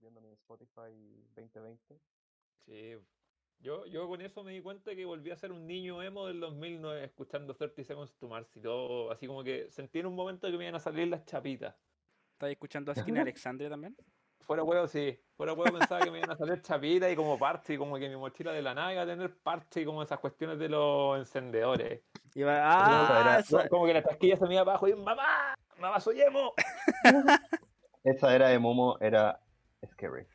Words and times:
viendo 0.00 0.20
mi 0.20 0.30
Spotify 0.32 0.90
2020. 1.36 2.00
Sí. 2.66 2.96
Yo, 3.58 3.84
yo 3.86 4.08
con 4.08 4.20
eso 4.22 4.42
me 4.42 4.52
di 4.52 4.62
cuenta 4.62 4.94
que 4.94 5.04
volví 5.04 5.30
a 5.30 5.36
ser 5.36 5.52
un 5.52 5.66
niño 5.66 6.02
emo 6.02 6.26
del 6.26 6.40
2009 6.40 7.04
escuchando 7.04 7.54
30 7.54 7.84
Seconds 7.84 8.14
to 8.16 8.26
Mars 8.28 8.56
y 8.56 8.60
todo. 8.60 9.10
Así 9.10 9.26
como 9.26 9.44
que 9.44 9.70
sentí 9.70 9.98
en 9.98 10.06
un 10.06 10.14
momento 10.16 10.50
que 10.50 10.56
me 10.56 10.64
iban 10.64 10.76
a 10.76 10.80
salir 10.80 11.08
las 11.08 11.24
chapitas. 11.26 11.74
¿Estás 12.32 12.50
escuchando 12.50 12.92
a 12.92 12.94
Skin 12.94 13.18
Alexandria 13.18 13.68
también? 13.68 13.94
Fuera 14.40 14.62
huevo, 14.62 14.88
sí. 14.88 15.20
Fuera 15.36 15.52
huevo 15.52 15.76
pensaba 15.78 16.00
que 16.02 16.10
me 16.10 16.18
iban 16.18 16.30
a 16.30 16.36
salir 16.36 16.62
chapitas 16.62 17.12
y 17.12 17.16
como 17.16 17.38
parche, 17.38 17.74
y 17.74 17.78
como 17.78 17.98
que 17.98 18.08
mi 18.08 18.16
mochila 18.16 18.52
de 18.52 18.62
la 18.62 18.74
nave 18.74 18.94
iba 18.94 19.02
a 19.02 19.06
tener 19.06 19.36
parche 19.36 19.82
y 19.82 19.84
como 19.84 20.02
esas 20.02 20.18
cuestiones 20.18 20.58
de 20.58 20.68
los 20.70 21.18
encendedores. 21.18 22.00
Iba, 22.34 22.56
ah, 22.62 23.42
era- 23.46 23.68
Como 23.68 23.84
que 23.86 23.92
la 23.94 24.02
tasquilla 24.02 24.36
se 24.36 24.46
me 24.46 24.54
iba 24.54 24.62
abajo 24.62 24.88
y 24.88 24.94
¡Mamá! 24.94 25.54
¡Mamá, 25.78 26.00
soy 26.00 26.22
emo! 26.22 26.54
Esa 28.04 28.34
era 28.34 28.48
de 28.48 28.58
Momo, 28.58 28.96
era 29.00 29.38
scary. 29.86 30.26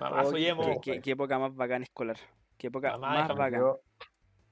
¡Mamá, 0.00 0.22
oh, 0.22 0.30
soy 0.30 0.42
qué- 0.42 0.48
emo! 0.48 0.80
qué, 0.80 0.92
qué- 0.92 1.00
qué 1.00 1.10
época 1.12 1.38
más 1.38 1.54
bacán 1.54 1.82
escolar. 1.82 2.16
Qué 2.58 2.68
época 2.68 2.92
Mamá, 2.98 3.26
más 3.28 3.36
bacán. 3.36 3.60
Yo, 3.60 3.80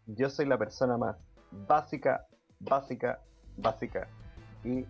yo 0.06 0.30
soy 0.30 0.46
la 0.46 0.58
persona 0.58 0.96
más 0.96 1.16
básica, 1.50 2.26
básica, 2.60 3.20
básica 3.56 4.08
y 4.64 4.84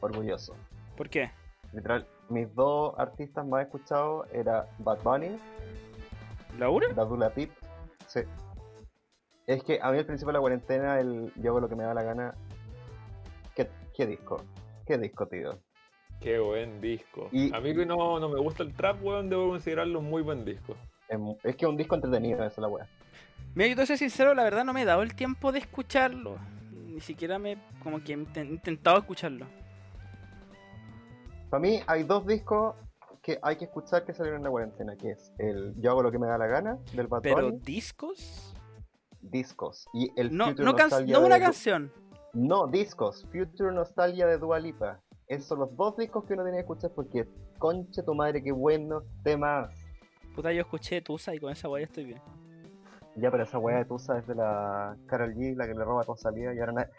orgulloso. 0.00 0.56
¿Por 0.96 1.08
qué? 1.08 1.30
Literal, 1.72 2.06
mis 2.28 2.52
dos 2.54 2.94
artistas 2.98 3.46
más 3.46 3.64
escuchados 3.64 4.26
era 4.32 4.68
Bad 4.78 5.02
Bunny, 5.02 5.36
¿Laura? 6.58 6.86
Dadula 6.94 7.30
Pip. 7.30 7.50
Sí. 8.06 8.20
Es 9.46 9.62
que 9.64 9.80
a 9.82 9.90
mí 9.90 9.98
al 9.98 10.06
principio 10.06 10.28
de 10.28 10.34
la 10.34 10.40
cuarentena 10.40 11.00
el, 11.00 11.32
yo 11.36 11.50
hago 11.50 11.60
lo 11.60 11.68
que 11.68 11.74
me 11.76 11.82
da 11.84 11.94
la 11.94 12.02
gana. 12.02 12.34
¿Qué, 13.54 13.68
qué 13.94 14.06
disco? 14.06 14.42
¿Qué 14.86 14.96
disco, 14.98 15.26
tío? 15.26 15.58
¡Qué 16.24 16.38
buen 16.38 16.80
disco! 16.80 17.28
Y- 17.32 17.54
A 17.54 17.60
mí 17.60 17.74
que 17.74 17.84
no, 17.84 18.18
no 18.18 18.28
me 18.30 18.40
gusta 18.40 18.62
el 18.62 18.72
trap, 18.74 19.04
weón, 19.04 19.28
debo 19.28 19.50
considerarlo 19.50 19.98
un 19.98 20.08
muy 20.08 20.22
buen 20.22 20.42
disco. 20.44 20.74
Es, 21.42 21.54
que 21.56 21.66
es 21.66 21.68
un 21.70 21.76
disco 21.76 21.94
entretenido, 21.94 22.38
esa 22.38 22.46
es 22.46 22.58
la 22.58 22.68
wea. 22.68 22.88
Mira, 23.54 23.68
yo 23.68 23.76
te 23.76 23.84
soy 23.86 23.98
sincero, 23.98 24.32
la 24.34 24.42
verdad 24.42 24.64
no 24.64 24.72
me 24.72 24.82
he 24.82 24.84
dado 24.86 25.02
el 25.02 25.14
tiempo 25.14 25.52
de 25.52 25.58
escucharlo. 25.58 26.38
Ni 26.72 27.00
siquiera 27.00 27.38
me 27.38 27.58
como 27.82 28.02
que 28.02 28.14
he 28.14 28.16
inten- 28.16 28.48
intentado 28.48 28.98
escucharlo. 28.98 29.46
Para 31.50 31.60
mí 31.60 31.80
hay 31.86 32.02
dos 32.04 32.26
discos 32.26 32.74
que 33.22 33.38
hay 33.42 33.56
que 33.56 33.66
escuchar 33.66 34.04
que 34.04 34.12
salieron 34.14 34.40
en 34.40 34.44
la 34.44 34.50
cuarentena, 34.50 34.96
que 34.96 35.10
es 35.10 35.32
el 35.38 35.74
Yo 35.80 35.90
hago 35.90 36.02
lo 36.02 36.10
que 36.10 36.18
me 36.18 36.26
da 36.26 36.38
la 36.38 36.46
gana 36.46 36.78
del 36.94 37.06
Bad 37.06 37.20
Pero 37.22 37.42
Bunny, 37.50 37.58
discos. 37.60 38.54
discos 39.20 39.86
y 39.92 40.10
el 40.16 40.34
No, 40.36 40.46
Future 40.46 40.64
no, 40.64 40.72
Nostalgia 40.72 41.18
una 41.18 41.38
canción. 41.38 41.92
No, 42.32 42.66
discos, 42.66 43.24
Future 43.30 43.72
Nostalgia 43.72 44.26
de 44.26 44.38
Dua 44.38 44.58
Lipa. 44.58 45.00
Esos 45.26 45.46
son 45.46 45.60
los 45.60 45.76
dos 45.76 45.96
discos 45.96 46.24
que 46.24 46.34
uno 46.34 46.42
tiene 46.42 46.58
que 46.58 46.62
escuchar 46.62 46.90
porque 46.94 47.26
conche 47.58 48.02
tu 48.02 48.14
madre, 48.14 48.42
qué 48.42 48.52
buenos 48.52 49.04
temas. 49.22 49.70
Puta, 50.34 50.52
yo 50.52 50.60
escuché 50.62 51.00
Tusa 51.00 51.34
y 51.34 51.38
con 51.38 51.52
esa 51.52 51.68
guaya 51.68 51.86
estoy 51.86 52.04
bien. 52.04 52.20
Ya, 53.16 53.30
pero 53.30 53.44
esa 53.44 53.58
weá 53.58 53.78
de 53.78 53.84
Tusa 53.84 54.18
es 54.18 54.26
de 54.26 54.34
la 54.34 54.96
Carol 55.06 55.34
G, 55.34 55.54
la 55.56 55.66
que 55.66 55.74
le 55.74 55.84
roba 55.84 56.00
a 56.02 56.04
Rosalía 56.04 56.52
y 56.52 56.58
ahora 56.58 56.72
nadie... 56.72 56.90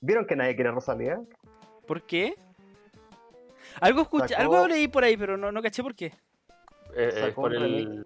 ¿Vieron 0.00 0.26
que 0.26 0.36
nadie 0.36 0.54
quiere 0.54 0.70
a 0.70 0.72
Rosalía? 0.72 1.20
¿Por 1.86 2.02
qué? 2.02 2.34
Algo 3.80 4.02
escuché, 4.02 4.28
Sacó- 4.28 4.40
algo 4.42 4.68
leí 4.68 4.86
por 4.88 5.02
ahí, 5.02 5.16
pero 5.16 5.36
no, 5.36 5.50
no 5.50 5.60
caché 5.62 5.82
por 5.82 5.94
qué. 5.94 6.12
Eh, 6.94 7.10
eh, 7.12 7.32
por 7.34 7.52
el, 7.54 8.04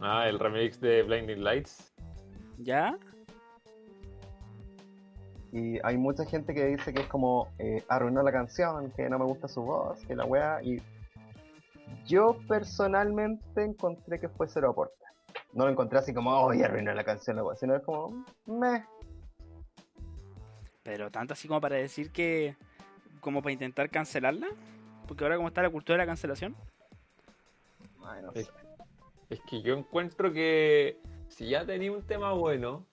ah, 0.00 0.28
el 0.28 0.38
remix 0.38 0.80
de 0.80 1.02
Blinding 1.02 1.42
Lights. 1.42 1.94
¿Ya? 2.58 2.98
Y 5.52 5.78
hay 5.84 5.98
mucha 5.98 6.24
gente 6.24 6.54
que 6.54 6.64
dice 6.64 6.94
que 6.94 7.02
es 7.02 7.08
como 7.08 7.48
eh, 7.58 7.84
arruinó 7.88 8.22
la 8.22 8.32
canción, 8.32 8.90
que 8.92 9.08
no 9.10 9.18
me 9.18 9.26
gusta 9.26 9.48
su 9.48 9.62
voz, 9.62 10.00
que 10.06 10.16
la 10.16 10.24
weá. 10.24 10.62
Y 10.62 10.82
yo 12.06 12.38
personalmente 12.48 13.62
encontré 13.62 14.18
que 14.18 14.30
fue 14.30 14.48
cero 14.48 14.70
aporte. 14.70 14.94
No 15.52 15.66
lo 15.66 15.70
encontré 15.70 15.98
así 15.98 16.14
como, 16.14 16.30
oh, 16.30 16.54
ya 16.54 16.66
arruinó 16.66 16.94
la 16.94 17.04
canción, 17.04 17.36
la 17.36 17.44
weá, 17.44 17.54
sino 17.56 17.76
es 17.76 17.82
como, 17.82 18.24
meh. 18.46 18.82
Pero 20.82 21.10
tanto 21.10 21.34
así 21.34 21.46
como 21.46 21.60
para 21.60 21.76
decir 21.76 22.10
que. 22.10 22.56
como 23.20 23.42
para 23.42 23.52
intentar 23.52 23.90
cancelarla. 23.90 24.48
Porque 25.06 25.22
ahora 25.24 25.36
como 25.36 25.48
está 25.48 25.62
la 25.62 25.70
cultura 25.70 25.98
de 25.98 26.04
la 26.04 26.06
cancelación. 26.06 26.56
Ay, 28.04 28.22
no. 28.22 28.32
Es 28.32 29.40
que 29.48 29.62
yo 29.62 29.74
encuentro 29.74 30.32
que 30.32 30.98
si 31.28 31.48
ya 31.48 31.64
tenía 31.64 31.92
un 31.92 32.02
tema 32.02 32.32
bueno, 32.32 32.86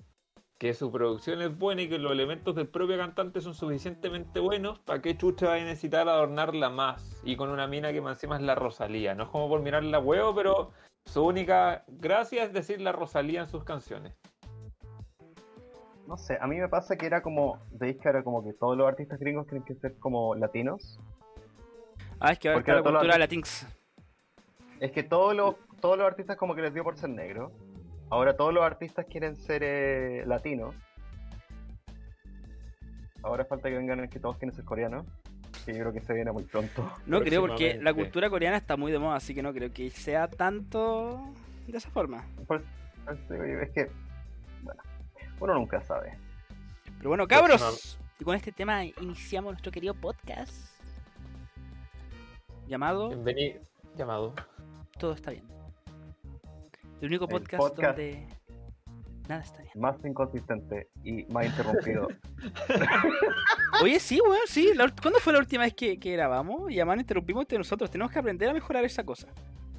que 0.60 0.74
su 0.74 0.92
producción 0.92 1.42
es 1.42 1.58
buena 1.58 1.84
y 1.84 1.90
que 1.90 1.98
los 1.98 2.12
elementos 2.12 2.54
del 2.54 2.68
propio 2.68 2.98
cantante 2.98 3.40
son 3.40 3.54
suficientemente 3.54 4.42
buenos, 4.42 4.78
¿para 4.80 5.02
qué 5.02 5.16
chucha 5.16 5.48
va 5.48 5.54
a 5.54 5.60
necesitar 5.60 6.10
adornarla 6.10 6.70
más? 6.70 7.22
Y 7.24 7.38
con 7.38 7.50
una 7.50 7.66
mina 7.66 7.94
que 7.94 8.02
más 8.02 8.18
encima 8.18 8.36
es 8.36 8.42
la 8.42 8.56
Rosalía. 8.56 9.16
No 9.16 9.24
es 9.24 9.30
como 9.30 9.48
por 9.48 9.62
mirarla 9.62 10.00
huevo, 10.00 10.36
pero 10.36 10.72
su 11.06 11.26
única 11.26 11.86
gracia 11.88 12.44
es 12.44 12.52
decir 12.52 12.82
la 12.82 12.92
Rosalía 12.92 13.40
en 13.40 13.48
sus 13.48 13.64
canciones. 13.64 14.14
No 16.08 16.18
sé, 16.18 16.38
a 16.42 16.46
mí 16.46 16.58
me 16.58 16.68
pasa 16.68 16.98
que 16.98 17.06
era 17.06 17.22
como, 17.22 17.62
veis 17.72 17.98
que 17.98 18.10
ahora 18.10 18.24
como 18.24 18.44
que 18.44 18.52
todos 18.52 18.76
los 18.76 18.86
artistas 18.86 19.18
gringos 19.18 19.48
tienen 19.48 19.64
que 19.64 19.76
ser 19.76 19.98
como 19.98 20.36
latinos. 20.36 21.00
Ah, 22.20 22.34
es 22.34 22.40
que 22.40 22.50
ahora 22.50 22.58
Porque 22.58 22.72
está 22.72 22.82
la 22.82 22.92
los 22.92 22.92
cultura 22.92 23.14
de 23.14 23.20
la 23.20 23.28
Tinx. 23.30 23.66
Es 24.82 24.92
que 24.92 25.04
todos 25.04 25.34
los, 25.34 25.56
todos 25.80 25.98
los 25.98 26.06
artistas 26.06 26.36
como 26.36 26.54
que 26.54 26.64
les 26.64 26.74
dio 26.74 26.84
por 26.84 26.98
ser 26.98 27.12
negros. 27.12 27.54
Ahora 28.10 28.36
todos 28.36 28.54
los 28.54 28.64
artistas 28.64 29.06
quieren 29.10 29.36
ser 29.36 29.62
eh, 29.64 30.24
latinos. 30.26 30.76
Ahora 33.22 33.46
falta 33.46 33.70
que 33.70 33.76
vengan 33.76 34.00
el 34.00 34.10
que 34.10 34.20
todos 34.20 34.38
quieren 34.38 34.56
ser 34.56 34.66
coreanos. 34.66 35.06
Que 35.66 35.74
yo 35.74 35.80
creo 35.82 35.94
que 35.94 36.02
se 36.02 36.14
viene 36.14 36.32
muy 36.32 36.44
pronto. 36.44 36.90
No 37.06 37.22
creo, 37.22 37.42
porque 37.42 37.80
la 37.82 37.94
cultura 37.94 38.30
coreana 38.30 38.58
está 38.58 38.78
muy 38.78 38.92
de 38.92 39.00
moda, 39.00 39.18
así 39.18 39.36
que 39.36 39.44
no 39.44 39.54
creo 39.54 39.72
que 39.74 39.90
sea 39.90 40.28
tanto 40.28 41.34
de 41.68 41.78
esa 41.78 41.90
forma. 41.92 42.26
Por- 42.48 42.64
es 43.10 43.70
que, 43.72 43.92
bueno, 44.64 44.82
uno 45.40 45.54
nunca 45.56 45.82
sabe. 45.82 46.18
Pero 46.98 47.10
bueno, 47.10 47.28
cabros, 47.28 48.00
y 48.20 48.24
con 48.24 48.36
este 48.36 48.52
tema 48.52 48.86
iniciamos 48.86 49.54
nuestro 49.54 49.72
querido 49.72 49.94
podcast 49.94 50.54
llamado 52.68 53.10
Bienvenido. 53.10 53.62
Llamado. 53.98 54.34
Todo 54.98 55.14
está 55.14 55.32
bien. 55.32 55.44
El 57.02 57.08
único 57.08 57.26
El 57.26 57.30
podcast, 57.30 57.76
donde 57.76 58.28
nada 59.28 59.42
está 59.42 59.62
bien. 59.62 59.72
Más 59.76 59.96
inconsistente 60.04 60.90
y 61.04 61.24
más 61.26 61.46
interrumpido. 61.46 62.08
Oye, 63.84 64.00
sí, 64.00 64.20
weón, 64.22 64.40
sí. 64.48 64.72
¿Cuándo 65.02 65.20
fue 65.20 65.34
la 65.34 65.40
última 65.40 65.64
vez 65.64 65.74
que, 65.74 66.00
que 66.00 66.12
grabamos? 66.14 66.70
Y 66.72 66.76
además 66.80 67.00
interrumpimos 67.00 67.44
entre 67.44 67.58
nosotros. 67.58 67.90
Tenemos 67.90 68.12
que 68.12 68.20
aprender 68.20 68.50
a 68.50 68.54
mejorar 68.54 68.84
esa 68.86 69.04
cosa. 69.04 69.28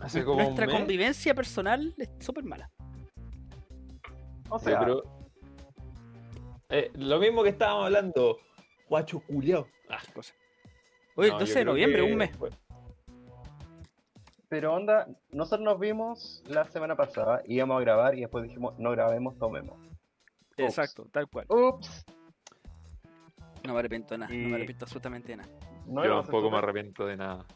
Hace 0.00 0.24
como 0.24 0.38
un 0.38 0.44
Nuestra 0.44 0.66
mes. 0.66 0.76
convivencia 0.76 1.34
personal 1.34 1.94
es 1.98 2.08
súper 2.20 2.44
mala. 2.44 2.70
O 4.48 4.58
Sí, 4.58 4.66
sea, 4.66 4.80
pero- 4.80 5.02
Eh, 6.70 6.90
lo 6.94 7.18
mismo 7.18 7.42
que 7.42 7.50
estábamos 7.50 7.86
hablando. 7.86 8.38
Guacho 8.88 9.20
culiao. 9.20 9.66
Ah, 9.88 9.98
Cosa. 10.14 10.32
Oye, 11.16 11.28
no, 11.30 11.34
yo 11.34 11.40
12 11.40 11.58
de 11.58 11.64
noviembre, 11.64 12.04
que 12.06 12.12
un 12.12 12.16
mes. 12.18 12.30
Pero 14.50 14.74
onda, 14.74 15.06
nosotros 15.30 15.64
nos 15.64 15.78
vimos 15.78 16.42
la 16.48 16.64
semana 16.64 16.96
pasada, 16.96 17.40
íbamos 17.46 17.78
a 17.78 17.80
grabar 17.82 18.16
y 18.16 18.22
después 18.22 18.42
dijimos, 18.42 18.76
no 18.80 18.90
grabemos, 18.90 19.38
tomemos. 19.38 19.78
Exacto, 20.56 21.06
tal 21.12 21.28
cual. 21.28 21.46
Ups. 21.48 22.04
No 23.64 23.74
me 23.74 23.78
arrepiento 23.78 24.14
de 24.14 24.18
nada. 24.18 24.34
No 24.34 24.48
me 24.48 24.56
arrepiento 24.56 24.84
absolutamente 24.86 25.28
de 25.28 25.36
nada. 25.36 25.48
No 25.86 26.04
Yo 26.04 26.20
tampoco 26.22 26.50
me 26.50 26.58
arrepiento 26.58 27.06
de 27.06 27.16
nada. 27.16 27.46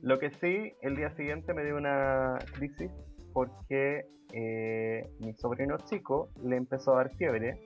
Lo 0.00 0.20
que 0.20 0.30
sí, 0.30 0.72
el 0.80 0.94
día 0.94 1.10
siguiente 1.16 1.54
me 1.54 1.64
dio 1.64 1.76
una 1.76 2.38
crisis 2.54 2.92
porque 3.32 4.06
eh, 4.32 5.10
mi 5.18 5.34
sobrino 5.34 5.76
chico 5.78 6.28
le 6.44 6.56
empezó 6.56 6.92
a 6.92 6.98
dar 6.98 7.16
fiebre 7.16 7.64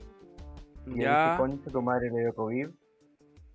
y 0.87 1.03
Ya. 1.03 1.37
concha, 1.37 1.71
tu 1.71 1.83
madre 1.83 2.11
le 2.11 2.21
dio 2.21 2.35
COVID 2.35 2.69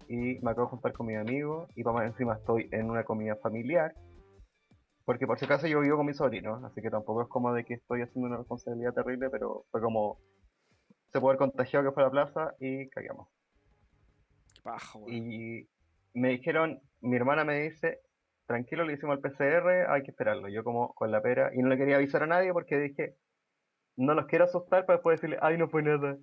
y 0.09 0.39
me 0.41 0.51
acabo 0.51 0.67
de 0.67 0.71
juntar 0.71 0.93
con 0.93 1.07
mi 1.07 1.15
amigo 1.15 1.67
y 1.75 1.83
para 1.83 1.95
más 1.97 2.05
encima 2.05 2.35
estoy 2.35 2.69
en 2.71 2.87
una 2.91 3.03
comida 3.03 3.35
familiar 3.37 3.95
porque 5.05 5.27
por 5.27 5.39
si 5.39 5.45
acaso 5.45 5.67
yo 5.67 5.79
vivo 5.81 5.97
con 5.97 6.05
mi 6.05 6.13
sobrino, 6.13 6.61
así 6.65 6.81
que 6.81 6.89
tampoco 6.89 7.23
es 7.23 7.27
como 7.27 7.53
de 7.53 7.63
que 7.65 7.75
estoy 7.75 8.01
haciendo 8.01 8.27
una 8.27 8.37
responsabilidad 8.37 8.93
terrible, 8.93 9.29
pero 9.29 9.65
fue 9.71 9.81
como 9.81 10.19
se 11.11 11.19
puede 11.19 11.31
haber 11.31 11.39
contagiado 11.39 11.85
que 11.85 11.93
fue 11.93 12.03
a 12.03 12.05
la 12.07 12.11
plaza 12.11 12.55
y 12.59 12.89
cagamos. 12.89 13.27
Qué 14.53 14.61
paja. 14.61 14.99
Y 15.07 15.67
me 16.13 16.29
dijeron, 16.29 16.81
mi 17.01 17.15
hermana 17.15 17.43
me 17.43 17.59
dice, 17.59 17.99
tranquilo, 18.45 18.85
le 18.85 18.93
hicimos 18.93 19.17
el 19.17 19.21
PCR, 19.21 19.89
hay 19.89 20.03
que 20.03 20.11
esperarlo. 20.11 20.47
Yo 20.47 20.63
como 20.63 20.93
con 20.93 21.11
la 21.11 21.21
pera, 21.21 21.51
y 21.53 21.59
no 21.59 21.69
le 21.69 21.77
quería 21.77 21.97
avisar 21.97 22.23
a 22.23 22.27
nadie 22.27 22.53
porque 22.53 22.77
dije, 22.77 23.15
no 23.97 24.13
los 24.13 24.25
quiero 24.27 24.45
asustar 24.45 24.85
para 24.85 24.97
después 24.97 25.19
decirle, 25.19 25.37
ay, 25.41 25.57
no 25.57 25.67
fue 25.67 25.83
nada. 25.83 26.17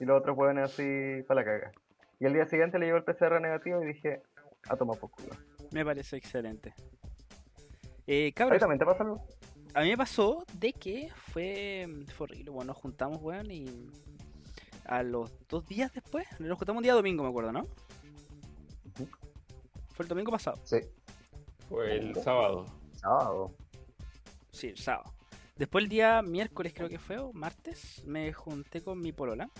Y 0.00 0.04
los 0.04 0.18
otros 0.18 0.36
pueden 0.36 0.58
así 0.58 1.22
para 1.26 1.40
la 1.40 1.44
caga. 1.44 1.72
Y 2.20 2.26
el 2.26 2.32
día 2.32 2.46
siguiente 2.46 2.78
le 2.78 2.86
llegó 2.86 2.98
el 2.98 3.04
PCR 3.04 3.40
negativo 3.40 3.82
y 3.82 3.86
dije, 3.86 4.22
a 4.68 4.76
tomar 4.76 4.98
por 4.98 5.10
culo. 5.10 5.30
Me 5.72 5.84
parece 5.84 6.16
excelente. 6.16 6.74
Eh, 8.08 8.24
¿A 8.24 8.26
ti 8.26 8.32
cabros, 8.32 8.58
también 8.58 8.78
te 8.78 8.86
pasa 8.86 9.04
algo? 9.04 9.22
a 9.74 9.82
mí 9.82 9.90
me 9.90 9.96
pasó 9.96 10.44
de 10.54 10.72
que 10.72 11.10
fue, 11.30 11.86
fue 12.16 12.24
horrible. 12.24 12.50
Bueno, 12.50 12.72
nos 12.72 12.78
juntamos, 12.78 13.22
weón, 13.22 13.50
y 13.50 13.66
a 14.86 15.02
los 15.02 15.30
dos 15.46 15.66
días 15.66 15.92
después, 15.92 16.26
nos 16.40 16.56
juntamos 16.56 16.80
un 16.80 16.84
día 16.84 16.94
domingo, 16.94 17.22
me 17.22 17.28
acuerdo, 17.28 17.52
¿no? 17.52 17.66
Fue 19.92 20.04
el 20.04 20.08
domingo 20.08 20.32
pasado. 20.32 20.58
Sí. 20.64 20.78
Fue 21.68 21.96
el 21.96 22.14
sábado. 22.14 22.64
sábado. 22.94 23.54
Sí, 24.50 24.68
el 24.68 24.78
sábado. 24.78 25.12
Después 25.56 25.84
el 25.84 25.90
día 25.90 26.22
miércoles 26.22 26.72
creo 26.74 26.88
que 26.88 26.98
fue, 26.98 27.18
o 27.18 27.32
martes, 27.32 28.02
me 28.06 28.32
junté 28.32 28.80
con 28.82 29.00
mi 29.00 29.12
polola. 29.12 29.50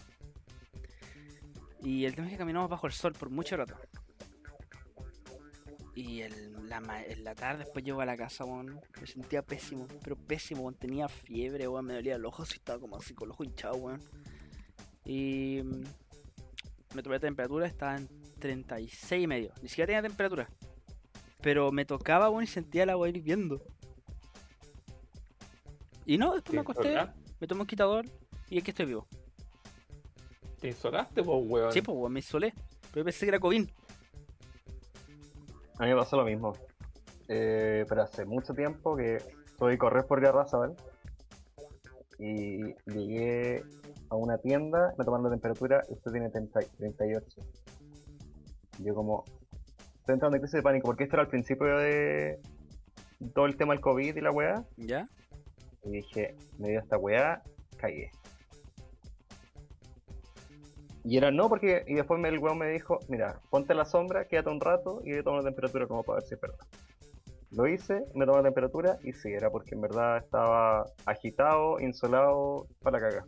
Y 1.83 2.07
el 2.07 2.15
tema 2.15 2.27
es 2.29 2.33
que 2.33 2.39
caminamos 2.39 2.71
bajo 2.71 2.87
el 2.87 2.93
sol 2.93 3.13
por 3.13 3.31
mucho 3.31 3.57
rato. 3.57 3.77
Y 5.99 6.21
el- 6.23 6.69
la, 6.69 6.79
ma- 6.81 7.03
en 7.03 7.25
la 7.25 7.35
tarde 7.35 7.65
después 7.65 7.85
llego 7.85 8.01
a 8.01 8.07
la 8.07 8.17
casa, 8.17 8.45
weón, 8.45 8.81
me 9.01 9.07
sentía 9.09 9.43
pésimo, 9.43 9.89
pero 10.05 10.15
pésimo, 10.15 10.61
weón. 10.63 10.75
Tenía 10.75 11.09
fiebre, 11.09 11.67
weón, 11.67 11.87
me 11.87 11.95
dolía 11.95 12.15
el 12.15 12.25
ojo, 12.25 12.45
así 12.45 12.55
estaba 12.55 12.79
como 12.79 12.97
así 12.97 13.15
con 13.15 13.27
el 13.27 13.33
ojo 13.33 13.43
hinchado, 13.43 13.75
weón. 13.75 14.01
Y 15.05 15.61
mm, 15.65 16.95
me 16.95 17.03
tomé 17.03 17.17
la 17.17 17.21
temperatura, 17.21 17.67
estaba 17.67 17.97
en 17.97 18.09
36 18.39 19.25
y 19.25 19.27
medio. 19.27 19.53
Ni 19.61 19.69
siquiera 19.69 19.87
tenía 19.89 20.03
temperatura. 20.03 20.49
Pero 21.43 21.73
me 21.73 21.85
tocaba, 21.85 22.31
weón, 22.31 22.45
y 22.45 22.47
sentía 22.47 22.87
la 22.87 22.93
agua 22.93 23.09
hirviendo. 23.09 23.61
Y 26.07 26.17
no, 26.17 26.33
después 26.35 26.55
me 26.55 26.63
¿Te 26.65 26.71
acosté, 26.71 27.13
me 27.41 27.47
tomé 27.49 27.63
un 27.63 27.67
quitador 27.67 28.07
y 28.49 28.59
es 28.59 28.63
que 28.65 28.71
estoy 28.71 28.87
vivo. 28.87 29.07
¿Te 30.61 30.69
insolaste, 30.69 31.25
pues, 31.25 31.39
weón? 31.45 31.73
Sí, 31.73 31.83
pues, 31.83 31.97
weón, 31.99 32.13
me 32.13 32.21
isolé. 32.21 32.55
Pero 32.93 33.01
yo 33.01 33.05
pensé 33.05 33.27
que 33.27 33.31
era 33.31 33.41
COVID. 33.41 33.69
A 35.79 35.85
mí 35.85 35.91
me 35.91 35.97
pasó 35.97 36.17
lo 36.17 36.25
mismo. 36.25 36.53
Eh, 37.29 37.85
pero 37.89 38.03
hace 38.03 38.25
mucho 38.25 38.55
tiempo 38.55 38.97
que 38.97 39.19
que 39.67 39.79
correr 39.79 40.07
por 40.07 40.21
Garrazabal 40.21 40.77
y 42.19 42.75
llegué 42.87 43.65
a 44.11 44.17
una 44.17 44.39
tienda, 44.39 44.95
me 44.97 45.05
tomaron 45.05 45.25
la 45.25 45.31
temperatura 45.31 45.83
y 45.89 45.95
esto 45.95 46.11
tiene 46.13 46.31
30 46.31 46.61
38. 46.79 47.43
Yo 48.81 48.95
como 48.95 49.25
estoy 49.99 50.15
entrando 50.15 50.37
en 50.37 50.43
crisis 50.43 50.59
de 50.59 50.63
pánico 50.63 50.87
porque 50.87 51.05
esto 51.05 51.17
era 51.17 51.25
al 51.25 51.29
principio 51.29 51.79
de 51.79 52.41
todo 53.35 53.47
el 53.47 53.57
tema 53.57 53.75
del 53.75 53.81
COVID 53.81 54.17
y 54.17 54.21
la 54.21 54.31
weá. 54.31 54.65
¿Ya? 54.77 55.09
Y 55.85 55.91
dije, 55.91 56.37
me 56.59 56.71
dio 56.71 56.81
esta 56.81 56.99
weá, 56.99 57.43
cagué. 57.77 58.11
Y 61.09 61.17
era 61.17 61.31
no, 61.31 61.49
porque. 61.49 61.85
Y 61.87 61.95
después 61.95 62.21
me- 62.21 62.29
el 62.29 62.39
weón 62.39 62.59
me 62.59 62.69
dijo, 62.69 62.99
mira, 63.09 63.41
ponte 63.49 63.73
la 63.73 63.87
sombra, 63.87 64.29
quédate 64.29 64.51
un 64.51 64.61
rato 64.61 65.01
y 65.07 65.23
toma 65.23 65.39
la 65.39 65.45
temperatura 65.45 65.87
como 65.87 66.03
para 66.03 66.17
ver 66.21 66.29
si 66.29 66.35
es 66.35 66.41
verdad. 66.41 66.67
Lo 67.51 67.67
hice, 67.67 68.05
me 68.15 68.27
tomé 68.27 68.39
la 68.39 68.43
temperatura 68.45 68.99
y 69.03 69.15
sí, 69.15 69.33
era 69.33 69.49
porque 69.51 69.75
en 69.75 69.81
verdad 69.81 70.19
estaba 70.19 70.85
agitado, 71.07 71.81
insolado, 71.81 72.67
para 72.83 72.99
la 72.99 73.07
caga. 73.07 73.25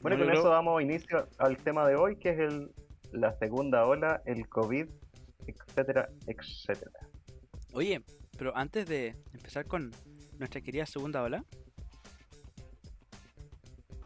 Bueno, 0.00 0.14
y 0.14 0.18
Bueno, 0.18 0.24
con 0.26 0.34
yo 0.34 0.40
eso 0.40 0.48
damos 0.50 0.80
inicio 0.82 1.26
al 1.38 1.56
tema 1.56 1.88
de 1.88 1.96
hoy, 1.96 2.16
que 2.16 2.30
es 2.30 2.38
el, 2.38 2.70
la 3.10 3.36
segunda 3.38 3.84
ola, 3.86 4.22
el 4.24 4.48
COVID, 4.48 4.86
etcétera, 5.48 6.08
etcétera. 6.28 6.92
Oye, 7.72 8.00
pero 8.38 8.56
antes 8.56 8.86
de 8.86 9.16
empezar 9.34 9.66
con 9.66 9.90
nuestra 10.38 10.60
querida 10.60 10.86
segunda 10.86 11.24
ola, 11.24 11.44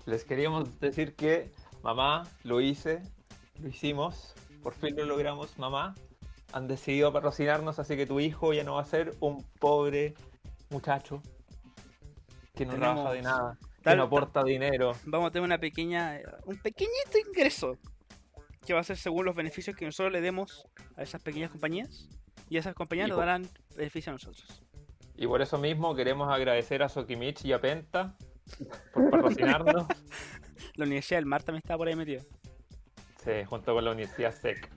Les 0.07 0.25
queríamos 0.25 0.81
decir 0.81 1.15
que, 1.15 1.53
mamá, 1.83 2.25
lo 2.43 2.61
hice, 2.61 3.03
lo 3.61 3.69
hicimos, 3.69 4.35
por 4.63 4.75
fin 4.75 4.97
lo 4.97 5.05
logramos, 5.05 5.59
mamá. 5.59 5.95
Han 6.53 6.69
decidido 6.69 7.13
patrocinarnos, 7.13 7.79
así 7.79 7.97
que 7.97 8.07
tu 8.07 8.21
hijo 8.21 8.53
ya 8.53 8.63
no 8.65 8.75
va 8.75 8.83
a 8.83 8.85
ser 8.85 9.15
un 9.21 9.43
pobre 9.59 10.15
muchacho 10.71 11.23
que 12.55 12.67
no 12.67 12.73
Tenemos- 12.75 12.95
trabaja 12.95 13.13
de 13.15 13.23
nada, 13.23 13.59
que 13.83 13.97
no 13.97 14.03
aporta 14.03 14.45
dinero. 14.45 14.93
vamos 15.07 15.29
a 15.29 15.31
tener 15.31 15.45
una 15.47 15.59
pequeña, 15.59 16.21
un 16.45 16.59
pequeñito 16.59 17.19
ingreso 17.27 17.79
que 18.67 18.75
va 18.75 18.81
a 18.81 18.85
ser 18.85 18.97
según 18.99 19.25
los 19.25 19.35
beneficios 19.35 19.75
que 19.77 19.87
nosotros 19.87 20.13
le 20.13 20.21
demos 20.21 20.67
a 20.97 21.03
esas 21.03 21.23
pequeñas 21.23 21.51
compañías 21.51 22.09
y 22.51 22.59
esas 22.59 22.75
compañías 22.75 23.07
Y 23.09 23.11
nos 23.11 23.19
darán 23.19 23.49
beneficio 23.77 24.11
a 24.11 24.15
nosotros. 24.15 24.63
Y 25.17 25.27
por 25.27 25.41
eso 25.43 25.57
mismo 25.59 25.95
queremos 25.95 26.31
agradecer 26.33 26.83
a 26.83 26.89
Sokimich 26.89 27.45
y 27.45 27.53
a 27.53 27.61
Penta 27.61 28.15
por 28.93 29.11
patrocinarnos, 29.11 29.87
La 30.77 30.85
Universidad 30.85 31.19
del 31.19 31.27
Mar 31.27 31.43
también 31.43 31.63
está 31.63 31.77
por 31.77 31.89
ahí 31.89 31.97
metida. 31.97 32.23
sí, 33.25 33.45
junto 33.47 33.75
con 33.75 33.85
la 33.85 33.91
Universidad 33.93 34.33
SEC. 34.35 34.71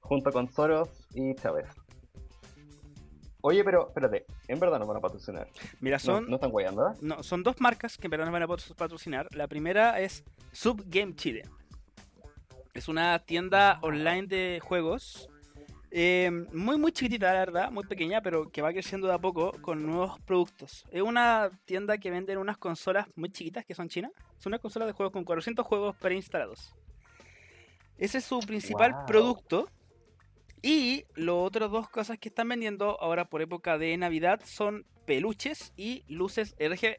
junto 0.00 0.32
con 0.32 0.48
Soros 0.50 0.88
y 1.14 1.34
Chávez. 1.34 1.66
Oye, 3.40 3.62
pero 3.62 3.88
espérate, 3.88 4.26
en 4.48 4.58
verdad 4.58 4.78
nos 4.80 4.88
van 4.88 4.96
a 4.96 5.00
patrocinar. 5.00 5.48
Mira, 5.80 5.96
No, 5.98 6.00
son, 6.00 6.26
no 6.28 6.34
están 6.36 6.50
guayando, 6.50 6.88
¿eh? 6.88 6.94
no, 7.00 7.22
son 7.22 7.42
dos 7.44 7.60
marcas 7.60 7.96
que 7.96 8.08
en 8.08 8.10
verdad 8.10 8.26
nos 8.26 8.32
van 8.32 8.42
a 8.42 8.48
patro- 8.48 8.74
patrocinar. 8.74 9.28
La 9.34 9.46
primera 9.46 10.00
es 10.00 10.24
Subgame 10.52 11.14
Chile. 11.14 11.42
Es 12.74 12.88
una 12.88 13.18
tienda 13.20 13.78
online 13.82 14.26
de 14.26 14.60
juegos. 14.62 15.28
Eh, 15.90 16.30
muy, 16.52 16.76
muy 16.78 16.92
chiquitita, 16.92 17.32
la 17.32 17.38
verdad, 17.40 17.70
muy 17.70 17.84
pequeña, 17.84 18.20
pero 18.20 18.50
que 18.50 18.62
va 18.62 18.72
creciendo 18.72 19.06
de 19.08 19.14
a 19.14 19.18
poco 19.18 19.52
con 19.62 19.84
nuevos 19.86 20.20
productos. 20.20 20.84
Es 20.90 21.02
una 21.02 21.50
tienda 21.64 21.98
que 21.98 22.10
venden 22.10 22.38
unas 22.38 22.58
consolas 22.58 23.06
muy 23.16 23.30
chiquitas 23.30 23.64
que 23.64 23.74
son 23.74 23.88
chinas. 23.88 24.12
Son 24.38 24.50
unas 24.50 24.60
consolas 24.60 24.86
de 24.88 24.92
juegos 24.92 25.12
con 25.12 25.24
400 25.24 25.66
juegos 25.66 25.96
preinstalados. 25.96 26.74
Ese 27.96 28.18
es 28.18 28.24
su 28.24 28.40
principal 28.40 28.94
Wow. 28.94 29.04
producto. 29.06 29.68
Y 30.62 31.04
las 31.14 31.34
otras 31.36 31.70
dos 31.70 31.88
cosas 31.88 32.18
que 32.18 32.28
están 32.28 32.48
vendiendo 32.48 33.00
ahora 33.00 33.26
por 33.28 33.42
época 33.42 33.78
de 33.78 33.96
Navidad 33.96 34.40
son 34.44 34.84
peluches 35.06 35.72
y 35.76 36.04
luces 36.08 36.54
RGB. 36.58 36.98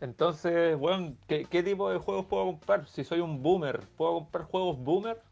Entonces, 0.00 0.76
bueno, 0.78 1.16
¿qué, 1.28 1.44
qué 1.44 1.62
tipo 1.62 1.90
de 1.90 1.98
juegos 1.98 2.26
puedo 2.26 2.46
comprar? 2.46 2.86
Si 2.88 3.04
soy 3.04 3.20
un 3.20 3.42
boomer, 3.42 3.86
¿puedo 3.96 4.14
comprar 4.14 4.44
juegos 4.44 4.78
boomer? 4.78 5.22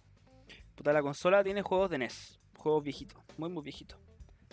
Puta, 0.79 0.93
la 0.93 1.03
consola 1.03 1.43
tiene 1.43 1.63
juegos 1.63 1.91
de 1.91 1.99
NES, 1.99 2.39
juegos 2.57 2.85
viejitos, 2.85 3.21
muy 3.37 3.51
muy 3.51 3.63
viejitos. 3.65 3.99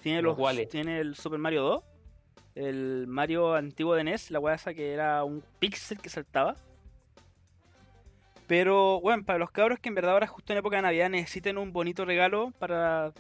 Tiene 0.02 0.22
¿Los 0.24 0.36
tiene 0.70 1.00
el 1.00 1.16
Super 1.16 1.38
Mario 1.40 1.62
2, 1.64 1.84
el 2.56 3.06
Mario 3.08 3.54
antiguo 3.54 3.94
de 3.96 4.04
NES, 4.04 4.32
la 4.32 4.40
weá 4.40 4.56
esa 4.56 4.74
que 4.74 4.92
era 4.92 5.24
un 5.24 5.44
pixel 5.60 6.00
que 6.00 6.10
saltaba. 6.10 6.56
Pero 8.48 9.00
bueno, 9.02 9.24
para 9.24 9.40
los 9.40 9.52
cabros 9.52 9.80
que 9.80 9.90
en 9.90 9.96
verdad 9.96 10.14
ahora 10.14 10.28
justo 10.28 10.52
en 10.54 10.60
época 10.60 10.76
de 10.78 10.82
Navidad 10.84 11.10
necesiten 11.10 11.58
un 11.60 11.72
bonito 11.72 12.06
regalo 12.06 12.52
para 12.60 13.14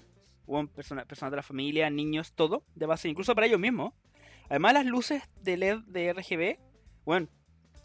bueno, 0.48 0.68
persona- 0.70 1.06
personas 1.06 1.32
de 1.32 1.38
la 1.38 1.44
familia, 1.44 1.90
niños, 1.90 2.34
todo, 2.34 2.64
de 2.76 2.86
base, 2.86 3.08
incluso 3.10 3.34
para 3.34 3.48
ellos 3.48 3.60
mismos. 3.60 3.94
Además 4.50 4.74
las 4.74 4.86
luces 4.86 5.24
de 5.42 5.58
LED 5.58 5.80
de 5.88 6.10
RGB, 6.10 6.60
bueno, 7.06 7.28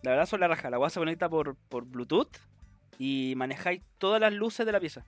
la 0.03 0.11
verdad 0.13 0.27
son 0.27 0.41
la 0.41 0.49
raja, 0.49 0.69
la 0.71 0.79
weá 0.79 0.91
se 0.91 0.99
conecta 1.01 1.29
por, 1.29 1.57
por 1.57 1.85
Bluetooth 1.85 2.37
y 3.03 3.33
manejáis 3.35 3.81
todas 3.97 4.21
las 4.21 4.31
luces 4.31 4.67
de 4.67 4.73
la 4.73 4.79
pieza. 4.79 5.03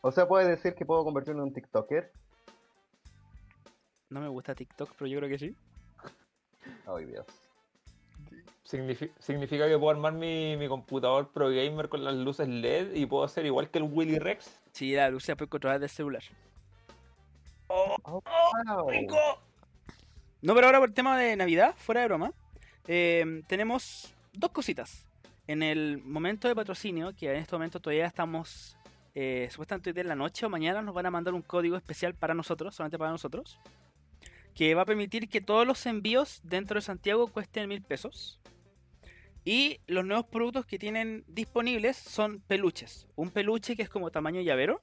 O 0.00 0.10
sea, 0.10 0.26
puedes 0.26 0.48
decir 0.48 0.74
que 0.74 0.86
puedo 0.86 1.04
convertirme 1.04 1.40
en 1.42 1.48
un 1.48 1.52
TikToker. 1.52 2.10
No 4.08 4.20
me 4.20 4.28
gusta 4.28 4.54
TikTok, 4.54 4.90
pero 4.96 5.06
yo 5.06 5.18
creo 5.18 5.28
que 5.28 5.38
sí. 5.38 5.54
Ay, 6.86 7.04
Dios. 7.04 7.26
Signifi- 8.64 9.12
significa 9.18 9.68
que 9.68 9.76
puedo 9.78 9.90
armar 9.90 10.14
mi, 10.14 10.56
mi 10.56 10.66
computador 10.66 11.30
Pro 11.30 11.50
Gamer 11.50 11.90
con 11.90 12.02
las 12.02 12.14
luces 12.14 12.48
LED 12.48 12.94
y 12.94 13.04
puedo 13.04 13.22
hacer 13.24 13.44
igual 13.44 13.68
que 13.70 13.76
el 13.78 13.84
Willy 13.84 14.18
Rex. 14.18 14.58
Sí, 14.72 14.94
la 14.94 15.10
luz 15.10 15.24
se 15.24 15.36
puede 15.36 15.50
controlar 15.50 15.78
del 15.78 15.90
celular. 15.90 16.22
Wow. 17.68 18.22
No, 20.40 20.54
pero 20.54 20.66
ahora 20.66 20.78
por 20.78 20.88
el 20.88 20.94
tema 20.94 21.18
de 21.18 21.36
Navidad, 21.36 21.74
fuera 21.76 22.00
de 22.00 22.06
broma, 22.06 22.32
eh, 22.86 23.42
tenemos 23.46 24.14
dos 24.32 24.50
cositas. 24.52 25.05
En 25.46 25.62
el 25.62 26.02
momento 26.02 26.48
de 26.48 26.54
patrocinio, 26.54 27.14
que 27.14 27.30
en 27.30 27.36
este 27.36 27.54
momento 27.54 27.78
todavía 27.80 28.06
estamos, 28.06 28.76
eh, 29.14 29.48
supuestamente 29.50 30.00
en 30.00 30.08
la 30.08 30.16
noche 30.16 30.44
o 30.44 30.50
mañana 30.50 30.82
nos 30.82 30.94
van 30.94 31.06
a 31.06 31.10
mandar 31.10 31.34
un 31.34 31.42
código 31.42 31.76
especial 31.76 32.14
para 32.14 32.34
nosotros, 32.34 32.74
solamente 32.74 32.98
para 32.98 33.12
nosotros, 33.12 33.58
que 34.54 34.74
va 34.74 34.82
a 34.82 34.86
permitir 34.86 35.28
que 35.28 35.40
todos 35.40 35.66
los 35.66 35.86
envíos 35.86 36.40
dentro 36.42 36.76
de 36.76 36.82
Santiago 36.82 37.28
cuesten 37.28 37.68
mil 37.68 37.82
pesos. 37.82 38.40
Y 39.44 39.78
los 39.86 40.04
nuevos 40.04 40.26
productos 40.26 40.66
que 40.66 40.78
tienen 40.78 41.24
disponibles 41.28 41.96
son 41.96 42.40
peluches. 42.40 43.06
Un 43.14 43.30
peluche 43.30 43.76
que 43.76 43.82
es 43.82 43.88
como 43.88 44.10
tamaño 44.10 44.40
llavero, 44.40 44.80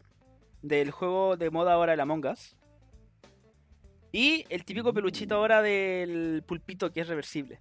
del 0.62 0.92
juego 0.92 1.36
de 1.36 1.50
moda 1.50 1.74
ahora 1.74 1.94
el 1.94 2.00
Among 2.00 2.26
Us. 2.26 2.56
Y 4.14 4.46
el 4.50 4.64
típico 4.64 4.94
peluchito 4.94 5.36
ahora 5.36 5.62
del 5.62 6.44
pulpito 6.48 6.94
que 6.94 7.02
es 7.02 7.08
reversible. 7.08 7.60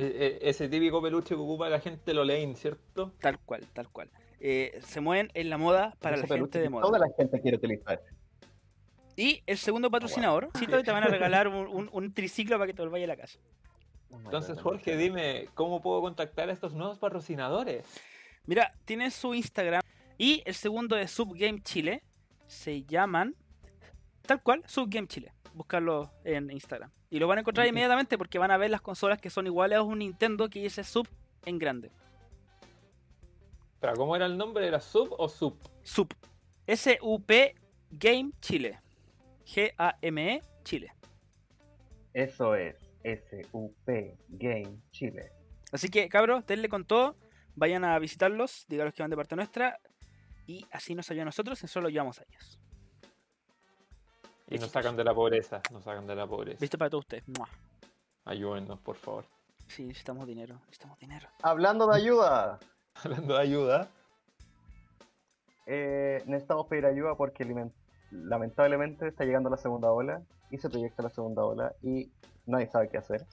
E- 0.00 0.38
e- 0.42 0.48
ese 0.48 0.68
típico 0.68 1.02
peluche 1.02 1.28
que 1.34 1.40
ocupa 1.40 1.68
la 1.68 1.80
gente 1.80 2.14
lo 2.14 2.24
leen, 2.24 2.56
¿cierto? 2.56 3.12
Tal 3.20 3.38
cual, 3.40 3.66
tal 3.72 3.88
cual. 3.90 4.10
Eh, 4.40 4.80
se 4.82 5.00
mueven 5.00 5.30
en 5.34 5.50
la 5.50 5.58
moda 5.58 5.96
para 6.00 6.16
Ese 6.16 6.22
la 6.24 6.28
peluche 6.28 6.52
gente 6.52 6.62
de 6.62 6.68
moda. 6.70 6.82
Toda 6.86 6.98
la 6.98 7.08
gente 7.16 7.40
quiere 7.40 7.56
utilizar. 7.58 8.02
Y 9.16 9.42
el 9.46 9.58
segundo 9.58 9.90
patrocinador, 9.90 10.48
sí, 10.58 10.66
te 10.66 10.90
van 10.92 11.04
a 11.04 11.08
regalar 11.08 11.48
un, 11.48 11.66
un- 11.66 11.90
un 11.92 12.14
triciclo 12.14 12.56
para 12.56 12.66
que 12.66 12.74
te 12.74 12.84
vayas 12.86 13.06
a 13.10 13.12
la 13.14 13.16
casa. 13.16 13.38
Entonces, 14.24 14.58
Jorge, 14.60 14.96
dime, 14.96 15.48
¿cómo 15.54 15.80
puedo 15.82 16.00
contactar 16.00 16.48
a 16.48 16.52
estos 16.52 16.72
nuevos 16.74 16.98
patrocinadores? 16.98 17.84
Mira, 18.46 18.72
tiene 18.84 19.10
su 19.10 19.34
Instagram. 19.34 19.82
Y 20.18 20.42
el 20.46 20.54
segundo 20.54 20.96
es 20.96 21.10
Subgame 21.10 21.60
Chile. 21.62 22.02
Se 22.46 22.82
llaman 22.84 23.36
tal 24.26 24.42
cual, 24.42 24.62
Subgame 24.66 25.06
Chile. 25.06 25.32
Buscarlo 25.54 26.10
en 26.24 26.50
Instagram. 26.50 26.90
Y 27.10 27.18
lo 27.18 27.26
van 27.26 27.38
a 27.38 27.40
encontrar 27.40 27.66
inmediatamente 27.66 28.16
porque 28.16 28.38
van 28.38 28.50
a 28.50 28.56
ver 28.56 28.70
las 28.70 28.80
consolas 28.80 29.20
que 29.20 29.30
son 29.30 29.46
iguales 29.46 29.78
a 29.78 29.82
un 29.82 29.98
Nintendo 29.98 30.48
que 30.48 30.62
dice 30.62 30.84
Sub 30.84 31.08
en 31.44 31.58
grande. 31.58 31.90
Espera, 33.74 33.94
¿cómo 33.94 34.14
era 34.14 34.26
el 34.26 34.36
nombre? 34.36 34.66
¿Era 34.66 34.80
Sub 34.80 35.14
o 35.18 35.28
Sub? 35.28 35.56
SUP. 35.82 36.12
S-U-P 36.66 37.54
Game 37.90 38.30
Chile. 38.40 38.78
G-A-M-E 39.44 40.42
Chile. 40.62 40.92
Eso 42.12 42.54
es 42.54 42.76
SUP 43.02 43.88
Game 44.28 44.78
Chile. 44.92 45.32
Así 45.72 45.88
que, 45.88 46.08
cabros, 46.08 46.46
denle 46.46 46.68
con 46.68 46.84
todo. 46.84 47.16
Vayan 47.56 47.84
a 47.84 47.98
visitarlos, 47.98 48.66
díganos 48.68 48.94
que 48.94 49.02
van 49.02 49.10
de 49.10 49.16
parte 49.16 49.34
nuestra. 49.34 49.80
Y 50.46 50.66
así 50.70 50.94
nos 50.94 51.10
ayudan 51.10 51.24
a 51.24 51.30
nosotros 51.30 51.60
y 51.60 51.64
nosotros 51.64 51.84
los 51.84 51.92
llevamos 51.92 52.20
a 52.20 52.24
ellos. 52.28 52.59
Y 54.50 54.58
nos 54.58 54.70
sacan 54.70 54.96
de 54.96 55.04
la 55.04 55.14
pobreza, 55.14 55.62
nos 55.70 55.84
sacan 55.84 56.06
de 56.06 56.16
la 56.16 56.26
pobreza. 56.26 56.58
Visto 56.60 56.76
para 56.76 56.90
todos 56.90 57.04
ustedes. 57.04 57.24
Ayúdennos, 58.24 58.80
por 58.80 58.96
favor. 58.96 59.24
Sí, 59.68 59.84
necesitamos 59.84 60.26
dinero. 60.26 60.56
Necesitamos 60.66 60.98
dinero. 60.98 61.28
Hablando 61.42 61.86
de 61.86 61.96
ayuda, 61.96 62.58
Hablando 63.04 63.34
de 63.34 63.40
ayuda, 63.40 63.88
eh, 65.66 66.22
necesitamos 66.26 66.66
pedir 66.66 66.84
ayuda 66.86 67.14
porque 67.14 67.46
lamentablemente 68.10 69.06
está 69.06 69.24
llegando 69.24 69.48
la 69.48 69.56
segunda 69.56 69.92
ola 69.92 70.20
y 70.50 70.58
se 70.58 70.68
proyecta 70.68 71.02
la 71.04 71.10
segunda 71.10 71.44
ola 71.44 71.72
y 71.82 72.10
nadie 72.46 72.66
sabe 72.66 72.88
qué 72.88 72.98
hacer. 72.98 73.24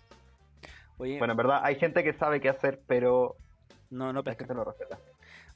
Oye, 1.00 1.18
Bueno, 1.18 1.34
en 1.34 1.38
verdad 1.38 1.62
hay 1.64 1.76
gente 1.76 2.04
que 2.04 2.14
sabe 2.14 2.40
qué 2.40 2.50
hacer, 2.50 2.82
pero 2.86 3.36
no, 3.90 4.14
no 4.14 4.24
gente 4.24 4.54
no 4.54 4.64
respeta. 4.64 5.00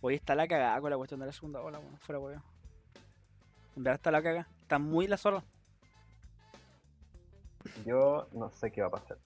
Hoy 0.02 0.16
está 0.16 0.34
la 0.34 0.48
cagada 0.48 0.82
con 0.82 0.90
la 0.90 0.98
cuestión 0.98 1.20
de 1.20 1.28
la 1.28 1.32
segunda 1.32 1.62
ola, 1.62 1.78
bueno, 1.78 1.98
fuera 1.98 2.20
weón. 2.20 2.44
En 3.76 3.84
verdad 3.84 3.96
está 3.96 4.12
la 4.12 4.24
cagada. 4.24 4.48
Está 4.72 4.80
muy 4.80 5.06
la 5.06 5.18
zorra. 5.18 5.44
Yo 7.86 8.30
no 8.32 8.50
sé 8.52 8.72
qué 8.72 8.80
va 8.80 8.88
a 8.88 8.92
pasar, 8.92 9.18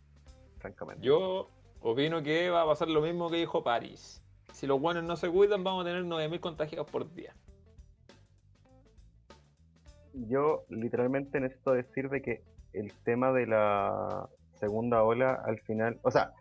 francamente. 0.58 1.06
yo 1.06 1.52
opino 1.82 2.24
que 2.24 2.50
va 2.50 2.64
a 2.64 2.66
pasar 2.66 2.88
lo 2.88 3.00
mismo 3.00 3.30
que 3.30 3.38
dijo 3.38 3.64
París. 3.64 4.24
Si 4.54 4.66
los 4.66 4.82
buenos 4.82 5.04
no 5.04 5.16
se 5.16 5.30
cuidan, 5.30 5.64
vamos 5.64 5.86
a 5.86 5.88
tener 5.88 6.04
9.000 6.04 6.40
contagiados 6.40 6.90
por 6.90 7.14
día. 7.14 7.36
Yo 10.14 10.66
literalmente 10.70 11.40
necesito 11.40 11.74
decir 11.74 12.10
de 12.10 12.24
que 12.24 12.44
el 12.74 12.92
tema 13.04 13.32
de 13.32 13.46
la 13.46 14.28
segunda 14.56 15.04
ola 15.04 15.44
al 15.46 15.60
final, 15.60 16.00
o 16.02 16.10
sea, 16.10 16.34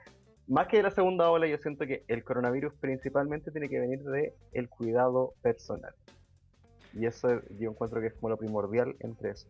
más 0.48 0.66
que 0.68 0.78
de 0.78 0.84
la 0.84 0.90
segunda 0.90 1.28
ola, 1.28 1.46
yo 1.46 1.58
siento 1.58 1.86
que 1.86 2.06
el 2.08 2.24
coronavirus 2.24 2.72
principalmente 2.80 3.50
tiene 3.50 3.68
que 3.68 3.80
venir 3.80 4.02
de 4.02 4.34
el 4.52 4.70
cuidado 4.70 5.34
personal. 5.42 5.94
Y 6.96 7.06
eso 7.06 7.28
yo 7.58 7.70
encuentro 7.70 8.00
que 8.00 8.08
es 8.08 8.14
como 8.14 8.28
lo 8.30 8.36
primordial 8.36 8.94
entre 9.00 9.30
eso. 9.30 9.48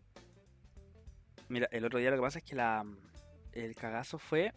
Mira, 1.48 1.68
el 1.70 1.84
otro 1.84 1.98
día 1.98 2.10
lo 2.10 2.16
que 2.16 2.22
pasa 2.22 2.38
es 2.38 2.44
que 2.44 2.56
la 2.56 2.84
el 3.52 3.74
cagazo 3.76 4.18
fue. 4.18 4.52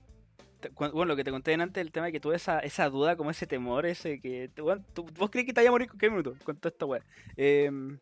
Bueno, 0.75 1.05
lo 1.05 1.15
que 1.15 1.23
te 1.23 1.29
conté 1.31 1.53
antes, 1.53 1.79
el 1.81 1.91
tema 1.91 2.07
de 2.07 2.11
que 2.13 2.19
tuve 2.19 2.35
esa, 2.35 2.59
esa 2.59 2.89
duda, 2.89 3.15
como 3.15 3.29
ese 3.29 3.45
temor, 3.45 3.85
ese 3.85 4.19
que. 4.19 4.49
tú- 4.55 4.65
¿Vos 5.17 5.29
crees 5.29 5.45
que 5.45 5.53
te 5.53 5.59
vaya 5.59 5.69
a 5.69 5.71
morir 5.71 5.87
con 5.89 5.99
qué 5.99 6.09
minuto? 6.09 6.33
Con 6.43 6.57
toda 6.57 6.71
esta 6.71 6.85
weá. 6.85 7.03
Em, 7.35 7.99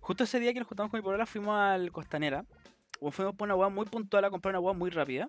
justo 0.00 0.24
ese 0.24 0.40
día 0.40 0.52
que 0.52 0.58
nos 0.58 0.66
juntamos 0.68 0.90
con 0.90 0.98
mi 0.98 1.04
polola 1.04 1.26
fuimos 1.26 1.54
al 1.54 1.92
Costanera. 1.92 2.44
Fuimos 3.10 3.34
por 3.36 3.46
una 3.46 3.54
weá 3.54 3.68
muy 3.68 3.86
puntual 3.86 4.24
a 4.24 4.30
comprar 4.30 4.52
una 4.52 4.60
weá 4.60 4.74
muy 4.74 4.90
rápida. 4.90 5.28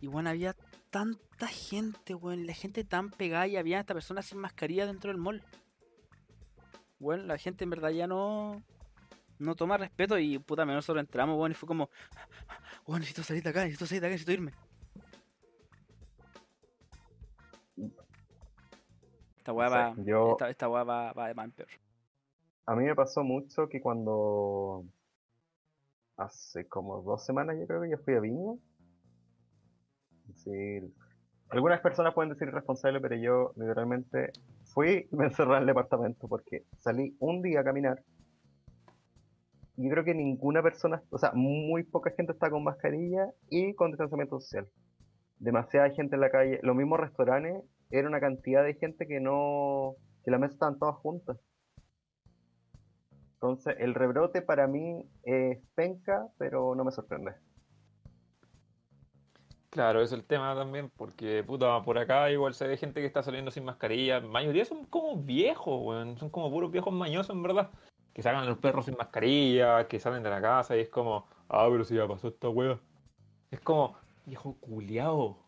Y 0.00 0.06
bueno, 0.08 0.30
había 0.30 0.56
tanta 0.90 1.46
gente, 1.46 2.14
weón. 2.14 2.46
La 2.46 2.54
gente 2.54 2.82
tan 2.84 3.10
pegada 3.10 3.46
y 3.46 3.56
había 3.56 3.78
hasta 3.80 3.94
personas 3.94 4.26
sin 4.26 4.38
mascarilla 4.38 4.86
dentro 4.86 5.12
del 5.12 5.20
mall. 5.20 5.42
Bueno, 7.00 7.24
la 7.24 7.38
gente 7.38 7.64
en 7.64 7.70
verdad 7.70 7.90
ya 7.90 8.06
no 8.06 8.62
no 9.38 9.54
toma 9.54 9.78
respeto 9.78 10.18
y 10.18 10.38
puta, 10.38 10.66
nosotros 10.66 11.02
entramos, 11.02 11.36
bueno, 11.36 11.52
y 11.52 11.56
fue 11.56 11.66
como, 11.66 11.88
bueno, 12.86 13.00
necesito 13.00 13.22
salir 13.22 13.42
de 13.42 13.48
acá, 13.50 13.60
necesito 13.62 13.86
salir 13.86 14.02
de 14.02 14.06
acá, 14.08 14.12
necesito 14.12 14.32
irme. 14.32 14.52
Esta 19.38 19.52
weá 19.54 19.68
va, 19.70 19.94
yo- 20.04 20.32
esta, 20.32 20.50
esta 20.50 20.68
weá 20.68 20.84
va, 20.84 21.12
va 21.14 21.28
de 21.28 21.34
mal 21.34 21.46
en 21.46 21.52
peor. 21.52 21.68
A 22.66 22.76
mí 22.76 22.84
me 22.84 22.94
pasó 22.94 23.24
mucho 23.24 23.66
que 23.68 23.80
cuando 23.80 24.84
hace 26.18 26.68
como 26.68 27.00
dos 27.02 27.24
semanas 27.24 27.56
yo 27.58 27.66
creo 27.66 27.80
que 27.80 27.90
yo 27.90 27.98
fui 27.98 28.14
a 28.14 28.20
Viña. 28.20 28.52
Sí, 30.34 30.94
algunas 31.48 31.80
personas 31.80 32.14
pueden 32.14 32.30
decir 32.32 32.48
irresponsable, 32.48 33.00
pero 33.00 33.16
yo 33.16 33.52
literalmente 33.56 34.32
fui 34.72 35.08
y 35.10 35.16
me 35.16 35.26
encerré 35.26 35.54
en 35.54 35.60
el 35.60 35.66
departamento 35.66 36.28
porque 36.28 36.64
salí 36.78 37.16
un 37.20 37.42
día 37.42 37.60
a 37.60 37.64
caminar. 37.64 38.02
Y 39.76 39.84
yo 39.84 39.90
creo 39.90 40.04
que 40.04 40.14
ninguna 40.14 40.62
persona, 40.62 41.02
o 41.10 41.18
sea, 41.18 41.32
muy 41.32 41.84
poca 41.84 42.10
gente 42.10 42.32
está 42.32 42.50
con 42.50 42.64
mascarilla 42.64 43.32
y 43.48 43.74
con 43.74 43.90
distanciamiento 43.90 44.38
social. 44.40 44.68
Demasiada 45.38 45.90
gente 45.90 46.16
en 46.16 46.20
la 46.20 46.30
calle. 46.30 46.60
Los 46.62 46.76
mismos 46.76 47.00
restaurantes, 47.00 47.64
era 47.90 48.08
una 48.08 48.20
cantidad 48.20 48.62
de 48.62 48.74
gente 48.74 49.06
que 49.06 49.20
no, 49.20 49.94
que 50.24 50.30
las 50.30 50.38
mesas 50.38 50.54
estaban 50.54 50.78
todas 50.78 50.96
juntas. 50.96 51.38
Entonces, 53.34 53.74
el 53.78 53.94
rebrote 53.94 54.42
para 54.42 54.66
mí 54.66 55.08
es 55.22 55.58
penca, 55.74 56.28
pero 56.36 56.74
no 56.74 56.84
me 56.84 56.92
sorprende. 56.92 57.32
Claro, 59.70 60.02
es 60.02 60.10
el 60.10 60.24
tema 60.24 60.56
también, 60.56 60.90
porque 60.96 61.44
puta, 61.44 61.80
por 61.84 61.96
acá 61.96 62.28
igual 62.32 62.54
se 62.54 62.66
ve 62.66 62.76
gente 62.76 63.00
que 63.00 63.06
está 63.06 63.22
saliendo 63.22 63.52
sin 63.52 63.64
mascarilla. 63.64 64.18
La 64.18 64.26
mayoría 64.26 64.64
son 64.64 64.84
como 64.84 65.16
viejos, 65.16 65.80
weón. 65.80 66.18
Son 66.18 66.28
como 66.28 66.50
puros 66.50 66.72
viejos 66.72 66.92
mañosos, 66.92 67.36
en 67.36 67.42
verdad. 67.44 67.70
Que 68.12 68.22
sacan 68.22 68.42
a 68.42 68.46
los 68.46 68.58
perros 68.58 68.86
sin 68.86 68.96
mascarilla, 68.96 69.86
que 69.86 70.00
salen 70.00 70.24
de 70.24 70.30
la 70.30 70.40
casa 70.40 70.76
y 70.76 70.80
es 70.80 70.88
como, 70.88 71.28
ah, 71.48 71.68
pero 71.70 71.84
si 71.84 71.94
ya 71.94 72.08
pasó 72.08 72.28
esta 72.28 72.48
wea. 72.48 72.80
Es 73.52 73.60
como, 73.60 73.96
viejo 74.26 74.56
culiao, 74.60 75.38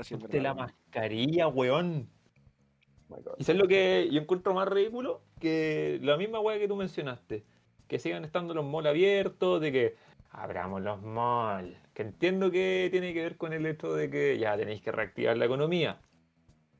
es 0.00 0.10
ponte 0.10 0.40
la 0.40 0.54
weón. 0.54 0.56
mascarilla, 0.56 1.48
weón. 1.48 2.08
God. 3.08 3.34
Y 3.38 3.44
sabes 3.44 3.60
lo 3.60 3.68
que 3.68 4.08
yo 4.10 4.20
encuentro 4.22 4.54
más 4.54 4.68
ridículo 4.68 5.20
que 5.38 6.00
la 6.02 6.16
misma 6.16 6.40
weá 6.40 6.58
que 6.58 6.66
tú 6.66 6.76
mencionaste. 6.76 7.44
Que 7.88 7.98
sigan 7.98 8.24
estando 8.24 8.54
los 8.54 8.64
malls 8.64 8.88
abiertos, 8.88 9.60
de 9.60 9.70
que 9.70 9.96
abramos 10.30 10.80
los 10.80 11.00
malls. 11.02 11.85
Que 11.96 12.02
entiendo 12.02 12.50
que 12.50 12.88
tiene 12.90 13.14
que 13.14 13.22
ver 13.22 13.38
con 13.38 13.54
el 13.54 13.64
hecho 13.64 13.94
de 13.94 14.10
que 14.10 14.38
ya 14.38 14.54
tenéis 14.54 14.82
que 14.82 14.92
reactivar 14.92 15.34
la 15.38 15.46
economía. 15.46 16.02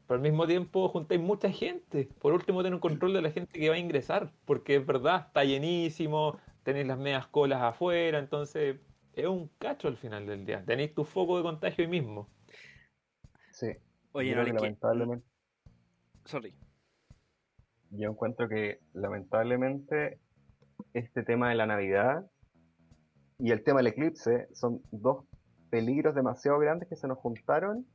Pero 0.06 0.16
al 0.16 0.20
mismo 0.20 0.46
tiempo 0.46 0.90
juntáis 0.90 1.22
mucha 1.22 1.50
gente. 1.50 2.10
Por 2.20 2.34
último, 2.34 2.62
tener 2.62 2.74
un 2.74 2.80
control 2.80 3.14
de 3.14 3.22
la 3.22 3.30
gente 3.30 3.58
que 3.58 3.70
va 3.70 3.76
a 3.76 3.78
ingresar. 3.78 4.30
Porque 4.44 4.76
es 4.76 4.84
verdad, 4.84 5.28
está 5.28 5.42
llenísimo, 5.42 6.38
tenéis 6.64 6.86
las 6.86 6.98
medias 6.98 7.26
colas 7.28 7.62
afuera, 7.62 8.18
entonces 8.18 8.76
es 9.14 9.26
un 9.26 9.48
cacho 9.58 9.88
al 9.88 9.96
final 9.96 10.26
del 10.26 10.44
día. 10.44 10.62
Tenéis 10.66 10.92
tu 10.92 11.04
foco 11.04 11.38
de 11.38 11.44
contagio 11.44 11.82
ahí 11.82 11.90
mismo. 11.90 12.28
Sí, 13.52 13.68
Oye, 14.12 14.34
no 14.34 14.42
le 14.42 14.50
que 14.50 14.56
lamentablemente, 14.56 15.26
Sorry. 16.26 16.52
yo 17.88 18.10
encuentro 18.10 18.50
que 18.50 18.80
lamentablemente 18.92 20.20
este 20.92 21.22
tema 21.22 21.48
de 21.48 21.54
la 21.54 21.64
Navidad 21.64 22.30
y 23.38 23.50
el 23.50 23.62
tema 23.62 23.78
del 23.78 23.88
eclipse 23.88 24.48
son 24.54 24.82
dos 24.90 25.24
peligros 25.70 26.14
demasiado 26.14 26.58
grandes 26.58 26.88
que 26.88 26.96
se 26.96 27.06
nos 27.08 27.18
juntaron 27.18 27.86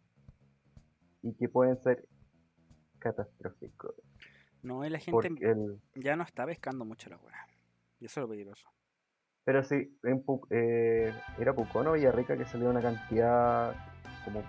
y 1.23 1.33
que 1.33 1.49
pueden 1.49 1.77
ser 1.81 2.07
catastróficos. 2.99 3.95
No, 4.63 4.85
y 4.85 4.89
la 4.89 4.99
gente 4.99 5.27
el, 5.41 5.79
ya 5.95 6.15
no 6.15 6.23
está 6.23 6.45
pescando 6.45 6.85
mucho 6.85 7.09
la 7.09 7.17
weá. 7.17 7.47
Y 7.99 8.05
eso 8.05 8.19
es 8.19 8.23
lo 8.23 8.29
peligroso. 8.29 8.69
Pero 9.43 9.63
sí, 9.63 9.97
en 10.03 10.23
Pu- 10.23 10.45
eh, 10.51 11.11
era 11.39 11.53
Pucono 11.53 11.93
Villarrica 11.93 12.37
que 12.37 12.45
salió 12.45 12.69
una 12.69 12.81
cantidad 12.81 13.73
como 14.23 14.43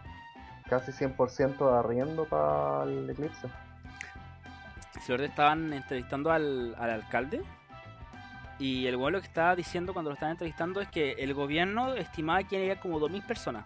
casi 0.69 0.93
100% 0.93 1.57
de 1.73 1.79
arriendo 1.79 2.27
para 2.27 2.85
el 2.85 3.09
eclipse. 3.09 3.49
Si 5.01 5.13
estaban 5.15 5.73
entrevistando 5.73 6.31
al, 6.31 6.75
al 6.77 6.91
alcalde 6.91 7.43
y 8.59 8.87
el 8.87 8.97
weón 8.97 9.15
lo 9.15 9.21
que 9.21 9.27
estaba 9.27 9.57
diciendo 9.57 9.93
cuando 9.93 10.11
lo 10.11 10.15
estaban 10.15 10.33
entrevistando 10.33 10.81
es 10.81 10.89
que 10.89 11.13
el 11.13 11.35
gobierno 11.35 11.95
estimaba 11.95 12.43
que 12.45 12.65
iban 12.65 12.79
como 12.79 13.01
2.000 13.01 13.27
personas. 13.27 13.65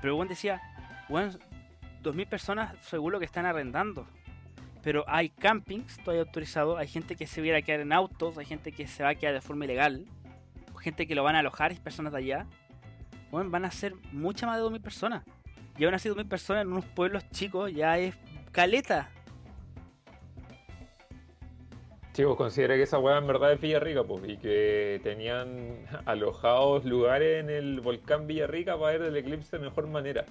Pero 0.00 0.16
weón 0.16 0.28
decía, 0.28 0.60
weón, 1.08 1.38
2.000 2.02 2.26
personas 2.26 2.74
según 2.82 3.12
lo 3.12 3.18
que 3.18 3.24
están 3.24 3.46
arrendando. 3.46 4.06
Pero 4.82 5.04
hay 5.06 5.30
campings 5.30 5.98
todavía 5.98 6.22
autorizados, 6.22 6.78
hay 6.78 6.88
gente 6.88 7.14
que 7.14 7.26
se 7.26 7.40
viera 7.40 7.58
a 7.58 7.62
quedar 7.62 7.80
en 7.80 7.92
autos, 7.92 8.36
hay 8.38 8.46
gente 8.46 8.72
que 8.72 8.88
se 8.88 9.04
va 9.04 9.10
a 9.10 9.14
quedar 9.14 9.34
de 9.34 9.40
forma 9.40 9.64
ilegal, 9.64 10.06
gente 10.80 11.06
que 11.06 11.14
lo 11.14 11.22
van 11.22 11.36
a 11.36 11.38
alojar, 11.38 11.74
personas 11.76 12.12
de 12.12 12.18
allá. 12.18 12.46
Weón, 13.30 13.50
van 13.50 13.64
a 13.64 13.70
ser 13.70 13.94
muchas 14.10 14.48
más 14.48 14.58
de 14.58 14.64
2.000 14.64 14.82
personas. 14.82 15.24
Y 15.78 15.84
aún 15.84 15.94
así 15.94 16.08
2.000 16.08 16.28
personas 16.28 16.62
en 16.62 16.72
unos 16.72 16.84
pueblos 16.84 17.28
chicos 17.30 17.72
ya 17.72 17.96
es 17.98 18.14
caleta. 18.50 19.08
Chicos, 22.12 22.36
considera 22.36 22.74
que 22.76 22.82
esa 22.82 22.98
weá 22.98 23.16
en 23.16 23.26
verdad 23.26 23.52
es 23.52 23.60
Villarrica, 23.60 24.04
pues, 24.04 24.28
y 24.28 24.36
que 24.36 25.00
tenían 25.02 25.78
alojados 26.04 26.84
lugares 26.84 27.42
en 27.42 27.48
el 27.48 27.80
volcán 27.80 28.26
Villarrica 28.26 28.78
para 28.78 28.98
ver 28.98 29.02
el 29.08 29.16
eclipse 29.16 29.56
de 29.56 29.64
mejor 29.64 29.86
manera. 29.86 30.26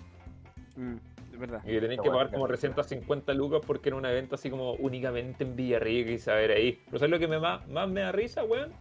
Mm, 0.75 0.97
es 1.33 1.39
verdad. 1.39 1.61
Y 1.63 1.71
que 1.71 1.81
tenéis 1.81 2.01
que 2.01 2.09
pagar 2.09 2.29
como 2.29 2.45
Villarrica. 2.45 2.75
350 2.75 3.33
lucas 3.33 3.61
porque 3.65 3.89
era 3.89 3.95
un 3.95 4.05
evento 4.05 4.35
así 4.35 4.51
como 4.51 4.73
únicamente 4.73 5.43
en 5.43 5.55
Villarrica 5.55 6.11
y 6.11 6.19
saber 6.19 6.51
ahí. 6.51 6.79
Pero 6.85 6.99
¿sabes 6.99 7.09
lo 7.09 7.17
que 7.17 7.27
me 7.27 7.39
más, 7.39 7.67
más 7.67 7.89
me 7.89 8.01
da 8.01 8.11
risa, 8.11 8.43
weón? 8.43 8.71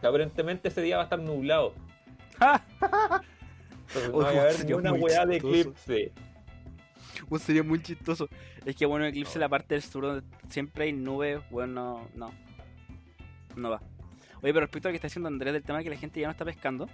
Que 0.00 0.06
aparentemente 0.08 0.66
ese 0.68 0.82
día 0.82 0.96
va 0.96 1.02
a 1.02 1.04
estar 1.04 1.20
nublado. 1.20 1.74
Entonces 3.94 4.10
no 4.10 4.18
va 4.18 4.28
a 4.28 4.30
haber 4.30 4.64
ni 4.64 4.72
una 4.72 4.92
weá 4.94 5.26
de 5.26 5.36
eclipse. 5.36 6.12
Bueno, 7.28 7.44
sería 7.44 7.62
muy 7.62 7.82
chistoso. 7.82 8.28
Es 8.64 8.76
que 8.76 8.86
bueno, 8.86 9.06
Eclipse 9.06 9.38
la 9.38 9.48
parte 9.48 9.74
del 9.74 9.82
sur 9.82 10.04
donde 10.04 10.26
siempre 10.48 10.84
hay 10.84 10.92
nubes, 10.92 11.40
bueno, 11.50 12.08
no. 12.14 12.32
No 13.56 13.70
va. 13.70 13.82
Oye, 14.42 14.52
pero 14.52 14.60
respecto 14.60 14.88
a 14.88 14.90
lo 14.90 14.92
que 14.92 14.96
está 14.96 15.08
diciendo 15.08 15.28
Andrés 15.28 15.52
del 15.52 15.62
tema 15.62 15.78
de 15.78 15.84
que 15.84 15.90
la 15.90 15.96
gente 15.96 16.20
ya 16.20 16.26
no 16.26 16.32
está 16.32 16.44
pescando, 16.44 16.88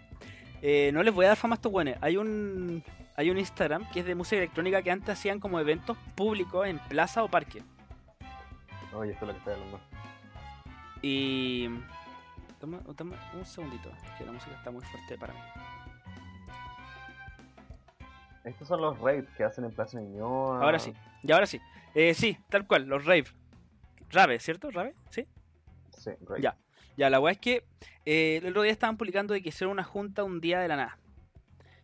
eh, 0.62 0.90
no 0.92 1.02
les 1.02 1.14
voy 1.14 1.26
a 1.26 1.28
dar 1.28 1.37
fama 1.37 1.54
a 1.54 1.56
estos 1.56 1.71
buenos. 1.71 1.95
Hay 2.00 2.16
un 2.16 2.83
hay 3.16 3.30
un 3.30 3.38
Instagram 3.38 3.88
que 3.90 4.00
es 4.00 4.06
de 4.06 4.14
música 4.14 4.37
electrónica 4.37 4.83
que 4.83 4.90
antes 4.90 5.09
hacían 5.09 5.40
como 5.40 5.59
eventos 5.59 5.97
públicos 6.14 6.66
en 6.66 6.78
plaza 6.78 7.25
o 7.25 7.28
parque. 7.28 7.62
Oye, 8.92 9.12
esto 9.12 9.25
es 9.25 9.28
lo 9.28 9.33
que 9.33 9.38
estoy 9.38 9.54
hablando. 9.54 9.80
Y. 11.02 11.68
Toma, 12.61 12.78
toma 12.97 13.16
un 13.35 13.45
segundito, 13.45 13.90
que 14.16 14.25
la 14.25 14.33
música 14.33 14.56
está 14.56 14.71
muy 14.71 14.83
fuerte 14.83 15.18
para 15.18 15.35
mí. 15.35 15.40
Estos 18.47 18.69
son 18.69 18.81
los 18.81 18.97
raves 19.00 19.29
que 19.37 19.43
hacen 19.43 19.65
en 19.65 19.73
Plaza 19.73 20.00
Ñuñoa. 20.00 20.62
Ahora 20.62 20.79
sí, 20.79 20.93
y 21.25 21.33
ahora 21.33 21.47
sí. 21.47 21.61
Eh, 21.97 22.15
sí, 22.15 22.38
tal 22.49 22.65
cual, 22.67 22.87
los 22.87 23.05
rave. 23.05 23.25
Rave, 24.11 24.38
¿cierto? 24.38 24.71
¿Rave? 24.71 24.95
¿Sí? 25.11 25.26
Sí, 25.91 26.11
rave. 26.25 26.41
Ya. 26.41 26.57
Ya, 26.97 27.11
la 27.11 27.19
weá 27.19 27.33
es 27.33 27.38
que 27.38 27.67
eh, 28.05 28.41
el 28.43 28.50
otro 28.50 28.62
día 28.62 28.71
estaban 28.71 28.97
publicando 28.97 29.35
de 29.35 29.43
que 29.43 29.49
hicieron 29.49 29.73
una 29.73 29.83
junta 29.83 30.23
un 30.23 30.41
día 30.41 30.61
de 30.61 30.69
la 30.69 30.76
nada. 30.76 30.99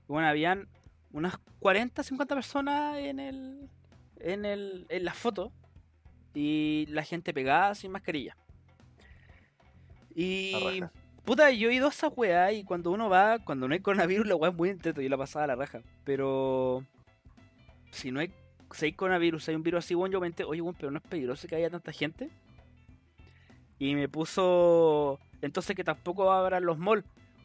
Y 0.09 0.13
bueno, 0.13 0.29
habían 0.29 0.69
unas 1.13 1.37
40, 1.59 2.01
50 2.03 2.35
personas 2.35 2.97
en 2.97 3.19
el. 3.19 3.69
en 4.21 4.45
el. 4.45 4.87
en 4.89 5.05
la 5.05 5.15
foto. 5.15 5.53
Y 6.33 6.87
la 6.89 7.03
gente 7.03 7.35
pegada 7.35 7.75
sin 7.75 7.91
mascarilla. 7.91 8.37
Y. 10.15 10.53
La 10.53 10.87
raja. 10.87 11.02
Puta, 11.25 11.51
yo 11.53 11.71
he 11.71 11.75
ido 11.75 11.87
a 11.87 11.91
esa 11.91 12.09
weá 12.09 12.51
y 12.53 12.65
cuando 12.65 12.91
uno 12.91 13.09
va, 13.09 13.39
cuando 13.39 13.69
no 13.69 13.75
hay 13.75 13.81
coronavirus, 13.81 14.27
la 14.27 14.35
weá 14.35 14.51
es 14.51 14.57
muy 14.57 14.71
entreto, 14.71 15.01
yo 15.01 15.09
la 15.09 15.17
pasaba 15.17 15.45
a 15.45 15.49
la 15.49 15.55
raja. 15.55 15.81
Pero. 16.05 16.85
Si 17.91 18.11
no 18.11 18.21
hay. 18.21 18.33
Si 18.73 18.87
hay 18.87 18.93
coronavirus, 18.93 19.49
hay 19.49 19.55
un 19.55 19.63
virus 19.63 19.85
así, 19.85 19.95
bueno, 19.95 20.15
yo 20.15 20.21
mente, 20.21 20.45
oye, 20.45 20.63
bueno, 20.63 20.77
pero 20.81 20.91
no 20.91 20.99
es 20.99 21.05
peligroso 21.05 21.47
que 21.47 21.57
haya 21.57 21.71
tanta 21.71 21.93
gente. 21.93 22.31
Y 23.79 23.95
me 23.95 24.09
puso. 24.09 25.21
Entonces 25.43 25.77
que 25.77 25.85
tampoco 25.85 26.33
abran 26.33 26.65
los 26.65 26.79
malls. 26.79 27.05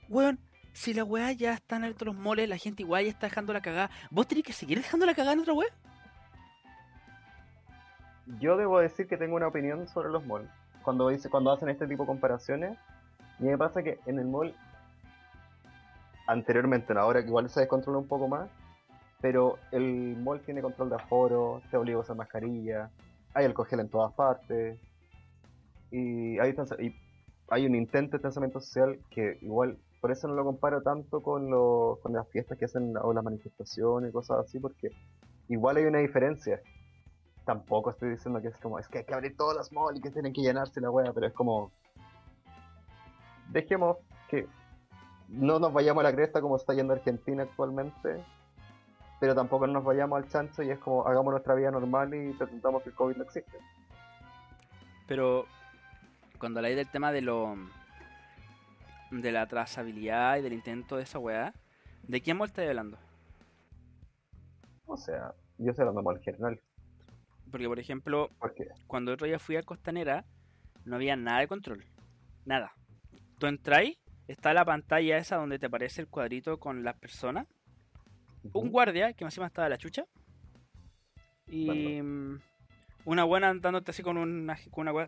Weón, 0.09 0.39
si 0.73 0.93
la 0.93 1.03
weá 1.03 1.31
ya 1.33 1.53
están 1.53 1.83
abiertos 1.83 2.07
los 2.07 2.15
malls, 2.15 2.47
la 2.47 2.57
gente 2.57 2.83
igual 2.83 3.03
ya 3.03 3.09
está 3.09 3.27
dejando 3.27 3.53
la 3.53 3.61
cagada. 3.61 3.91
¿Vos 4.09 4.27
tenés 4.27 4.43
que 4.43 4.53
seguir 4.53 4.77
dejando 4.77 5.05
la 5.05 5.13
cagada 5.13 5.33
en 5.33 5.39
otra 5.41 5.53
weá? 5.53 5.69
Yo 8.39 8.57
debo 8.57 8.79
decir 8.79 9.07
que 9.07 9.17
tengo 9.17 9.35
una 9.35 9.47
opinión 9.47 9.87
sobre 9.87 10.09
los 10.09 10.25
malls. 10.25 10.49
Cuando, 10.83 11.11
cuando 11.29 11.51
hacen 11.51 11.69
este 11.69 11.87
tipo 11.87 12.03
de 12.03 12.07
comparaciones, 12.07 12.77
y 13.39 13.43
me 13.43 13.57
pasa 13.57 13.83
que 13.83 13.99
en 14.05 14.19
el 14.19 14.25
mall, 14.25 14.53
anteriormente, 16.27 16.93
ahora 16.97 17.19
igual 17.21 17.49
se 17.49 17.61
descontrola 17.61 17.99
un 17.99 18.07
poco 18.07 18.27
más, 18.27 18.49
pero 19.21 19.57
el 19.71 20.15
mall 20.17 20.41
tiene 20.41 20.61
control 20.61 20.89
de 20.89 20.95
aforo, 20.95 21.61
te 21.71 21.77
obliga 21.77 21.97
a 21.97 22.01
usar 22.01 22.15
mascarilla, 22.15 22.89
hay 23.33 23.45
alcohol 23.45 23.67
gel 23.67 23.79
en 23.81 23.89
todas 23.89 24.13
partes, 24.13 24.79
y 25.91 26.37
hay, 26.39 26.55
y 26.79 26.93
hay 27.49 27.65
un 27.65 27.75
intento 27.75 28.11
de 28.11 28.17
distanciamiento 28.17 28.59
social 28.59 28.99
que 29.09 29.37
igual, 29.41 29.77
por 30.01 30.11
eso 30.11 30.27
no 30.27 30.33
lo 30.35 30.43
comparo 30.43 30.81
tanto 30.81 31.21
con, 31.21 31.49
lo- 31.49 31.99
con 32.03 32.13
las 32.13 32.27
fiestas 32.29 32.57
que 32.57 32.65
hacen 32.65 32.93
o 33.01 33.13
las 33.13 33.23
manifestaciones 33.23 34.09
y 34.09 34.13
cosas 34.13 34.39
así, 34.39 34.59
porque 34.59 34.89
igual 35.47 35.77
hay 35.77 35.85
una 35.85 35.99
diferencia. 35.99 36.59
Tampoco 37.45 37.91
estoy 37.91 38.09
diciendo 38.09 38.41
que 38.41 38.49
es 38.49 38.57
como, 38.57 38.77
es 38.77 38.87
que 38.89 38.99
hay 38.99 39.05
que 39.05 39.13
abrir 39.13 39.37
todas 39.37 39.55
las 39.55 39.71
malls 39.71 39.97
y 39.97 40.01
que 40.01 40.11
tienen 40.11 40.33
que 40.33 40.41
llenarse 40.41 40.81
la 40.81 40.91
wea, 40.91 41.13
pero 41.13 41.27
es 41.27 41.33
como, 41.33 41.71
dejemos 43.49 43.97
que 44.29 44.47
no 45.29 45.59
nos 45.59 45.73
vayamos 45.73 46.01
a 46.01 46.09
la 46.09 46.15
cresta 46.15 46.41
como 46.41 46.57
está 46.57 46.73
yendo 46.73 46.93
Argentina 46.93 47.43
actualmente, 47.43 48.23
pero 49.19 49.35
tampoco 49.35 49.67
nos 49.67 49.83
vayamos 49.83 50.17
al 50.17 50.29
chancho 50.29 50.63
y 50.63 50.69
es 50.69 50.79
como, 50.79 51.05
hagamos 51.07 51.31
nuestra 51.31 51.55
vida 51.55 51.71
normal 51.71 52.13
y 52.13 52.33
pretendamos 52.33 52.83
que 52.83 52.89
el 52.89 52.95
COVID 52.95 53.17
no 53.17 53.23
existe. 53.23 53.57
Pero 55.07 55.45
cuando 56.39 56.59
habláis 56.59 56.75
del 56.75 56.89
tema 56.89 57.11
de 57.11 57.21
lo 57.21 57.55
de 59.11 59.31
la 59.31 59.47
trazabilidad 59.47 60.37
y 60.37 60.41
del 60.41 60.53
intento 60.53 60.97
de 60.97 61.03
esa 61.03 61.19
weá, 61.19 61.53
¿de 62.03 62.21
quién 62.21 62.37
mall 62.37 62.47
estáis 62.47 62.69
hablando? 62.69 62.97
O 64.85 64.97
sea, 64.97 65.33
yo 65.57 65.71
estoy 65.71 65.83
hablando 65.83 66.03
mal 66.03 66.19
general, 66.19 66.59
Porque, 67.51 67.67
por 67.67 67.79
ejemplo, 67.79 68.29
cuando 68.87 69.13
otro 69.13 69.27
día 69.27 69.39
fui 69.39 69.55
a 69.55 69.63
Costanera, 69.63 70.25
no 70.85 70.95
había 70.95 71.15
nada 71.15 71.39
de 71.39 71.47
control. 71.47 71.85
Nada. 72.45 72.73
Tú 73.37 73.47
entráis, 73.47 73.97
está 74.27 74.53
la 74.53 74.65
pantalla 74.65 75.17
esa 75.17 75.37
donde 75.37 75.59
te 75.59 75.67
aparece 75.67 76.01
el 76.01 76.07
cuadrito 76.07 76.59
con 76.59 76.83
las 76.83 76.97
personas. 76.97 77.47
Un 78.53 78.71
guardia, 78.71 79.13
que 79.13 79.23
encima 79.25 79.47
estaba 79.47 79.69
la 79.69 79.77
chucha. 79.77 80.05
Y 81.47 82.01
mm, 82.01 82.39
una 83.05 83.23
buena 83.23 83.49
andándote 83.49 83.91
así 83.91 84.03
con 84.03 84.17
una, 84.17 84.57
con 84.71 84.87
una 84.87 85.07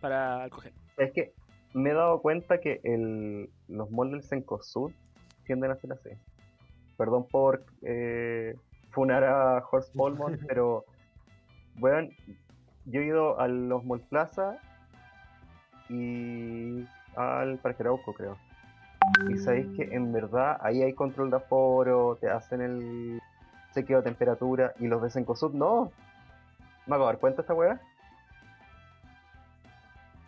para 0.00 0.48
coger. 0.50 0.72
Es 0.96 1.12
que 1.12 1.32
me 1.74 1.90
he 1.90 1.94
dado 1.94 2.20
cuenta 2.22 2.60
que 2.60 2.80
el, 2.84 3.50
los 3.68 3.90
malls 3.90 4.12
del 4.12 4.22
Cencosud 4.22 4.92
tienden 5.44 5.70
a 5.70 5.76
ser 5.76 5.92
así. 5.92 6.10
Perdón 6.96 7.26
por 7.28 7.64
eh, 7.82 8.54
funar 8.90 9.24
a 9.24 9.62
Horst 9.70 9.94
Polmont, 9.94 10.40
pero 10.48 10.84
bueno, 11.74 12.08
yo 12.86 13.00
he 13.00 13.06
ido 13.06 13.38
a 13.38 13.48
los 13.48 13.84
Mall 13.84 14.00
Plaza 14.00 14.58
y 15.88 16.86
al 17.16 17.58
Parque 17.58 17.82
Arauco, 17.82 18.12
creo. 18.12 18.36
Y 19.30 19.38
sabéis 19.38 19.68
que 19.76 19.94
en 19.94 20.12
verdad 20.12 20.58
ahí 20.60 20.82
hay 20.82 20.92
control 20.92 21.30
de 21.30 21.36
aforo, 21.36 22.18
te 22.20 22.28
hacen 22.28 22.60
el 22.60 23.20
chequeo 23.74 23.98
de 23.98 24.04
temperatura 24.04 24.72
y 24.78 24.86
los 24.86 25.02
de 25.02 25.10
Cencosud 25.10 25.52
no. 25.52 25.92
¿Me 26.86 26.94
acabo 26.94 27.06
de 27.06 27.12
dar 27.12 27.20
cuenta 27.20 27.42
esta 27.42 27.54
weá? 27.54 27.80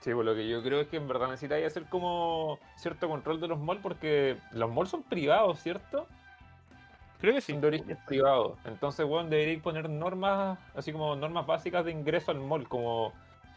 Sí, 0.01 0.15
pues 0.15 0.25
lo 0.25 0.35
que 0.35 0.49
yo 0.49 0.63
creo 0.63 0.81
es 0.81 0.89
que 0.89 0.97
en 0.97 1.09
verdad 1.09 1.29
necesitáis 1.29 1.67
hacer 1.67 1.85
como 1.87 2.59
cierto 2.77 3.09
control 3.09 3.41
de 3.41 3.49
los 3.49 3.59
malls 3.59 3.83
porque 3.83 4.37
los 4.53 4.73
malls 4.73 4.91
son 4.91 5.03
privados, 5.03 5.61
¿cierto? 5.61 6.07
Creo 7.21 7.35
que 7.35 7.41
Sin 7.41 7.61
de 7.61 7.67
origen 7.67 7.99
privado. 8.07 8.57
Entonces, 8.65 9.05
weón, 9.05 9.29
deberíais 9.29 9.61
poner 9.61 9.91
normas, 9.91 10.57
así 10.77 10.93
como 10.93 11.17
normas 11.17 11.47
básicas 11.47 11.85
de 11.85 11.91
ingreso 11.91 12.31
al 12.31 12.39
mall, 12.39 12.69
como 12.69 13.13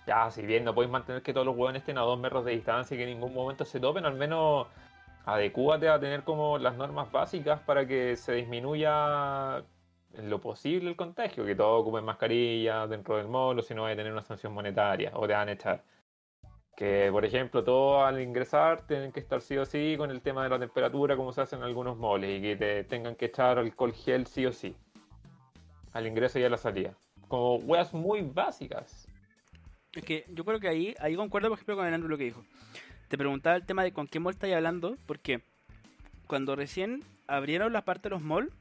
ya, 0.07 0.29
si 0.31 0.41
bien 0.41 0.63
no 0.63 0.73
podéis 0.73 0.91
mantener 0.91 1.21
que 1.21 1.33
todos 1.33 1.45
los 1.45 1.55
hueones 1.55 1.81
estén 1.81 1.97
a 1.97 2.01
dos 2.01 2.19
metros 2.19 2.45
de 2.45 2.51
distancia 2.51 2.95
y 2.95 2.97
que 2.97 3.03
en 3.03 3.09
ningún 3.11 3.33
momento 3.33 3.65
se 3.65 3.79
topen, 3.79 4.05
al 4.05 4.15
menos 4.15 4.67
adecúate 5.25 5.89
a 5.89 5.99
tener 5.99 6.23
como 6.23 6.57
las 6.57 6.75
normas 6.75 7.11
básicas 7.11 7.59
para 7.61 7.85
que 7.85 8.15
se 8.15 8.33
disminuya 8.33 9.63
en 10.13 10.29
lo 10.29 10.41
posible 10.41 10.89
el 10.89 10.95
contagio, 10.95 11.45
que 11.45 11.55
todos 11.55 11.81
ocupen 11.81 12.03
mascarilla 12.03 12.87
dentro 12.87 13.17
del 13.17 13.27
mall, 13.27 13.61
si 13.63 13.73
no, 13.73 13.83
va 13.83 13.91
a 13.91 13.95
tener 13.95 14.11
una 14.11 14.23
sanción 14.23 14.53
monetaria 14.53 15.11
o 15.13 15.27
te 15.27 15.33
van 15.33 15.49
a 15.49 15.51
echar. 15.53 15.83
Que, 16.75 17.09
por 17.11 17.23
ejemplo, 17.25 17.63
todos 17.63 18.03
al 18.03 18.21
ingresar 18.21 18.87
tienen 18.87 19.11
que 19.11 19.19
estar 19.19 19.41
sí 19.41 19.57
o 19.57 19.65
sí 19.65 19.95
con 19.97 20.09
el 20.09 20.21
tema 20.21 20.43
de 20.43 20.49
la 20.49 20.59
temperatura, 20.59 21.15
como 21.15 21.31
se 21.31 21.41
hace 21.41 21.55
en 21.55 21.63
algunos 21.63 21.97
moles, 21.97 22.39
y 22.39 22.41
que 22.41 22.55
te 22.55 22.83
tengan 22.85 23.15
que 23.15 23.25
echar 23.25 23.59
alcohol 23.59 23.93
gel 23.93 24.25
sí 24.25 24.45
o 24.45 24.51
sí. 24.51 24.75
Al 25.93 26.07
ingreso 26.07 26.39
y 26.39 26.43
a 26.43 26.49
la 26.49 26.57
salida. 26.57 26.93
Como 27.27 27.55
weas 27.57 27.93
muy 27.93 28.21
básicas. 28.21 29.00
Es 29.93 30.04
que 30.04 30.25
yo 30.30 30.45
creo 30.45 30.60
que 30.60 30.67
ahí, 30.67 30.95
ahí 30.99 31.15
concuerdo, 31.15 31.49
por 31.49 31.58
ejemplo, 31.58 31.75
con 31.75 31.86
el 31.86 31.93
Andrew 31.93 32.10
lo 32.10 32.17
que 32.17 32.25
dijo. 32.25 32.45
Te 33.10 33.17
preguntaba 33.17 33.58
el 33.58 33.65
tema 33.65 33.84
de 33.84 33.91
con 33.91 34.08
qué 34.08 34.19
mall 34.19 34.34
estáis 34.34 34.56
hablando, 34.56 34.97
porque 35.06 35.41
cuando 36.27 36.56
recién 36.56 37.04
abrieron 37.27 37.73
la 37.73 37.84
parte 37.84 38.04
de 38.04 38.12
los 38.12 38.21
malls, 38.21 38.54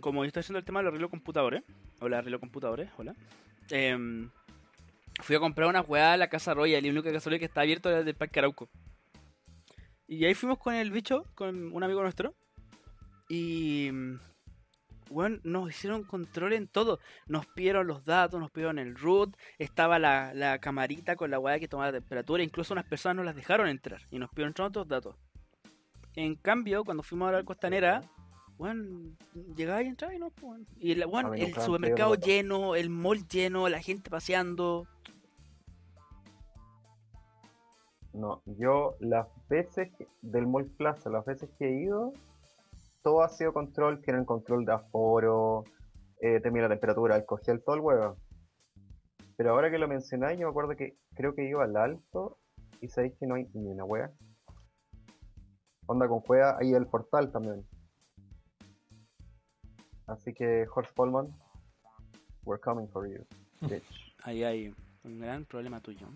como 0.00 0.24
yo 0.24 0.28
estoy 0.28 0.40
haciendo 0.40 0.58
el 0.58 0.64
tema 0.64 0.80
del 0.80 0.88
arreglo 0.88 1.08
de 1.08 1.10
computadores, 1.10 1.62
hola 2.00 2.22
de 2.22 2.38
computadores, 2.38 2.88
hola, 2.96 3.14
em, 3.70 4.30
fui 5.20 5.36
a 5.36 5.40
comprar 5.40 5.68
una 5.68 5.82
weá 5.82 6.14
a 6.14 6.16
la 6.16 6.28
Casa 6.28 6.54
Royal 6.54 6.84
y 6.84 6.88
la 6.88 7.00
única 7.00 7.12
Casa 7.12 7.28
Royal 7.28 7.40
que 7.40 7.46
está 7.46 7.60
abierto 7.60 7.90
era 7.90 7.98
el 7.98 8.06
del 8.06 8.14
Parque 8.14 8.38
Arauco. 8.38 8.70
Y 10.08 10.24
ahí 10.24 10.34
fuimos 10.34 10.58
con 10.58 10.74
el 10.74 10.90
bicho, 10.90 11.26
con 11.34 11.72
un 11.72 11.82
amigo 11.82 12.00
nuestro, 12.02 12.34
y 13.28 13.90
bueno, 15.12 15.38
nos 15.44 15.70
hicieron 15.70 16.02
control 16.04 16.52
en 16.54 16.66
todo. 16.66 16.98
Nos 17.26 17.46
pidieron 17.46 17.86
los 17.86 18.04
datos, 18.04 18.40
nos 18.40 18.50
pidieron 18.50 18.78
el 18.78 18.96
root, 18.96 19.36
estaba 19.58 19.98
la, 19.98 20.34
la 20.34 20.58
camarita 20.58 21.14
con 21.16 21.30
la 21.30 21.38
weá 21.38 21.60
que 21.60 21.68
tomaba 21.68 21.92
la 21.92 21.98
temperatura, 22.00 22.42
incluso 22.42 22.74
unas 22.74 22.86
personas 22.86 23.16
nos 23.16 23.26
las 23.26 23.36
dejaron 23.36 23.68
entrar 23.68 24.00
y 24.10 24.18
nos 24.18 24.30
pidieron 24.30 24.54
otros 24.58 24.88
datos. 24.88 25.16
En 26.16 26.34
cambio, 26.34 26.84
cuando 26.84 27.02
fuimos 27.02 27.28
a 27.28 27.32
la 27.32 27.42
costanera, 27.44 28.02
bueno, 28.58 29.14
llegaba 29.56 29.82
y 29.82 29.86
entraba 29.86 30.14
y 30.14 30.18
no, 30.18 30.30
pues, 30.30 30.44
weón. 30.44 30.66
Y 30.78 30.94
la, 30.94 31.06
el 31.36 31.54
supermercado 31.54 32.14
lleno, 32.16 32.74
el 32.74 32.90
mall 32.90 33.26
lleno, 33.28 33.68
la 33.68 33.80
gente 33.80 34.10
paseando. 34.10 34.86
No, 38.12 38.42
yo 38.44 38.96
las 39.00 39.26
veces 39.48 39.90
que- 39.96 40.06
del 40.20 40.46
Mall 40.46 40.66
Plaza, 40.66 41.08
las 41.08 41.24
veces 41.24 41.48
que 41.58 41.66
he 41.66 41.82
ido, 41.82 42.12
todo 43.02 43.22
ha 43.22 43.28
sido 43.28 43.52
control, 43.52 44.00
tienen 44.00 44.24
control 44.24 44.64
de 44.64 44.72
aforo, 44.72 45.64
eh, 46.20 46.40
la 46.42 46.68
temperatura, 46.68 47.16
el 47.16 47.24
gel, 47.44 47.62
todo 47.62 47.74
el 47.74 47.80
huevo. 47.80 48.16
Pero 49.36 49.50
ahora 49.50 49.70
que 49.70 49.78
lo 49.78 49.88
mencionáis, 49.88 50.38
yo 50.38 50.46
me 50.46 50.50
acuerdo 50.50 50.76
que 50.76 50.96
creo 51.14 51.34
que 51.34 51.48
iba 51.48 51.64
al 51.64 51.76
alto 51.76 52.38
y 52.80 52.88
sabéis 52.88 53.14
que 53.18 53.26
no 53.26 53.34
hay 53.34 53.48
ni 53.54 53.68
una 53.70 53.84
wea. 53.84 54.10
Onda 55.86 56.06
con 56.06 56.20
juega 56.20 56.56
ahí 56.58 56.72
el 56.72 56.86
portal 56.86 57.32
también. 57.32 57.66
Así 60.06 60.32
que, 60.32 60.66
Horst 60.72 60.94
Polman, 60.94 61.28
we're 62.44 62.60
coming 62.60 62.88
for 62.88 63.08
you, 63.08 63.24
bitch. 63.60 64.14
Ahí 64.22 64.44
hay 64.44 64.74
un 65.04 65.20
gran 65.20 65.44
problema 65.44 65.80
tuyo. 65.80 66.06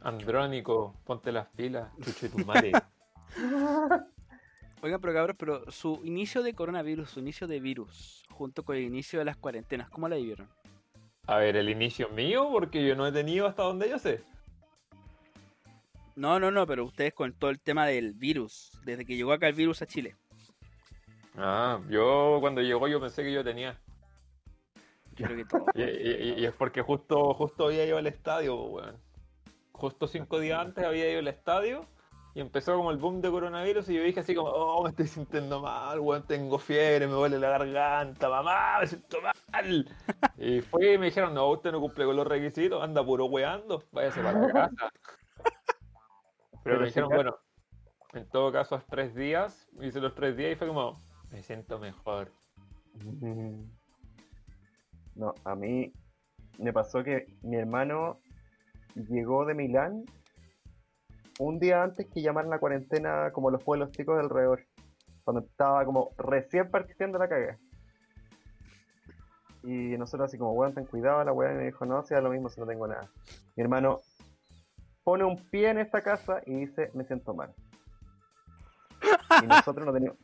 Andrónico, 0.00 0.94
ponte 1.04 1.32
las 1.32 1.48
pilas, 1.48 1.90
chuche 2.00 2.28
tu 2.28 2.38
madre. 2.44 2.72
Oigan, 4.84 5.00
pero 5.00 5.14
cabros, 5.14 5.36
pero 5.38 5.70
su 5.70 6.02
inicio 6.04 6.42
de 6.42 6.52
coronavirus, 6.52 7.08
su 7.08 7.20
inicio 7.20 7.46
de 7.46 7.58
virus, 7.58 8.22
junto 8.30 8.64
con 8.64 8.76
el 8.76 8.82
inicio 8.82 9.18
de 9.18 9.24
las 9.24 9.38
cuarentenas, 9.38 9.88
¿cómo 9.88 10.10
la 10.10 10.16
vivieron? 10.16 10.46
A 11.26 11.38
ver, 11.38 11.56
el 11.56 11.70
inicio 11.70 12.10
mío, 12.10 12.50
porque 12.52 12.86
yo 12.86 12.94
no 12.94 13.06
he 13.06 13.12
tenido 13.12 13.46
hasta 13.46 13.62
donde 13.62 13.88
yo 13.88 13.98
sé. 13.98 14.22
No, 16.16 16.38
no, 16.38 16.50
no, 16.50 16.66
pero 16.66 16.84
ustedes 16.84 17.14
con 17.14 17.32
todo 17.32 17.48
el 17.50 17.60
tema 17.60 17.86
del 17.86 18.12
virus, 18.12 18.78
desde 18.84 19.06
que 19.06 19.16
llegó 19.16 19.32
acá 19.32 19.48
el 19.48 19.54
virus 19.54 19.80
a 19.80 19.86
Chile. 19.86 20.16
Ah, 21.34 21.80
yo 21.88 22.36
cuando 22.42 22.60
llegó 22.60 22.86
yo 22.86 23.00
pensé 23.00 23.22
que 23.22 23.32
yo 23.32 23.42
tenía. 23.42 23.80
Yo 25.16 25.24
creo 25.24 25.36
que 25.38 25.44
todo. 25.46 25.64
Y, 25.74 25.82
y- 25.82 26.34
y 26.40 26.44
es 26.44 26.52
porque 26.52 26.82
justo, 26.82 27.32
justo 27.32 27.68
había 27.68 27.86
ido 27.86 27.96
al 27.96 28.06
estadio, 28.06 28.54
weón. 28.64 28.98
Justo 29.72 30.06
cinco 30.08 30.38
días 30.40 30.60
antes 30.60 30.84
había 30.84 31.08
ido 31.10 31.20
al 31.20 31.28
estadio 31.28 31.86
y 32.34 32.40
empezó 32.40 32.76
como 32.76 32.90
el 32.90 32.96
boom 32.96 33.20
de 33.20 33.30
coronavirus 33.30 33.88
y 33.88 33.94
yo 33.94 34.02
dije 34.02 34.20
así 34.20 34.34
como, 34.34 34.50
oh, 34.50 34.82
me 34.82 34.90
estoy 34.90 35.06
sintiendo 35.06 35.60
mal, 35.60 36.00
weón, 36.00 36.26
tengo 36.26 36.58
fiebre, 36.58 37.06
me 37.06 37.12
duele 37.12 37.38
la 37.38 37.50
garganta, 37.50 38.28
mamá, 38.28 38.80
me 38.80 38.86
siento 38.88 39.18
mal. 39.22 39.96
Y 40.36 40.60
fue 40.60 40.94
y 40.94 40.98
me 40.98 41.06
dijeron, 41.06 41.32
no, 41.32 41.48
usted 41.50 41.70
no 41.70 41.80
cumple 41.80 42.04
con 42.04 42.16
los 42.16 42.26
requisitos, 42.26 42.82
anda 42.82 43.04
puro 43.04 43.26
weando, 43.26 43.84
váyase 43.92 44.20
para 44.20 44.40
la 44.40 44.52
casa. 44.52 44.92
Pero 45.38 46.62
Pero 46.64 46.80
me 46.80 46.86
dijeron, 46.86 47.08
bueno, 47.10 47.36
en 48.14 48.28
todo 48.28 48.50
caso, 48.50 48.76
es 48.76 48.86
tres 48.86 49.14
días, 49.14 49.68
hice 49.80 50.00
los 50.00 50.14
tres 50.16 50.36
días 50.36 50.52
y 50.52 50.56
fue 50.56 50.66
como, 50.66 51.00
me 51.30 51.40
siento 51.40 51.78
mejor. 51.78 52.32
Mm. 52.94 53.62
No, 55.14 55.34
a 55.44 55.54
mí 55.54 55.92
me 56.58 56.72
pasó 56.72 57.04
que 57.04 57.26
mi 57.42 57.56
hermano 57.56 58.18
llegó 58.96 59.44
de 59.44 59.54
Milán 59.54 60.04
un 61.38 61.58
día 61.58 61.82
antes 61.82 62.06
que 62.12 62.22
llamaran 62.22 62.50
la 62.50 62.58
cuarentena 62.58 63.30
como 63.32 63.50
los 63.50 63.62
pueblos 63.62 63.90
chicos 63.92 64.16
del 64.16 64.26
alrededor. 64.26 64.64
Cuando 65.24 65.42
estaba 65.42 65.84
como 65.84 66.10
recién 66.18 66.70
partiendo 66.70 67.18
la 67.18 67.28
caga. 67.28 67.58
Y 69.62 69.96
nosotros 69.96 70.28
así 70.28 70.36
como, 70.36 70.52
weón, 70.52 70.74
ten 70.74 70.84
cuidado, 70.84 71.24
la 71.24 71.32
weá 71.32 71.52
me 71.52 71.64
dijo, 71.64 71.86
no, 71.86 72.02
sea 72.04 72.20
lo 72.20 72.30
mismo 72.30 72.50
si 72.50 72.60
no 72.60 72.66
tengo 72.66 72.86
nada. 72.86 73.08
Mi 73.56 73.62
hermano 73.62 74.00
pone 75.02 75.24
un 75.24 75.36
pie 75.48 75.70
en 75.70 75.78
esta 75.78 76.02
casa 76.02 76.42
y 76.44 76.54
dice, 76.66 76.90
me 76.94 77.04
siento 77.04 77.34
mal. 77.34 77.54
Y 79.42 79.46
nosotros 79.46 79.86
no 79.86 79.92
teníamos... 79.92 80.18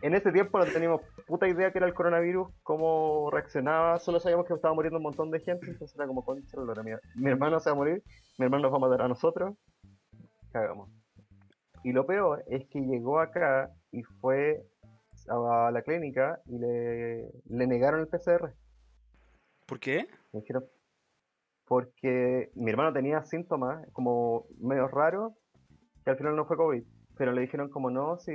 En 0.00 0.14
ese 0.16 0.32
tiempo 0.32 0.58
no 0.58 0.64
teníamos 0.64 1.00
puta 1.28 1.46
idea 1.46 1.70
que 1.70 1.78
era 1.78 1.86
el 1.86 1.94
coronavirus, 1.94 2.48
cómo 2.64 3.30
reaccionaba, 3.30 4.00
solo 4.00 4.18
sabíamos 4.18 4.46
que 4.46 4.54
estaba 4.54 4.74
muriendo 4.74 4.96
un 4.96 5.04
montón 5.04 5.30
de 5.30 5.38
gente, 5.38 5.70
entonces 5.70 5.96
era 5.96 6.08
como, 6.08 6.24
concha, 6.24 6.56
mi, 6.82 6.90
mi 7.14 7.30
hermano 7.30 7.60
se 7.60 7.70
va 7.70 7.74
a 7.74 7.76
morir, 7.76 8.02
mi 8.36 8.46
hermano 8.46 8.64
nos 8.64 8.72
va 8.72 8.78
a 8.78 8.90
matar 8.90 9.02
a 9.02 9.08
nosotros, 9.08 9.54
cagamos. 10.52 10.88
Y 11.84 11.92
lo 11.92 12.06
peor 12.06 12.44
es 12.48 12.66
que 12.68 12.80
llegó 12.80 13.18
acá 13.20 13.70
y 13.90 14.02
fue 14.02 14.64
a 15.28 15.70
la 15.72 15.82
clínica 15.82 16.40
y 16.46 16.58
le, 16.58 17.30
le 17.46 17.66
negaron 17.66 18.00
el 18.00 18.08
PCR. 18.08 18.52
¿Por 19.66 19.78
qué? 19.80 20.06
Me 20.32 20.40
dijeron, 20.40 20.64
porque 21.66 22.50
mi 22.54 22.70
hermano 22.70 22.92
tenía 22.92 23.22
síntomas 23.24 23.86
como 23.92 24.46
medio 24.60 24.88
raros, 24.88 25.32
que 26.04 26.10
al 26.10 26.16
final 26.16 26.36
no 26.36 26.44
fue 26.44 26.56
COVID, 26.56 26.84
pero 27.16 27.32
le 27.32 27.40
dijeron 27.42 27.68
como 27.70 27.90
no, 27.90 28.18
si 28.18 28.32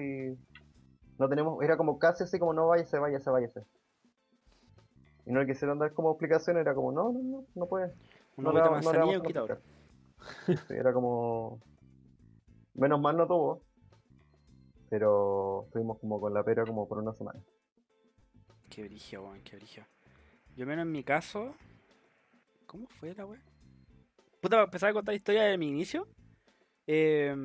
no 1.20 1.30
tenemos, 1.30 1.64
era 1.64 1.78
como 1.78 2.00
casi 2.00 2.24
así 2.24 2.40
como 2.40 2.54
no 2.54 2.68
váyase, 2.68 2.98
váyase, 3.00 3.30
váyase. 3.30 3.62
Y 5.26 5.32
no 5.32 5.42
le 5.42 5.46
quisieron 5.48 5.78
dar 5.80 5.94
como 5.94 6.12
explicación, 6.12 6.58
era 6.58 6.74
como 6.74 6.92
no, 6.92 7.12
no, 7.12 7.20
no, 7.22 7.46
no 7.54 7.66
puede. 7.68 7.94
Una 8.38 8.50
no 8.50 8.54
vamos- 8.70 8.86
no 8.86 8.92
le 8.94 8.98
vamos 9.00 9.16
a. 9.16 9.20
Sí, 10.68 10.74
era 10.74 10.94
como. 10.94 11.60
Menos 12.78 13.00
mal 13.02 13.18
no 13.18 13.28
tuvo. 13.28 13.62
Pero 14.90 15.64
estuvimos 15.66 16.00
como 16.00 16.20
con 16.22 16.34
la 16.34 16.44
pera 16.44 16.64
como 16.66 16.88
por 16.88 17.00
una 17.00 17.14
semana. 17.14 17.40
Qué 18.70 18.84
brillo, 18.84 19.24
weón, 19.24 19.42
qué 19.44 19.56
brillo. 19.58 19.84
Yo 20.56 20.66
menos 20.66 20.84
en 20.86 20.92
mi 20.92 21.04
caso. 21.04 21.54
¿Cómo 22.66 22.88
fue 22.88 23.14
la 23.14 23.26
weá? 23.26 23.42
Puta, 24.42 24.56
para 24.58 24.64
empezar 24.64 24.90
a 24.90 24.94
contar 24.94 25.14
la 25.14 25.18
historia 25.18 25.44
de 25.44 25.58
mi 25.58 25.68
inicio. 25.70 26.08
eh, 26.86 27.36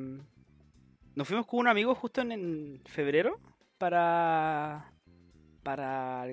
nos 1.15 1.27
fuimos 1.27 1.45
con 1.45 1.59
un 1.59 1.67
amigo 1.67 1.93
justo 1.95 2.21
en, 2.21 2.31
en 2.31 2.81
febrero 2.85 3.39
para. 3.77 4.91
para 5.63 6.25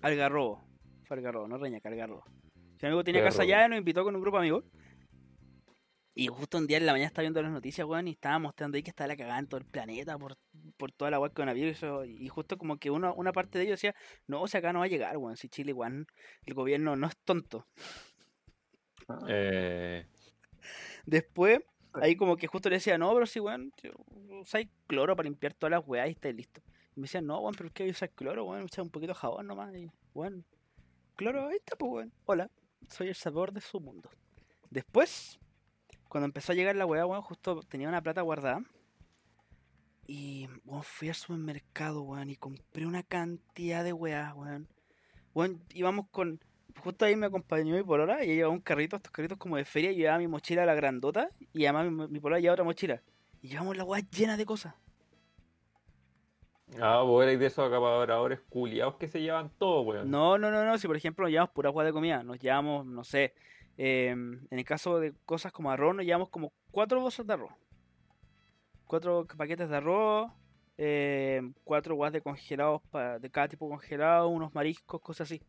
Algarrobo. 0.00 0.62
Fue 1.04 1.16
Algarrobo, 1.16 1.48
no 1.48 1.58
Reñaca, 1.58 1.88
Algarrobo. 1.88 2.24
Mi 2.80 2.86
amigo 2.88 3.02
tenía 3.04 3.22
casa 3.24 3.42
allá 3.42 3.66
y 3.66 3.68
nos 3.70 3.78
invitó 3.78 4.04
con 4.04 4.14
un 4.14 4.22
grupo 4.22 4.38
de 4.38 4.42
amigos. 4.44 4.64
Y 6.18 6.26
justo 6.26 6.58
un 6.58 6.66
día 6.66 6.78
en 6.78 6.86
la 6.86 6.90
mañana 6.90 7.06
estaba 7.06 7.22
viendo 7.22 7.40
las 7.40 7.52
noticias, 7.52 7.86
weón, 7.86 8.08
y 8.08 8.10
estaba 8.10 8.40
mostrando 8.40 8.74
ahí 8.74 8.82
que 8.82 8.90
estaba 8.90 9.06
la 9.06 9.16
cagada 9.16 9.38
en 9.38 9.46
todo 9.46 9.60
el 9.60 9.64
planeta 9.64 10.18
por, 10.18 10.36
por 10.76 10.90
toda 10.90 11.12
la 11.12 11.20
weá 11.20 11.28
con 11.28 11.34
coronavirus. 11.44 11.68
y 11.68 11.76
eso, 11.76 12.04
Y 12.04 12.26
justo 12.26 12.58
como 12.58 12.76
que 12.76 12.90
uno, 12.90 13.14
una 13.14 13.30
parte 13.30 13.56
de 13.56 13.66
ellos 13.66 13.80
decía, 13.80 13.94
no, 14.26 14.42
o 14.42 14.48
sea, 14.48 14.58
acá 14.58 14.72
no 14.72 14.80
va 14.80 14.86
a 14.86 14.88
llegar, 14.88 15.16
weón. 15.16 15.36
Si 15.36 15.48
Chile, 15.48 15.72
weón, 15.72 16.08
el 16.44 16.54
gobierno 16.54 16.96
no 16.96 17.06
es 17.06 17.16
tonto. 17.18 17.68
Eh, 19.28 20.06
Después, 21.06 21.60
ahí 21.92 22.16
como 22.16 22.36
que 22.36 22.48
justo 22.48 22.68
le 22.68 22.78
decía, 22.78 22.98
no, 22.98 23.14
pero 23.14 23.24
sí, 23.24 23.38
weón, 23.38 23.72
usáis 24.40 24.68
cloro 24.88 25.14
para 25.14 25.28
limpiar 25.28 25.54
todas 25.54 25.70
las 25.70 25.86
weas 25.86 26.08
y 26.08 26.12
estáis 26.14 26.34
listo. 26.34 26.60
Y 26.96 27.00
me 27.00 27.04
decían, 27.04 27.26
no, 27.26 27.38
weón, 27.38 27.54
pero 27.56 27.70
¿qué 27.72 27.84
hay 27.84 27.90
que 27.90 27.92
usar 27.92 28.10
cloro, 28.10 28.44
weón? 28.44 28.64
Usa 28.64 28.82
un 28.82 28.90
poquito 28.90 29.12
de 29.12 29.20
jabón 29.20 29.46
nomás. 29.46 29.72
Y, 29.72 29.88
weón, 30.14 30.44
cloro, 31.14 31.46
ahí 31.46 31.58
está, 31.58 31.76
pues, 31.76 31.92
weón. 31.92 32.12
Hola, 32.24 32.50
soy 32.88 33.06
el 33.06 33.14
sabor 33.14 33.52
de 33.52 33.60
su 33.60 33.78
mundo. 33.78 34.10
Después, 34.68 35.38
cuando 36.08 36.26
empezó 36.26 36.52
a 36.52 36.54
llegar 36.54 36.74
la 36.76 36.86
weá, 36.86 37.06
weón, 37.06 37.22
justo 37.22 37.60
tenía 37.62 37.88
una 37.88 38.02
plata 38.02 38.22
guardada. 38.22 38.62
Y, 40.06 40.48
weón, 40.64 40.82
fui 40.82 41.08
al 41.08 41.14
supermercado, 41.14 42.02
weón, 42.02 42.30
y 42.30 42.36
compré 42.36 42.86
una 42.86 43.02
cantidad 43.02 43.84
de 43.84 43.92
weá, 43.92 44.32
weón. 44.34 44.68
Weón, 45.34 45.62
íbamos 45.74 46.08
con... 46.10 46.40
Justo 46.82 47.04
ahí 47.04 47.16
me 47.16 47.26
acompañó 47.26 47.74
mi 47.74 47.82
polola 47.82 48.20
y 48.24 48.26
ella 48.26 48.34
llevaba 48.34 48.54
un 48.54 48.60
carrito, 48.60 48.96
estos 48.96 49.12
carritos 49.12 49.36
como 49.38 49.56
de 49.56 49.64
feria, 49.64 49.90
y 49.90 49.96
yo 49.96 50.00
llevaba 50.00 50.18
mi 50.18 50.28
mochila 50.28 50.64
la 50.64 50.74
grandota 50.74 51.30
y 51.52 51.64
además 51.66 51.90
mi, 51.90 52.08
mi 52.08 52.20
polola 52.20 52.40
llevaba 52.40 52.54
otra 52.54 52.64
mochila. 52.64 53.02
Y 53.42 53.48
llevamos 53.48 53.76
la 53.76 53.84
weá 53.84 54.00
llena 54.10 54.36
de 54.36 54.46
cosas. 54.46 54.74
ah, 56.80 57.02
vos 57.02 57.22
erais 57.22 57.38
de 57.38 57.46
esos 57.46 57.66
acaparadores 57.66 58.40
culiados 58.48 58.96
que 58.96 59.08
se 59.08 59.20
llevan 59.20 59.50
todo, 59.58 59.82
weón. 59.82 60.10
No, 60.10 60.38
no, 60.38 60.50
no, 60.50 60.64
no, 60.64 60.78
si 60.78 60.86
por 60.86 60.96
ejemplo 60.96 61.24
nos 61.24 61.32
llevamos 61.32 61.52
pura 61.52 61.70
weá 61.70 61.86
de 61.86 61.92
comida, 61.92 62.22
nos 62.22 62.38
llevamos, 62.38 62.86
no 62.86 63.04
sé, 63.04 63.34
eh, 63.78 64.08
en 64.10 64.46
el 64.50 64.64
caso 64.64 65.00
de 65.00 65.14
cosas 65.24 65.52
como 65.52 65.70
arroz, 65.70 65.94
nos 65.96 66.04
llevamos 66.04 66.28
como 66.28 66.52
cuatro 66.70 67.00
bolsas 67.00 67.26
de 67.26 67.32
arroz. 67.32 67.52
Cuatro 68.86 69.26
paquetes 69.36 69.68
de 69.68 69.76
arroz, 69.76 70.30
eh, 70.76 71.40
cuatro 71.64 71.94
guas 71.94 72.12
de 72.12 72.20
congelados 72.20 72.82
pa- 72.90 73.18
de 73.18 73.30
cada 73.30 73.48
tipo 73.48 73.68
congelado, 73.68 74.28
unos 74.28 74.54
mariscos, 74.54 75.00
cosas 75.00 75.30
así. 75.30 75.42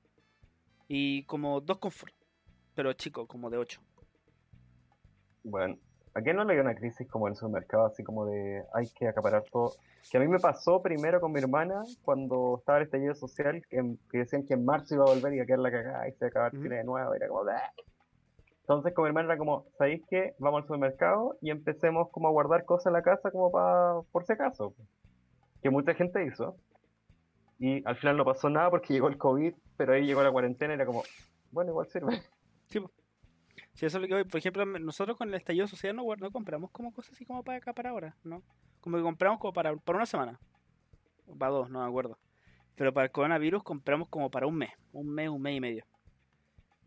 Y 0.87 1.23
como 1.25 1.59
dos 1.61 1.77
confort, 1.79 2.13
pero 2.75 2.93
chicos, 2.93 3.27
como 3.27 3.49
de 3.49 3.57
ocho. 3.57 3.81
Bueno, 5.43 5.77
¿a 6.13 6.21
no 6.21 6.43
le 6.43 6.53
dio 6.53 6.61
una 6.63 6.75
crisis 6.75 7.07
como 7.07 7.27
en 7.27 7.33
el 7.33 7.37
supermercado, 7.37 7.85
así 7.85 8.03
como 8.03 8.25
de 8.25 8.63
hay 8.73 8.87
que 8.89 9.07
acaparar 9.07 9.43
todo? 9.51 9.71
Que 10.11 10.17
a 10.17 10.21
mí 10.21 10.27
me 10.27 10.39
pasó 10.39 10.81
primero 10.81 11.21
con 11.21 11.31
mi 11.31 11.39
hermana 11.39 11.83
cuando 12.03 12.57
estaba 12.59 12.79
el 12.79 12.85
estallido 12.85 13.15
social, 13.15 13.61
que, 13.69 13.95
que 14.11 14.17
decían 14.19 14.45
que 14.45 14.55
en 14.55 14.65
marzo 14.65 14.95
iba 14.95 15.05
a 15.05 15.13
volver 15.13 15.33
y 15.33 15.39
a 15.39 15.45
quedar 15.45 15.59
la 15.59 15.71
cagada 15.71 16.07
y 16.07 16.11
se 16.13 16.17
iba 16.17 16.27
a 16.27 16.29
acabar 16.29 16.53
Ujú. 16.53 16.63
Chile 16.63 16.75
de 16.77 16.83
nuevo, 16.83 17.13
era 17.13 17.27
como 17.27 17.43
"Bleh". 17.43 17.55
Entonces 18.69 18.93
con 18.93 19.01
mi 19.05 19.07
hermana 19.07 19.29
era 19.29 19.37
como, 19.39 19.65
¿sabéis 19.79 20.03
qué? 20.11 20.35
Vamos 20.37 20.59
al 20.59 20.67
supermercado 20.67 21.35
y 21.41 21.49
empecemos 21.49 22.11
como 22.11 22.27
a 22.27 22.31
guardar 22.31 22.65
cosas 22.65 22.85
en 22.85 22.93
la 22.93 23.01
casa 23.01 23.31
como 23.31 23.51
para, 23.51 24.01
por 24.11 24.23
si 24.27 24.33
acaso. 24.33 24.75
Que 25.63 25.71
mucha 25.71 25.95
gente 25.95 26.23
hizo. 26.23 26.55
Y 27.57 27.83
al 27.87 27.95
final 27.97 28.15
no 28.17 28.25
pasó 28.25 28.47
nada 28.47 28.69
porque 28.69 28.93
llegó 28.93 29.07
el 29.07 29.17
COVID, 29.17 29.55
pero 29.75 29.93
ahí 29.93 30.05
llegó 30.05 30.21
la 30.21 30.31
cuarentena 30.31 30.73
y 30.73 30.75
era 30.75 30.85
como, 30.85 31.01
bueno, 31.49 31.71
igual 31.71 31.87
sirve. 31.87 32.21
Si 33.73 33.85
eso 33.87 33.97
es 33.97 34.01
lo 34.03 34.07
que 34.07 34.13
voy, 34.13 34.23
por 34.25 34.37
ejemplo, 34.37 34.63
nosotros 34.67 35.17
con 35.17 35.29
el 35.29 35.33
estallido 35.33 35.65
social 35.65 35.95
no, 35.95 36.03
no 36.15 36.31
compramos 36.31 36.69
como 36.69 36.93
cosas 36.93 37.13
así 37.13 37.25
como 37.25 37.43
para 37.43 37.57
acá 37.57 37.73
para 37.73 37.89
ahora, 37.89 38.15
¿no? 38.23 38.43
Como 38.81 38.97
que 38.97 39.03
compramos 39.03 39.39
como 39.39 39.51
para, 39.51 39.75
para 39.77 39.97
una 39.97 40.05
semana. 40.05 40.39
O 41.25 41.35
Para 41.35 41.51
dos, 41.53 41.71
no 41.71 41.81
me 41.81 41.87
acuerdo. 41.87 42.19
Pero 42.75 42.93
para 42.93 43.05
el 43.05 43.11
coronavirus 43.11 43.63
compramos 43.63 44.09
como 44.09 44.29
para 44.29 44.45
un 44.45 44.57
mes, 44.57 44.69
un 44.93 45.09
mes, 45.11 45.27
un 45.27 45.41
mes 45.41 45.57
y 45.57 45.59
medio. 45.59 45.85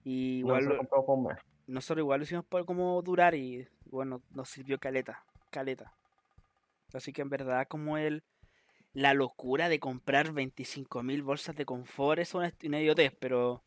Y 0.05 0.39
igual 0.39 0.65
Nosotros 0.65 0.85
lo- 0.85 0.89
compramos 0.89 1.19
un 1.19 1.25
mes. 1.25 1.52
Nosotros 1.67 2.03
igual 2.03 2.21
lo 2.21 2.25
hicimos 2.25 2.45
por 2.45 2.65
como 2.65 3.01
durar 3.03 3.35
y 3.35 3.67
bueno, 3.87 4.23
nos 4.31 4.49
sirvió 4.49 4.79
caleta, 4.79 5.25
caleta. 5.51 5.93
Así 6.93 7.13
que 7.13 7.23
en 7.23 7.29
verdad 7.31 7.67
como 7.69 7.97
el 7.99 8.23
la 8.95 9.15
locura 9.15 9.71
de 9.71 9.81
comprar 9.81 10.33
25.000 10.33 11.23
bolsas 11.23 11.57
de 11.57 11.65
confort 11.65 12.19
es 12.19 12.35
una, 12.35 12.53
una 12.65 12.79
idiotez, 12.81 13.13
pero 13.19 13.65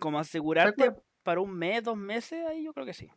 como 0.00 0.18
asegurarte 0.18 0.92
para 1.22 1.40
un 1.40 1.52
mes, 1.56 1.84
dos 1.84 1.96
meses, 1.96 2.44
ahí 2.46 2.64
yo 2.64 2.72
creo 2.72 2.84
que 2.86 2.94
sí. 2.94 3.08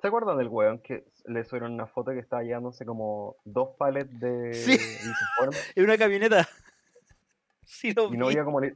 ¿Se 0.00 0.08
acuerdan 0.08 0.38
del 0.38 0.48
weón 0.48 0.78
que 0.80 1.04
le 1.26 1.44
subieron 1.44 1.72
una 1.72 1.86
foto 1.86 2.12
que 2.12 2.18
estaba 2.20 2.42
llevándose 2.42 2.84
como 2.86 3.36
dos 3.44 3.70
palets 3.78 4.10
de 4.20 4.52
Sí. 4.54 4.78
En 5.76 5.84
una 5.84 5.98
camioneta. 5.98 6.48
Sí, 7.68 7.92
lo 7.92 8.06
Y 8.12 8.16
no 8.16 8.26
vi. 8.28 8.34
había 8.34 8.44
como 8.44 8.60
li- 8.60 8.74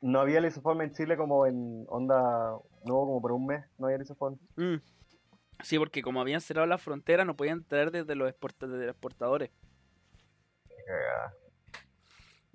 no 0.00 0.20
había 0.20 0.40
lisoform 0.40 0.82
en 0.82 0.92
Chile 0.92 1.16
como 1.16 1.46
en 1.46 1.84
onda, 1.88 2.52
no 2.84 2.94
como 2.94 3.20
por 3.20 3.32
un 3.32 3.46
mes, 3.46 3.64
no 3.78 3.86
había 3.86 3.98
lisoform. 3.98 4.38
Mm. 4.56 4.76
Sí, 5.62 5.78
porque 5.78 6.02
como 6.02 6.20
habían 6.20 6.40
cerrado 6.40 6.66
la 6.68 6.78
frontera, 6.78 7.24
no 7.24 7.36
podían 7.36 7.64
traer 7.64 7.90
desde 7.90 8.14
los, 8.14 8.28
exporta- 8.32 8.66
desde 8.68 8.86
los 8.86 8.92
exportadores. 8.94 9.50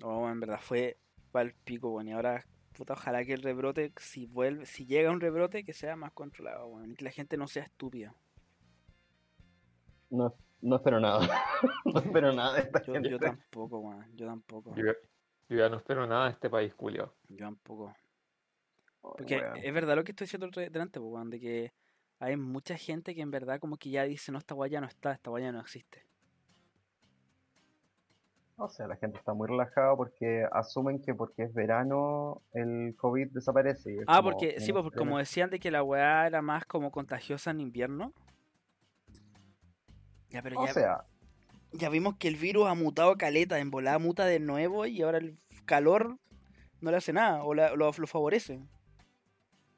No, 0.00 0.30
en 0.30 0.40
verdad 0.40 0.58
fue 0.60 0.96
pa'l 1.32 1.54
pico, 1.64 1.90
bueno, 1.90 2.10
y 2.10 2.12
ahora, 2.14 2.44
puta, 2.76 2.94
ojalá 2.94 3.24
que 3.24 3.32
el 3.34 3.42
rebrote, 3.42 3.92
si 3.96 4.26
vuelve, 4.26 4.66
si 4.66 4.86
llega 4.86 5.10
un 5.10 5.20
rebrote, 5.20 5.64
que 5.64 5.72
sea 5.72 5.96
más 5.96 6.12
controlado, 6.12 6.68
bueno, 6.68 6.92
y 6.92 6.96
que 6.96 7.04
la 7.04 7.10
gente 7.10 7.36
no 7.36 7.46
sea 7.46 7.62
estúpida. 7.64 8.14
No, 10.10 10.34
no 10.62 10.76
espero 10.76 11.00
nada. 11.00 11.20
no 11.84 12.00
espero 12.00 12.32
nada 12.32 12.54
de 12.54 12.60
esta 12.62 12.82
Yo, 12.84 12.92
gente. 12.94 13.10
yo 13.10 13.18
tampoco, 13.18 13.78
weón, 13.80 14.06
yo 14.16 14.26
tampoco, 14.26 14.74
Yo, 14.76 14.84
yo 15.48 15.56
ya 15.58 15.68
no 15.68 15.76
espero 15.76 16.06
nada 16.06 16.26
de 16.26 16.32
este 16.32 16.48
país, 16.50 16.72
Julio. 16.74 17.14
yo 17.28 17.36
tampoco. 17.46 17.94
Oh, 19.02 19.14
Porque 19.16 19.42
es 19.62 19.74
verdad 19.74 19.96
lo 19.96 20.04
que 20.04 20.12
estoy 20.12 20.24
diciendo 20.26 20.48
delante, 20.48 20.98
pues, 20.98 21.30
de 21.30 21.40
que 21.40 21.72
hay 22.20 22.36
mucha 22.36 22.76
gente 22.78 23.14
que 23.14 23.20
en 23.20 23.30
verdad 23.30 23.60
como 23.60 23.76
que 23.76 23.90
ya 23.90 24.04
dice, 24.04 24.32
no, 24.32 24.38
esta 24.38 24.54
guaya 24.54 24.80
no 24.80 24.86
está, 24.86 25.12
esta 25.12 25.28
guaya 25.30 25.52
no 25.52 25.60
existe. 25.60 26.02
O 28.56 28.68
sea, 28.68 28.86
la 28.86 28.96
gente 28.96 29.18
está 29.18 29.34
muy 29.34 29.48
relajada 29.48 29.96
porque 29.96 30.46
asumen 30.52 31.02
que 31.02 31.12
porque 31.12 31.42
es 31.42 31.52
verano 31.52 32.40
el 32.52 32.94
COVID 32.96 33.32
desaparece. 33.32 33.98
Ah, 34.06 34.18
como 34.18 34.30
porque, 34.30 34.60
sí, 34.60 34.72
pues, 34.72 34.84
como 34.84 35.18
necesariamente- 35.18 35.18
decían 35.18 35.50
de 35.50 35.58
que 35.60 35.70
la 35.72 35.82
weá 35.82 36.26
era 36.26 36.40
más 36.40 36.64
como 36.64 36.90
contagiosa 36.92 37.50
en 37.50 37.60
invierno. 37.60 38.12
Ya, 40.30 40.40
pero 40.40 40.60
O 40.60 40.66
ya, 40.66 40.72
sea, 40.72 41.04
ya 41.74 41.88
vimos 41.88 42.16
que 42.16 42.28
el 42.28 42.36
virus 42.36 42.66
ha 42.68 42.74
mutado 42.74 43.16
caleta, 43.16 43.58
en 43.58 43.70
volada 43.70 43.98
muta 43.98 44.24
de 44.26 44.40
nuevo 44.40 44.86
y 44.86 45.02
ahora 45.02 45.18
el 45.18 45.38
calor 45.66 46.18
no 46.80 46.90
le 46.90 46.96
hace 46.96 47.12
nada, 47.12 47.44
o 47.44 47.54
la- 47.54 47.74
lo, 47.74 47.90
lo 47.92 48.06
favorece. 48.06 48.60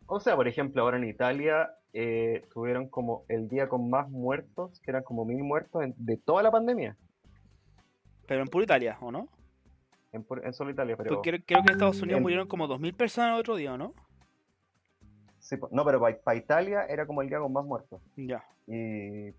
o 0.07 0.21
sea, 0.21 0.37
por 0.37 0.47
ejemplo, 0.47 0.83
ahora 0.83 0.99
en 0.99 1.05
Italia 1.05 1.71
eh, 1.93 2.45
tuvieron 2.53 2.89
como 2.89 3.25
el 3.29 3.49
día 3.49 3.69
con 3.69 3.89
más 3.91 4.09
muertos, 4.11 4.79
que 4.81 4.91
eran 4.91 5.03
como 5.03 5.25
mil 5.25 5.43
muertos 5.43 5.83
en- 5.83 5.95
de 5.97 6.17
toda 6.17 6.43
la 6.43 6.51
pandemia. 6.51 6.97
Pero 8.27 8.43
en 8.43 8.49
pura 8.49 8.65
Italia, 8.65 8.99
¿o 9.01 9.11
no? 9.11 9.29
En, 10.13 10.25
solo 10.53 10.71
Italia, 10.71 10.97
pero... 10.97 11.09
Porque 11.17 11.31
creo, 11.31 11.43
creo 11.47 11.63
que 11.63 11.69
en 11.69 11.73
Estados 11.73 12.03
Unidos 12.03 12.19
en- 12.19 12.23
murieron 12.23 12.49
como 12.49 12.67
2.000 12.69 12.95
personas 12.95 13.35
el 13.35 13.41
otro 13.41 13.57
día, 13.57 13.73
¿o 13.75 13.79
no? 13.79 13.95
sí, 15.39 15.57
no, 15.71 15.85
pero 15.85 16.01
para 16.01 16.37
Italia 16.37 16.85
era 16.89 17.07
como 17.07 17.23
el 17.23 17.29
día 17.29 17.39
con 17.39 17.53
más 17.53 17.65
muertos. 17.65 18.01
Ya. 18.17 18.45
Y 18.67 19.31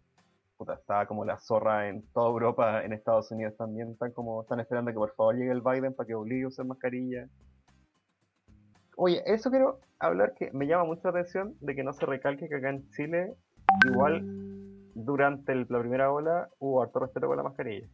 puta, 0.58 0.74
estaba 0.74 1.06
como 1.06 1.24
la 1.24 1.38
zorra 1.38 1.88
en 1.88 2.02
toda 2.14 2.30
Europa, 2.30 2.84
en 2.84 2.94
Estados 2.94 3.32
Unidos 3.32 3.56
también. 3.56 3.92
Están 3.92 4.12
como, 4.12 4.42
están 4.42 4.60
esperando 4.60 4.92
que 4.92 4.98
por 4.98 5.14
favor 5.14 5.36
llegue 5.36 5.52
el 5.52 5.62
Biden 5.62 5.94
para 5.94 6.08
que 6.08 6.16
obligue 6.16 6.46
a 6.46 6.48
usar 6.48 6.66
mascarilla. 6.66 7.28
Oye, 8.98 9.22
eso 9.26 9.52
quiero 9.52 9.80
hablar 10.00 10.34
que 10.34 10.52
me 10.52 10.66
llama 10.66 10.86
mucho 10.86 11.04
la 11.04 11.20
atención 11.20 11.56
de 11.62 11.76
que 11.76 11.84
no 11.84 11.94
se 11.94 12.06
recalque 12.06 12.50
que 12.50 12.56
acá 12.56 12.72
en 12.72 12.90
Chile, 12.92 13.36
igual 13.86 14.24
durante 14.96 15.52
el- 15.52 15.68
la 15.70 15.80
primera 15.80 16.12
ola, 16.12 16.50
hubo 16.58 16.82
harto 16.82 17.00
respeto 17.00 17.28
con 17.28 17.38
la 17.38 17.44
mascarilla. 17.44 17.88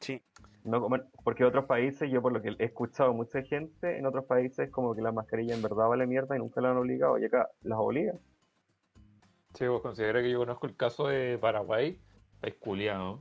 Sí. 0.00 0.20
No 0.64 0.86
porque 1.22 1.44
otros 1.44 1.66
países, 1.66 2.10
yo 2.10 2.20
por 2.20 2.32
lo 2.32 2.42
que 2.42 2.56
he 2.58 2.64
escuchado 2.64 3.14
mucha 3.14 3.42
gente, 3.42 3.96
en 3.96 4.06
otros 4.06 4.24
países 4.24 4.70
como 4.70 4.94
que 4.94 5.02
la 5.02 5.12
mascarilla 5.12 5.54
en 5.54 5.62
verdad 5.62 5.88
vale 5.88 6.06
mierda 6.06 6.34
y 6.34 6.40
nunca 6.40 6.60
la 6.60 6.72
han 6.72 6.78
obligado, 6.78 7.16
y 7.18 7.24
acá 7.24 7.48
las 7.62 7.78
obligan. 7.78 8.18
Sí, 9.54 9.66
vos 9.66 9.82
considera 9.82 10.22
que 10.22 10.30
yo 10.30 10.38
conozco 10.38 10.66
el 10.66 10.76
caso 10.76 11.08
de 11.08 11.38
Paraguay, 11.38 11.98
país 12.40 12.54
culiado. 12.60 13.20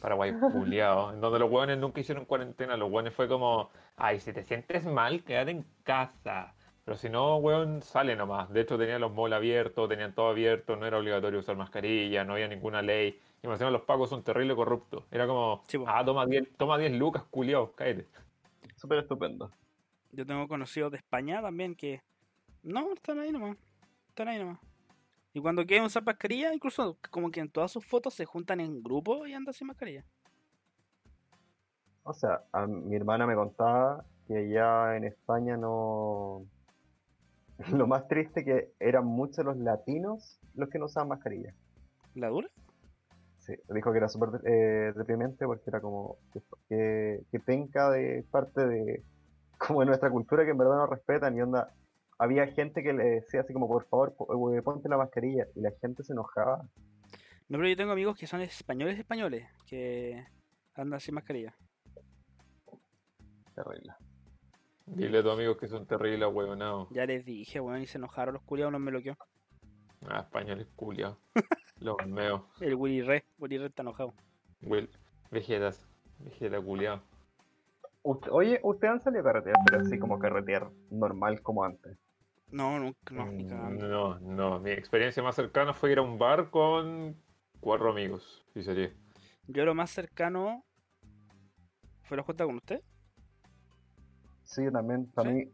Paraguay 0.00 0.32
culiado, 0.52 1.12
en 1.12 1.20
donde 1.20 1.38
los 1.38 1.50
hueones 1.50 1.78
nunca 1.78 2.00
hicieron 2.00 2.24
cuarentena, 2.26 2.76
los 2.76 2.90
hueones 2.90 3.14
fue 3.14 3.28
como, 3.28 3.70
ay, 3.96 4.20
si 4.20 4.32
te 4.32 4.42
sientes 4.44 4.84
mal, 4.84 5.24
quédate 5.24 5.52
en 5.52 5.64
casa. 5.82 6.54
Pero 6.84 6.98
si 6.98 7.08
no, 7.08 7.36
hueón, 7.38 7.80
sale 7.80 8.14
nomás. 8.14 8.52
De 8.52 8.60
hecho, 8.60 8.76
tenían 8.76 9.00
los 9.00 9.14
malls 9.14 9.34
abiertos, 9.34 9.88
tenían 9.88 10.14
todo 10.14 10.28
abierto, 10.28 10.76
no 10.76 10.84
era 10.86 10.98
obligatorio 10.98 11.40
usar 11.40 11.56
mascarilla, 11.56 12.24
no 12.24 12.34
había 12.34 12.46
ninguna 12.48 12.82
ley. 12.82 13.18
Y 13.42 13.46
me 13.46 13.54
decían, 13.54 13.72
los 13.72 13.82
pagos 13.82 14.10
son 14.10 14.22
terrible 14.22 14.54
corruptos. 14.54 15.04
Era 15.10 15.26
como, 15.26 15.62
Sí, 15.66 15.78
po. 15.78 15.86
ah, 15.88 16.04
toma 16.04 16.26
10, 16.26 16.56
toma 16.58 16.76
10 16.76 16.92
lucas, 16.92 17.22
culiao, 17.30 17.72
cállate. 17.72 18.06
Súper 18.76 18.98
estupendo. 18.98 19.50
Yo 20.12 20.26
tengo 20.26 20.46
conocidos 20.46 20.92
de 20.92 20.98
España 20.98 21.40
también 21.40 21.74
que. 21.74 22.02
No, 22.62 22.92
están 22.92 23.18
ahí 23.18 23.32
nomás. 23.32 23.56
Están 24.08 24.28
ahí 24.28 24.38
nomás. 24.38 24.58
Y 25.34 25.40
cuando 25.40 25.66
quieren 25.66 25.84
usar 25.84 26.04
mascarilla, 26.04 26.54
incluso 26.54 26.96
como 27.10 27.28
que 27.32 27.40
en 27.40 27.50
todas 27.50 27.72
sus 27.72 27.84
fotos 27.84 28.14
se 28.14 28.24
juntan 28.24 28.60
en 28.60 28.80
grupo 28.84 29.26
y 29.26 29.34
andan 29.34 29.52
sin 29.52 29.66
mascarilla. 29.66 30.04
O 32.04 32.14
sea, 32.14 32.44
a 32.52 32.68
mi 32.68 32.94
hermana 32.94 33.26
me 33.26 33.34
contaba 33.34 34.04
que 34.28 34.38
allá 34.38 34.96
en 34.96 35.04
España 35.04 35.56
no... 35.56 36.46
Lo 37.72 37.88
más 37.88 38.06
triste 38.06 38.44
que 38.44 38.72
eran 38.78 39.06
muchos 39.06 39.44
los 39.44 39.56
latinos 39.56 40.38
los 40.54 40.68
que 40.68 40.78
no 40.78 40.84
usaban 40.84 41.08
mascarilla. 41.08 41.52
¿La 42.14 42.28
dura? 42.28 42.48
Sí, 43.38 43.54
dijo 43.70 43.90
que 43.90 43.98
era 43.98 44.08
súper 44.08 44.40
eh, 44.44 44.92
deprimente 44.94 45.46
porque 45.46 45.64
era 45.66 45.80
como 45.80 46.16
que, 46.32 46.42
que, 46.68 47.20
que 47.30 47.40
penca 47.40 47.90
de 47.90 48.24
parte 48.30 48.66
de 48.66 49.02
como 49.58 49.80
de 49.80 49.86
nuestra 49.86 50.10
cultura 50.10 50.44
que 50.44 50.52
en 50.52 50.58
verdad 50.58 50.76
no 50.76 50.86
respetan 50.86 51.36
y 51.36 51.42
onda. 51.42 51.72
Había 52.18 52.46
gente 52.48 52.82
que 52.82 52.92
le 52.92 53.04
decía 53.04 53.40
así 53.40 53.52
como 53.52 53.66
por 53.68 53.86
favor 53.86 54.14
eh, 54.56 54.62
ponte 54.62 54.88
la 54.88 54.96
mascarilla 54.96 55.46
y 55.54 55.60
la 55.60 55.72
gente 55.80 56.02
se 56.04 56.12
enojaba. 56.12 56.62
No, 57.48 57.58
pero 57.58 57.68
yo 57.68 57.76
tengo 57.76 57.92
amigos 57.92 58.16
que 58.16 58.26
son 58.26 58.40
españoles 58.40 58.98
españoles 58.98 59.48
que 59.66 60.24
andan 60.74 61.00
sin 61.00 61.14
mascarilla. 61.14 61.54
Terrible. 63.54 63.92
Dile 64.86 65.18
a 65.18 65.22
tus 65.22 65.32
amigos 65.32 65.56
que 65.58 65.68
son 65.68 65.86
terribles, 65.86 66.28
huevonados. 66.32 66.88
Ya 66.90 67.06
les 67.06 67.24
dije, 67.24 67.60
weón, 67.60 67.82
y 67.82 67.86
se 67.86 67.98
enojaron 67.98 68.34
los 68.34 68.42
culiados, 68.42 68.70
uno 68.70 68.78
me 68.78 68.90
bloqueó. 68.90 69.16
Ah, 70.06 70.20
españoles 70.20 70.66
culiados. 70.76 71.18
Los 71.80 71.96
meos. 72.06 72.42
El 72.60 72.74
Willy 72.76 73.02
Re, 73.02 73.24
Willy 73.38 73.58
Re 73.58 73.66
está 73.66 73.82
enojado. 73.82 74.14
Will, 74.62 74.88
vegetas, 75.30 75.88
vegeta. 76.18 76.58
Usted- 78.02 78.30
oye, 78.30 78.60
ustedes 78.62 78.92
han 78.92 79.00
salido 79.00 79.22
a 79.22 79.24
carretear, 79.24 79.56
pero 79.66 79.80
así 79.80 79.98
como 79.98 80.18
carretear 80.18 80.70
normal 80.90 81.40
como 81.42 81.64
antes. 81.64 81.98
No, 82.50 82.78
nunca, 82.78 83.14
no, 83.14 83.32
ni 83.32 83.46
cagando. 83.46 83.88
No, 83.88 84.20
no, 84.20 84.60
mi 84.60 84.70
experiencia 84.70 85.22
más 85.22 85.34
cercana 85.34 85.74
fue 85.74 85.92
ir 85.92 85.98
a 85.98 86.02
un 86.02 86.18
bar 86.18 86.50
con 86.50 87.16
cuatro 87.60 87.90
amigos. 87.90 88.44
Y 88.54 88.62
sería. 88.62 88.92
Yo 89.46 89.64
lo 89.64 89.74
más 89.74 89.90
cercano 89.90 90.64
fue 92.02 92.16
la 92.16 92.22
junta 92.22 92.44
con 92.44 92.56
usted. 92.56 92.80
Sí, 94.44 94.64
yo 94.64 94.72
también. 94.72 95.06
Para 95.12 95.30
¿Sí? 95.30 95.36
mí, 95.36 95.52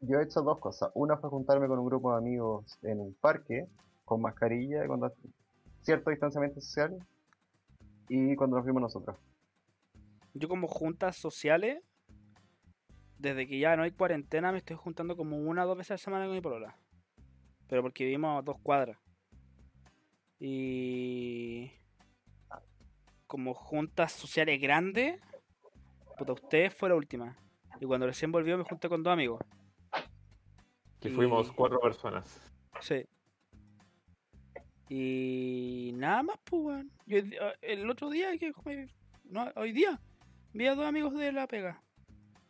yo 0.00 0.20
he 0.20 0.24
hecho 0.24 0.42
dos 0.42 0.58
cosas. 0.58 0.90
Una 0.94 1.16
fue 1.16 1.30
juntarme 1.30 1.66
con 1.66 1.78
un 1.78 1.86
grupo 1.86 2.12
de 2.12 2.18
amigos 2.18 2.78
en 2.82 3.00
un 3.00 3.14
parque, 3.14 3.66
con 4.04 4.20
mascarilla 4.20 4.84
y 4.84 4.88
con 4.88 5.00
cierto 5.80 6.10
distanciamiento 6.10 6.60
social. 6.60 6.98
Y 8.08 8.36
cuando 8.36 8.56
nos 8.56 8.64
fuimos 8.64 8.82
nosotros. 8.82 9.16
Yo 10.34 10.48
como 10.48 10.66
juntas 10.66 11.16
sociales, 11.16 11.82
desde 13.24 13.46
que 13.48 13.58
ya 13.58 13.74
no 13.76 13.82
hay 13.84 13.90
cuarentena, 13.92 14.52
me 14.52 14.58
estoy 14.58 14.76
juntando 14.76 15.16
como 15.16 15.38
una 15.38 15.64
o 15.64 15.68
dos 15.68 15.78
veces 15.78 15.92
a 15.92 15.94
la 15.94 15.98
semana 15.98 16.26
con 16.26 16.34
mi 16.34 16.40
polola. 16.42 16.76
Pero 17.68 17.82
porque 17.82 18.04
vivimos 18.04 18.38
a 18.38 18.42
dos 18.42 18.58
cuadras. 18.62 18.98
Y 20.38 21.70
como 23.26 23.54
juntas 23.54 24.12
sociales 24.12 24.60
grandes, 24.60 25.18
puta, 26.18 26.34
usted 26.34 26.70
fue 26.70 26.90
la 26.90 26.96
última. 26.96 27.36
Y 27.80 27.86
cuando 27.86 28.06
recién 28.06 28.30
volvió 28.30 28.58
me 28.58 28.64
junté 28.64 28.88
con 28.88 29.02
dos 29.02 29.12
amigos. 29.12 29.40
Que 31.00 31.08
Y- 31.08 31.12
fuimos 31.12 31.50
cuatro 31.52 31.80
personas. 31.80 32.52
Sí. 32.80 33.04
Y 34.88 35.92
nada 35.94 36.22
más, 36.22 36.38
pues, 36.44 36.62
weón. 36.62 36.92
Yo 37.06 37.18
el- 37.62 37.90
otro 37.90 38.10
día, 38.10 38.36
que 38.38 38.52
no, 39.24 39.50
hoy 39.56 39.72
día, 39.72 39.98
vi 40.52 40.66
a 40.66 40.74
dos 40.74 40.84
amigos 40.86 41.14
de 41.14 41.32
la 41.32 41.46
pega. 41.46 41.82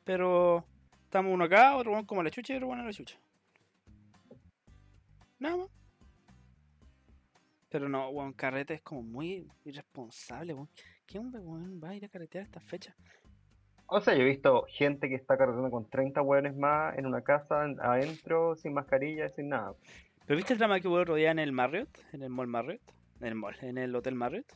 Pero 0.04 0.64
estamos 1.04 1.32
uno 1.32 1.44
acá, 1.44 1.76
otro 1.76 1.92
weón 1.92 2.04
como 2.04 2.22
la 2.22 2.30
chucha 2.30 2.52
y 2.52 2.56
otro 2.56 2.68
weón 2.68 2.80
a 2.80 2.84
la 2.84 2.92
chucha. 2.92 3.18
Nada 5.38 5.56
más. 5.56 5.68
Pero 7.70 7.88
no, 7.88 8.08
weón, 8.10 8.32
carrete 8.34 8.74
es 8.74 8.82
como 8.82 9.02
muy 9.02 9.48
irresponsable, 9.64 10.54
weón. 10.54 10.68
¿Qué 11.06 11.18
hombre, 11.18 11.40
weón, 11.40 11.80
va 11.82 11.90
a 11.90 11.94
ir 11.96 12.04
a 12.04 12.08
carretear 12.08 12.42
a 12.42 12.46
estas 12.46 12.64
fechas? 12.64 12.94
O 13.86 14.00
sea, 14.00 14.14
yo 14.14 14.22
he 14.22 14.26
visto 14.28 14.64
gente 14.68 15.08
que 15.08 15.14
está 15.14 15.36
carreteando 15.36 15.70
con 15.70 15.88
30 15.88 16.22
hueones 16.22 16.56
más 16.56 16.96
en 16.96 17.06
una 17.06 17.22
casa 17.22 17.64
en- 17.64 17.78
adentro, 17.80 18.56
sin 18.56 18.72
mascarilla, 18.72 19.28
sin 19.28 19.48
nada. 19.50 19.74
¿Pero 20.26 20.36
viste 20.36 20.54
el 20.54 20.58
drama 20.58 20.80
que 20.80 20.88
hubo 20.88 21.00
el 21.00 21.18
en 21.26 21.38
el 21.38 21.52
Marriott? 21.52 21.88
En 22.12 22.22
el 22.22 22.30
Mall 22.30 22.46
Marriott. 22.46 22.80
En 23.20 23.26
el 23.26 23.34
Mall, 23.34 23.56
en 23.60 23.76
el 23.76 23.94
Hotel 23.94 24.14
Marriott. 24.14 24.50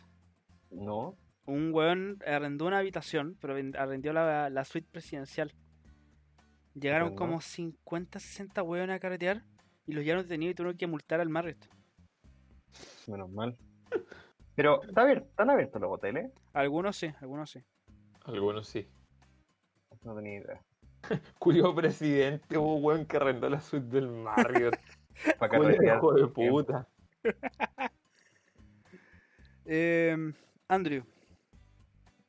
No. 0.70 1.14
Un 1.48 1.72
weón 1.72 2.18
arrendó 2.26 2.66
una 2.66 2.78
habitación, 2.78 3.36
pero 3.40 3.54
arrendió 3.78 4.12
la, 4.12 4.50
la 4.50 4.64
suite 4.64 4.88
presidencial. 4.90 5.54
Llegaron 6.74 7.14
como 7.14 7.40
50, 7.40 8.20
60 8.20 8.62
weones 8.62 8.96
a 8.96 9.00
carretear 9.00 9.42
y 9.86 9.92
los 9.92 10.04
llevaron 10.04 10.24
detenidos 10.24 10.52
y 10.52 10.54
tuvieron 10.54 10.76
que 10.76 10.86
multar 10.86 11.20
al 11.20 11.30
Marriott. 11.30 11.68
Menos 13.06 13.30
mal. 13.30 13.56
Pero, 14.54 14.82
¿está 14.82 15.02
abierto, 15.02 15.28
¿están 15.30 15.50
abiertos 15.50 15.80
los 15.80 15.90
hoteles? 15.90 16.30
Algunos 16.52 16.96
sí, 16.96 17.10
algunos 17.20 17.50
sí. 17.50 17.64
Algunos 18.26 18.68
sí. 18.68 18.86
No 20.02 20.14
tenía 20.14 20.40
idea. 20.40 20.62
Curio 21.38 21.74
presidente, 21.74 22.58
hubo 22.58 22.76
weón 22.76 23.06
que 23.06 23.16
arrendó 23.16 23.48
la 23.48 23.60
suite 23.60 23.86
del 23.86 24.08
Marriott. 24.08 24.76
Para 25.38 25.74
hijo 25.74 26.12
de 26.12 26.26
puta. 26.28 26.86
Eh, 29.70 30.16
Andrew, 30.66 31.04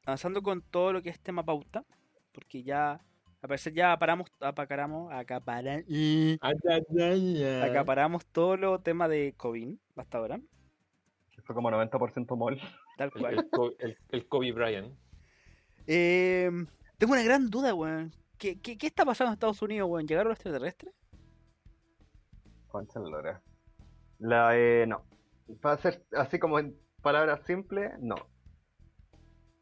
avanzando 0.10 0.42
con 0.42 0.62
todo 0.62 0.94
lo 0.94 1.02
que 1.02 1.10
es 1.10 1.20
tema 1.20 1.44
pauta, 1.44 1.86
porque 2.34 2.64
ya, 2.64 2.94
al 2.94 3.02
parecer 3.48 3.74
ya 3.74 3.98
paramos, 3.98 4.30
apacaramos, 4.42 5.12
acapara- 5.14 5.84
y 5.88 6.38
Ay, 6.42 6.56
ay, 6.70 6.84
ay, 7.00 7.44
ay. 7.44 7.70
acaparamos 7.70 8.26
todo 8.26 8.58
lo 8.58 8.80
tema 8.80 9.08
de 9.08 9.34
COVID 9.38 9.76
hasta 9.96 10.18
ahora, 10.18 10.40
fue 11.46 11.56
como 11.56 11.72
90% 11.72 12.36
mol. 12.36 12.60
tal 12.98 13.12
El, 13.16 13.22
cual. 13.22 13.34
el, 13.80 13.90
el- 13.90 13.98
el 14.10 14.28
Kobe 14.28 14.52
Bryant. 14.52 14.94
Eh, 15.88 16.52
tengo 16.98 17.14
una 17.14 17.24
gran 17.24 17.50
duda, 17.50 17.74
weón. 17.74 18.12
¿Qué, 18.38 18.60
qué, 18.62 18.78
qué 18.78 18.88
está 18.88 19.04
pasando 19.06 19.30
en 19.32 19.34
Estados 19.34 19.62
Unidos, 19.62 19.90
weón? 19.90 20.06
¿Llegaron 20.06 20.30
los 20.30 20.38
extraterrestres? 20.38 20.94
Concha 22.68 23.00
lora. 23.00 23.42
La, 24.20 24.56
eh, 24.58 24.86
no. 24.88 25.04
Para 25.62 25.78
ser 25.78 26.06
así 26.12 26.38
como 26.38 26.60
en 26.60 26.78
palabras 27.02 27.42
simples, 27.46 27.92
no. 28.00 28.16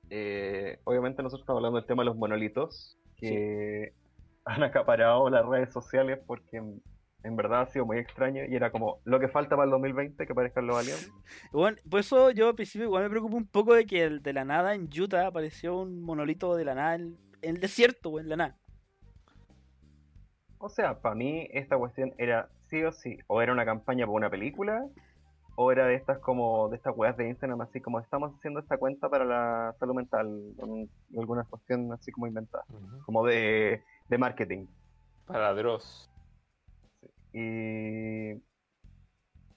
Eh, 0.09 0.79
obviamente 0.85 1.21
nosotros 1.23 1.41
estamos 1.43 1.59
hablando 1.59 1.77
del 1.79 1.87
tema 1.87 2.01
de 2.03 2.07
los 2.07 2.15
monolitos, 2.17 2.97
que 3.17 3.93
han 4.45 4.63
acaparado 4.63 5.29
las 5.29 5.45
redes 5.45 5.71
sociales 5.73 6.19
porque 6.25 6.57
en, 6.57 6.81
en 7.23 7.35
verdad 7.35 7.61
ha 7.63 7.65
sido 7.67 7.85
muy 7.85 7.97
extraño 7.97 8.43
y 8.47 8.55
era 8.55 8.71
como 8.71 8.99
lo 9.03 9.19
que 9.19 9.27
falta 9.27 9.55
para 9.55 9.65
el 9.65 9.71
2020 9.71 10.25
que 10.25 10.31
aparezcan 10.31 10.67
los 10.67 10.77
aliens. 10.77 11.11
Bueno, 11.51 11.77
por 11.89 11.99
eso 11.99 12.31
yo 12.31 12.49
al 12.49 12.55
principio 12.55 12.85
igual 12.85 13.03
me 13.03 13.09
preocupo 13.09 13.35
un 13.35 13.47
poco 13.47 13.73
de 13.73 13.85
que 13.85 14.03
el- 14.03 14.21
de 14.21 14.33
la 14.33 14.45
nada 14.45 14.73
en 14.75 14.87
Utah 14.97 15.27
apareció 15.27 15.77
un 15.79 16.01
monolito 16.01 16.55
de 16.55 16.65
la 16.65 16.75
nada 16.75 16.95
en, 16.95 17.17
en 17.41 17.55
el 17.55 17.59
desierto, 17.61 18.09
weón, 18.11 18.25
en 18.25 18.29
la 18.29 18.35
nada. 18.37 18.57
O 20.59 20.69
sea, 20.69 20.99
para 21.01 21.15
mí 21.15 21.47
esta 21.51 21.77
cuestión 21.77 22.13
era 22.17 22.49
sí 22.69 22.83
o 22.83 22.91
sí, 22.91 23.17
o 23.27 23.41
era 23.41 23.51
una 23.53 23.65
campaña 23.65 24.05
para 24.05 24.15
una 24.15 24.29
película, 24.29 24.85
o 25.59 25.71
era 25.71 25.87
de 25.87 25.95
estas 25.95 26.19
como, 26.19 26.69
de 26.69 26.75
estas 26.77 26.95
weas 26.95 27.17
de 27.17 27.29
Instagram, 27.29 27.59
así 27.61 27.81
como 27.81 27.99
estamos 27.99 28.31
haciendo 28.35 28.59
esta 28.59 28.77
cuenta 28.77 29.09
para 29.09 29.25
la 29.25 29.75
salud 29.79 29.95
mental, 29.95 30.53
con 30.55 30.87
alguna 31.17 31.43
cuestión 31.45 31.91
así 31.91 32.11
como 32.11 32.27
inventada, 32.27 32.63
como 33.05 33.25
de, 33.25 33.83
de 34.07 34.17
marketing. 34.19 34.67
Para 35.25 35.55
Dross. 35.55 36.11
Y 37.33 38.35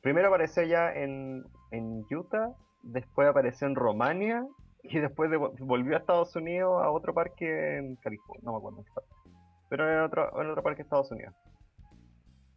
primero 0.01 0.29
apareció 0.29 0.63
ya 0.63 0.91
en, 0.91 1.45
en 1.71 2.03
Utah, 2.11 2.55
después 2.83 3.29
apareció 3.29 3.67
en 3.67 3.75
Romania, 3.75 4.47
y 4.83 4.99
después 5.01 5.31
de- 5.31 5.37
volvió 5.37 5.97
a 5.97 5.99
Estados 5.99 6.35
Unidos 6.35 6.83
a 6.83 6.91
otro 6.91 7.13
parque 7.13 7.77
en 7.77 7.97
California, 7.97 8.43
no 8.43 8.53
me 8.53 8.59
acuerdo 8.59 8.79
en 8.79 8.85
qué 8.87 8.91
parte, 8.95 9.11
pero 9.69 9.93
en 9.93 10.01
otro, 10.01 10.41
en 10.41 10.51
otro 10.51 10.63
parque 10.63 10.79
de 10.79 10.85
Estados 10.85 11.13
Unidos. 11.13 11.35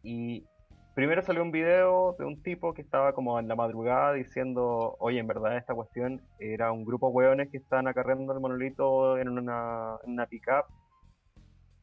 Y 0.02 0.46
primero 0.94 1.22
salió 1.22 1.42
un 1.42 1.50
video 1.50 2.14
de 2.18 2.24
un 2.24 2.42
tipo 2.42 2.72
que 2.72 2.82
estaba 2.82 3.12
como 3.12 3.38
en 3.38 3.48
la 3.48 3.56
madrugada 3.56 4.12
diciendo, 4.12 4.96
oye, 5.00 5.18
en 5.18 5.26
verdad 5.26 5.56
esta 5.56 5.74
cuestión 5.74 6.22
era 6.38 6.72
un 6.72 6.84
grupo 6.84 7.08
de 7.08 7.14
hueones 7.14 7.50
que 7.50 7.58
estaban 7.58 7.88
acarreando 7.88 8.32
el 8.32 8.40
monolito 8.40 9.18
en 9.18 9.28
una, 9.28 9.96
en 10.04 10.12
una 10.12 10.26
pickup, 10.26 10.66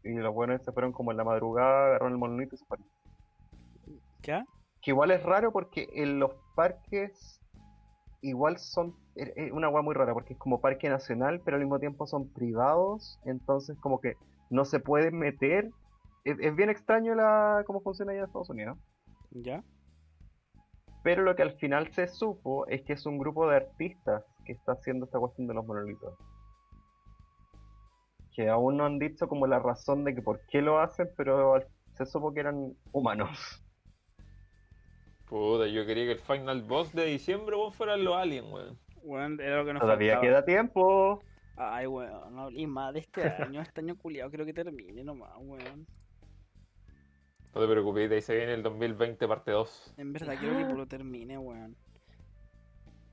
y 0.04 0.14
los 0.14 0.34
hueones 0.34 0.64
se 0.64 0.72
fueron 0.72 0.92
como 0.94 1.12
en 1.12 1.18
la 1.18 1.24
madrugada, 1.24 1.88
agarraron 1.88 2.14
el 2.14 2.18
monolito 2.18 2.56
y 2.56 2.58
se 2.58 2.66
fueron. 2.66 2.88
¿Ya? 4.24 4.46
Que 4.82 4.92
igual 4.92 5.12
es 5.12 5.22
raro 5.24 5.52
porque 5.52 5.90
en 5.94 6.20
los 6.20 6.32
parques 6.56 7.40
igual 8.22 8.58
son 8.58 8.96
es 9.16 9.32
es 9.36 9.52
una 9.52 9.68
hueá 9.70 9.82
muy 9.82 9.94
rara 9.94 10.14
porque 10.14 10.34
es 10.34 10.40
como 10.40 10.62
parque 10.62 10.90
nacional, 10.90 11.42
pero 11.44 11.58
al 11.58 11.64
mismo 11.64 11.80
tiempo 11.80 12.08
son 12.08 12.32
privados, 12.32 13.20
entonces 13.26 13.78
como 13.80 14.00
que 14.00 14.16
no 14.50 14.66
se 14.66 14.80
pueden 14.80 15.18
meter. 15.18 15.70
Es, 16.24 16.38
es 16.40 16.56
bien 16.56 16.70
extraño 16.70 17.16
la 17.16 17.64
cómo 17.66 17.82
funciona 17.82 18.12
allá 18.12 18.22
en 18.22 18.26
Estados 18.26 18.50
Unidos. 18.50 18.78
¿Ya? 19.32 19.64
Pero 21.04 21.24
lo 21.24 21.36
que 21.36 21.42
al 21.42 21.54
final 21.54 21.92
se 21.94 22.08
supo 22.08 22.68
es 22.68 22.84
que 22.84 22.94
es 22.94 23.06
un 23.06 23.18
grupo 23.18 23.50
de 23.50 23.58
artistas 23.58 24.24
que 24.46 24.54
está 24.54 24.74
haciendo 24.74 25.06
esta 25.06 25.20
cuestión 25.20 25.48
de 25.48 25.54
los 25.56 25.66
monolitos. 25.66 26.14
Que 28.36 28.50
aún 28.50 28.78
no 28.78 28.86
han 28.86 29.00
dicho 29.00 29.28
como 29.28 29.48
la 29.48 29.60
razón 29.60 30.04
de 30.04 30.14
que 30.14 30.22
por 30.22 30.46
qué 30.48 30.62
lo 30.62 30.80
hacen, 30.80 31.10
pero 31.18 31.56
se 31.96 32.06
supo 32.06 32.34
que 32.34 32.40
eran 32.42 32.74
humanos. 32.92 33.64
Puta, 35.28 35.68
yo 35.68 35.86
quería 35.86 36.06
que 36.06 36.12
el 36.12 36.20
final 36.20 36.62
boss 36.62 36.94
de 36.94 37.06
diciembre 37.06 37.56
weón, 37.56 37.72
fueran 37.72 38.04
los 38.04 38.16
aliens, 38.16 38.48
weón. 38.52 38.80
Weón, 39.04 39.40
era 39.42 39.58
lo 39.58 39.66
que 39.66 39.74
nos 39.74 39.82
Todavía 39.82 40.14
faltaba. 40.16 40.30
queda 40.30 40.46
tiempo. 40.46 41.24
Ay, 41.56 41.88
weón, 41.88 42.36
no 42.36 42.44
hablé 42.44 42.68
más 42.68 42.94
de 42.94 43.00
este 43.00 43.24
año, 43.56 43.62
este 43.62 43.82
año 43.82 43.98
culiado, 43.98 44.30
quiero 44.30 44.46
que 44.46 44.54
termine 44.54 45.04
nomás, 45.04 45.32
weón. 45.40 45.88
No 47.54 47.62
te 47.62 47.68
preocupes, 47.68 48.10
de 48.10 48.16
ahí 48.16 48.22
se 48.22 48.36
viene 48.36 48.54
el 48.54 48.64
2020 48.64 49.28
parte 49.28 49.52
2. 49.52 49.94
En 49.98 50.14
verdad 50.14 50.36
quiero 50.40 50.56
que 50.68 50.74
lo 50.74 50.88
termine, 50.88 51.38
weón. 51.38 51.76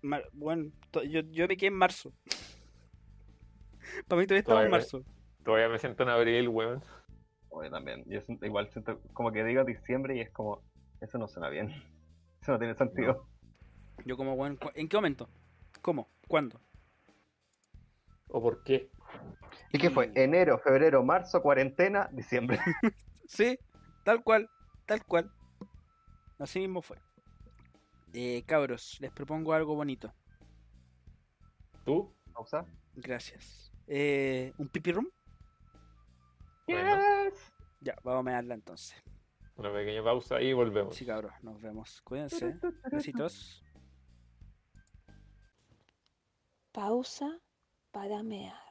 Mar- 0.02 0.28
to- 0.92 1.02
yo, 1.02 1.20
yo 1.22 1.48
me 1.48 1.56
quedé 1.56 1.68
en 1.68 1.74
marzo. 1.74 2.12
Para 4.06 4.20
mí 4.20 4.26
todavía 4.26 4.40
estamos 4.40 4.40
en 4.40 4.44
Todavía- 4.44 4.70
marzo. 4.70 5.02
Todavía 5.44 5.68
me 5.68 5.78
siento 5.78 6.02
en 6.04 6.08
abril, 6.10 6.48
weón. 6.48 6.82
Oye, 7.48 7.70
también. 7.70 8.04
Yo 8.06 8.20
siento- 8.20 8.46
igual 8.46 8.68
siento 8.70 9.00
como 9.12 9.32
que 9.32 9.42
digo 9.44 9.64
diciembre 9.64 10.16
y 10.16 10.20
es 10.20 10.30
como, 10.30 10.62
eso 11.00 11.18
no 11.18 11.26
suena 11.26 11.48
bien. 11.48 11.70
Eso 12.40 12.52
no 12.52 12.58
tiene 12.60 12.76
sentido. 12.76 13.26
Yo 14.04 14.16
como, 14.16 14.34
weón, 14.34 14.58
¿en 14.76 14.88
qué 14.88 14.96
momento? 14.96 15.28
¿Cómo? 15.82 16.08
¿Cuándo? 16.28 16.60
¿O 18.28 18.40
por 18.40 18.62
qué? 18.62 18.90
¿Y 19.72 19.78
qué 19.78 19.90
fue? 19.90 20.12
Enero, 20.14 20.58
febrero, 20.60 21.02
marzo, 21.02 21.42
cuarentena, 21.42 22.08
diciembre. 22.12 22.60
Sí, 23.26 23.58
tal 24.08 24.24
cual, 24.24 24.48
tal 24.86 25.04
cual. 25.04 25.30
Así 26.38 26.60
mismo 26.60 26.80
fue. 26.80 26.96
Eh, 28.14 28.42
cabros, 28.46 28.96
les 29.00 29.12
propongo 29.12 29.52
algo 29.52 29.74
bonito. 29.74 30.14
¿Tú? 31.84 32.16
¿Pausa? 32.32 32.64
Gracias. 32.94 33.70
Eh, 33.86 34.54
¿Un 34.56 34.70
pipi 34.70 34.92
room? 34.92 35.10
Bueno. 36.66 36.96
Yes. 36.96 37.52
Ya, 37.82 37.96
vamos 38.02 38.20
a 38.20 38.22
mearla 38.22 38.54
entonces. 38.54 38.96
Una 39.56 39.70
pequeña 39.74 40.02
pausa 40.02 40.40
y 40.40 40.54
volvemos. 40.54 40.96
Sí, 40.96 41.04
cabros, 41.04 41.34
nos 41.42 41.60
vemos. 41.60 42.00
Cuídense. 42.00 42.58
Besitos. 42.90 43.62
Pausa 46.72 47.42
para 47.90 48.22
mear. 48.22 48.67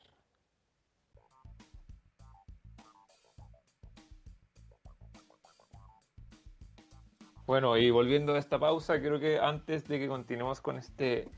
Bueno, 7.47 7.77
y 7.77 7.89
volviendo 7.91 8.33
a 8.33 8.39
esta 8.39 8.59
pausa, 8.59 8.99
creo 8.99 9.21
que 9.21 9.39
antes 9.39 9.87
de 9.87 9.99
que 9.99 10.09
continuemos 10.09 10.59
con 10.59 10.77
este 10.77 11.29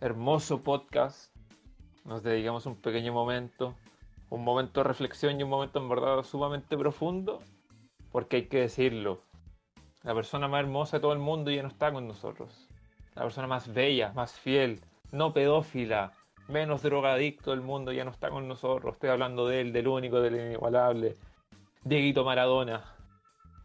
hermoso 0.00 0.62
podcast, 0.62 1.36
nos 2.06 2.22
dedicamos 2.22 2.64
un 2.64 2.80
pequeño 2.80 3.12
momento, 3.12 3.76
un 4.30 4.42
momento 4.42 4.80
de 4.80 4.84
reflexión 4.84 5.38
y 5.38 5.42
un 5.42 5.50
momento 5.50 5.78
en 5.78 5.90
verdad 5.90 6.22
sumamente 6.22 6.78
profundo, 6.78 7.42
porque 8.10 8.36
hay 8.36 8.46
que 8.46 8.60
decirlo, 8.60 9.20
la 10.02 10.14
persona 10.14 10.48
más 10.48 10.60
hermosa 10.60 10.96
de 10.96 11.02
todo 11.02 11.12
el 11.12 11.18
mundo 11.18 11.50
ya 11.50 11.60
no 11.60 11.68
está 11.68 11.92
con 11.92 12.08
nosotros. 12.08 12.66
La 13.14 13.24
persona 13.24 13.46
más 13.46 13.70
bella, 13.70 14.14
más 14.14 14.40
fiel, 14.40 14.80
no 15.12 15.34
pedófila, 15.34 16.14
menos 16.48 16.80
drogadicto 16.80 17.50
del 17.50 17.60
mundo 17.60 17.92
ya 17.92 18.06
no 18.06 18.12
está 18.12 18.30
con 18.30 18.48
nosotros. 18.48 18.94
Estoy 18.94 19.10
hablando 19.10 19.46
de 19.46 19.60
él, 19.60 19.74
del 19.74 19.88
único, 19.88 20.22
del 20.22 20.36
inigualable, 20.36 21.16
Dieguito 21.84 22.24
Maradona. 22.24 22.96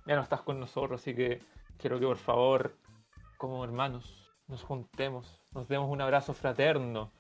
Ya 0.06 0.18
no 0.18 0.22
estás 0.24 0.42
con 0.42 0.60
nosotros, 0.60 1.00
así 1.00 1.16
que 1.16 1.55
quiero 1.78 2.00
que 2.00 2.06
por 2.06 2.18
favor, 2.18 2.78
como 3.38 3.64
hermanos, 3.64 4.32
nos 4.48 4.64
juntemos, 4.64 5.42
nos 5.52 5.68
demos 5.68 5.90
un 5.90 6.02
abrazo 6.02 6.34
fraterno 6.34 7.12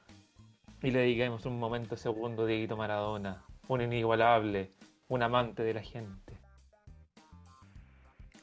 y 0.82 0.92
le 0.92 1.00
dediquemos 1.00 1.46
un 1.46 1.60
momento 1.60 1.98
segundo 1.98 2.44
a 2.44 2.46
Dieguito 2.46 2.78
Maradona, 2.78 3.44
un 3.68 3.82
inigualable, 3.82 4.74
un 5.08 5.24
amante 5.24 5.64
de 5.64 5.74
la 5.74 5.82
gente. 5.82 6.38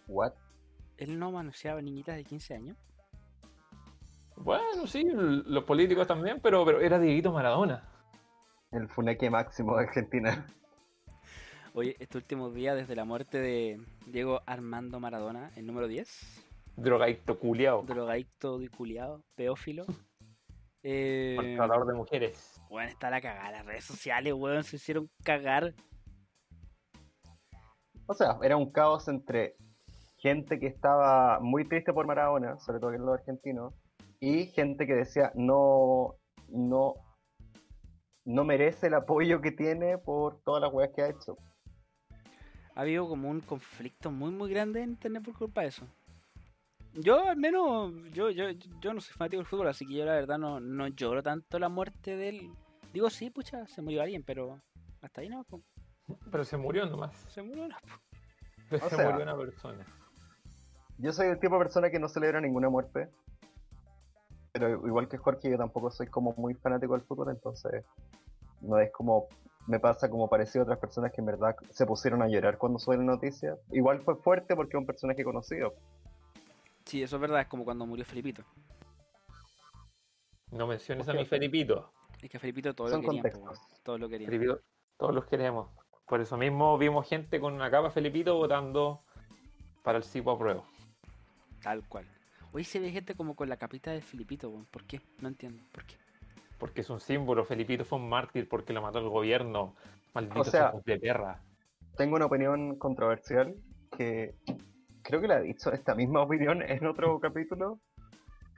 What? 0.09 0.33
¿Él 0.97 1.19
no 1.19 1.31
manoseaba 1.31 1.81
niñitas 1.81 2.17
de 2.17 2.25
15 2.25 2.55
años? 2.55 2.77
Bueno, 4.37 4.87
sí, 4.87 5.05
los 5.13 5.65
políticos 5.65 6.07
también, 6.07 6.41
pero, 6.43 6.65
pero 6.65 6.81
era 6.81 6.99
Dieguito 6.99 7.33
Maradona. 7.33 7.89
El 8.73 8.89
funeque 8.89 9.31
máximo 9.31 9.77
de 9.77 9.85
Argentina. 9.85 10.47
Oye, 11.75 11.97
este 12.01 12.19
último 12.19 12.51
día, 12.51 12.75
desde 12.75 12.95
la 12.95 13.05
muerte 13.05 13.39
de 13.41 13.81
Diego 14.07 14.41
Armando 14.47 15.01
Maradona, 15.01 15.51
el 15.57 15.67
número 15.67 15.89
10, 15.89 16.47
Drogadicto 16.77 17.39
culiao. 17.39 17.83
drogadicto 17.83 18.61
y 18.61 18.69
culiado, 18.69 19.23
peófilo. 19.35 19.85
Eh, 20.83 21.35
Maltratador 21.37 21.87
de 21.87 21.95
mujeres. 21.95 22.61
Bueno, 22.69 22.91
está 22.91 23.09
la 23.09 23.21
cagada. 23.21 23.53
Las 23.53 23.65
redes 23.67 23.85
sociales, 23.85 24.35
weón, 24.35 24.65
se 24.65 24.77
hicieron 24.77 25.09
cagar. 25.23 25.75
O 28.07 28.15
sea, 28.15 28.39
era 28.43 28.57
un 28.57 28.71
caos 28.73 29.09
entre 29.09 29.57
gente 30.19 30.59
que 30.59 30.67
estaba 30.67 31.41
muy 31.41 31.67
triste 31.69 31.93
por 31.93 32.07
Maradona, 32.07 32.59
sobre 32.59 32.81
todo 32.81 32.93
en 32.93 33.05
los 33.07 33.19
argentinos, 33.19 33.75
y 34.21 34.47
gente 34.47 34.87
que 34.87 34.95
decía 34.95 35.33
no, 35.35 36.17
no, 36.49 36.95
no 38.25 38.45
merece 38.45 38.89
el 38.89 38.95
apoyo 38.95 39.41
que 39.41 39.53
tiene 39.53 39.99
por 39.99 40.43
todas 40.43 40.61
las 40.61 40.73
weas 40.73 40.91
que 40.95 41.03
ha 41.03 41.09
hecho. 41.09 41.37
Ha 42.75 42.81
habido 42.83 43.09
como 43.09 43.29
un 43.29 43.41
conflicto 43.41 44.11
muy 44.11 44.31
muy 44.31 44.51
grande 44.51 44.83
en 44.83 44.91
internet 44.91 45.23
por 45.25 45.37
culpa 45.37 45.63
de 45.63 45.69
eso. 45.69 45.87
Yo 46.95 47.27
al 47.27 47.37
menos, 47.37 47.93
yo, 48.13 48.31
yo, 48.31 48.51
yo 48.81 48.93
no 48.93 49.01
soy 49.01 49.15
fanático 49.15 49.41
del 49.41 49.47
fútbol, 49.47 49.69
así 49.69 49.87
que 49.87 49.95
yo 49.95 50.05
la 50.05 50.13
verdad 50.13 50.39
no, 50.39 50.61
no 50.61 50.89
lloro 50.89 51.23
tanto 51.23 51.59
la 51.59 51.69
muerte 51.69 52.17
de 52.17 52.29
él. 52.29 52.51
Digo, 52.93 53.09
sí, 53.09 53.31
pucha, 53.31 53.67
se 53.67 53.81
murió 53.81 54.03
alguien, 54.03 54.23
pero 54.23 54.61
hasta 55.01 55.23
ahí 55.23 55.29
no, 55.29 55.43
po. 55.45 55.63
Pero 56.31 56.45
se 56.45 56.57
murió 56.59 56.85
nomás. 56.87 57.15
se 57.29 57.43
murió 57.43 57.69
no, 57.69 57.77
po. 57.81 58.79
Se 58.79 58.97
sea- 58.97 59.11
murió 59.11 59.23
una 59.25 59.37
persona. 59.37 59.87
Yo 60.99 61.13
soy 61.13 61.29
el 61.29 61.41
tipo 61.41 61.55
de 61.55 61.65
persona 61.65 61.91
que 61.91 61.99
no 61.99 62.09
celebra 62.09 62.41
ninguna 62.41 62.69
muerte. 62.69 63.09
Pero 64.53 64.87
igual 64.87 65.09
que 65.09 65.17
Jorge, 65.17 65.51
yo 65.51 65.57
tampoco 65.57 65.91
soy 65.91 66.07
como 66.09 66.35
muy 66.37 66.55
fanático 66.55 66.93
del 66.93 67.07
fútbol, 67.07 67.31
entonces 67.31 67.85
no 68.61 68.79
es 68.79 68.93
como 68.93 69.29
me 69.67 69.79
pasa 69.79 70.11
como 70.11 70.29
parecido 70.29 70.63
a 70.63 70.65
otras 70.65 70.79
personas 70.79 71.13
que 71.13 71.21
en 71.21 71.27
verdad 71.27 71.55
se 71.71 71.87
pusieron 71.87 72.23
a 72.23 72.29
llorar 72.29 72.59
cuando 72.59 72.79
suben 72.79 73.07
noticias. 73.07 73.59
Igual 73.71 74.01
fue 74.01 74.17
fuerte 74.17 74.57
porque 74.57 74.77
es 74.77 74.81
un 74.81 74.87
personaje 74.87 75.23
conocido. 75.25 75.75
Sí, 76.85 77.03
eso 77.03 77.17
es 77.17 77.23
verdad, 77.23 77.43
es 77.43 77.49
como 77.49 77.65
cuando 77.65 77.87
murió 77.87 78.05
Felipito. 78.05 78.43
No 80.51 80.67
menciones 80.67 81.09
a 81.09 81.15
mi. 81.15 81.25
Felipito. 81.25 81.93
Es 82.21 82.31
que 82.31 82.37
a 82.37 82.41
Felipito 82.41 82.75
todos 82.75 82.91
Son 82.91 83.03
lo 83.03 83.09
querían, 83.09 83.33
todos 83.83 84.01
lo 84.01 84.09
querían. 84.09 84.31
Felipito, 84.31 84.61
todos 84.99 85.15
los 85.15 85.25
queremos. 85.27 85.71
Por 86.07 86.21
eso 86.21 86.37
mismo 86.37 86.77
vimos 86.77 87.09
gente 87.09 87.41
con 87.41 87.55
una 87.55 87.71
capa 87.71 87.91
Felipito 87.91 88.37
votando 88.37 89.03
para 89.83 89.99
el 89.99 90.05
Cipo 90.05 90.33
a 90.33 90.39
prueba. 90.39 90.65
Tal 91.63 91.87
cual. 91.89 92.07
Hoy 92.53 92.65
se 92.65 92.81
ve 92.81 92.91
gente 92.91 93.15
como 93.15 93.35
con 93.35 93.49
la 93.49 93.57
capita 93.57 93.93
de 93.93 94.03
Filipito, 94.03 94.51
weón. 94.51 94.67
¿Por 94.67 94.85
qué? 94.85 95.01
No 95.21 95.29
entiendo. 95.29 95.63
¿Por 95.73 95.85
qué? 95.87 95.97
Porque 96.63 96.83
es 96.83 96.91
un 96.91 97.01
símbolo. 97.01 97.45
Felipito 97.45 97.85
fue 97.85 97.99
un 97.99 98.09
mártir 98.09 98.49
porque 98.49 98.73
lo 98.73 98.81
mató 98.81 99.01
el 99.01 99.09
gobierno. 99.09 99.75
Malditos 100.15 100.47
O 100.47 100.51
sea- 100.53 100.73
de 100.87 100.97
perra. 100.97 101.43
Tengo 101.97 102.15
una 102.15 102.27
opinión 102.27 102.79
controversial 102.79 103.57
que 103.99 104.37
creo 105.03 105.21
que 105.21 105.27
la 105.27 105.41
he 105.41 105.43
dicho 105.43 105.73
esta 105.73 105.97
misma 105.97 106.23
opinión 106.23 106.63
en 106.71 106.87
otro 106.87 107.19
capítulo 107.19 107.81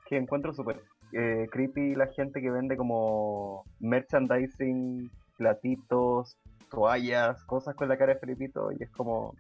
que 0.07 0.19
encuentro 0.19 0.53
súper 0.53 0.83
eh, 1.15 1.47
creepy 1.51 1.95
la 1.95 2.09
gente 2.09 2.43
que 2.43 2.51
vende 2.51 2.77
como 2.77 3.65
merchandising, 3.81 5.11
platitos, 5.39 6.37
toallas, 6.71 7.43
cosas 7.45 7.75
con 7.75 7.89
la 7.89 7.97
cara 7.97 8.13
de 8.13 8.21
Felipito 8.21 8.71
y 8.71 8.83
es 8.83 8.91
como 8.91 9.35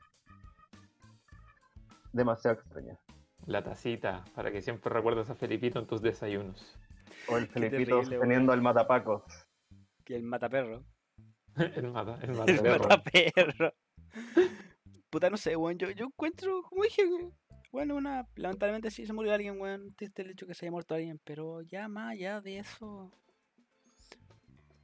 demasiado 2.14 2.56
extraña. 2.56 2.98
La 3.44 3.62
tacita, 3.62 4.24
para 4.34 4.50
que 4.50 4.62
siempre 4.62 4.90
recuerdes 4.90 5.28
a 5.28 5.34
Felipito 5.34 5.78
en 5.78 5.86
tus 5.86 6.00
desayunos. 6.00 6.78
O 7.28 7.36
el 7.36 7.46
Felipito 7.48 8.02
teniendo 8.02 8.52
al 8.52 8.62
matapacos. 8.62 9.22
Que 10.04 10.16
el 10.16 10.22
mataperro. 10.22 10.84
el 11.76 11.90
mata, 11.90 12.18
el 12.22 12.30
El 12.30 12.36
mataperro. 12.36 12.88
mataperro. 12.88 13.74
Puta, 15.10 15.30
no 15.30 15.36
sé, 15.36 15.56
weón. 15.56 15.78
Yo, 15.78 15.90
yo 15.90 16.06
encuentro, 16.06 16.62
como 16.62 16.82
dije, 16.82 17.06
weón, 17.06 17.32
bueno, 17.70 17.96
una. 17.96 18.28
Lamentablemente 18.36 18.90
sí 18.90 19.06
se 19.06 19.12
murió 19.12 19.32
alguien, 19.32 19.60
weón. 19.60 19.94
Triste 19.94 20.22
el 20.22 20.30
hecho 20.30 20.46
que 20.46 20.54
se 20.54 20.66
haya 20.66 20.72
muerto 20.72 20.94
alguien. 20.94 21.20
Pero 21.24 21.62
ya 21.62 21.88
más 21.88 22.12
allá 22.12 22.40
de 22.40 22.58
eso. 22.58 23.12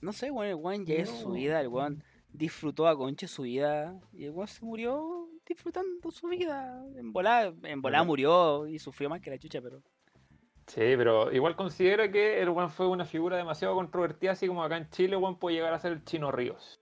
No 0.00 0.12
sé, 0.12 0.30
weón. 0.30 0.48
El 0.48 0.54
weón 0.54 0.86
ya 0.86 0.94
es 0.96 1.08
su 1.08 1.32
vida. 1.32 1.60
El 1.60 1.68
weón 1.68 2.02
disfrutó 2.28 2.86
a 2.86 2.96
conche 2.96 3.26
su 3.26 3.42
vida. 3.42 4.00
Y 4.12 4.24
el 4.24 4.30
weón 4.30 4.48
se 4.48 4.64
murió 4.64 5.28
disfrutando 5.46 6.10
su 6.10 6.28
vida. 6.28 6.84
En 6.96 7.12
volada, 7.12 7.52
en 7.64 7.82
volada 7.82 8.04
murió 8.04 8.66
y 8.68 8.78
sufrió 8.78 9.10
más 9.10 9.20
que 9.20 9.30
la 9.30 9.38
chucha, 9.38 9.60
pero. 9.60 9.82
Sí, 10.70 10.94
pero 10.96 11.32
igual 11.32 11.56
considero 11.56 12.08
que 12.12 12.40
el 12.40 12.48
Juan 12.48 12.70
fue 12.70 12.86
una 12.86 13.04
figura 13.04 13.36
demasiado 13.36 13.74
controvertida, 13.74 14.30
así 14.32 14.46
como 14.46 14.62
acá 14.62 14.76
en 14.76 14.88
Chile, 14.90 15.16
Juan 15.16 15.34
puede 15.34 15.56
llegar 15.56 15.74
a 15.74 15.80
ser 15.80 15.90
el 15.90 16.04
Chino 16.04 16.30
Ríos. 16.30 16.80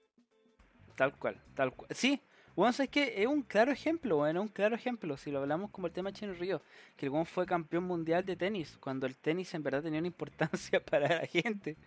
Tal 0.95 1.17
cual, 1.17 1.41
tal 1.55 1.73
cual. 1.73 1.89
Sí, 1.95 2.21
bueno, 2.55 2.75
es 2.79 2.91
que 2.91 3.23
es 3.23 3.27
un 3.27 3.41
claro 3.41 3.73
ejemplo, 3.73 4.19
bueno, 4.19 4.41
es 4.41 4.47
un 4.47 4.53
claro 4.53 4.75
ejemplo. 4.75 5.17
Si 5.17 5.31
lo 5.31 5.39
hablamos 5.39 5.71
como 5.71 5.87
el 5.87 5.95
tema 5.95 6.13
Chino 6.13 6.35
Río, 6.35 6.61
que 6.99 7.07
el 7.07 7.13
Juan 7.13 7.25
fue 7.25 7.47
campeón 7.47 7.85
mundial 7.85 8.27
de 8.27 8.37
tenis, 8.37 8.77
cuando 8.77 9.07
el 9.07 9.17
tenis 9.17 9.55
en 9.55 9.63
verdad 9.63 9.83
tenía 9.83 10.01
una 10.01 10.09
importancia 10.09 10.81
para 10.91 11.09
la 11.09 11.27
gente. 11.27 11.79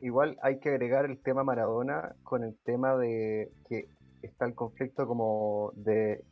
Igual 0.00 0.38
hay 0.40 0.60
que 0.60 0.70
agregar 0.70 1.04
el 1.04 1.18
tema 1.18 1.44
Maradona 1.44 2.16
con 2.22 2.42
el 2.42 2.56
tema 2.64 2.96
de 2.96 3.52
que 3.68 3.86
está 4.22 4.46
el 4.46 4.54
conflicto 4.54 5.06
como 5.06 5.72
de 5.74 6.24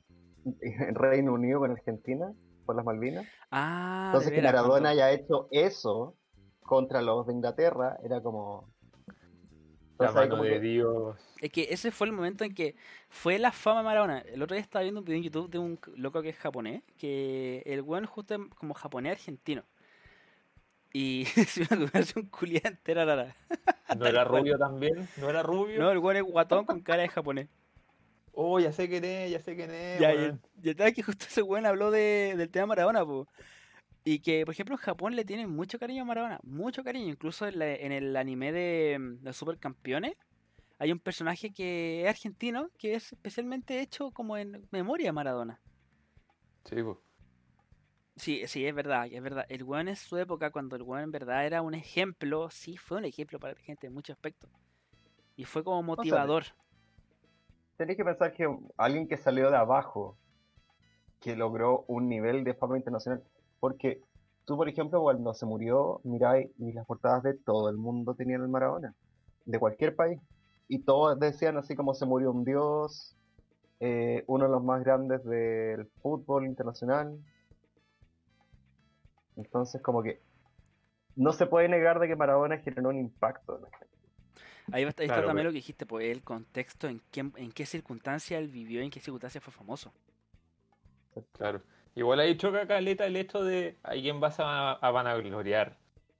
Reino 0.94 1.34
Unido 1.34 1.60
con 1.60 1.70
Argentina 1.70 2.32
por 2.68 2.76
las 2.76 2.84
Malvinas. 2.84 3.26
Ah, 3.50 4.10
Entonces 4.12 4.30
que 4.30 4.42
Maradona 4.42 4.68
cuando- 4.72 4.88
haya 4.90 5.10
hecho 5.10 5.48
eso 5.50 6.14
contra 6.60 7.00
los 7.00 7.26
de 7.26 7.32
Inglaterra 7.32 7.96
era 8.04 8.20
como... 8.20 8.68
La 9.98 10.06
Entonces 10.10 10.16
ahí 10.16 10.28
mano 10.28 10.30
como 10.32 10.42
de 10.44 10.50
que- 10.50 10.60
Dios. 10.60 11.16
Es 11.40 11.50
que 11.50 11.66
ese 11.70 11.90
fue 11.90 12.08
el 12.08 12.12
momento 12.12 12.44
en 12.44 12.54
que 12.54 12.76
fue 13.08 13.38
la 13.38 13.52
fama 13.52 13.78
de 13.80 13.84
Maradona. 13.86 14.18
El 14.18 14.42
otro 14.42 14.54
día 14.54 14.60
estaba 14.62 14.82
viendo 14.82 15.00
un 15.00 15.06
video 15.06 15.16
en 15.16 15.22
YouTube 15.24 15.48
de 15.50 15.58
un 15.58 15.80
loco 15.96 16.20
que 16.20 16.28
es 16.28 16.36
japonés, 16.36 16.82
que 16.98 17.62
el 17.64 17.80
weón 17.80 18.04
justo 18.04 18.34
es 18.34 18.40
como 18.58 18.74
japonés 18.74 19.12
argentino. 19.12 19.64
Y 20.92 21.22
es 21.36 21.56
una 21.56 21.68
combinación 21.68 22.26
culiada 22.26 22.68
entera 22.68 23.06
rara. 23.06 23.34
¿No 23.96 24.04
era 24.06 24.24
rubio 24.24 24.58
también? 24.58 25.08
¿No 25.16 25.30
era 25.30 25.42
rubio? 25.42 25.80
No, 25.80 25.90
el 25.90 25.98
weón 25.98 26.16
es 26.18 26.22
guatón 26.22 26.66
con 26.66 26.80
cara 26.82 27.00
de 27.02 27.08
japonés. 27.08 27.48
Oh, 28.40 28.60
ya 28.60 28.70
sé 28.70 28.88
quién 28.88 29.04
es, 29.04 29.32
ya 29.32 29.40
sé 29.40 29.56
quién 29.56 29.70
es. 29.72 30.00
Ya, 30.00 30.10
weón. 30.10 30.40
y, 30.62 30.66
y 30.66 30.70
el 30.70 30.76
tema 30.76 30.88
es 30.90 30.94
que 30.94 31.02
justo 31.02 31.26
ese 31.28 31.42
weón 31.42 31.66
habló 31.66 31.90
de, 31.90 32.34
del 32.36 32.48
tema 32.50 32.66
Maradona, 32.66 33.04
po. 33.04 33.26
Y 34.04 34.20
que, 34.20 34.44
por 34.44 34.54
ejemplo, 34.54 34.76
en 34.76 34.80
Japón 34.80 35.16
le 35.16 35.24
tienen 35.24 35.50
mucho 35.50 35.78
cariño 35.78 36.02
a 36.02 36.06
Maradona, 36.06 36.38
mucho 36.44 36.84
cariño. 36.84 37.08
Incluso 37.08 37.48
en, 37.48 37.58
la- 37.58 37.74
en 37.74 37.90
el 37.90 38.16
anime 38.16 38.52
de 38.52 38.96
mm, 38.98 39.24
los 39.24 39.36
supercampeones 39.36 40.14
hay 40.78 40.92
un 40.92 41.00
personaje 41.00 41.52
que 41.52 42.02
es 42.04 42.08
argentino, 42.08 42.70
que 42.78 42.94
es 42.94 43.12
especialmente 43.12 43.80
hecho 43.80 44.12
como 44.12 44.36
en 44.36 44.68
memoria 44.70 45.10
a 45.10 45.12
Maradona. 45.12 45.60
Sí, 46.64 46.80
pues. 46.80 46.96
Sí, 48.16 48.42
sí, 48.46 48.64
es 48.66 48.74
verdad, 48.74 49.06
es 49.10 49.22
verdad. 49.22 49.46
El 49.48 49.64
weón 49.64 49.88
en 49.88 49.96
su 49.96 50.16
época, 50.16 50.50
cuando 50.52 50.76
el 50.76 50.82
weón 50.82 51.02
en 51.04 51.10
verdad 51.10 51.44
era 51.44 51.62
un 51.62 51.74
ejemplo, 51.74 52.48
sí, 52.50 52.76
fue 52.76 52.98
un 52.98 53.04
ejemplo 53.04 53.40
para 53.40 53.54
la 53.54 53.60
gente 53.60 53.88
en 53.88 53.94
muchos 53.94 54.14
aspectos. 54.14 54.48
Y 55.36 55.44
fue 55.44 55.64
como 55.64 55.82
motivador. 55.82 56.44
Tenéis 57.78 57.96
que 57.96 58.04
pensar 58.04 58.32
que 58.32 58.44
alguien 58.76 59.06
que 59.06 59.16
salió 59.16 59.52
de 59.52 59.56
abajo, 59.56 60.18
que 61.20 61.36
logró 61.36 61.84
un 61.86 62.08
nivel 62.08 62.42
de 62.42 62.54
fama 62.54 62.76
internacional, 62.76 63.22
porque 63.60 64.02
tú, 64.44 64.56
por 64.56 64.68
ejemplo, 64.68 65.00
cuando 65.00 65.32
se 65.32 65.46
murió, 65.46 66.00
miráis 66.02 66.50
y 66.58 66.72
las 66.72 66.84
portadas 66.86 67.22
de 67.22 67.34
todo 67.34 67.68
el 67.68 67.76
mundo 67.76 68.14
tenían 68.14 68.42
el 68.42 68.48
Maradona, 68.48 68.96
de 69.44 69.58
cualquier 69.60 69.94
país, 69.94 70.20
y 70.66 70.80
todos 70.80 71.20
decían 71.20 71.56
así 71.56 71.76
como 71.76 71.94
se 71.94 72.04
murió 72.04 72.32
un 72.32 72.44
dios, 72.44 73.16
eh, 73.78 74.24
uno 74.26 74.46
de 74.46 74.50
los 74.50 74.64
más 74.64 74.82
grandes 74.82 75.24
del 75.24 75.86
fútbol 76.02 76.46
internacional. 76.46 77.16
Entonces, 79.36 79.80
como 79.80 80.02
que 80.02 80.20
no 81.14 81.32
se 81.32 81.46
puede 81.46 81.68
negar 81.68 82.00
de 82.00 82.08
que 82.08 82.16
Maradona 82.16 82.58
generó 82.58 82.88
un 82.88 82.98
impacto 82.98 83.54
en 83.56 83.62
la 83.62 83.70
gente. 83.70 83.97
Ahí, 84.72 84.84
va- 84.84 84.88
ahí 84.88 84.90
está 84.90 85.04
Claro, 85.06 85.26
también 85.26 85.36
pero- 85.36 85.44
lo 85.44 85.52
que 85.52 85.56
dijiste, 85.58 85.86
pues 85.86 86.06
el 86.10 86.22
contexto, 86.22 86.88
en 86.88 87.00
qué, 87.10 87.20
en 87.20 87.52
qué 87.52 87.66
circunstancia 87.66 88.38
él 88.38 88.48
vivió, 88.48 88.80
en 88.82 88.90
qué 88.90 89.00
circunstancia 89.00 89.40
fue 89.40 89.52
famoso. 89.52 89.92
Claro. 91.32 91.62
Igual 91.94 92.20
ahí 92.20 92.36
choca 92.36 92.66
caleta 92.66 93.06
el 93.06 93.16
hecho 93.16 93.42
de 93.42 93.76
a 93.82 93.92
quién 93.92 94.20
vas 94.20 94.38
a, 94.38 94.72
a 94.72 94.90
vanagloriar. 94.90 95.76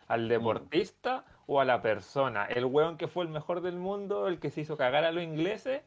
¿Al 0.09 0.29
deportista 0.29 1.25
o 1.47 1.61
a 1.61 1.65
la 1.65 1.83
persona? 1.83 2.47
¿El 2.47 2.65
weón 2.65 2.97
que 2.97 3.07
fue 3.09 3.25
el 3.25 3.31
mejor 3.31 3.61
del 3.61 3.77
mundo, 3.77 4.27
el 4.27 4.41
que 4.41 4.51
se 4.51 4.63
hizo 4.63 4.77
cagar 4.77 5.05
a 5.05 5.13
los 5.13 5.23
ingleses? 5.23 5.83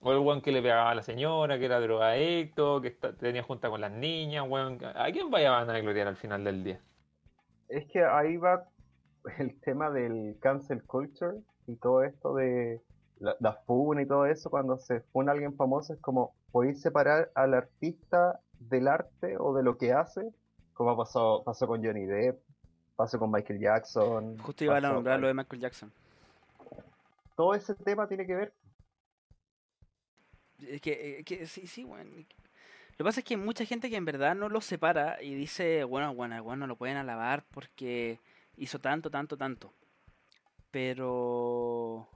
¿O 0.00 0.12
el 0.12 0.18
weón 0.18 0.40
que 0.40 0.52
le 0.52 0.62
pegaba 0.62 0.90
a 0.90 0.94
la 0.94 1.02
señora, 1.02 1.58
que 1.58 1.64
era 1.64 1.80
drogadicto, 1.80 2.80
que 2.80 2.88
está- 2.88 3.12
tenía 3.14 3.42
junta 3.42 3.68
con 3.68 3.80
las 3.80 3.90
niñas? 3.90 4.44
Weón? 4.48 4.78
¿A 4.94 5.10
quién 5.12 5.30
vaya 5.30 5.48
a 5.48 5.64
vanagloriar 5.64 6.06
al 6.08 6.16
final 6.16 6.44
del 6.44 6.62
día? 6.62 6.80
Es 7.68 7.86
que 7.90 8.02
ahí 8.04 8.36
va 8.36 8.68
el 9.38 9.58
tema 9.60 9.90
del 9.90 10.36
cancel 10.40 10.82
culture 10.84 11.38
y 11.66 11.76
todo 11.76 12.02
esto 12.02 12.34
de 12.34 12.80
la, 13.20 13.36
la 13.40 13.52
funa 13.52 14.02
y 14.02 14.06
todo 14.06 14.26
eso, 14.26 14.50
cuando 14.50 14.78
se 14.78 15.00
funa 15.00 15.32
a 15.32 15.34
alguien 15.34 15.56
famoso, 15.56 15.92
es 15.94 16.00
como 16.00 16.34
podéis 16.52 16.80
separar 16.80 17.30
al 17.34 17.54
artista 17.54 18.40
del 18.60 18.88
arte 18.88 19.36
o 19.38 19.54
de 19.54 19.62
lo 19.62 19.76
que 19.76 19.92
hace, 19.92 20.32
como 20.72 20.96
pasó, 20.96 21.42
pasó 21.44 21.66
con 21.66 21.84
Johnny 21.84 22.04
Depp, 22.06 22.40
pasó 22.96 23.18
con 23.18 23.30
Michael 23.30 23.60
Jackson. 23.60 24.38
Justo 24.38 24.64
iba 24.64 24.76
a 24.76 24.80
nombrar 24.80 25.20
lo 25.20 25.26
de 25.26 25.34
Michael 25.34 25.62
Jackson. 25.62 25.92
Todo 27.36 27.54
ese 27.54 27.74
tema 27.74 28.06
tiene 28.06 28.26
que 28.26 28.34
ver. 28.34 28.52
Es 30.60 30.80
que, 30.80 31.18
eh, 31.18 31.24
que 31.24 31.46
sí, 31.46 31.66
sí, 31.66 31.84
bueno. 31.84 32.10
Lo 32.14 32.98
que 32.98 33.04
pasa 33.04 33.20
es 33.20 33.26
que 33.26 33.34
hay 33.34 33.40
mucha 33.40 33.64
gente 33.64 33.90
que 33.90 33.96
en 33.96 34.04
verdad 34.04 34.36
no 34.36 34.48
lo 34.48 34.60
separa 34.60 35.20
y 35.20 35.34
dice, 35.34 35.82
bueno, 35.82 36.14
bueno, 36.14 36.40
bueno, 36.44 36.60
no 36.60 36.66
lo 36.68 36.76
pueden 36.76 36.96
alabar 36.96 37.44
porque 37.50 38.20
hizo 38.56 38.78
tanto, 38.78 39.10
tanto, 39.10 39.36
tanto. 39.36 39.72
Pero... 40.74 42.08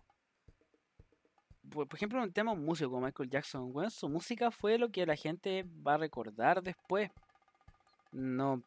Por, 1.71 1.87
por 1.87 1.97
ejemplo, 1.97 2.21
un 2.21 2.33
tema 2.33 2.51
un 2.51 2.65
músico 2.65 2.91
como 2.91 3.07
Michael 3.07 3.31
Jackson, 3.31 3.73
bueno, 3.73 3.89
su 3.89 4.09
música 4.09 4.51
fue 4.51 4.79
lo 4.79 4.89
que 4.89 5.07
la 5.07 5.15
gente 5.15 5.65
va 5.87 5.95
a 5.95 5.99
recordar 5.99 6.61
después. 6.61 7.09
No 8.11 8.61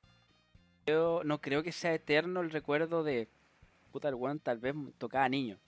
creo, 0.86 1.26
no 1.26 1.42
creo 1.42 1.62
que 1.62 1.74
sea 1.74 1.94
eterno 1.94 2.40
el 2.40 2.52
recuerdo 2.52 3.04
de, 3.04 3.28
puta, 3.92 4.08
el 4.08 4.16
weón 4.16 4.40
tal 4.40 4.60
vez 4.60 4.74
tocaba 4.98 5.28
niño. 5.28 5.60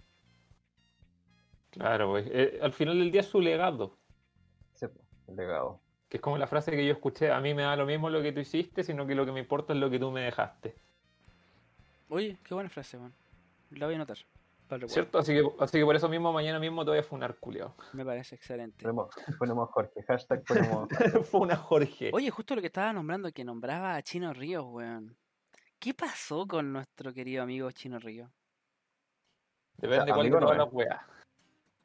Claro, 1.71 2.11
pues, 2.11 2.25
eh, 2.31 2.59
al 2.61 2.71
final 2.71 2.99
del 2.99 3.11
día 3.11 3.21
es 3.21 3.27
su 3.27 3.41
legado. 3.41 3.97
Sí, 4.73 4.85
el 5.27 5.35
legado. 5.35 5.81
Que 6.07 6.15
es 6.15 6.21
como 6.21 6.37
la 6.37 6.47
frase 6.47 6.71
que 6.71 6.85
yo 6.85 6.93
escuché, 6.93 7.29
a 7.29 7.41
mí 7.41 7.53
me 7.53 7.63
da 7.63 7.75
lo 7.75 7.85
mismo 7.85 8.09
lo 8.09 8.21
que 8.21 8.31
tú 8.31 8.39
hiciste, 8.39 8.85
sino 8.85 9.05
que 9.05 9.15
lo 9.15 9.25
que 9.25 9.33
me 9.33 9.41
importa 9.41 9.73
es 9.73 9.79
lo 9.79 9.89
que 9.89 9.99
tú 9.99 10.11
me 10.11 10.21
dejaste. 10.21 10.75
Oye, 12.07 12.37
qué 12.41 12.53
buena 12.53 12.69
frase, 12.69 12.97
weón. 12.97 13.22
La 13.77 13.85
voy 13.85 13.95
a 13.95 13.97
anotar. 13.97 14.17
para 14.67 14.83
el. 14.83 14.89
¿Cierto? 14.89 15.17
Así 15.17 15.33
que, 15.33 15.43
así 15.59 15.77
que 15.77 15.85
por 15.85 15.95
eso 15.95 16.09
mismo 16.09 16.31
mañana 16.33 16.59
mismo 16.59 16.83
te 16.83 16.91
voy 16.91 16.99
a 16.99 17.03
funar, 17.03 17.35
culiao. 17.39 17.75
Me 17.93 18.05
parece 18.05 18.35
excelente. 18.35 18.83
Ponemos, 18.83 19.13
ponemos 19.37 19.69
Jorge, 19.69 20.03
hashtag 20.03 20.43
ponemos. 20.43 20.89
Fue 21.29 21.41
una 21.41 21.55
Jorge. 21.55 22.11
Oye, 22.13 22.29
justo 22.29 22.55
lo 22.55 22.61
que 22.61 22.67
estaba 22.67 22.93
nombrando, 22.93 23.31
que 23.31 23.43
nombraba 23.43 23.95
a 23.95 24.01
Chino 24.01 24.33
Ríos, 24.33 24.65
weón. 24.67 25.15
¿Qué 25.79 25.93
pasó 25.93 26.47
con 26.47 26.71
nuestro 26.71 27.13
querido 27.13 27.43
amigo 27.43 27.69
Chino 27.71 27.99
Ríos? 27.99 28.29
Depende 29.77 30.05
de 30.05 30.11
amigo 30.11 30.39
no 30.39 30.65
weas. 30.65 31.01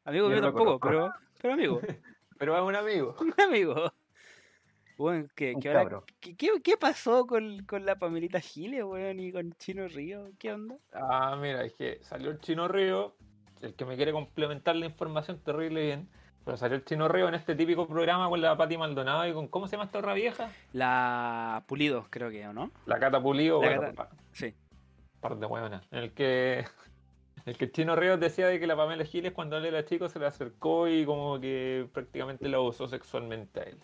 Amigo 0.05 0.31
Yo 0.31 0.41
tampoco, 0.41 0.79
pero, 0.79 1.13
pero 1.41 1.55
amigo. 1.55 1.81
Pero 2.39 2.57
es 2.57 2.63
un 2.63 2.77
amigo. 2.77 3.17
Un 3.21 3.35
amigo. 3.37 3.93
Weón, 4.99 5.31
¿qué, 5.37 5.55
qué, 5.61 5.69
ahora- 5.69 5.83
cabro. 5.83 6.05
qué- 6.21 6.37
qué- 6.37 6.61
qué 6.63 6.77
pasó 6.77 7.27
con, 7.27 7.65
con 7.65 7.87
la 7.87 7.97
Pamelita 7.97 8.41
Giles, 8.41 8.83
weón, 8.85 9.21
y 9.21 9.31
con 9.33 9.53
Chino 9.55 9.87
Ríos? 9.89 10.29
¿Qué 10.39 10.53
onda? 10.53 10.77
Ah, 10.93 11.39
mira, 11.41 11.65
es 11.65 11.73
que 11.75 12.01
salió 12.03 12.31
el 12.31 12.41
Chino 12.41 12.67
Río, 12.69 13.15
el 13.63 13.75
que 13.75 13.85
me 13.85 13.97
quiere 13.97 14.11
complementar 14.13 14.75
la 14.77 14.87
información 14.87 15.39
terrible 15.39 15.83
bien. 15.83 16.09
Pero 16.45 16.57
salió 16.57 16.77
el 16.77 16.85
Chino 16.85 17.09
Río 17.09 17.29
en 17.29 17.35
este 17.35 17.55
típico 17.55 17.87
programa 17.87 18.29
con 18.29 18.41
la 18.41 18.57
Pati 18.57 18.77
Maldonado 18.79 19.27
y 19.29 19.33
con, 19.35 19.49
¿cómo 19.49 19.67
se 19.69 19.73
llama 19.73 19.85
esta 19.85 19.99
otra 19.99 20.15
vieja? 20.15 20.51
La 20.73 21.63
Pulido, 21.67 22.07
creo 22.11 22.31
que, 22.31 22.47
¿o 22.49 22.53
no? 22.53 22.71
La 22.87 22.99
Cata 22.99 23.21
Pulido, 23.23 23.61
La 23.63 23.77
bueno, 23.79 23.95
Cata- 23.95 24.17
Sí. 24.33 24.55
par 25.21 25.37
de 25.37 25.45
hueonas. 25.47 25.87
En 25.91 25.99
el 25.99 26.13
que 26.13 26.65
el 27.47 27.57
que 27.59 27.67
el 27.67 27.73
Chino 27.73 27.95
Ríos 27.97 28.19
decía 28.19 28.47
de 28.49 28.59
que 28.59 28.67
la 28.67 28.77
Pamela 28.77 29.05
Giles 29.05 29.33
cuando 29.33 29.59
él 29.59 29.67
era 29.67 29.85
chico 29.85 30.09
se 30.09 30.19
le 30.19 30.27
acercó 30.27 30.89
y 30.89 31.05
como 31.05 31.39
que 31.39 31.87
prácticamente 31.93 32.49
la 32.49 32.61
usó 32.61 32.89
sexualmente 32.89 33.61
a 33.61 33.63
él. 33.65 33.79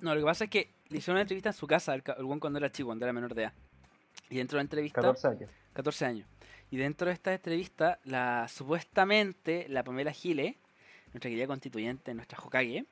No, 0.00 0.14
lo 0.14 0.20
que 0.20 0.26
pasa 0.26 0.44
es 0.44 0.50
que 0.50 0.70
le 0.88 0.98
hicieron 0.98 1.16
una 1.16 1.22
entrevista 1.22 1.50
en 1.50 1.54
su 1.54 1.66
casa, 1.66 1.94
el, 1.94 2.02
ca- 2.02 2.14
el 2.18 2.24
weón 2.24 2.40
cuando 2.40 2.58
era 2.58 2.70
chico, 2.70 2.86
cuando 2.86 3.04
era 3.04 3.12
menor 3.12 3.34
de 3.34 3.42
edad. 3.44 3.52
Y 4.28 4.36
dentro 4.36 4.56
de 4.56 4.60
la 4.60 4.62
entrevista... 4.62 5.00
14 5.00 5.28
años. 5.28 5.50
14 5.72 6.04
años. 6.06 6.28
Y 6.70 6.76
dentro 6.76 7.08
de 7.08 7.14
esta 7.14 7.32
entrevista, 7.32 7.98
la 8.04 8.46
supuestamente 8.48 9.66
la 9.68 9.82
Pamela 9.84 10.12
Giles, 10.12 10.56
nuestra 11.12 11.28
querida 11.30 11.46
constituyente, 11.46 12.14
nuestra 12.14 12.38
Hokage, 12.38 12.84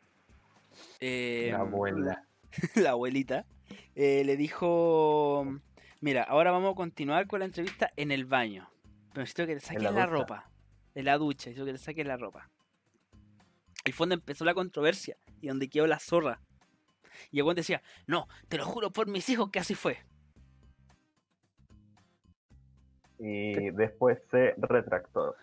eh, 1.00 1.48
La 1.52 1.60
abuela. 1.60 2.24
la 2.74 2.90
abuelita, 2.90 3.46
eh, 3.94 4.22
le 4.24 4.36
dijo, 4.36 5.46
mira, 6.00 6.22
ahora 6.24 6.50
vamos 6.50 6.72
a 6.72 6.76
continuar 6.76 7.26
con 7.26 7.40
la 7.40 7.46
entrevista 7.46 7.92
en 7.96 8.10
el 8.10 8.24
baño. 8.24 8.68
Pero 9.12 9.22
necesito 9.22 9.46
que 9.46 9.54
te 9.54 9.60
saques 9.60 9.82
la 9.82 10.06
ropa. 10.06 10.50
En 10.94 11.04
la 11.04 11.16
ducha, 11.18 11.50
necesito 11.50 11.64
que 11.66 11.72
te 11.72 11.78
saques 11.78 12.06
la 12.06 12.16
ropa. 12.16 12.50
Y 13.84 13.92
fue 13.92 14.04
donde 14.04 14.16
empezó 14.16 14.44
la 14.44 14.54
controversia 14.54 15.16
y 15.40 15.48
donde 15.48 15.68
quedó 15.68 15.86
la 15.86 15.98
zorra. 15.98 16.40
Y 17.30 17.38
el 17.38 17.44
weón 17.44 17.56
decía, 17.56 17.82
no, 18.06 18.28
te 18.48 18.58
lo 18.58 18.64
juro 18.64 18.90
por 18.90 19.06
mis 19.06 19.28
hijos 19.28 19.50
que 19.50 19.58
así 19.58 19.74
fue. 19.74 19.98
Y 23.18 23.70
después 23.70 24.20
se 24.30 24.54
retractó. 24.58 25.34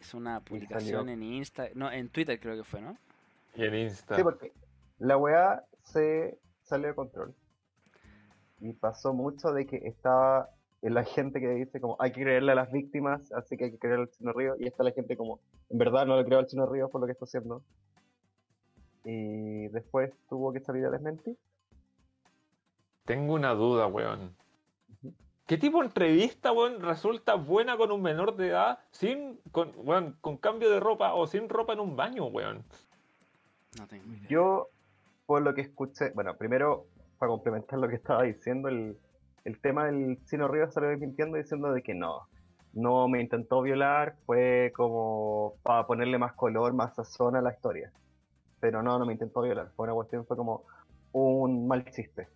Es 0.00 0.14
una 0.14 0.38
Y 0.38 0.48
publicación 0.48 1.08
en 1.08 1.22
Insta, 1.22 1.68
no, 1.74 1.90
en 1.90 2.08
Twitter 2.08 2.38
creo 2.40 2.56
que 2.56 2.64
fue, 2.64 2.80
¿no? 2.80 2.98
Y 3.54 3.64
en 3.64 3.74
Insta. 3.74 4.16
Sí, 4.16 4.22
porque 4.22 4.52
la 4.98 5.16
weá 5.16 5.64
se 5.84 6.38
salió 6.62 6.88
de 6.88 6.94
control. 6.94 7.34
Y 8.60 8.72
pasó 8.72 9.12
mucho 9.12 9.52
de 9.52 9.66
que 9.66 9.76
estaba 9.76 10.50
la 10.82 11.04
gente 11.04 11.40
que 11.40 11.48
dice 11.48 11.80
como 11.80 11.96
hay 11.98 12.12
que 12.12 12.22
creerle 12.22 12.52
a 12.52 12.54
las 12.54 12.70
víctimas, 12.70 13.32
así 13.32 13.56
que 13.56 13.64
hay 13.64 13.70
que 13.72 13.78
creerle 13.78 14.04
al 14.04 14.10
Chino 14.10 14.32
Río. 14.32 14.54
Y 14.58 14.66
está 14.66 14.84
la 14.84 14.92
gente 14.92 15.16
como, 15.16 15.40
en 15.70 15.78
verdad 15.78 16.06
no 16.06 16.16
le 16.16 16.24
creo 16.24 16.38
al 16.38 16.46
Chino 16.46 16.66
Río 16.66 16.88
por 16.88 17.00
lo 17.00 17.06
que 17.06 17.12
está 17.12 17.24
haciendo. 17.24 17.62
Y 19.08 19.68
después 19.68 20.12
tuvo 20.28 20.52
que 20.52 20.58
salir 20.58 20.84
a 20.84 20.90
desmentir. 20.90 21.36
Tengo 23.04 23.34
una 23.34 23.54
duda, 23.54 23.86
weón. 23.86 24.34
¿Qué 25.46 25.56
tipo 25.56 25.78
de 25.78 25.86
entrevista, 25.86 26.50
weón, 26.50 26.82
resulta 26.82 27.36
buena 27.36 27.76
con 27.76 27.92
un 27.92 28.02
menor 28.02 28.34
de 28.34 28.48
edad 28.48 28.80
sin, 28.90 29.38
con, 29.52 29.72
weón, 29.76 30.16
con 30.20 30.38
cambio 30.38 30.68
de 30.70 30.80
ropa 30.80 31.14
o 31.14 31.28
sin 31.28 31.48
ropa 31.48 31.72
en 31.74 31.80
un 31.80 31.94
baño, 31.94 32.26
weón? 32.26 32.64
No 33.78 33.86
tengo 33.86 34.12
idea. 34.12 34.28
Yo, 34.28 34.70
por 35.24 35.40
lo 35.42 35.54
que 35.54 35.60
escuché, 35.60 36.10
bueno, 36.10 36.36
primero, 36.36 36.86
para 37.20 37.30
complementar 37.30 37.78
lo 37.78 37.88
que 37.88 37.94
estaba 37.94 38.24
diciendo, 38.24 38.68
el, 38.68 38.98
el 39.44 39.60
tema 39.60 39.86
del 39.86 40.18
Chino 40.24 40.48
Río 40.48 40.68
salió 40.72 40.90
desmintiendo 40.90 41.36
diciendo 41.36 41.70
de 41.70 41.80
que 41.80 41.94
no, 41.94 42.26
no 42.72 43.06
me 43.06 43.20
intentó 43.20 43.62
violar, 43.62 44.16
fue 44.26 44.72
como 44.74 45.54
para 45.62 45.86
ponerle 45.86 46.18
más 46.18 46.32
color, 46.32 46.74
más 46.74 46.96
sazón 46.96 47.36
a 47.36 47.40
la 47.40 47.52
historia. 47.52 47.92
Pero 48.66 48.82
no, 48.82 48.98
no 48.98 49.06
me 49.06 49.12
intentó 49.12 49.42
violar, 49.42 49.70
fue 49.76 49.84
una 49.84 49.94
cuestión, 49.94 50.26
fue 50.26 50.36
como 50.36 50.64
un 51.12 51.68
mal 51.68 51.88
chiste. 51.92 52.26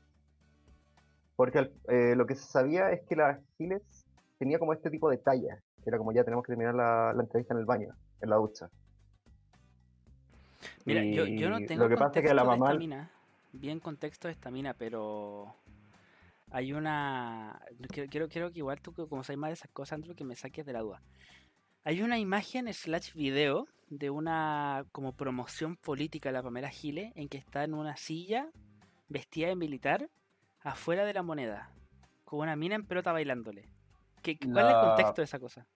Porque 1.35 1.73
eh, 1.89 2.15
lo 2.15 2.25
que 2.25 2.37
se 2.37 2.45
sabía 2.45 2.93
es 2.93 3.01
que 3.09 3.17
la 3.17 3.41
Giles 3.59 4.07
tenía 4.39 4.61
como 4.61 4.73
este 4.73 4.91
tipo 4.91 5.11
de 5.11 5.19
talla, 5.19 5.61
que 5.83 5.91
era 5.91 5.99
como 5.99 6.13
ya 6.13 6.23
tenemos 6.23 6.45
que 6.45 6.53
terminar 6.53 6.77
la, 6.77 7.13
la 7.13 7.23
entrevista 7.25 7.53
en 7.53 7.59
el 7.59 7.67
baño, 7.67 7.97
en 8.21 8.31
la 8.31 8.37
ducha. 8.37 8.71
Mira, 10.85 11.03
yo, 11.03 11.27
yo 11.27 11.51
no 11.51 11.59
tengo 11.67 11.83
lo 11.83 11.89
que 11.89 11.97
pasa 11.97 12.21
es 12.21 12.29
que 12.29 12.33
la 12.33 12.43
de 12.43 12.49
mamá 12.49 12.67
esta 12.69 12.79
mina, 12.79 13.11
bien 13.53 13.81
contexto 13.81 14.29
de 14.29 14.33
esta 14.33 14.53
mina, 14.53 14.75
pero 14.75 15.53
hay 16.53 16.73
una... 16.73 17.61
Quiero, 17.89 18.09
quiero, 18.09 18.29
quiero 18.29 18.53
que 18.53 18.61
igual 18.61 18.81
tú, 18.81 18.93
como 18.95 19.25
sabes 19.25 19.39
más 19.39 19.51
de 19.51 19.55
esas 19.55 19.71
cosas, 19.73 19.95
Andrew, 19.95 20.15
que 20.15 20.23
me 20.23 20.37
saques 20.37 20.65
de 20.65 20.75
la 20.75 20.83
duda. 20.83 21.03
Hay 21.83 22.03
una 22.03 22.21
imagen 22.21 22.73
slash 22.73 23.15
video 23.15 23.67
de 23.91 24.09
una 24.09 24.87
como 24.93 25.13
promoción 25.13 25.77
política 25.77 26.33
la 26.33 26.43
Pamela 26.43 26.71
Giles 26.71 27.13
en 27.17 27.29
que 27.29 27.39
está 27.39 27.65
en 27.65 27.75
una 27.75 27.97
silla 27.97 28.49
vestida 29.09 29.49
de 29.49 29.57
militar 29.57 30.09
afuera 30.63 31.05
de 31.05 31.13
la 31.13 31.23
moneda, 31.23 31.71
con 32.25 32.41
una 32.41 32.57
mina 32.57 32.77
en 32.77 32.87
pelota 32.87 33.13
bailándole. 33.13 33.69
¿Qué, 34.23 34.39
¿Cuál 34.39 34.67
es 34.67 34.75
el 34.75 34.81
contexto 34.81 35.21
de 35.21 35.25
esa 35.25 35.39
cosa? 35.39 35.67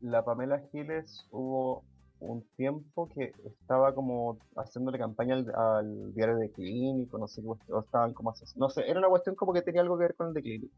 la 0.00 0.24
Pamela 0.24 0.60
Giles 0.72 1.26
hubo 1.30 1.84
un 2.20 2.42
tiempo 2.56 3.08
que 3.08 3.32
estaba 3.44 3.94
como 3.94 4.38
haciéndole 4.56 4.98
campaña 4.98 5.34
al, 5.36 5.54
al 5.54 6.14
diario 6.14 6.36
de 6.36 6.50
Clínico, 6.50 7.18
no 7.18 7.26
sé 7.26 7.42
o 7.44 7.80
estaban 7.80 8.12
como 8.12 8.34
no 8.56 8.68
sé, 8.68 8.88
era 8.88 8.98
una 8.98 9.08
cuestión 9.08 9.34
como 9.34 9.52
que 9.52 9.62
tenía 9.62 9.80
algo 9.80 9.96
que 9.96 10.04
ver 10.04 10.14
con 10.14 10.28
el 10.28 10.34
de 10.34 10.42
Clínico. 10.42 10.74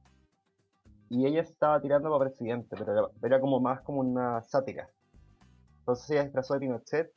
Y 1.08 1.26
ella 1.26 1.40
estaba 1.42 1.80
tirando 1.80 2.10
para 2.10 2.30
presidente, 2.30 2.74
pero 2.78 2.92
era, 2.92 3.08
era 3.22 3.40
como 3.40 3.60
más 3.60 3.82
como 3.82 4.00
una 4.00 4.40
sátira. 4.42 4.88
Entonces 5.82 6.10
ella 6.10 6.24
disfrazó 6.24 6.54
de 6.54 6.60
Pinochet 6.60 7.10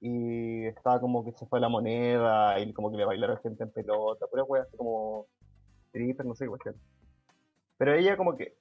y 0.00 0.64
estaba 0.66 1.00
como 1.00 1.24
que 1.24 1.32
se 1.32 1.46
fue 1.46 1.58
la 1.60 1.68
moneda 1.68 2.58
y 2.60 2.72
como 2.72 2.90
que 2.90 2.96
le 2.96 3.04
bailaron 3.04 3.38
gente 3.42 3.64
en 3.64 3.70
pelota, 3.72 4.26
pura 4.28 4.44
wea 4.44 4.62
así 4.62 4.76
como 4.76 5.26
stripper, 5.88 6.24
no 6.26 6.34
sé 6.34 6.44
qué 6.44 6.48
cuestión. 6.50 6.76
Pero 7.78 7.94
ella 7.94 8.16
como 8.16 8.36
que 8.36 8.54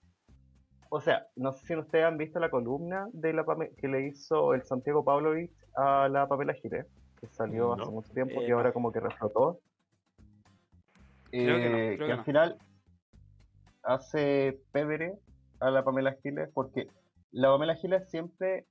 o 0.89 1.01
sea, 1.01 1.27
no 1.35 1.51
sé 1.51 1.65
si 1.65 1.75
ustedes 1.75 2.05
han 2.05 2.17
visto 2.17 2.39
la 2.39 2.49
columna 2.49 3.07
de 3.11 3.33
la 3.33 3.43
que 3.77 3.87
le 3.87 4.07
hizo 4.07 4.53
el 4.53 4.63
Santiago 4.63 5.03
Pavlovich 5.03 5.51
a 5.75 6.07
la 6.07 6.27
Pamela 6.27 6.53
Giles, 6.53 6.85
que 7.19 7.27
salió 7.27 7.75
No. 7.75 7.83
hace 7.83 7.91
mucho 7.91 8.13
tiempo 8.13 8.41
Eh, 8.41 8.47
y 8.47 8.51
ahora 8.51 8.69
no. 8.69 8.73
como 8.73 8.91
que 8.91 8.99
reflotó. 9.01 9.59
Creo 11.31 11.57
que 11.57 11.69
no, 11.69 11.77
Eh, 11.77 11.95
creo 11.97 11.97
que 11.97 12.05
que 12.05 12.11
al 12.11 12.17
no. 12.19 12.23
final 12.23 12.57
hace 13.83 14.59
pévere 14.71 15.17
a 15.59 15.69
la 15.69 15.83
Pamela 15.83 16.13
Giles 16.23 16.49
porque 16.53 16.87
la 17.31 17.49
Pamela 17.49 17.75
Giles 17.75 18.09
siempre 18.09 18.65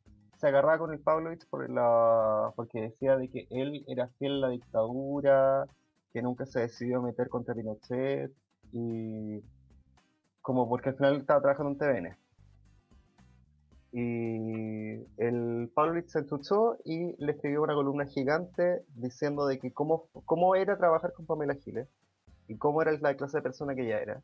se 0.44 0.48
agarraba 0.48 0.76
con 0.76 0.92
el 0.92 0.98
Pavlovich 0.98 1.46
por 1.48 1.70
la, 1.70 2.52
porque 2.54 2.82
decía 2.82 3.16
de 3.16 3.30
que 3.30 3.46
él 3.48 3.82
era 3.88 4.08
fiel 4.18 4.44
a 4.44 4.48
la 4.48 4.48
dictadura, 4.50 5.66
que 6.12 6.20
nunca 6.20 6.44
se 6.44 6.60
decidió 6.60 7.00
meter 7.00 7.30
contra 7.30 7.54
Pinochet 7.54 8.30
y 8.70 9.40
como 10.42 10.68
porque 10.68 10.90
al 10.90 10.96
final 10.96 11.16
estaba 11.16 11.40
trabajando 11.40 11.72
en 11.72 11.78
TVN. 11.78 12.16
Y 13.92 15.06
el 15.16 15.70
Pavlovich 15.74 16.08
se 16.08 16.18
entuchó 16.18 16.76
y 16.84 17.16
le 17.16 17.32
escribió 17.32 17.62
una 17.62 17.72
columna 17.72 18.04
gigante 18.04 18.82
diciendo 18.96 19.46
de 19.46 19.58
que 19.58 19.72
cómo, 19.72 20.08
cómo 20.26 20.56
era 20.56 20.76
trabajar 20.76 21.14
con 21.14 21.24
Pamela 21.24 21.54
Giles 21.54 21.88
y 22.48 22.58
cómo 22.58 22.82
era 22.82 22.92
la 22.92 23.16
clase 23.16 23.38
de 23.38 23.42
persona 23.42 23.74
que 23.74 23.86
ella 23.86 23.98
era. 23.98 24.22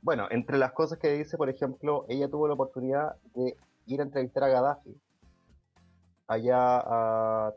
Bueno, 0.00 0.26
entre 0.32 0.58
las 0.58 0.72
cosas 0.72 0.98
que 0.98 1.12
dice, 1.12 1.36
por 1.36 1.48
ejemplo, 1.48 2.04
ella 2.08 2.28
tuvo 2.28 2.48
la 2.48 2.54
oportunidad 2.54 3.14
de 3.36 3.56
ir 3.86 4.00
a 4.00 4.04
entrevistar 4.04 4.44
a 4.44 4.48
Gaddafi 4.48 4.94
allá 6.28 6.78
a... 6.84 7.52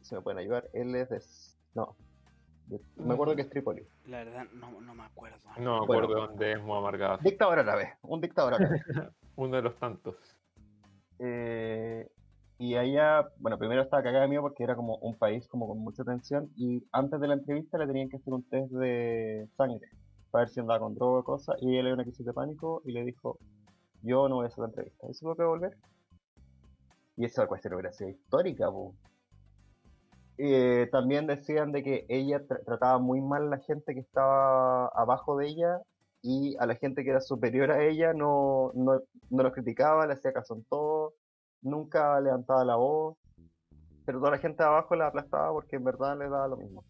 Si 0.00 0.14
me 0.14 0.20
pueden 0.20 0.38
ayudar, 0.38 0.68
él 0.72 0.94
es 0.94 1.08
de... 1.08 1.22
No, 1.74 1.96
de- 2.66 2.80
me 2.96 3.14
acuerdo 3.14 3.34
que 3.36 3.42
es 3.42 3.50
Trípoli. 3.50 3.86
La 4.06 4.24
verdad, 4.24 4.44
no, 4.52 4.80
no 4.80 4.94
me 4.94 5.02
acuerdo. 5.04 5.38
No 5.58 5.80
me 5.80 5.86
Bueno. 5.86 6.04
acuerdo 6.04 6.26
dónde 6.26 6.52
es 6.52 6.62
Muammar 6.62 6.98
Gaddafi. 6.98 7.24
Dictador 7.24 7.58
árabe, 7.58 7.94
un 8.02 8.20
dictador 8.20 8.54
árabe. 8.54 8.80
Uno 9.36 9.56
de 9.56 9.62
los 9.62 9.76
tantos. 9.78 10.16
Eh, 11.18 12.08
y 12.58 12.76
allá, 12.76 13.28
bueno, 13.38 13.58
primero 13.58 13.82
estaba 13.82 14.02
cagada 14.02 14.22
de 14.22 14.28
miedo 14.28 14.42
porque 14.42 14.62
era 14.62 14.76
como 14.76 14.96
un 14.96 15.16
país 15.16 15.46
como 15.48 15.66
con 15.66 15.78
mucha 15.78 16.04
tensión 16.04 16.50
y 16.56 16.84
antes 16.92 17.20
de 17.20 17.28
la 17.28 17.34
entrevista 17.34 17.78
le 17.78 17.86
tenían 17.86 18.08
que 18.08 18.16
hacer 18.16 18.32
un 18.32 18.42
test 18.48 18.70
de 18.72 19.48
sangre 19.56 19.88
para 20.30 20.44
ver 20.44 20.48
si 20.52 20.60
andaba 20.60 20.80
con 20.80 20.94
droga 20.94 21.20
o 21.20 21.24
cosas 21.24 21.56
y 21.60 21.70
ella 21.72 21.82
le 21.82 21.88
dio 21.88 21.94
una 21.94 22.04
crisis 22.04 22.24
de 22.26 22.32
pánico 22.32 22.82
y 22.84 22.92
le 22.92 23.04
dijo, 23.04 23.38
yo 24.04 24.28
no 24.28 24.36
voy 24.36 24.44
a 24.44 24.48
hacer 24.48 24.60
la 24.60 24.66
entrevista. 24.66 25.06
¿Y 25.08 25.14
se 25.14 25.20
tuvo 25.20 25.34
que 25.34 25.44
volver? 25.44 25.76
Y 27.16 27.24
esa 27.24 27.46
cuestión 27.46 27.74
hubiera 27.74 27.92
sido 27.92 28.10
histórica, 28.10 28.70
po. 28.70 28.94
Eh, 30.36 30.88
también 30.90 31.26
decían 31.26 31.70
de 31.72 31.82
que 31.82 32.06
ella 32.08 32.40
tra- 32.40 32.62
trataba 32.64 32.98
muy 32.98 33.20
mal 33.20 33.44
a 33.44 33.56
la 33.56 33.58
gente 33.58 33.94
que 33.94 34.00
estaba 34.00 34.88
abajo 34.88 35.36
de 35.36 35.46
ella 35.46 35.80
y 36.22 36.56
a 36.58 36.66
la 36.66 36.74
gente 36.74 37.04
que 37.04 37.10
era 37.10 37.20
superior 37.20 37.70
a 37.70 37.84
ella 37.84 38.12
no, 38.14 38.72
no, 38.74 39.00
no 39.30 39.42
los 39.42 39.52
criticaba, 39.52 40.06
le 40.06 40.14
hacía 40.14 40.32
caso 40.32 40.54
en 40.54 40.64
todo, 40.64 41.14
nunca 41.62 42.20
levantaba 42.20 42.64
la 42.64 42.76
voz, 42.76 43.16
pero 44.04 44.18
toda 44.18 44.32
la 44.32 44.38
gente 44.38 44.62
abajo 44.62 44.96
la 44.96 45.06
aplastaba 45.06 45.52
porque 45.52 45.76
en 45.76 45.84
verdad 45.84 46.18
le 46.18 46.28
daba 46.28 46.48
lo 46.48 46.56
mismo. 46.56 46.82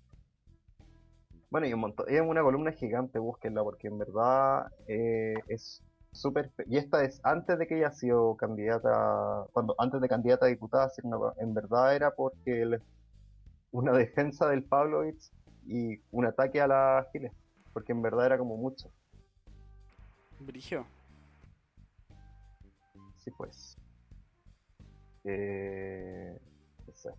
Bueno, 1.51 1.67
y 1.67 1.75
un 1.75 1.81
montón, 1.81 2.07
es 2.09 2.21
una 2.21 2.43
columna 2.43 2.73
gigante, 2.73 3.19
búsquenla, 3.19 3.63
porque 3.63 3.89
en 3.89 3.99
verdad 3.99 4.67
eh, 4.89 5.35
es 5.49 5.83
súper... 6.15 6.51
fe- 6.51 6.65
Y 6.69 6.79
esta 6.79 7.03
es 7.05 7.21
antes 7.25 7.59
de 7.59 7.67
que 7.67 7.77
ella 7.77 7.89
ha 7.89 7.93
sido 7.93 8.37
candidata, 8.37 9.47
cuando 9.53 9.75
antes 9.79 10.01
de 10.01 10.09
candidata 10.09 10.47
a 10.47 10.49
diputada, 10.49 10.91
en 11.39 11.55
verdad 11.55 11.95
era 11.95 12.11
porque 12.13 12.63
el- 12.63 12.83
una 13.73 13.93
defensa 13.93 14.49
del 14.49 14.65
Pavlovich 14.65 15.33
y 15.67 16.01
un 16.13 16.27
ataque 16.27 16.61
a 16.61 16.67
la 16.69 17.07
Giles, 17.13 17.33
porque 17.73 17.93
en 17.93 18.03
verdad 18.03 18.27
era 18.27 18.39
como 18.39 18.57
mucho. 18.57 18.89
Brigio. 20.39 20.87
Sí, 23.19 23.31
pues. 23.37 23.77
Eh, 25.25 26.39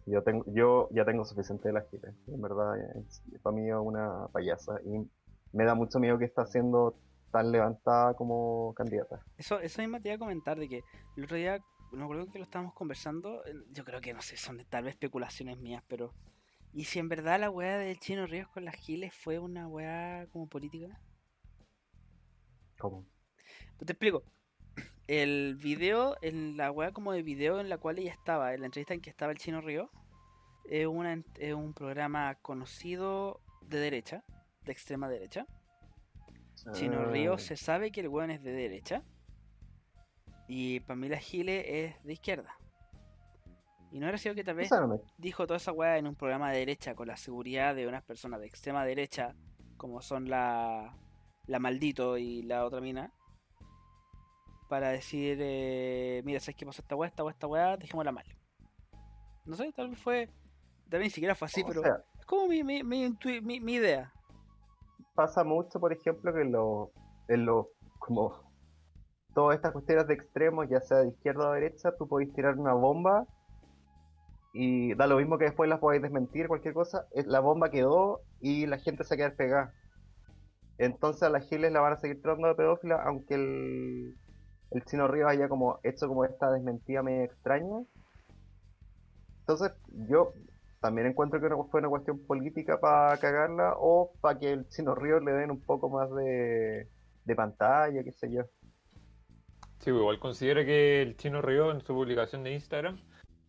yo, 0.06 0.22
tengo, 0.24 0.46
yo 0.48 0.88
ya 0.92 1.04
tengo 1.06 1.26
suficiente 1.26 1.68
de 1.70 1.74
la 1.74 1.82
Giles. 1.90 2.14
En 2.28 2.42
verdad, 2.42 2.78
es- 2.98 3.22
para 3.42 3.56
mí 3.56 3.68
es 3.70 3.76
una 3.76 4.28
payasa. 4.32 4.80
Y 4.86 5.10
me 5.52 5.66
da 5.66 5.76
mucho 5.76 6.00
miedo 6.00 6.18
que 6.18 6.26
está 6.26 6.46
siendo 6.46 6.96
tan 7.36 7.52
levantada 7.52 8.14
como 8.14 8.74
candidata. 8.76 9.22
Eso, 9.38 9.60
eso 9.60 9.82
mismo 9.82 10.00
te 10.00 10.08
iba 10.08 10.16
a 10.16 10.20
comentar 10.20 10.58
de 10.58 10.70
que 10.70 10.84
el 11.18 11.26
otro 11.26 11.36
día, 11.36 11.60
no 11.92 12.06
acuerdo 12.06 12.32
que 12.32 12.40
lo 12.40 12.46
estábamos 12.46 12.74
conversando, 12.74 13.44
yo 13.72 13.84
creo 13.84 14.00
que 14.00 14.14
no 14.14 14.22
sé, 14.22 14.38
son 14.38 14.64
tal 14.70 14.86
vez 14.86 14.94
especulaciones 14.94 15.58
mías, 15.58 15.84
pero 15.90 16.14
¿y 16.72 16.86
si 16.86 17.00
en 17.00 17.10
verdad 17.10 17.42
la 17.42 17.50
weá 17.50 17.78
del 17.78 18.00
Chino 18.00 18.26
Ríos 18.26 18.48
con 18.48 18.64
las 18.64 18.76
Giles 18.76 19.14
fue 19.14 19.38
una 19.38 19.68
weá 19.68 20.28
como 20.32 20.48
política? 20.48 20.98
¿Cómo? 22.80 23.06
Pues 23.76 23.86
te 23.86 23.92
explico. 23.92 24.24
El 25.08 25.58
video, 25.62 26.16
en 26.22 26.56
la 26.56 26.72
weá 26.72 26.94
como 26.94 27.12
de 27.12 27.22
video 27.22 27.60
en 27.60 27.68
la 27.68 27.78
cual 27.80 28.00
ella 28.00 28.14
estaba, 28.14 28.54
en 28.54 28.62
la 28.62 28.68
entrevista 28.68 28.94
en 28.94 29.02
que 29.02 29.10
estaba 29.10 29.34
el 29.34 29.38
Chino 29.40 29.60
Río, 29.60 29.92
es, 30.64 30.88
una, 30.88 31.22
es 31.38 31.54
un 31.54 31.74
programa 31.74 32.36
conocido 32.36 33.42
de 33.62 33.80
derecha, 33.80 34.24
de 34.64 34.72
extrema 34.72 35.10
derecha. 35.10 35.46
Chino 36.74 37.02
Ah, 37.02 37.12
Río 37.12 37.38
se 37.38 37.56
sabe 37.58 37.92
que 37.92 38.02
el 38.02 38.08
weón 38.08 38.32
es 38.32 38.42
de 38.44 38.52
derecha. 38.52 39.04
Y 40.48 40.80
Pamela 40.82 41.18
Giles 41.18 41.64
es 41.68 42.04
de 42.04 42.14
izquierda. 42.14 42.58
Y 43.92 44.00
no 44.00 44.08
era 44.08 44.18
sido 44.18 44.36
que 44.36 44.44
tal 44.44 44.56
vez 44.56 44.70
dijo 45.18 45.48
toda 45.48 45.58
esa 45.58 45.72
weá 45.72 45.98
en 45.98 46.06
un 46.08 46.16
programa 46.16 46.52
de 46.52 46.60
derecha 46.60 46.96
con 46.96 47.08
la 47.08 47.18
seguridad 47.18 47.74
de 47.76 47.88
unas 47.88 48.04
personas 48.04 48.40
de 48.42 48.48
extrema 48.48 48.84
derecha, 48.86 49.36
como 49.78 50.02
son 50.02 50.30
la, 50.30 50.98
la 51.48 51.60
Maldito 51.60 52.18
y 52.18 52.42
la 52.44 52.66
otra 52.66 52.82
mina, 52.82 53.12
para 54.70 54.90
decir, 54.90 55.38
eh, 55.40 56.22
mira, 56.26 56.40
¿sabes 56.40 56.56
qué 56.58 56.66
pasó 56.66 56.82
esta 56.82 56.96
weá, 56.96 57.08
esta 57.08 57.24
weá, 57.24 57.32
esta 57.34 57.48
weá? 57.48 57.78
Dejémosla 57.78 58.12
mal. 58.12 58.26
No 59.46 59.56
sé, 59.56 59.72
tal 59.72 59.90
vez 59.90 60.00
fue, 60.00 60.28
tal 60.90 61.00
vez 61.00 61.08
ni 61.08 61.10
siquiera 61.12 61.36
fue 61.36 61.46
así, 61.46 61.62
o 61.62 61.68
pero 61.68 61.82
sea, 61.84 62.04
es 62.20 62.26
como 62.26 62.48
mi, 62.48 62.64
mi, 62.64 62.84
mi- 62.84 63.60
mi 63.62 63.74
idea. 63.74 64.12
Pasa 65.16 65.44
mucho, 65.44 65.80
por 65.80 65.94
ejemplo, 65.94 66.34
que 66.34 66.42
en 66.42 66.52
los, 66.52 66.90
en 67.30 67.48
como 68.00 68.46
todas 69.34 69.56
estas 69.56 69.72
cuestiones 69.74 70.08
de 70.08 70.14
extremos, 70.14 70.68
ya 70.70 70.82
sea 70.82 70.98
de 70.98 71.10
izquierda 71.10 71.50
o 71.50 71.54
derecha, 71.54 71.96
tú 71.98 72.08
podés 72.08 72.32
tirar 72.34 72.58
una 72.58 72.74
bomba 72.74 73.26
y 74.54 74.94
da 74.96 75.08
lo 75.08 75.18
mismo 75.18 75.38
que 75.38 75.46
después 75.46 75.70
las 75.70 75.80
podéis 75.80 76.02
desmentir, 76.02 76.48
cualquier 76.48 76.74
cosa, 76.74 77.06
eh, 77.14 77.24
la 77.26 77.42
bomba 77.42 77.70
quedó 77.70 78.22
y 78.40 78.66
la 78.68 78.78
gente 78.78 79.04
se 79.04 79.18
queda 79.18 79.32
pegada. 79.32 79.74
Entonces 80.78 81.24
a 81.24 81.30
las 81.30 81.48
giles 81.50 81.72
la 81.72 81.82
van 81.82 81.94
a 81.94 81.98
seguir 81.98 82.22
tratando 82.22 82.48
de 82.48 82.56
pedófila, 82.56 83.02
aunque 83.04 83.36
el, 83.36 84.16
el 84.72 84.86
Chino 84.86 85.08
Ríos 85.08 85.30
haya 85.30 85.50
como 85.50 85.80
hecho 85.84 86.08
como 86.08 86.24
esta 86.24 86.52
desmentida 86.52 87.04
media 87.04 87.26
extraña. 87.26 87.84
Entonces 89.40 89.74
yo 90.10 90.32
también 90.86 91.08
encuentro 91.08 91.42
que 91.42 91.50
fue 91.72 91.80
una 91.80 91.90
cuestión 91.90 92.20
política 92.28 92.80
para 92.80 93.18
cagarla 93.18 93.74
o 93.80 94.12
para 94.22 94.38
que 94.38 94.52
el 94.52 94.68
Chino 94.70 94.94
Ríos 94.94 95.24
le 95.24 95.32
den 95.34 95.50
un 95.50 95.60
poco 95.62 95.90
más 95.90 96.14
de, 96.14 96.88
de 97.24 97.36
pantalla, 97.36 98.04
qué 98.04 98.12
sé 98.12 98.32
yo. 98.32 98.44
Sí, 99.80 99.92
pues, 99.92 99.96
igual 99.96 100.20
considero 100.20 100.64
que 100.64 101.02
el 101.02 101.18
Chino 101.18 101.42
Río 101.42 101.72
en 101.72 101.82
su 101.82 101.94
publicación 101.94 102.44
de 102.44 102.54
Instagram, 102.54 103.00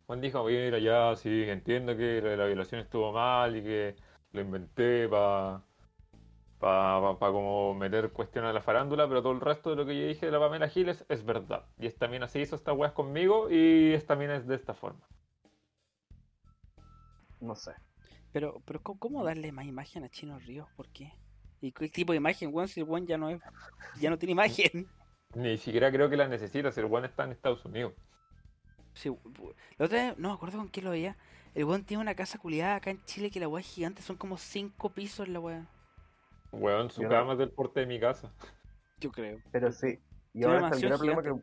Juan 0.06 0.20
dijo, 0.20 0.44
mira, 0.44 0.78
ya 0.78 1.14
sí, 1.16 1.44
entiendo 1.48 1.96
que 1.96 2.22
la 2.22 2.46
violación 2.46 2.80
estuvo 2.80 3.12
mal 3.12 3.56
y 3.56 3.62
que 3.62 3.96
lo 4.32 4.40
inventé 4.40 5.08
para 5.08 5.62
pa, 6.58 7.18
pa- 7.18 7.32
como 7.32 7.74
meter 7.74 8.10
cuestión 8.12 8.44
a 8.46 8.52
la 8.52 8.62
farándula, 8.62 9.06
pero 9.08 9.22
todo 9.22 9.32
el 9.32 9.40
resto 9.40 9.70
de 9.70 9.76
lo 9.76 9.84
que 9.86 10.00
yo 10.00 10.06
dije 10.06 10.26
de 10.26 10.32
la 10.32 10.38
Pamela 10.40 10.68
Giles 10.68 11.04
es 11.08 11.24
verdad. 11.24 11.64
Y 11.78 11.86
esta 11.86 12.08
mina 12.08 12.28
se 12.28 12.40
hizo 12.40 12.56
estas 12.56 12.76
weas 12.76 12.92
conmigo 12.92 13.50
y 13.50 13.92
esta 13.92 14.16
mina 14.16 14.36
es 14.36 14.46
de 14.46 14.54
esta 14.54 14.74
forma. 14.74 15.06
No 17.46 17.54
sé. 17.54 17.72
Pero, 18.32 18.60
pero 18.66 18.82
¿cómo, 18.82 19.24
darle 19.24 19.52
más 19.52 19.66
imagen 19.66 20.04
a 20.04 20.08
Chino 20.08 20.38
Ríos? 20.40 20.68
¿Por 20.76 20.88
qué? 20.88 21.12
¿Y 21.60 21.72
qué 21.72 21.88
tipo 21.88 22.12
de 22.12 22.18
imagen, 22.18 22.50
weón? 22.52 22.68
Si 22.68 22.80
el 22.80 22.86
weón 22.86 23.06
ya 23.06 23.16
no 23.16 23.30
es, 23.30 23.40
ya 24.00 24.10
no 24.10 24.18
tiene 24.18 24.32
imagen. 24.32 24.88
Ni 25.34 25.56
siquiera 25.58 25.90
creo 25.90 26.10
que 26.10 26.16
la 26.16 26.28
necesita 26.28 26.72
si 26.72 26.80
el 26.80 26.86
weón 26.86 27.04
está 27.04 27.24
en 27.24 27.32
Estados 27.32 27.64
Unidos. 27.64 27.94
Sí, 28.94 29.10
la 29.78 29.84
otra 29.84 30.08
vez, 30.08 30.18
no 30.18 30.28
me 30.28 30.34
acuerdo 30.34 30.58
con 30.58 30.68
quién 30.68 30.84
lo 30.84 30.90
veía. 30.90 31.16
El 31.54 31.64
weón 31.64 31.84
tiene 31.84 32.02
una 32.02 32.14
casa 32.14 32.38
culiada 32.38 32.76
acá 32.76 32.90
en 32.90 33.02
Chile 33.04 33.30
que 33.30 33.40
la 33.40 33.48
weá 33.48 33.60
es 33.60 33.66
gigante, 33.66 34.02
son 34.02 34.16
como 34.16 34.36
cinco 34.38 34.90
pisos 34.90 35.28
la 35.28 35.40
weá. 35.40 35.66
Weón, 36.52 36.90
su 36.90 37.02
Yo 37.02 37.08
no- 37.08 37.14
cama 37.14 37.32
es 37.34 37.38
del 37.38 37.50
porte 37.50 37.80
de 37.80 37.86
mi 37.86 38.00
casa. 38.00 38.32
Yo 38.98 39.10
creo. 39.12 39.38
Pero 39.52 39.70
sí. 39.72 39.98
Y 40.34 40.44
ahora 40.44 40.66
está 40.66 40.76
el 40.76 40.82
gran 40.82 40.98
problema 40.98 41.22
que 41.22 41.34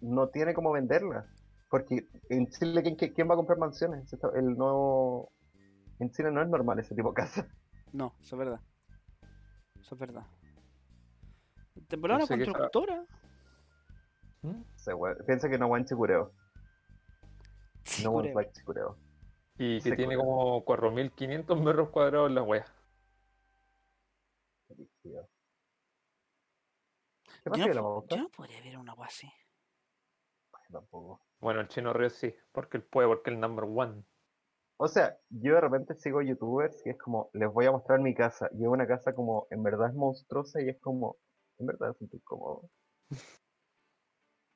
no 0.00 0.28
tiene 0.28 0.54
cómo 0.54 0.72
venderla. 0.72 1.26
Porque 1.68 2.06
en 2.28 2.46
Chile, 2.48 2.82
¿quién, 2.82 2.94
quién- 2.96 3.12
quién 3.14 3.28
va 3.28 3.34
a 3.34 3.36
comprar 3.36 3.58
mansiones? 3.58 4.12
El 4.34 4.56
nuevo... 4.56 5.32
En 5.98 6.10
Chile 6.10 6.30
no 6.30 6.42
es 6.42 6.48
normal 6.48 6.78
ese 6.78 6.94
tipo 6.94 7.08
de 7.10 7.14
casa. 7.14 7.48
No, 7.92 8.14
eso 8.20 8.34
es 8.36 8.38
verdad. 8.38 8.60
Eso 9.80 9.94
es 9.94 9.98
verdad. 10.00 10.26
Temporada 11.88 12.18
una 12.18 12.26
Pensé 12.26 12.36
que 12.44 12.50
esa- 12.50 12.58
constructora. 12.58 13.04
¿Mm? 14.42 14.62
Se 14.76 14.92
Piensa 15.26 15.48
que 15.48 15.58
no 15.58 15.68
va 15.70 15.78
en 15.78 15.84
Chicureo. 15.84 16.32
No 18.02 18.14
creo. 18.18 18.34
like 18.34 18.52
Chicureo. 18.52 18.96
Y 19.58 19.76
que 19.80 19.90
Se 19.90 19.96
tiene 19.96 20.16
cura. 20.16 20.26
como 20.26 20.64
4.500 20.64 21.62
metros 21.62 21.90
cuadrados 21.90 22.30
la 22.32 22.42
wea. 22.42 22.64
Brígido. 24.68 25.28
¿Qué 27.24 27.32
Yo 27.44 27.50
pasa 27.52 27.66
no, 27.74 28.06
yo 28.08 28.16
no 28.16 28.28
podría 28.30 28.60
ver 28.62 28.78
una 28.78 28.94
weá 28.94 29.06
así. 29.06 29.30
Tampoco. 30.74 31.20
Bueno, 31.40 31.60
el 31.60 31.68
Chino 31.68 31.92
Ríos 31.92 32.14
sí, 32.14 32.34
porque 32.50 32.78
él 32.78 32.82
puede, 32.82 33.06
porque 33.06 33.30
el 33.30 33.38
number 33.38 33.64
one. 33.64 34.02
O 34.76 34.88
sea, 34.88 35.16
yo 35.30 35.54
de 35.54 35.60
repente 35.60 35.94
sigo 35.94 36.20
youtubers 36.20 36.84
y 36.84 36.90
es 36.90 36.98
como, 36.98 37.30
les 37.32 37.48
voy 37.52 37.66
a 37.66 37.70
mostrar 37.70 38.00
mi 38.00 38.12
casa. 38.12 38.50
Y 38.54 38.62
es 38.62 38.68
una 38.68 38.84
casa 38.88 39.14
como, 39.14 39.46
en 39.50 39.62
verdad 39.62 39.90
es 39.90 39.94
monstruosa 39.94 40.60
y 40.60 40.68
es 40.68 40.80
como, 40.80 41.16
en 41.58 41.66
verdad 41.66 41.90
es 41.90 41.98
sentir 41.98 42.20
cómodo. 42.24 42.68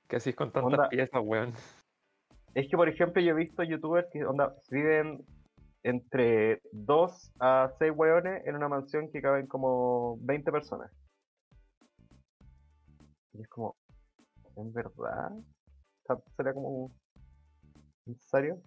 Que 0.09 0.17
así 0.17 0.31
es 0.31 0.37
con 0.37 0.51
tantas 0.51 0.73
Onda. 0.73 0.89
piezas, 0.89 1.23
weón. 1.23 1.53
Es 2.55 2.69
que, 2.69 2.77
por 2.77 2.89
ejemplo, 2.89 3.23
yo 3.23 3.31
he 3.31 3.35
visto 3.35 3.63
youtubers 3.63 4.09
que 4.11 4.25
onda, 4.25 4.57
viven 4.71 5.25
entre 5.85 6.63
2 6.73 7.33
a 7.39 7.71
6 7.79 7.93
hueones 7.95 8.45
en 8.45 8.57
una 8.57 8.69
mansión 8.69 9.09
que 9.13 9.23
caben 9.23 9.47
como 9.47 10.17
20 10.23 10.51
personas. 10.51 10.91
Y 13.35 13.43
es 13.43 13.49
como, 13.49 13.77
¿en 14.57 14.73
verdad? 14.73 15.31
¿Tanto 16.09 16.25
¿Será 16.37 16.55
como 16.55 16.91
necesario? 18.07 18.61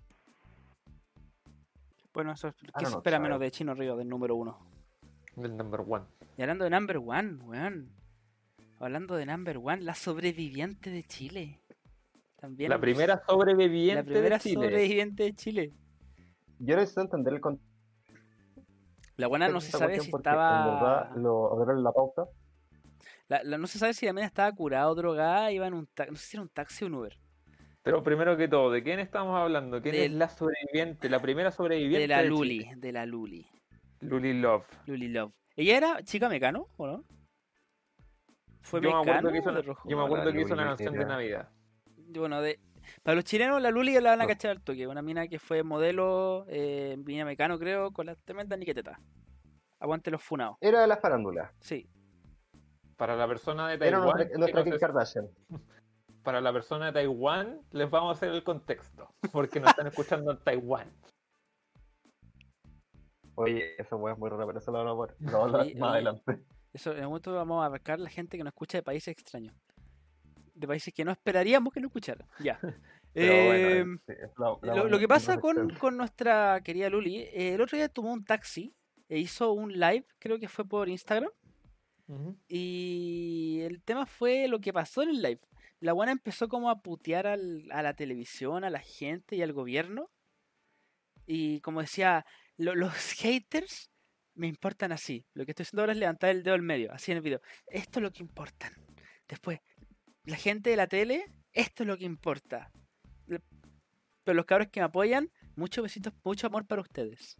Bueno, 2.13 2.33
eso 2.33 2.49
es, 2.49 2.55
¿qué 2.55 2.67
Ah, 2.73 2.79
se 2.85 2.91
no, 2.91 2.97
espera 2.97 3.17
sabe. 3.17 3.23
menos 3.23 3.39
de 3.39 3.49
Chino 3.51 3.73
Río, 3.73 3.95
del 3.97 4.07
número 4.07 4.35
uno? 4.35 4.59
Del 5.35 5.57
number 5.57 5.81
one. 5.87 6.05
Y 6.37 6.41
hablando 6.43 6.65
de 6.65 6.69
number 6.69 6.97
one, 6.97 7.33
weón. 7.43 7.89
Hablando 8.79 9.15
de 9.15 9.25
number 9.25 9.57
one, 9.57 9.81
la 9.81 9.95
sobreviviente 9.95 10.89
de 10.91 11.03
Chile. 11.03 11.59
También. 12.35 12.69
La 12.69 12.79
primera 12.79 13.23
sobreviviente 13.27 13.95
la 13.95 14.03
primera 14.03 14.35
de 14.37 14.41
Chile. 14.41 14.55
sobreviviente 14.55 15.23
de 15.23 15.33
Chile. 15.35 15.73
Yo 16.59 16.75
necesito 16.75 17.01
entender 17.01 17.33
el 17.33 17.41
contexto 17.41 17.71
La 19.17 19.27
buena 19.27 19.47
no 19.49 19.61
se 19.61 19.71
sabe 19.71 19.99
si 19.99 20.09
En 20.09 20.15
estaba. 20.15 20.65
verdad, 21.09 21.15
lo 21.15 21.81
la 21.81 21.91
pauta. 21.91 22.25
La, 23.29 23.41
la- 23.43 23.57
no 23.57 23.65
se 23.67 23.79
sabe 23.79 23.93
si 23.93 24.05
la 24.05 24.13
mina 24.13 24.25
estaba 24.27 24.51
curada 24.51 24.89
o 24.89 24.95
drogada, 24.95 25.51
iba 25.51 25.65
en 25.67 25.73
un 25.75 25.87
taxi. 25.87 26.11
No 26.11 26.17
sé 26.17 26.25
si 26.25 26.35
era 26.37 26.43
un 26.43 26.49
taxi 26.49 26.83
o 26.83 26.87
un 26.87 26.95
Uber. 26.95 27.17
Pero 27.83 28.03
primero 28.03 28.37
que 28.37 28.47
todo, 28.47 28.69
¿de 28.71 28.83
quién 28.83 28.99
estamos 28.99 29.35
hablando? 29.39 29.81
¿Quién 29.81 29.95
es 29.95 30.11
la 30.11 30.29
sobreviviente? 30.29 31.09
La 31.09 31.19
primera 31.19 31.51
sobreviviente 31.51 31.99
De 32.01 32.07
la 32.07 32.21
de 32.21 32.29
Luli, 32.29 32.59
Chile. 32.59 32.73
de 32.77 32.91
la 32.91 33.05
Luli. 33.05 33.47
Luli 34.01 34.33
Love. 34.39 34.67
Luli 34.85 35.07
Love. 35.07 35.33
¿Ella 35.55 35.77
era 35.77 36.03
chica 36.03 36.29
mecano 36.29 36.67
o 36.77 36.87
no? 36.87 37.03
¿Fue 38.61 38.79
Yo 38.81 38.91
me 38.91 38.95
mecano 38.99 39.11
acuerdo 39.17 39.31
que 39.31 39.37
hizo, 39.39 39.61
rojo? 39.63 39.89
yo 39.89 39.97
me 39.97 40.03
acuerdo 40.05 40.25
La 40.25 40.31
que 40.31 40.41
hizo 40.41 40.53
una 40.53 40.63
Luli 40.63 40.69
canción 40.69 40.93
de 40.93 40.99
era- 40.99 41.09
Navidad. 41.09 41.49
Bueno, 42.13 42.41
de, 42.41 42.59
Para 43.03 43.15
los 43.15 43.23
chilenos, 43.23 43.61
la 43.61 43.71
Luli 43.71 43.93
la 43.99 44.11
van 44.11 44.21
a 44.21 44.23
No. 44.23 44.27
cachar 44.29 44.51
al 44.51 44.61
toque. 44.61 44.87
Una 44.87 45.01
mina 45.01 45.27
que 45.27 45.39
fue 45.39 45.63
modelo 45.63 46.45
eh, 46.49 46.91
en 46.93 47.03
Viña 47.03 47.25
Mecano, 47.25 47.57
creo, 47.57 47.91
con 47.91 48.05
la 48.05 48.15
tremenda 48.15 48.55
niqueteta. 48.57 48.99
Aguante 49.79 50.11
los 50.11 50.21
funados. 50.21 50.57
Era 50.61 50.81
de 50.81 50.87
la 50.87 50.97
farándula. 50.97 51.51
Sí. 51.59 51.87
Para 52.97 53.15
la 53.15 53.27
persona 53.27 53.67
de 53.67 53.75
Era 53.75 53.97
Taiwán, 53.99 54.03
nuestra, 54.03 54.27
que 54.29 54.37
nuestra 54.37 54.59
no 54.59 54.65
Kim 54.65 54.79
Kardashian. 54.79 55.27
para 56.23 56.41
la 56.41 56.51
persona 56.53 56.87
de 56.87 56.91
Taiwán, 56.93 57.59
les 57.71 57.89
vamos 57.89 58.09
a 58.09 58.13
hacer 58.17 58.29
el 58.29 58.43
contexto, 58.43 59.13
porque 59.31 59.59
nos 59.59 59.69
están 59.71 59.87
escuchando 59.87 60.31
en 60.31 60.37
Taiwán. 60.43 60.91
Oye, 63.35 63.75
esa 63.81 63.95
weá 63.95 64.13
es 64.13 64.19
muy 64.19 64.29
rara, 64.29 64.45
pero 64.45 64.59
eso 64.59 64.71
lo 64.71 64.83
vamos 64.83 65.09
a 65.09 65.13
ver 65.13 65.15
lo 65.21 65.31
vamos 65.39 65.41
a 65.41 65.45
hablar 65.47 65.61
Oye, 65.65 65.75
más 65.75 65.89
oye. 65.89 65.95
adelante. 65.95 66.45
Eso, 66.73 66.91
en 66.93 66.99
un 66.99 67.05
momento 67.05 67.33
vamos 67.33 67.63
a 67.63 67.65
abarcar 67.65 67.99
la 67.99 68.09
gente 68.09 68.37
que 68.37 68.43
nos 68.43 68.51
escucha 68.51 68.77
de 68.77 68.83
países 68.83 69.07
extraños. 69.11 69.55
De 70.53 70.67
países 70.67 70.93
que 70.93 71.03
no 71.03 71.11
esperaríamos 71.11 71.73
que 71.73 71.79
nos 71.81 71.89
escucharan. 71.89 72.27
Ya. 72.39 72.59
Pero 73.13 73.45
bueno, 73.45 73.99
sí, 74.05 74.13
es 74.13 74.31
la- 74.37 74.57
la 74.75 74.83
lo, 74.85 74.99
que 74.99 75.07
pasa 75.07 75.37
con, 75.39 75.69
con 75.75 75.97
nuestra 75.97 76.61
querida 76.63 76.89
Luli, 76.89 77.17
eh, 77.17 77.55
el 77.55 77.61
otro 77.61 77.77
día 77.77 77.89
tomó 77.89 78.13
un 78.13 78.23
taxi 78.23 78.73
e 79.09 79.17
hizo 79.19 79.51
un 79.51 79.73
live, 79.73 80.05
creo 80.17 80.39
que 80.39 80.47
fue 80.47 80.63
por 80.65 80.87
Instagram, 80.87 81.29
y 82.47 83.59
el 83.63 83.81
tema 83.83 84.05
fue 84.05 84.47
lo 84.47 84.59
que 84.61 84.71
pasó 84.71 85.01
en 85.03 85.09
el 85.09 85.21
live. 85.21 85.41
La 85.81 85.93
buena 85.93 86.13
empezó 86.13 86.47
como 86.47 86.69
a 86.69 86.81
putear 86.81 87.27
al- 87.27 87.69
a 87.71 87.81
la 87.83 87.93
televisión, 87.95 88.63
a 88.63 88.69
la 88.69 88.79
gente 88.79 89.35
y 89.35 89.41
al 89.41 89.51
gobierno. 89.53 90.09
Y 91.25 91.59
como 91.61 91.81
decía, 91.81 92.25
"Lo- 92.57 92.75
los 92.75 92.93
haters 93.17 93.89
me 94.35 94.47
importan 94.47 94.91
así. 94.91 95.25
Lo 95.33 95.45
que 95.45 95.51
estoy 95.51 95.63
haciendo 95.63 95.81
ahora 95.81 95.93
es 95.93 95.99
levantar 95.99 96.29
el 96.29 96.43
dedo 96.43 96.53
al 96.55 96.61
medio, 96.61 96.91
así 96.93 97.11
en 97.11 97.17
el 97.17 97.23
video. 97.23 97.41
Esto 97.67 97.99
es 97.99 98.03
lo 98.03 98.11
que 98.11 98.23
importan. 98.23 98.73
Después, 99.27 99.59
la 100.23 100.37
gente 100.37 100.69
de 100.69 100.75
la 100.77 100.87
tele, 100.87 101.25
esto 101.51 101.83
es 101.83 101.87
lo 101.87 101.97
que 101.97 102.05
importa. 102.05 102.71
Pero 104.23 104.35
los 104.35 104.45
cabros 104.45 104.69
que 104.69 104.79
me 104.79 104.85
apoyan, 104.85 105.31
muchos 105.55 105.83
besitos, 105.83 106.13
mucho 106.23 106.47
amor 106.47 106.65
para 106.67 106.81
ustedes. 106.81 107.37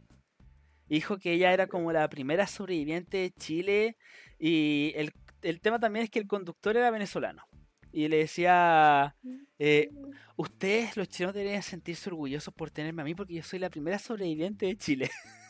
Dijo 0.88 1.18
que 1.20 1.34
ella 1.34 1.54
era 1.54 1.68
como 1.68 1.92
la 1.92 2.10
primera 2.10 2.48
sobreviviente 2.48 3.18
de 3.18 3.32
Chile 3.32 3.98
y 4.40 4.92
el, 4.96 5.12
el 5.42 5.62
tema 5.62 5.80
también 5.80 6.04
es 6.06 6.10
que 6.12 6.20
el 6.20 6.28
conductor 6.28 6.76
era 6.76 6.92
venezolano. 6.92 7.44
Y 7.92 8.08
le 8.08 8.18
decía, 8.18 9.16
eh, 9.60 9.90
ustedes 10.36 10.98
los 10.98 11.10
chilenos 11.10 11.36
deberían 11.36 11.62
sentirse 11.62 12.10
orgullosos 12.10 12.54
por 12.54 12.72
tenerme 12.72 13.02
a 13.02 13.06
mí 13.06 13.16
porque 13.16 13.34
yo 13.34 13.44
soy 13.44 13.60
la 13.60 13.70
primera 13.70 14.00
sobreviviente 14.00 14.66
de 14.66 14.78
Chile. 14.78 15.10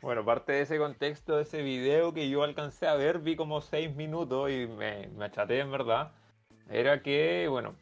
Bueno, 0.00 0.24
parte 0.24 0.52
de 0.52 0.60
ese 0.60 0.78
contexto, 0.78 1.36
de 1.36 1.42
ese 1.42 1.60
video 1.60 2.14
que 2.14 2.30
yo 2.30 2.44
alcancé 2.44 2.86
a 2.86 2.94
ver, 2.94 3.18
vi 3.18 3.34
como 3.34 3.60
seis 3.60 3.94
minutos 3.96 4.48
y 4.48 4.68
me, 4.68 5.08
me 5.08 5.24
achaté 5.24 5.58
en 5.58 5.72
verdad. 5.72 6.12
Era 6.70 7.02
que, 7.02 7.48
bueno, 7.50 7.74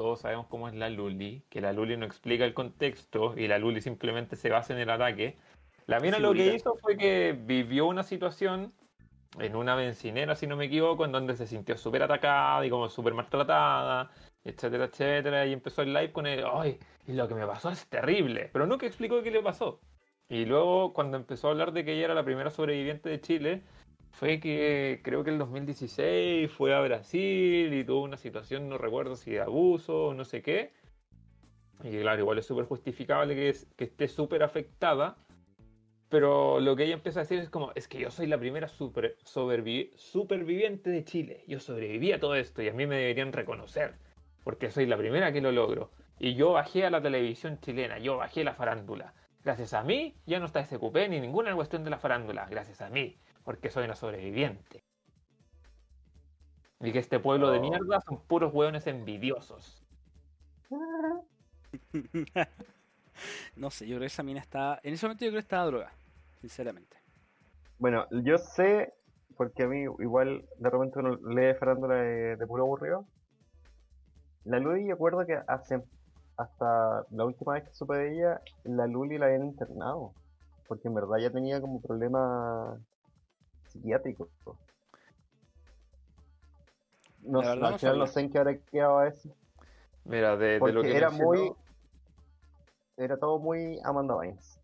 todos 0.00 0.20
sabemos 0.20 0.46
cómo 0.46 0.66
es 0.68 0.74
la 0.74 0.88
Luli, 0.88 1.42
que 1.50 1.60
la 1.60 1.74
Luli 1.74 1.94
no 1.98 2.06
explica 2.06 2.46
el 2.46 2.54
contexto 2.54 3.34
y 3.36 3.46
la 3.46 3.58
Luli 3.58 3.82
simplemente 3.82 4.34
se 4.34 4.48
basa 4.48 4.72
en 4.72 4.78
el 4.78 4.88
ataque. 4.88 5.36
La 5.84 6.00
mina 6.00 6.18
lo 6.18 6.32
que 6.32 6.54
hizo 6.54 6.74
fue 6.76 6.96
que 6.96 7.38
vivió 7.38 7.86
una 7.86 8.02
situación 8.02 8.72
en 9.38 9.56
una 9.56 9.74
bencinera, 9.74 10.34
si 10.36 10.46
no 10.46 10.56
me 10.56 10.66
equivoco, 10.66 11.04
en 11.04 11.12
donde 11.12 11.36
se 11.36 11.46
sintió 11.46 11.76
súper 11.76 12.02
atacada 12.02 12.64
y 12.66 12.70
como 12.70 12.88
súper 12.88 13.14
maltratada, 13.14 14.10
etcétera, 14.44 14.84
etcétera, 14.86 15.46
y 15.46 15.52
empezó 15.52 15.82
el 15.82 15.92
live 15.92 16.12
con 16.12 16.26
el, 16.26 16.44
ay, 16.52 16.78
y 17.06 17.12
lo 17.12 17.28
que 17.28 17.34
me 17.34 17.46
pasó 17.46 17.70
es 17.70 17.86
terrible, 17.88 18.50
pero 18.52 18.66
nunca 18.66 18.86
explicó 18.86 19.22
qué 19.22 19.30
le 19.30 19.42
pasó. 19.42 19.80
Y 20.28 20.44
luego 20.46 20.92
cuando 20.92 21.16
empezó 21.16 21.48
a 21.48 21.50
hablar 21.52 21.72
de 21.72 21.84
que 21.84 21.92
ella 21.94 22.06
era 22.06 22.14
la 22.14 22.24
primera 22.24 22.50
sobreviviente 22.50 23.08
de 23.08 23.20
Chile, 23.20 23.62
fue 24.12 24.40
que 24.40 25.00
creo 25.04 25.24
que 25.24 25.30
el 25.30 25.38
2016 25.38 26.50
fue 26.52 26.74
a 26.74 26.80
Brasil 26.80 27.72
y 27.72 27.84
tuvo 27.84 28.02
una 28.02 28.16
situación, 28.16 28.68
no 28.68 28.78
recuerdo 28.78 29.16
si 29.16 29.32
de 29.32 29.40
abuso 29.40 30.06
o 30.08 30.14
no 30.14 30.24
sé 30.24 30.42
qué. 30.42 30.72
Y 31.82 31.98
claro, 32.00 32.20
igual 32.20 32.38
es 32.38 32.46
súper 32.46 32.66
justificable 32.66 33.34
que, 33.34 33.48
es- 33.48 33.66
que 33.76 33.84
esté 33.84 34.08
súper 34.08 34.42
afectada. 34.42 35.16
Pero 36.10 36.60
lo 36.60 36.76
que 36.76 36.84
ella 36.84 36.94
empieza 36.94 37.20
a 37.20 37.22
decir 37.22 37.38
es 37.38 37.48
como, 37.50 37.72
es 37.76 37.88
que 37.88 38.00
yo 38.00 38.10
soy 38.10 38.26
la 38.26 38.36
primera 38.38 38.68
super, 38.68 39.16
superviviente 39.24 40.90
de 40.90 41.04
Chile. 41.04 41.44
Yo 41.46 41.60
sobreviví 41.60 42.12
a 42.12 42.20
todo 42.20 42.34
esto 42.34 42.62
y 42.62 42.68
a 42.68 42.72
mí 42.72 42.86
me 42.86 42.96
deberían 42.96 43.32
reconocer. 43.32 43.94
Porque 44.44 44.70
soy 44.72 44.86
la 44.86 44.96
primera 44.98 45.32
que 45.32 45.40
lo 45.40 45.52
logro. 45.52 45.92
Y 46.18 46.34
yo 46.34 46.52
bajé 46.52 46.84
a 46.84 46.90
la 46.90 47.00
televisión 47.00 47.60
chilena, 47.60 47.98
yo 47.98 48.16
bajé 48.18 48.44
la 48.44 48.54
farándula. 48.54 49.14
Gracias 49.44 49.72
a 49.72 49.82
mí 49.84 50.14
ya 50.26 50.38
no 50.40 50.46
está 50.46 50.64
SQP 50.64 51.08
ni 51.08 51.20
ninguna 51.20 51.54
cuestión 51.54 51.84
de 51.84 51.90
la 51.90 51.98
farándula. 51.98 52.46
Gracias 52.50 52.80
a 52.82 52.90
mí, 52.90 53.16
porque 53.44 53.70
soy 53.70 53.84
una 53.84 53.94
sobreviviente. 53.94 54.84
Y 56.80 56.92
que 56.92 56.98
este 56.98 57.20
pueblo 57.20 57.50
de 57.50 57.58
Oh. 57.58 57.60
mierda 57.60 58.00
son 58.00 58.20
puros 58.26 58.52
hueones 58.52 58.86
envidiosos. 58.86 59.84
no 63.56 63.70
sé, 63.70 63.86
yo 63.86 63.96
creo 63.96 64.00
que 64.00 64.06
esa 64.06 64.22
mina 64.22 64.40
está... 64.40 64.80
En 64.82 64.94
ese 64.94 65.06
momento 65.06 65.24
yo 65.24 65.30
creo 65.30 65.38
que 65.40 65.44
estaba 65.44 65.66
droga, 65.66 65.92
sinceramente. 66.40 66.96
Bueno, 67.78 68.06
yo 68.10 68.38
sé, 68.38 68.92
porque 69.36 69.62
a 69.64 69.68
mí 69.68 69.82
igual 70.00 70.46
de 70.58 70.70
repente 70.70 70.98
uno 70.98 71.16
lee 71.30 71.54
farándula 71.54 71.94
de, 71.96 72.36
de 72.36 72.46
puro 72.46 72.64
aburrido. 72.64 73.06
La 74.44 74.58
Luli, 74.58 74.86
yo 74.88 74.94
acuerdo 74.94 75.24
que 75.26 75.38
hace 75.46 75.82
hasta 76.36 77.04
la 77.10 77.24
última 77.24 77.52
vez 77.54 77.64
que 77.64 77.74
supe 77.74 77.96
de 77.96 78.14
ella, 78.14 78.40
la 78.64 78.86
Luli 78.86 79.18
la 79.18 79.26
habían 79.26 79.44
internado. 79.44 80.12
Porque 80.68 80.88
en 80.88 80.94
verdad 80.94 81.18
ya 81.18 81.30
tenía 81.30 81.60
como 81.60 81.80
problemas 81.80 82.78
psiquiátricos. 83.68 84.28
No, 87.22 87.42
La 87.42 87.52
al 87.52 87.60
no 87.60 87.78
final 87.78 87.98
no 87.98 88.06
sé 88.06 88.20
en 88.20 88.30
qué 88.30 88.38
hora 88.38 88.56
quedaba 88.56 89.06
eso. 89.08 89.28
Mira, 90.04 90.36
de, 90.36 90.46
de 90.46 90.58
lo 90.58 90.60
Porque 90.60 90.82
que 90.92 90.96
era 90.96 91.10
mencionó- 91.10 91.28
muy. 91.30 91.52
Era 92.96 93.16
todo 93.18 93.38
muy 93.38 93.78
Amanda 93.84 94.14
Bynes. 94.16 94.58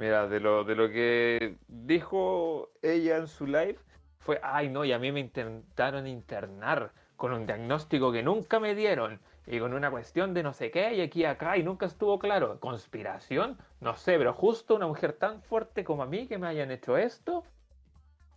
Mira, 0.00 0.26
de 0.26 0.40
lo, 0.40 0.64
de 0.64 0.74
lo 0.74 0.88
que 0.88 1.56
dijo 1.68 2.70
ella 2.82 3.18
en 3.18 3.28
su 3.28 3.46
live 3.46 3.76
fue, 4.18 4.40
ay 4.42 4.68
no, 4.70 4.84
y 4.84 4.92
a 4.92 4.98
mí 4.98 5.12
me 5.12 5.20
intentaron 5.20 6.06
internar 6.06 6.92
con 7.16 7.32
un 7.34 7.44
diagnóstico 7.46 8.10
que 8.10 8.22
nunca 8.22 8.58
me 8.60 8.74
dieron 8.74 9.20
y 9.46 9.58
con 9.60 9.74
una 9.74 9.90
cuestión 9.90 10.32
de 10.32 10.42
no 10.42 10.52
sé 10.54 10.70
qué 10.70 10.94
y 10.94 11.02
aquí 11.02 11.20
y 11.20 11.24
acá 11.26 11.58
y 11.58 11.62
nunca 11.62 11.84
estuvo 11.84 12.18
claro. 12.18 12.58
¿Conspiración? 12.60 13.58
No 13.80 13.94
sé, 13.94 14.16
pero 14.16 14.32
justo 14.32 14.74
una 14.74 14.86
mujer 14.86 15.12
tan 15.12 15.42
fuerte 15.42 15.84
como 15.84 16.02
a 16.02 16.06
mí 16.06 16.26
que 16.26 16.38
me 16.38 16.46
hayan 16.46 16.70
hecho 16.70 16.96
esto, 16.96 17.44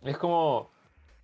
es 0.02 0.18
como, 0.18 0.70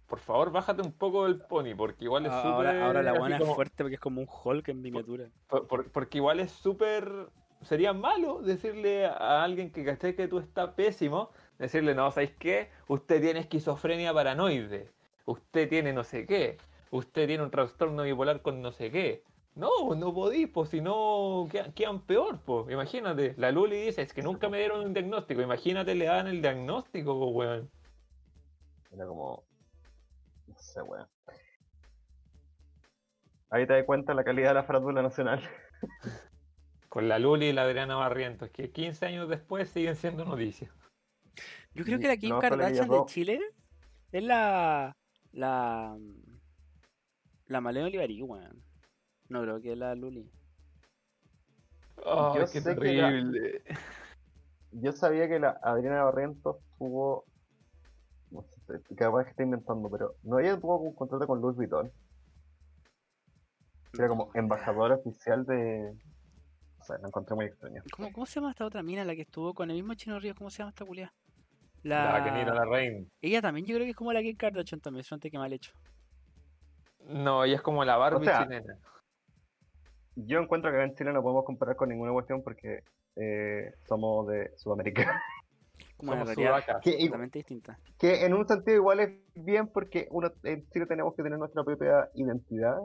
por 0.06 0.20
favor, 0.20 0.52
bájate 0.52 0.80
un 0.80 0.92
poco 0.92 1.24
del 1.24 1.36
pony 1.42 1.74
porque 1.76 2.04
igual 2.04 2.24
es 2.24 2.32
súper... 2.32 2.50
Ahora, 2.50 2.86
ahora 2.86 3.02
la 3.02 3.12
buena 3.12 3.36
es 3.36 3.54
fuerte 3.54 3.84
porque 3.84 3.96
es 3.96 4.00
como 4.00 4.22
un 4.22 4.28
Hulk 4.42 4.68
en 4.68 4.80
miniatura. 4.80 5.26
por- 5.48 5.66
por- 5.66 5.90
porque 5.92 6.16
igual 6.16 6.40
es 6.40 6.50
súper. 6.50 7.28
Sería 7.62 7.92
malo 7.92 8.40
decirle 8.40 9.06
a 9.06 9.42
alguien 9.44 9.70
que 9.70 9.84
caché 9.84 10.14
que 10.14 10.28
tú 10.28 10.38
estás 10.38 10.70
pésimo, 10.74 11.30
decirle, 11.58 11.94
no, 11.94 12.10
¿sabéis 12.10 12.32
qué? 12.38 12.70
Usted 12.88 13.20
tiene 13.20 13.40
esquizofrenia 13.40 14.14
paranoide, 14.14 14.88
usted 15.26 15.68
tiene 15.68 15.92
no 15.92 16.02
sé 16.04 16.26
qué, 16.26 16.56
usted 16.90 17.26
tiene 17.26 17.42
un 17.42 17.50
trastorno 17.50 18.02
bipolar 18.04 18.40
con 18.42 18.62
no 18.62 18.72
sé 18.72 18.90
qué. 18.90 19.24
No, 19.54 19.94
no 19.94 20.14
podís, 20.14 20.48
pues 20.48 20.70
si 20.70 20.80
no 20.80 21.46
quedan, 21.50 21.72
quedan 21.72 22.00
peor, 22.06 22.40
pues. 22.44 22.70
Imagínate, 22.70 23.34
la 23.36 23.50
Luli 23.50 23.76
dice, 23.86 24.02
es 24.02 24.14
que 24.14 24.22
nunca 24.22 24.48
me 24.48 24.58
dieron 24.58 24.80
un 24.80 24.94
diagnóstico. 24.94 25.42
Imagínate, 25.42 25.94
le 25.94 26.06
dan 26.06 26.28
el 26.28 26.40
diagnóstico, 26.40 27.18
pues, 27.18 27.34
weón. 27.34 27.70
Era 28.92 29.06
como. 29.06 29.44
No 30.46 30.54
sé, 30.58 30.82
weón. 30.82 31.08
Ahí 33.50 33.66
te 33.66 33.74
das 33.74 33.84
cuenta 33.84 34.14
la 34.14 34.24
calidad 34.24 34.50
de 34.50 34.54
la 34.54 34.64
farándula 34.64 35.02
nacional. 35.02 35.42
Con 36.90 37.08
la 37.08 37.20
Luli 37.20 37.46
y 37.46 37.52
la 37.52 37.62
Adriana 37.62 37.94
Barrientos, 37.94 38.50
que 38.50 38.72
15 38.72 39.06
años 39.06 39.28
después 39.28 39.70
siguen 39.70 39.94
siendo 39.94 40.24
noticias. 40.24 40.72
Yo 41.72 41.84
creo 41.84 42.00
que 42.00 42.08
la 42.08 42.16
Kim 42.16 42.30
no, 42.30 42.40
Kardashian 42.40 42.88
de. 42.88 43.02
Chile 43.06 43.40
es 44.10 44.22
la. 44.24 44.96
La. 45.30 45.96
La 47.46 47.60
Malena 47.60 47.86
Olivarí, 47.86 48.20
weón. 48.22 48.64
No 49.28 49.42
creo 49.42 49.60
que 49.60 49.72
es 49.72 49.78
la 49.78 49.94
Luli. 49.94 50.28
Yo 52.04 52.34
qué 52.52 52.60
sé 52.60 52.76
que 52.76 52.92
la- 52.94 53.08
terrible. 53.08 53.62
Yo 54.72 54.92
sabía 54.92 55.28
que 55.28 55.38
la 55.38 55.60
Adriana 55.62 56.02
Barrientos 56.02 56.56
tuvo. 56.76 57.24
No 58.32 58.42
sé, 58.42 58.80
capaz 58.96 59.24
que 59.24 59.30
está 59.30 59.44
inventando, 59.44 59.88
pero 59.88 60.16
no 60.24 60.40
ella 60.40 60.58
tuvo 60.58 60.78
un 60.78 60.94
contrato 60.96 61.24
con 61.28 61.40
Louis 61.40 61.56
Vuitton. 61.56 61.92
Era 63.96 64.08
como 64.08 64.32
embajadora 64.34 64.96
oficial 64.96 65.46
de. 65.46 65.96
Lo 66.98 67.08
encontré 67.08 67.34
muy 67.36 67.46
extraño. 67.46 67.82
¿Cómo, 67.92 68.12
¿Cómo 68.12 68.26
se 68.26 68.36
llama 68.36 68.50
esta 68.50 68.64
otra 68.64 68.82
mina, 68.82 69.04
la 69.04 69.14
que 69.14 69.22
estuvo 69.22 69.54
con 69.54 69.70
el 69.70 69.76
mismo 69.76 69.94
Chino 69.94 70.18
Ríos? 70.18 70.36
¿Cómo 70.36 70.50
se 70.50 70.58
llama 70.58 70.70
esta 70.70 70.84
culia? 70.84 71.12
La 71.82 72.22
Kenita 72.22 72.54
la 72.54 72.64
Reina. 72.64 73.06
Ella 73.22 73.40
también, 73.40 73.66
yo 73.66 73.74
creo 73.74 73.86
que 73.86 73.90
es 73.90 73.96
como 73.96 74.12
la 74.12 74.20
Kim 74.20 74.36
Kardashian 74.36 74.80
también, 74.80 75.04
solamente 75.04 75.30
que 75.30 75.38
mal 75.38 75.52
hecho. 75.52 75.72
No, 77.06 77.44
ella 77.44 77.56
es 77.56 77.62
como 77.62 77.84
la 77.84 77.96
Barbie 77.96 78.26
sea, 78.26 78.44
chilena. 78.44 78.78
Yo 80.16 80.40
encuentro 80.40 80.70
que 80.70 80.76
acá 80.76 80.84
en 80.84 80.94
Chile 80.94 81.12
no 81.12 81.22
podemos 81.22 81.44
comparar 81.44 81.76
con 81.76 81.88
ninguna 81.88 82.12
cuestión 82.12 82.42
porque 82.42 82.84
eh, 83.16 83.72
somos 83.88 84.26
de 84.28 84.52
Sudamérica. 84.56 85.22
como 85.96 86.12
Somos. 86.12 86.34
Que, 86.82 86.98
totalmente 87.06 87.38
distinta. 87.38 87.78
que 87.98 88.24
en 88.24 88.34
un 88.34 88.46
sentido 88.46 88.76
igual 88.76 89.00
es 89.00 89.10
bien 89.34 89.68
porque 89.68 90.08
uno 90.10 90.30
en 90.42 90.68
Chile 90.70 90.86
tenemos 90.86 91.14
que 91.14 91.22
tener 91.22 91.38
nuestra 91.38 91.64
propia 91.64 92.10
identidad. 92.14 92.78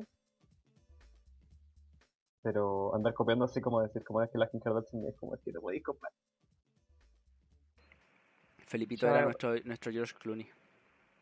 Pero 2.46 2.94
andar 2.94 3.16
copiando 3.16 3.46
así 3.46 3.60
como 3.60 3.82
decir, 3.82 4.04
como 4.04 4.22
es 4.22 4.30
que 4.30 4.38
la 4.38 4.48
Kim 4.48 4.60
Kardashian 4.60 5.04
es 5.08 5.16
como 5.16 5.36
que 5.36 5.52
no 5.52 5.62
podéis 5.62 5.84
copiar. 5.84 6.12
Felipito 8.68 9.08
era 9.08 9.24
nuestro, 9.24 9.56
nuestro 9.64 9.92
George 9.92 10.14
Clooney. 10.20 10.48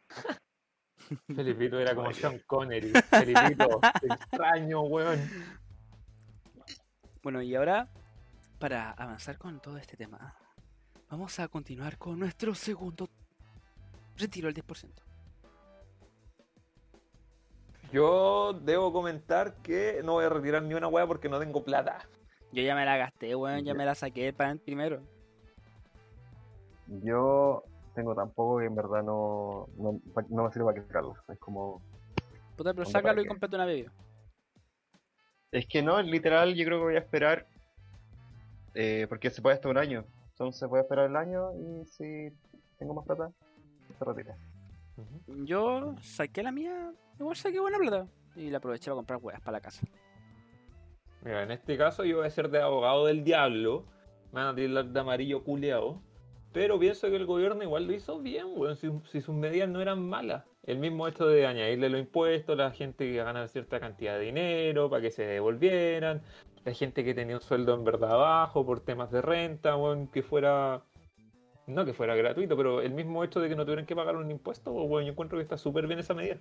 Felipito 1.33 1.79
era 1.79 1.95
como 1.95 2.11
Sean 2.11 2.41
Connery. 2.45 2.91
Felipito, 3.09 3.79
extraño, 4.01 4.81
weón. 4.81 5.21
Bueno, 7.21 7.41
y 7.41 7.55
ahora, 7.55 7.87
para 8.59 8.91
avanzar 8.91 9.37
con 9.37 9.61
todo 9.61 9.77
este 9.77 9.95
tema, 9.95 10.35
vamos 11.09 11.39
a 11.39 11.47
continuar 11.47 11.97
con 11.97 12.19
nuestro 12.19 12.53
segundo 12.53 13.09
retiro 14.17 14.51
del 14.51 14.61
10%. 14.61 15.12
Yo 17.93 18.53
debo 18.53 18.91
comentar 18.91 19.53
que 19.61 20.01
no 20.03 20.13
voy 20.13 20.25
a 20.25 20.29
retirar 20.29 20.63
ni 20.63 20.73
una 20.73 20.87
weá 20.87 21.05
porque 21.05 21.29
no 21.29 21.39
tengo 21.39 21.63
plata. 21.63 21.99
Yo 22.51 22.63
ya 22.63 22.75
me 22.75 22.85
la 22.85 22.97
gasté, 22.97 23.35
weón, 23.35 23.63
ya 23.63 23.73
me 23.75 23.85
la 23.85 23.93
saqué 23.95 24.33
para 24.33 24.55
primero. 24.55 24.99
Yo 26.87 27.63
tengo 27.95 28.15
tampoco 28.15 28.59
que 28.59 28.65
en 28.65 28.75
verdad 28.75 29.03
no, 29.03 29.67
no, 29.77 30.01
no 30.29 30.43
me 30.43 30.51
sirve 30.51 30.65
para 30.65 30.81
quitarlo. 30.81 31.15
Es 31.29 31.39
como. 31.39 31.81
Puta, 32.57 32.73
pero 32.73 32.85
sácalo 32.85 33.15
¿para 33.15 33.21
y 33.21 33.23
qué? 33.23 33.29
cómprate 33.29 33.55
una 33.55 33.65
bebida. 33.65 33.91
Es 35.51 35.67
que 35.67 35.83
no, 35.83 36.01
literal, 36.01 36.55
yo 36.55 36.65
creo 36.65 36.79
que 36.79 36.83
voy 36.85 36.95
a 36.95 36.99
esperar. 36.99 37.45
eh, 38.73 39.05
porque 39.07 39.29
se 39.29 39.41
puede 39.41 39.55
hasta 39.55 39.69
un 39.69 39.77
año. 39.77 40.03
Entonces 40.31 40.67
voy 40.67 40.79
a 40.79 40.81
esperar 40.81 41.05
el 41.09 41.15
año 41.15 41.51
y 41.53 41.85
si 41.85 42.31
tengo 42.79 42.95
más 42.95 43.05
plata, 43.05 43.31
se 43.99 44.03
retira. 44.05 44.35
Yo 45.27 45.95
saqué 46.01 46.43
la 46.43 46.51
mía, 46.51 46.93
igual 47.19 47.35
saqué 47.35 47.59
buena 47.59 47.77
plata. 47.77 48.07
Y 48.35 48.49
la 48.49 48.57
aproveché 48.57 48.85
para 48.85 48.95
comprar 48.95 49.19
weas 49.21 49.41
para 49.41 49.57
la 49.57 49.61
casa. 49.61 49.85
Mira, 51.23 51.43
en 51.43 51.51
este 51.51 51.77
caso 51.77 52.03
yo 52.03 52.17
voy 52.17 52.27
a 52.27 52.29
ser 52.29 52.49
de 52.49 52.61
abogado 52.61 53.05
del 53.05 53.23
diablo. 53.23 53.85
Me 54.31 54.41
van 54.41 54.49
a 54.49 54.55
tirar 54.55 54.85
de 54.85 54.99
amarillo 54.99 55.43
culeado. 55.43 56.01
Pero 56.51 56.79
pienso 56.79 57.09
que 57.09 57.15
el 57.15 57.25
gobierno 57.25 57.63
igual 57.63 57.87
lo 57.87 57.93
hizo 57.93 58.19
bien, 58.19 58.47
weón. 58.55 58.75
Si, 58.75 59.21
sus 59.21 59.35
medidas 59.35 59.69
no 59.69 59.81
eran 59.81 60.07
malas. 60.07 60.43
El 60.63 60.77
mismo 60.77 61.07
hecho 61.07 61.27
de 61.27 61.47
añadirle 61.47 61.89
los 61.89 61.99
impuestos 61.99 62.55
la 62.55 62.71
gente 62.71 63.05
que 63.05 63.15
gana 63.15 63.47
cierta 63.47 63.79
cantidad 63.79 64.17
de 64.17 64.25
dinero 64.25 64.89
para 64.89 65.01
que 65.01 65.11
se 65.11 65.25
devolvieran. 65.25 66.21
La 66.63 66.73
gente 66.73 67.03
que 67.03 67.13
tenía 67.13 67.35
un 67.35 67.41
sueldo 67.41 67.73
en 67.73 67.83
verdad 67.83 68.17
bajo 68.17 68.65
por 68.65 68.81
temas 68.81 69.11
de 69.11 69.21
renta, 69.21 69.75
weón, 69.75 70.07
que 70.07 70.23
fuera. 70.23 70.83
No 71.67 71.85
que 71.85 71.93
fuera 71.93 72.15
gratuito, 72.15 72.57
pero 72.57 72.81
el 72.81 72.93
mismo 72.93 73.23
hecho 73.23 73.39
de 73.39 73.47
que 73.49 73.55
no 73.55 73.63
tuvieran 73.65 73.85
que 73.85 73.95
pagar 73.95 74.15
un 74.17 74.29
impuesto, 74.29 74.71
weón, 74.73 75.05
yo 75.05 75.11
encuentro 75.11 75.37
que 75.37 75.43
está 75.43 75.57
súper 75.57 75.87
bien 75.87 75.99
esa 75.99 76.13
medida. 76.13 76.37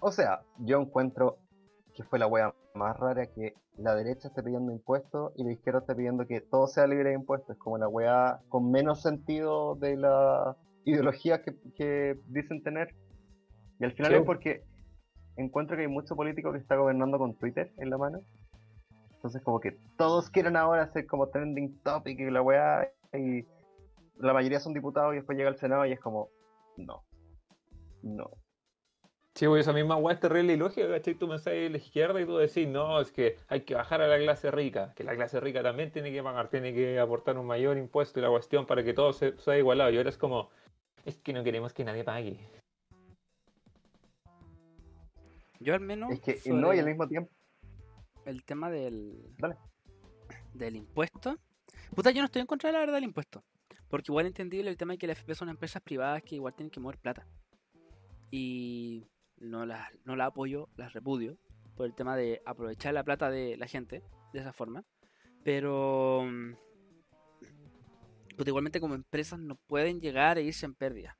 O 0.00 0.10
sea, 0.10 0.42
yo 0.58 0.80
encuentro 0.80 1.38
que 1.94 2.02
fue 2.02 2.18
la 2.18 2.26
wea 2.26 2.54
más 2.74 2.96
rara 2.98 3.26
que 3.26 3.54
la 3.78 3.94
derecha 3.94 4.28
esté 4.28 4.42
pidiendo 4.42 4.72
impuestos 4.72 5.32
y 5.36 5.44
la 5.44 5.52
izquierda 5.52 5.80
esté 5.80 5.94
pidiendo 5.94 6.26
que 6.26 6.40
todo 6.40 6.66
sea 6.66 6.86
libre 6.86 7.10
de 7.10 7.14
impuestos. 7.14 7.56
Como 7.58 7.78
la 7.78 7.88
wea 7.88 8.40
con 8.48 8.70
menos 8.70 9.00
sentido 9.02 9.74
de 9.76 9.96
la 9.96 10.56
ideología 10.84 11.42
que, 11.42 11.54
que 11.74 12.18
dicen 12.26 12.62
tener. 12.62 12.94
Y 13.78 13.84
al 13.84 13.92
final 13.92 14.12
Sí. 14.12 14.18
es 14.18 14.24
porque 14.24 14.64
encuentro 15.36 15.76
que 15.76 15.82
hay 15.82 15.88
mucho 15.88 16.14
político 16.16 16.52
que 16.52 16.58
está 16.58 16.76
gobernando 16.76 17.18
con 17.18 17.34
Twitter 17.36 17.72
en 17.78 17.88
la 17.90 17.96
mano. 17.98 18.20
Entonces 19.14 19.40
como 19.42 19.60
que 19.60 19.78
todos 19.96 20.28
quieren 20.30 20.56
ahora 20.56 20.92
ser 20.92 21.06
como 21.06 21.28
trending 21.28 21.78
topic 21.82 22.18
y 22.18 22.30
la 22.30 22.42
wea 22.42 22.88
y 23.14 23.46
la 24.26 24.32
mayoría 24.32 24.60
son 24.60 24.74
diputados 24.74 25.12
y 25.12 25.16
después 25.16 25.36
llega 25.36 25.50
al 25.50 25.56
Senado 25.56 25.86
y 25.86 25.92
es 25.92 26.00
como, 26.00 26.30
no, 26.76 27.04
no. 28.02 28.30
Sí, 29.34 29.46
güey, 29.46 29.62
esa 29.62 29.72
misma 29.72 29.96
weá 29.96 30.14
es 30.14 30.20
terrible 30.20 30.52
y 30.52 30.56
lógica, 30.56 30.88
¿cachai? 30.88 31.14
Tú 31.14 31.26
pensás 31.26 31.54
en 31.54 31.72
la 31.72 31.78
izquierda 31.78 32.20
y 32.20 32.26
tú 32.26 32.36
decís, 32.36 32.68
no, 32.68 33.00
es 33.00 33.10
que 33.10 33.38
hay 33.48 33.62
que 33.62 33.74
bajar 33.74 34.02
a 34.02 34.06
la 34.06 34.18
clase 34.18 34.50
rica, 34.50 34.92
que 34.94 35.04
la 35.04 35.14
clase 35.14 35.40
rica 35.40 35.62
también 35.62 35.90
tiene 35.90 36.12
que 36.12 36.22
pagar, 36.22 36.50
tiene 36.50 36.74
que 36.74 36.98
aportar 36.98 37.38
un 37.38 37.46
mayor 37.46 37.78
impuesto 37.78 38.20
y 38.20 38.22
la 38.22 38.28
cuestión 38.28 38.66
para 38.66 38.84
que 38.84 38.92
todo 38.92 39.14
se, 39.14 39.38
sea 39.38 39.56
igualado. 39.56 39.90
Y 39.90 39.96
ahora 39.96 40.10
es 40.10 40.18
como, 40.18 40.50
es 41.06 41.16
que 41.16 41.32
no 41.32 41.42
queremos 41.42 41.72
que 41.72 41.82
nadie 41.82 42.04
pague. 42.04 42.46
Yo 45.60 45.74
al 45.74 45.80
menos. 45.80 46.12
Es 46.12 46.20
que 46.20 46.36
sobre 46.36 46.60
no, 46.60 46.74
y 46.74 46.78
al 46.78 46.86
mismo 46.86 47.08
tiempo, 47.08 47.30
El 48.26 48.44
tema 48.44 48.70
del. 48.70 49.34
Dale. 49.38 49.56
Del 50.52 50.76
impuesto. 50.76 51.38
Puta, 51.94 52.10
yo 52.10 52.20
no 52.20 52.26
estoy 52.26 52.40
en 52.40 52.46
contra 52.46 52.68
de 52.68 52.74
la 52.74 52.80
verdad 52.80 52.94
del 52.94 53.04
impuesto. 53.04 53.42
Porque 53.92 54.10
igual 54.10 54.24
entendible 54.24 54.70
el 54.70 54.78
tema 54.78 54.94
de 54.94 54.98
que 54.98 55.06
las 55.06 55.18
FP 55.18 55.34
son 55.34 55.50
empresas 55.50 55.82
privadas 55.82 56.22
que 56.22 56.36
igual 56.36 56.54
tienen 56.54 56.70
que 56.70 56.80
mover 56.80 56.96
plata. 56.96 57.26
Y 58.30 59.06
no 59.36 59.66
las 59.66 59.86
no 60.06 60.16
la 60.16 60.24
apoyo, 60.24 60.70
las 60.78 60.94
repudio. 60.94 61.36
Por 61.76 61.84
el 61.84 61.94
tema 61.94 62.16
de 62.16 62.40
aprovechar 62.46 62.94
la 62.94 63.04
plata 63.04 63.30
de 63.30 63.58
la 63.58 63.66
gente 63.66 64.02
de 64.32 64.40
esa 64.40 64.54
forma. 64.54 64.82
Pero. 65.44 66.24
mm, 66.24 66.54
igualmente 68.46 68.80
como 68.80 68.94
empresas 68.94 69.38
no 69.38 69.56
pueden 69.56 70.00
llegar 70.00 70.38
e 70.38 70.42
irse 70.42 70.64
en 70.64 70.74
pérdida. 70.74 71.14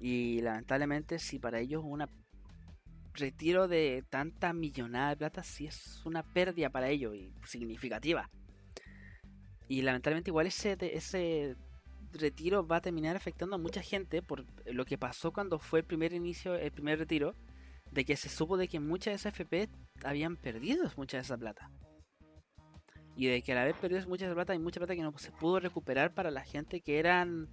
Y 0.00 0.40
lamentablemente 0.40 1.20
si 1.20 1.38
para 1.38 1.60
ellos 1.60 1.84
una 1.86 2.08
retiro 3.14 3.68
de 3.68 4.02
tanta 4.10 4.52
millonada 4.52 5.10
de 5.10 5.16
plata 5.16 5.44
sí 5.44 5.66
es 5.68 6.04
una 6.04 6.24
pérdida 6.24 6.70
para 6.70 6.88
ellos 6.88 7.14
y 7.14 7.32
significativa. 7.46 8.28
Y 9.68 9.82
lamentablemente 9.82 10.30
igual 10.30 10.46
ese, 10.46 10.76
ese 10.80 11.56
retiro 12.12 12.66
va 12.66 12.76
a 12.76 12.80
terminar 12.80 13.16
afectando 13.16 13.56
a 13.56 13.58
mucha 13.58 13.82
gente 13.82 14.22
por 14.22 14.44
lo 14.66 14.84
que 14.84 14.98
pasó 14.98 15.32
cuando 15.32 15.58
fue 15.58 15.80
el 15.80 15.84
primer 15.84 16.12
inicio, 16.12 16.54
el 16.54 16.72
primer 16.72 16.98
retiro, 16.98 17.34
de 17.90 18.04
que 18.04 18.16
se 18.16 18.28
supo 18.28 18.56
de 18.56 18.68
que 18.68 18.80
muchas 18.80 19.12
de 19.12 19.16
esas 19.16 19.34
FP 19.34 19.68
habían 20.04 20.36
perdido 20.36 20.90
mucha 20.96 21.16
de 21.16 21.22
esa 21.22 21.36
plata. 21.36 21.70
Y 23.14 23.26
de 23.26 23.42
que 23.42 23.52
al 23.52 23.58
haber 23.58 23.74
perdido 23.74 24.06
mucha 24.08 24.24
de 24.24 24.30
esa 24.30 24.34
plata 24.34 24.52
hay 24.52 24.58
mucha 24.58 24.80
plata 24.80 24.94
que 24.94 25.02
no 25.02 25.16
se 25.18 25.32
pudo 25.32 25.60
recuperar 25.60 26.14
para 26.14 26.30
la 26.30 26.44
gente 26.44 26.80
que 26.80 26.98
eran 26.98 27.48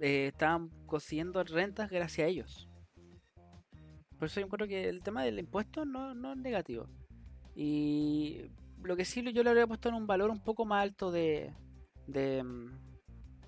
eh, 0.00 0.28
estaban 0.28 0.70
consiguiendo 0.86 1.42
rentas 1.44 1.90
gracias 1.90 2.26
a 2.26 2.28
ellos. 2.28 2.68
Por 4.18 4.26
eso 4.26 4.40
yo 4.40 4.46
encuentro 4.46 4.66
que 4.66 4.88
el 4.88 5.02
tema 5.02 5.22
del 5.22 5.38
impuesto 5.38 5.84
no, 5.84 6.14
no 6.14 6.32
es 6.32 6.38
negativo. 6.38 6.88
Y 7.54 8.50
lo 8.82 8.96
que 8.96 9.04
sí 9.04 9.22
yo 9.32 9.42
le 9.42 9.50
habría 9.50 9.66
puesto 9.66 9.88
en 9.88 9.94
un 9.94 10.06
valor 10.06 10.30
un 10.30 10.40
poco 10.40 10.64
más 10.64 10.82
alto 10.82 11.10
de, 11.10 11.52
de, 12.06 12.42
mm, 12.42 12.70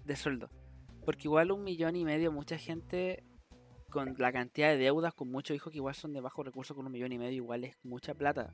de 0.05 0.16
sueldo. 0.16 0.51
Porque 1.05 1.22
igual 1.24 1.53
un 1.53 1.64
millón 1.64 1.97
y 1.97 2.05
medio, 2.05 2.33
mucha 2.33 2.59
gente 2.59 3.24
con 3.91 4.14
la 4.18 4.33
cantidad 4.33 4.68
de 4.68 4.78
deudas, 4.78 5.14
con 5.14 5.31
muchos 5.31 5.57
hijos 5.57 5.72
que 5.72 5.78
igual 5.78 5.95
son 5.95 6.12
de 6.12 6.20
bajos 6.20 6.45
recursos, 6.45 6.76
con 6.76 6.87
un 6.87 6.93
millón 6.93 7.12
y 7.12 7.18
medio 7.18 7.37
igual 7.37 7.64
es 7.64 7.76
mucha 7.83 8.14
plata. 8.14 8.53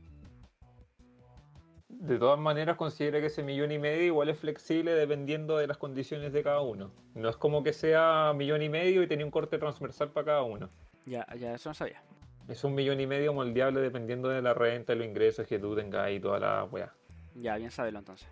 De 1.89 2.19
todas 2.19 2.39
maneras, 2.39 2.77
considera 2.77 3.21
que 3.21 3.27
ese 3.27 3.43
millón 3.43 3.73
y 3.73 3.79
medio 3.79 4.03
igual 4.05 4.29
es 4.29 4.39
flexible 4.39 4.93
dependiendo 4.93 5.57
de 5.57 5.67
las 5.67 5.79
condiciones 5.79 6.33
de 6.33 6.43
cada 6.43 6.61
uno. 6.61 6.93
No 7.15 7.29
es 7.29 7.37
como 7.37 7.63
que 7.63 7.73
sea 7.73 8.33
millón 8.35 8.63
y 8.63 8.69
medio 8.69 9.03
y 9.03 9.07
tenía 9.07 9.25
un 9.25 9.31
corte 9.31 9.59
transversal 9.59 10.11
para 10.11 10.27
cada 10.27 10.43
uno. 10.43 10.69
Ya, 11.07 11.27
ya 11.37 11.55
eso 11.55 11.71
no 11.71 11.75
sabía. 11.75 12.03
Es 12.49 12.63
un 12.65 12.75
millón 12.75 13.01
y 13.01 13.07
medio 13.07 13.33
moldeable 13.35 13.81
dependiendo 13.81 14.29
de 14.29 14.41
la 14.41 14.55
renta 14.55 14.93
y 14.93 14.97
los 14.99 15.07
ingresos 15.07 15.47
que 15.47 15.59
tú 15.59 15.75
tengas 15.75 16.11
y 16.11 16.21
toda 16.21 16.39
la 16.39 16.65
weá. 16.65 16.93
Ya, 17.35 17.57
bien 17.57 17.71
saberlo 17.71 17.99
entonces. 17.99 18.29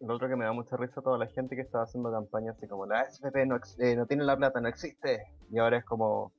Lo 0.00 0.14
otro 0.14 0.28
que 0.28 0.36
me 0.36 0.44
da 0.44 0.52
mucha 0.52 0.76
risa 0.76 1.00
toda 1.00 1.16
la 1.16 1.26
gente 1.28 1.54
que 1.54 1.62
estaba 1.62 1.84
haciendo 1.84 2.10
campañas 2.10 2.56
así 2.56 2.66
como 2.66 2.86
la 2.86 3.08
SPP 3.10 3.46
no, 3.46 3.56
ex- 3.56 3.78
eh, 3.78 3.96
no 3.96 4.06
tiene 4.06 4.24
la 4.24 4.36
plata, 4.36 4.60
no 4.60 4.68
existe. 4.68 5.22
Y 5.50 5.58
ahora 5.58 5.78
es 5.78 5.84
como. 5.84 6.32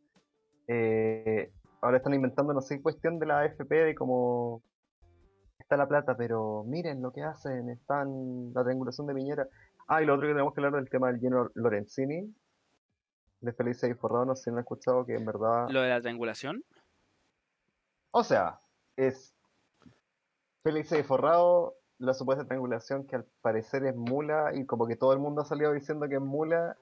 eh, 0.67 1.51
ahora 1.81 1.97
están 1.97 2.13
inventando, 2.13 2.53
no 2.53 2.61
sé, 2.61 2.81
cuestión 2.81 3.19
de 3.19 3.25
la 3.25 3.39
AFP 3.39 3.73
de 3.73 3.95
como. 3.95 4.61
Está 5.59 5.77
la 5.77 5.87
plata, 5.87 6.15
pero 6.17 6.63
miren 6.65 7.01
lo 7.01 7.11
que 7.13 7.23
hacen, 7.23 7.69
están 7.69 8.53
la 8.53 8.63
triangulación 8.63 9.07
de 9.07 9.13
Piñera. 9.15 9.47
Ah, 9.87 10.01
y 10.01 10.05
lo 10.05 10.13
otro 10.15 10.27
que 10.27 10.33
tenemos 10.33 10.53
que 10.53 10.59
hablar 10.61 10.73
del 10.81 10.89
tema 10.89 11.07
del 11.11 11.19
Gino 11.21 11.49
Lorenzini. 11.55 12.33
De 13.43 13.51
Felice 13.53 13.89
y 13.89 13.93
Forrado, 13.93 14.25
no 14.25 14.35
sé 14.35 14.43
si 14.45 14.49
han 14.49 14.59
escuchado 14.59 15.05
que 15.05 15.15
en 15.15 15.25
verdad. 15.25 15.67
Lo 15.69 15.81
de 15.81 15.89
la 15.89 15.99
triangulación, 16.01 16.63
O 18.11 18.23
sea, 18.23 18.59
es 18.95 19.35
Félix 20.63 20.91
y 20.93 21.03
Forrado, 21.03 21.75
la 21.97 22.13
supuesta 22.13 22.45
triangulación 22.45 23.05
que 23.05 23.17
al 23.17 23.25
parecer 23.41 23.85
es 23.85 23.95
mula 23.95 24.51
y 24.55 24.65
como 24.65 24.87
que 24.87 24.95
todo 24.95 25.11
el 25.13 25.19
mundo 25.19 25.41
ha 25.41 25.45
salido 25.45 25.73
diciendo 25.73 26.07
que 26.07 26.15
es 26.15 26.21
mula 26.21 26.77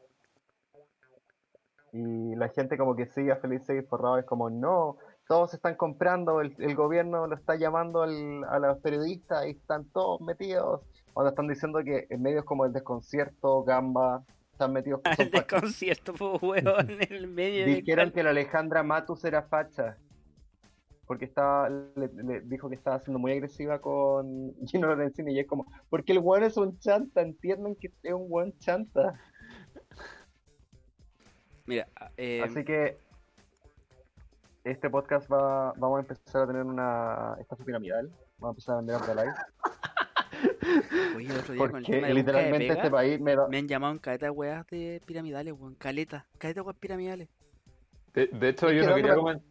y 1.93 2.36
la 2.36 2.47
gente 2.49 2.78
como 2.78 2.95
que 2.95 3.05
sigue 3.07 3.32
a 3.32 3.38
Félix 3.38 3.70
y 3.70 3.82
Forrado 3.82 4.18
es 4.20 4.26
como 4.26 4.49
no, 4.49 4.97
todos 5.28 5.53
están 5.53 5.76
comprando, 5.76 6.41
el, 6.41 6.55
el 6.59 6.76
gobierno 6.76 7.28
lo 7.28 7.36
está 7.36 7.55
llamando 7.55 8.03
al- 8.03 8.43
a 8.45 8.59
los 8.59 8.78
periodistas 8.80 9.45
y 9.47 9.51
están 9.51 9.86
todos 9.91 10.22
metidos. 10.22 10.82
Cuando 11.14 11.30
están 11.32 11.47
diciendo 11.47 11.80
que 11.84 12.07
en 12.09 12.22
medios 12.22 12.45
como 12.45 12.66
el 12.66 12.72
desconcierto, 12.72 13.64
Gamba, 13.64 14.24
están 14.62 14.74
metidos 14.74 15.01
desconcierto, 15.32 16.14
pues, 16.14 16.41
hueón, 16.41 16.91
en 16.91 17.14
el 17.14 17.28
medio 17.28 17.66
de 17.66 17.76
Dijeron 17.76 18.12
que 18.12 18.22
la 18.22 18.30
Alejandra 18.30 18.84
Matus 18.84 19.26
era 19.26 19.41
facha. 19.43 19.97
porque 21.07 21.26
estaba, 21.26 21.68
le, 21.70 21.91
le 21.95 22.41
dijo 22.41 22.70
que 22.70 22.76
estaba 22.76 22.99
siendo 22.99 23.18
muy 23.20 23.32
agresiva 23.32 23.80
con 23.80 24.53
Gino 24.68 24.88
Lorenzini 24.88 25.34
y 25.34 25.39
es 25.39 25.47
como, 25.47 25.66
porque 25.89 26.12
el 26.12 26.20
weón 26.20 26.43
es 26.43 26.57
un 26.57 26.78
chanta, 26.80 27.22
entiendan 27.22 27.76
que 27.76 27.91
es 28.03 28.14
un 28.14 28.30
buen 28.30 28.57
chanta. 28.59 29.20
Mira, 31.66 31.88
eh, 32.18 32.41
Así 32.43 32.64
que 32.64 32.97
este 34.64 34.89
podcast 34.89 35.32
va, 35.32 35.74
vamos 35.78 35.97
a 35.97 36.01
empezar 36.01 36.43
a 36.43 36.47
tener 36.47 36.64
una 36.64 37.36
estafa 37.39 37.64
piramidal, 37.64 38.09
vamos 38.38 38.49
a 38.49 38.49
empezar 38.49 38.76
a 38.76 38.78
vender 38.78 38.95
Herbalife, 38.95 39.41
oye, 41.16 41.28
el 41.28 41.38
otro 41.38 41.53
día 41.53 41.70
con 41.70 41.78
el 41.78 41.86
tema 41.86 41.99
porque 41.99 42.07
de 42.07 42.14
literalmente 42.14 42.68
pega, 42.68 42.74
este 42.74 42.91
país 42.91 43.20
me 43.20 43.36
da... 43.36 43.47
me 43.47 43.57
han 43.57 43.68
llamado 43.68 43.93
en 43.93 43.99
caleta 43.99 44.26
de 44.26 44.30
weas 44.32 44.68
de 44.68 45.01
piramidales, 45.05 45.53
weón. 45.57 45.76
Caleta, 45.76 46.26
caleta 46.38 46.62
de 46.62 46.66
weas 46.66 46.78
piramidales. 46.78 47.30
De, 48.14 48.28
de 48.28 48.49
hecho, 48.49 48.72
yo 48.72 48.88
no 48.88 48.95
quería 48.95 49.16
comentar. 49.16 49.47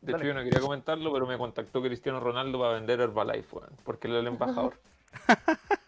De 0.00 0.12
hecho, 0.12 0.24
yo 0.24 0.34
no 0.34 0.44
quería 0.44 0.60
comentarlo, 0.60 1.12
pero 1.12 1.26
me 1.26 1.38
contactó 1.38 1.82
Cristiano 1.82 2.20
Ronaldo 2.20 2.58
para 2.58 2.74
vender 2.74 3.00
Herbalife, 3.00 3.56
weón, 3.56 3.70
porque 3.84 4.08
él 4.08 4.14
es 4.14 4.20
el 4.20 4.26
embajador. 4.28 4.80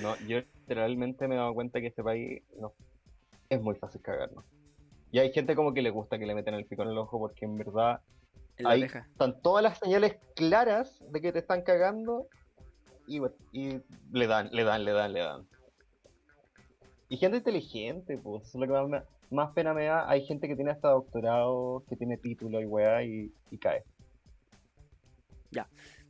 No, 0.00 0.16
yo 0.26 0.38
literalmente 0.38 1.28
me 1.28 1.34
he 1.34 1.38
dado 1.38 1.54
cuenta 1.54 1.80
que 1.80 1.88
este 1.88 2.02
país 2.02 2.42
no 2.58 2.72
es 3.48 3.60
muy 3.60 3.74
fácil 3.74 4.00
cagarnos. 4.00 4.44
Y 5.10 5.18
hay 5.18 5.32
gente 5.32 5.54
como 5.54 5.74
que 5.74 5.82
le 5.82 5.90
gusta 5.90 6.18
que 6.18 6.26
le 6.26 6.34
metan 6.34 6.54
el 6.54 6.64
pico 6.64 6.82
en 6.82 6.90
el 6.90 6.98
ojo 6.98 7.18
porque 7.18 7.44
en 7.44 7.58
verdad 7.58 8.00
En 8.56 8.66
Ahí 8.66 8.82
están 8.84 9.40
todas 9.42 9.62
las 9.62 9.78
señales 9.78 10.16
claras 10.34 11.04
de 11.10 11.20
que 11.20 11.32
te 11.32 11.40
están 11.40 11.62
cagando 11.62 12.28
y, 13.16 13.80
le 14.12 14.26
dan, 14.26 14.48
le 14.52 14.64
dan, 14.64 14.84
le 14.84 14.92
dan, 14.92 15.12
le 15.12 15.20
dan. 15.20 15.46
Y 17.08 17.16
gente 17.18 17.38
inteligente, 17.38 18.18
pues, 18.18 18.54
lo 18.54 18.66
que 18.66 19.04
más, 19.30 19.50
pena 19.52 19.74
me 19.74 19.84
da. 19.84 20.08
Hay 20.08 20.24
gente 20.26 20.48
que 20.48 20.56
tiene 20.56 20.70
hasta 20.70 20.88
doctorado, 20.88 21.84
que 21.88 21.96
tiene 21.96 22.16
título 22.16 22.60
y 22.60 22.64
weá 22.64 23.02
y, 23.02 23.30
cae. 23.60 23.84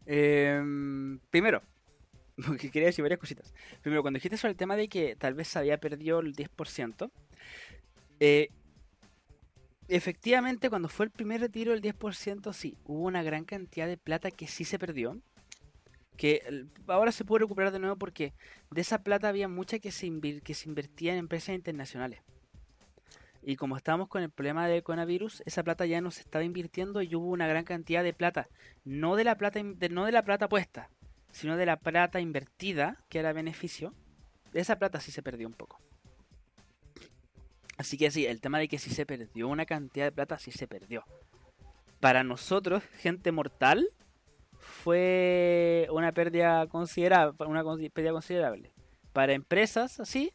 Em, 0.04 1.20
primero, 1.30 1.62
porque 2.46 2.70
quería 2.70 2.86
decir 2.86 3.02
varias 3.02 3.20
cositas. 3.20 3.54
Primero, 3.82 4.02
cuando 4.02 4.16
dijiste 4.16 4.36
sobre 4.36 4.52
el 4.52 4.56
tema 4.56 4.76
de 4.76 4.88
que 4.88 5.16
tal 5.16 5.34
vez 5.34 5.48
se 5.48 5.58
había 5.58 5.78
perdido 5.78 6.20
el 6.20 6.34
10%, 6.34 7.10
eh, 8.20 8.48
efectivamente 9.88 10.70
cuando 10.70 10.88
fue 10.88 11.06
el 11.06 11.10
primer 11.10 11.40
retiro 11.40 11.72
del 11.72 11.82
10%, 11.82 12.52
sí, 12.52 12.76
hubo 12.84 13.04
una 13.04 13.22
gran 13.22 13.44
cantidad 13.44 13.86
de 13.86 13.96
plata 13.96 14.30
que 14.30 14.46
sí 14.46 14.64
se 14.64 14.78
perdió. 14.78 15.20
Que 16.16 16.66
ahora 16.86 17.12
se 17.12 17.24
puede 17.24 17.44
recuperar 17.44 17.72
de 17.72 17.78
nuevo 17.78 17.96
porque 17.96 18.34
de 18.70 18.80
esa 18.80 19.02
plata 19.02 19.28
había 19.28 19.48
mucha 19.48 19.78
que 19.78 19.90
se, 19.90 20.10
que 20.44 20.54
se 20.54 20.68
invertía 20.68 21.12
en 21.12 21.18
empresas 21.18 21.54
internacionales. 21.54 22.20
Y 23.44 23.56
como 23.56 23.76
estábamos 23.76 24.08
con 24.08 24.22
el 24.22 24.30
problema 24.30 24.68
del 24.68 24.84
coronavirus, 24.84 25.42
esa 25.46 25.64
plata 25.64 25.84
ya 25.84 26.00
no 26.00 26.12
se 26.12 26.20
estaba 26.20 26.44
invirtiendo 26.44 27.02
y 27.02 27.14
hubo 27.16 27.28
una 27.30 27.48
gran 27.48 27.64
cantidad 27.64 28.04
de 28.04 28.12
plata 28.12 28.48
no 28.84 29.16
de 29.16 29.24
la 29.24 29.36
plata 29.36 29.60
no 29.90 30.04
de 30.04 30.12
la 30.12 30.24
plata 30.24 30.48
puesta, 30.48 30.90
sino 31.32 31.56
de 31.56 31.66
la 31.66 31.76
plata 31.76 32.20
invertida, 32.20 32.98
que 33.08 33.18
era 33.18 33.32
beneficio, 33.32 33.94
esa 34.52 34.78
plata 34.78 35.00
sí 35.00 35.10
se 35.10 35.22
perdió 35.22 35.48
un 35.48 35.54
poco. 35.54 35.80
Así 37.78 37.96
que 37.96 38.10
sí, 38.10 38.26
el 38.26 38.40
tema 38.40 38.58
de 38.58 38.68
que 38.68 38.78
si 38.78 38.90
se 38.90 39.06
perdió 39.06 39.48
una 39.48 39.66
cantidad 39.66 40.04
de 40.06 40.12
plata, 40.12 40.38
sí 40.38 40.52
se 40.52 40.68
perdió. 40.68 41.04
Para 42.00 42.22
nosotros, 42.22 42.82
gente 42.98 43.32
mortal, 43.32 43.88
fue 44.62 45.86
una 45.90 46.12
pérdida 46.12 46.66
considerable, 46.68 47.36
una 47.46 47.62
pérdida 47.92 48.12
considerable. 48.12 48.72
Para 49.12 49.32
empresas, 49.34 50.00
así, 50.00 50.32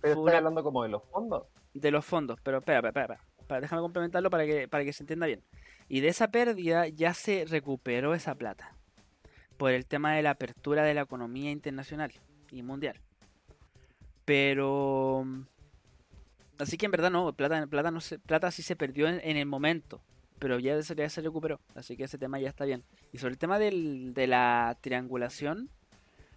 Pero 0.00 0.20
una- 0.20 0.38
hablando 0.38 0.62
como 0.64 0.82
de 0.82 0.88
los 0.88 1.02
fondos. 1.10 1.44
de 1.74 1.90
los 1.90 2.04
fondos, 2.04 2.40
pero 2.42 2.58
espera, 2.58 2.78
espera, 2.78 3.02
espera, 3.04 3.24
espera, 3.38 3.60
déjame 3.60 3.82
complementarlo 3.82 4.30
para 4.30 4.44
que, 4.46 4.66
para 4.68 4.84
que 4.84 4.92
se 4.92 5.02
entienda 5.04 5.26
bien. 5.26 5.42
Y 5.88 6.00
de 6.00 6.08
esa 6.08 6.28
pérdida 6.30 6.88
ya 6.88 7.14
se 7.14 7.44
recuperó 7.48 8.14
esa 8.14 8.34
plata 8.34 8.74
por 9.56 9.70
el 9.72 9.86
tema 9.86 10.14
de 10.14 10.22
la 10.22 10.30
apertura 10.30 10.82
de 10.82 10.94
la 10.94 11.02
economía 11.02 11.50
internacional 11.50 12.12
y 12.50 12.62
mundial. 12.62 13.00
Pero 14.24 15.24
así 16.58 16.76
que 16.76 16.86
en 16.86 16.92
verdad 16.92 17.10
no, 17.10 17.32
plata, 17.32 17.66
plata 17.66 17.90
no 17.90 18.00
se, 18.00 18.18
plata 18.18 18.50
sí 18.50 18.62
se 18.62 18.76
perdió 18.76 19.08
en, 19.08 19.20
en 19.22 19.36
el 19.36 19.46
momento, 19.46 20.02
pero 20.38 20.58
ya, 20.58 20.80
se- 20.82 20.94
ya 20.94 21.08
se 21.08 21.20
recuperó, 21.20 21.60
así 21.74 21.96
que 21.96 22.04
ese 22.04 22.18
tema 22.18 22.38
ya 22.40 22.48
está 22.48 22.64
bien. 22.64 22.84
Y 23.12 23.18
sobre 23.18 23.32
el 23.32 23.38
tema 23.38 23.58
del, 23.58 24.12
de 24.14 24.26
la 24.26 24.76
triangulación, 24.80 25.68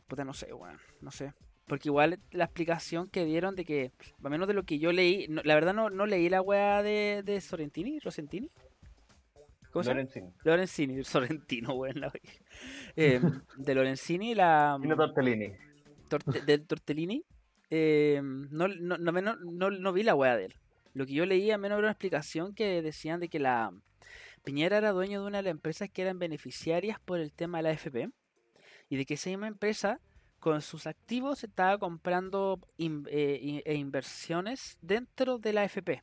puta 0.07 0.23
no 0.25 0.33
sé, 0.33 0.51
bueno, 0.53 0.77
no 1.01 1.11
sé. 1.11 1.33
Porque 1.67 1.87
igual 1.89 2.19
la 2.31 2.43
explicación 2.45 3.07
que 3.07 3.23
dieron 3.23 3.55
de 3.55 3.63
que, 3.63 3.91
al 4.23 4.29
menos 4.31 4.47
de 4.47 4.53
lo 4.53 4.63
que 4.63 4.77
yo 4.79 4.91
leí, 4.91 5.27
no- 5.29 5.41
la 5.43 5.55
verdad 5.55 5.73
no, 5.73 5.89
no 5.89 6.05
leí 6.05 6.27
la 6.29 6.41
weá 6.41 6.83
de, 6.83 7.21
de 7.23 7.39
Sorrentini, 7.39 7.99
Rosentini. 7.99 8.49
¿Cómo? 9.71 9.83
Lorenzini. 9.85 10.29
Lorenzini, 10.43 11.03
Sorrentino, 11.03 11.73
weón. 11.73 12.01
la. 12.01 12.11
Eh, 12.97 13.21
de 13.57 13.73
Lorenzini, 13.75 14.35
la 14.35 14.77
Tino 14.81 14.97
Tortellini. 14.97 15.53
torte- 16.09 16.41
del 16.41 16.67
Tortellini, 16.67 17.23
eh, 17.69 18.19
no, 18.21 18.67
no, 18.67 18.97
no, 18.97 19.11
no, 19.13 19.35
no- 19.37 19.69
no 19.71 19.93
vi 19.93 20.03
la 20.03 20.13
weá 20.13 20.35
de 20.35 20.45
él. 20.47 20.55
Lo 20.93 21.05
que 21.05 21.13
yo 21.13 21.25
leí, 21.25 21.51
al 21.51 21.61
menos 21.61 21.77
era 21.77 21.85
una 21.87 21.91
explicación 21.93 22.53
que 22.53 22.81
decían 22.81 23.21
de 23.21 23.29
que 23.29 23.39
la 23.39 23.71
Piñera 24.43 24.77
era 24.77 24.91
dueño 24.91 25.21
de 25.21 25.27
una 25.27 25.37
de 25.37 25.43
las 25.43 25.51
empresas 25.51 25.89
que 25.89 26.01
eran 26.01 26.19
beneficiarias 26.19 26.99
por 26.99 27.19
el 27.19 27.31
tema 27.31 27.59
de 27.59 27.63
la 27.63 27.69
AFP 27.69 28.09
y 28.89 28.97
de 28.97 29.05
que 29.05 29.13
esa 29.15 29.29
misma 29.29 29.47
empresa 29.47 29.99
con 30.39 30.61
sus 30.61 30.87
activos 30.87 31.43
estaba 31.43 31.77
comprando 31.77 32.59
in- 32.77 33.05
eh, 33.11 33.61
e 33.63 33.75
inversiones 33.75 34.77
dentro 34.81 35.37
de 35.37 35.53
la 35.53 35.61
AFP. 35.61 36.01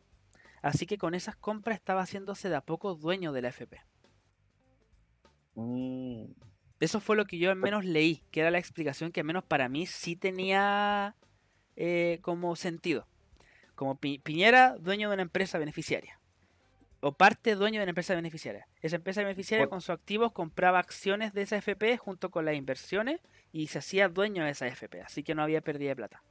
Así 0.62 0.86
que 0.86 0.98
con 0.98 1.14
esas 1.14 1.36
compras 1.36 1.76
estaba 1.78 2.02
haciéndose 2.02 2.48
de 2.48 2.56
a 2.56 2.60
poco 2.60 2.94
dueño 2.94 3.32
de 3.32 3.42
la 3.42 3.48
AFP. 3.48 3.80
Mm, 5.54 6.24
Eso 6.80 7.00
fue 7.00 7.16
lo 7.16 7.24
que 7.26 7.38
yo 7.38 7.50
al 7.50 7.56
menos 7.56 7.84
leí, 7.84 8.22
que 8.30 8.40
era 8.40 8.52
la 8.52 8.58
explicación 8.58 9.10
que 9.10 9.20
al 9.20 9.26
menos 9.26 9.42
para 9.44 9.68
mí 9.68 9.86
sí 9.86 10.14
tenía 10.14 11.16
eh, 11.74 12.20
como 12.22 12.54
sentido. 12.54 13.08
Como 13.74 13.98
Pi- 13.98 14.18
Piñera, 14.20 14.76
dueño 14.78 15.08
de 15.08 15.14
una 15.14 15.22
empresa 15.22 15.58
beneficiaria. 15.58 16.17
O 17.00 17.12
parte 17.12 17.54
dueño 17.54 17.78
de 17.78 17.84
una 17.84 17.90
empresa 17.90 18.14
beneficiaria. 18.14 18.66
Esa 18.82 18.96
empresa 18.96 19.22
beneficiaria 19.22 19.68
con 19.68 19.80
sus 19.80 19.90
activos 19.90 20.32
compraba 20.32 20.78
acciones 20.80 21.32
de 21.32 21.42
esa 21.42 21.56
FP 21.56 21.96
junto 21.96 22.30
con 22.30 22.44
las 22.44 22.56
inversiones 22.56 23.20
y 23.52 23.68
se 23.68 23.78
hacía 23.78 24.08
dueño 24.08 24.44
de 24.44 24.50
esa 24.50 24.66
FP. 24.66 25.02
Así 25.02 25.22
que 25.22 25.34
no 25.34 25.42
había 25.42 25.60
pérdida 25.60 25.90
de 25.90 25.96
plata. 25.96 26.22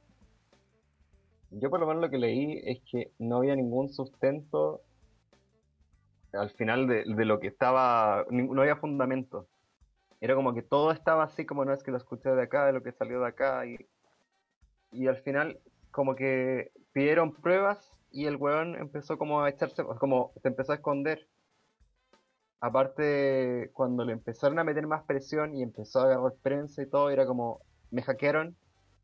Yo 1.50 1.70
por 1.70 1.80
lo 1.80 1.86
menos 1.86 2.02
lo 2.02 2.10
que 2.10 2.18
leí 2.18 2.60
es 2.64 2.80
que 2.90 3.12
no 3.18 3.38
había 3.38 3.56
ningún 3.56 3.88
sustento 3.88 4.82
al 6.32 6.50
final 6.50 6.86
de, 6.86 7.04
de 7.06 7.24
lo 7.24 7.40
que 7.40 7.46
estaba, 7.46 8.26
no 8.30 8.60
había 8.60 8.76
fundamento. 8.76 9.48
Era 10.20 10.34
como 10.34 10.52
que 10.54 10.62
todo 10.62 10.92
estaba 10.92 11.24
así 11.24 11.46
como 11.46 11.64
no 11.64 11.72
es 11.72 11.82
que 11.82 11.90
lo 11.90 11.96
escuché 11.96 12.30
de 12.30 12.42
acá, 12.42 12.66
de 12.66 12.72
lo 12.72 12.82
que 12.82 12.92
salió 12.92 13.20
de 13.20 13.28
acá 13.28 13.64
y, 13.66 13.78
y 14.92 15.06
al 15.06 15.16
final 15.16 15.60
como 15.90 16.14
que 16.14 16.72
pidieron 16.92 17.32
pruebas 17.32 17.97
y 18.10 18.26
el 18.26 18.36
weón 18.36 18.74
empezó 18.76 19.18
como 19.18 19.42
a 19.42 19.50
echarse, 19.50 19.84
como 19.98 20.32
se 20.42 20.48
empezó 20.48 20.72
a 20.72 20.76
esconder. 20.76 21.26
Aparte, 22.60 23.70
cuando 23.72 24.04
le 24.04 24.12
empezaron 24.12 24.58
a 24.58 24.64
meter 24.64 24.86
más 24.86 25.04
presión 25.04 25.54
y 25.54 25.62
empezó 25.62 26.00
a 26.00 26.04
agarrar 26.04 26.34
prensa 26.42 26.82
y 26.82 26.86
todo, 26.86 27.10
era 27.10 27.24
como, 27.26 27.60
me 27.90 28.02
hackearon, 28.02 28.56